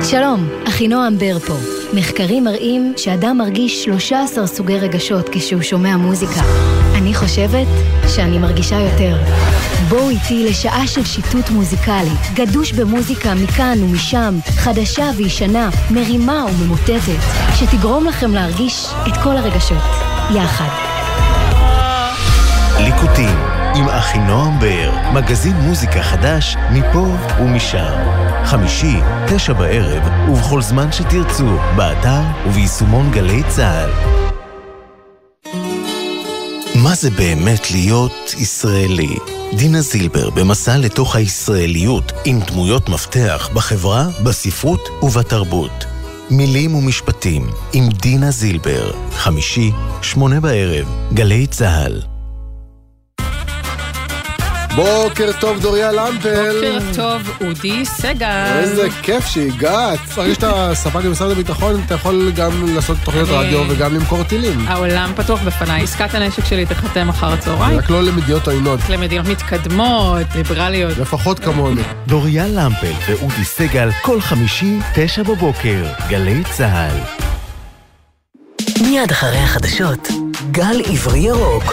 שלום, 0.04 0.50
אחינועם 0.68 1.18
בר 1.18 1.40
פה. 1.40 1.54
מחקרים 1.94 2.44
מראים 2.44 2.94
שאדם 2.98 3.38
מרגיש 3.38 3.84
13 3.84 4.48
סוגי 4.48 4.80
רגשות 4.80 5.30
כשהוא 5.32 5.62
שומע 5.62 5.98
מוזיקה. 5.98 6.42
אני 6.96 7.14
חושבת 7.14 7.68
שאני 8.16 8.40
מרגישה 8.40 8.76
יותר. 8.76 9.18
בואו 9.90 10.10
איתי 10.10 10.46
לשעה 10.50 10.88
של 10.88 11.06
שיטוט 11.06 11.50
מוזיקלי, 11.50 12.10
גדוש 12.34 12.72
במוזיקה 12.72 13.34
מכאן 13.36 13.78
ומשם, 13.84 14.36
חדשה 14.56 15.10
וישנה, 15.18 15.70
מרימה 15.92 16.46
וממוטטת, 16.46 17.22
שתגרום 17.56 18.06
לכם 18.06 18.34
להרגיש 18.34 18.88
את 19.08 19.18
כל 19.24 19.38
הרגשות, 19.38 19.84
יחד. 20.36 20.70
ליקוטים 22.80 23.57
עם 23.78 23.90
אחינועם 23.90 24.60
באר, 24.60 24.92
מגזין 25.14 25.56
מוזיקה 25.56 26.04
חדש 26.04 26.56
מפה 26.72 27.08
ומשם. 27.40 27.96
חמישי, 28.46 28.96
תשע 29.28 29.54
בערב, 29.54 30.04
ובכל 30.30 30.62
זמן 30.62 30.92
שתרצו, 30.92 31.58
באתר 31.76 32.22
וביישומון 32.48 33.12
גלי 33.12 33.42
צה"ל. 33.48 33.90
מה 36.84 36.96
זה 36.96 37.10
באמת 37.10 37.72
להיות 37.72 38.34
ישראלי? 38.38 39.16
דינה 39.58 39.82
זילבר 39.82 40.30
במסע 40.30 40.78
לתוך 40.78 41.16
הישראליות 41.16 42.12
עם 42.26 42.40
דמויות 42.40 42.90
מפתח 42.90 43.50
בחברה, 43.54 44.08
בספרות 44.24 44.90
ובתרבות. 45.04 45.86
מילים 46.30 46.76
ומשפטים 46.76 47.50
עם 47.74 47.90
דינה 47.90 48.32
זילבר, 48.32 48.92
חמישי, 49.12 49.72
שמונה 50.02 50.40
בערב, 50.40 50.88
גלי 51.14 51.48
צה"ל. 51.48 52.17
בוקר 54.78 55.32
טוב, 55.40 55.60
דוריה 55.60 55.92
למפל. 55.92 56.54
בוקר 56.54 56.80
טוב, 56.96 57.32
אודי 57.48 57.86
סגל. 57.86 58.46
איזה 58.60 58.88
כיף 59.02 59.26
שהגעת. 59.28 60.00
ברגע 60.16 60.34
שאתה 60.34 60.72
ספק 60.74 60.96
במשרד 61.06 61.32
הביטחון, 61.32 61.82
אתה 61.86 61.96
יכול 61.96 62.32
גם 62.36 62.76
לעשות 62.76 62.98
תוכניות 63.04 63.30
אני- 63.30 63.38
רדיו 63.38 63.64
וגם 63.70 63.94
למכור 63.96 64.24
טילים. 64.24 64.66
העולם 64.68 65.12
פתוח 65.16 65.40
בפניי, 65.42 65.84
עסקת 65.84 66.14
הנשק 66.16 66.46
שלי 66.46 66.66
תחתם 66.66 67.10
אחר 67.10 67.34
הצהריים. 67.34 67.78
רק 67.80 67.90
לא 67.90 68.04
למדינות 68.04 68.48
עוינות. 68.48 68.80
למדינות 68.90 69.28
מתקדמות, 69.28 70.26
ליברליות. 70.36 70.98
לפחות 70.98 71.40
כמוני. 71.40 71.82
דוריה 72.08 72.48
למפל 72.48 72.92
ואודי 73.10 73.44
סגל, 73.46 73.90
כל 74.02 74.22
חמישי, 74.22 74.80
תשע 74.96 75.24
בבוקר, 75.24 75.86
גלי 76.10 76.44
צה"ל. 76.52 76.98
מיד 78.82 79.12
אחרי 79.12 79.38
החדשות, 79.38 80.08
גל 80.52 80.82
עברי 80.92 81.20
ירוק. 81.20 81.64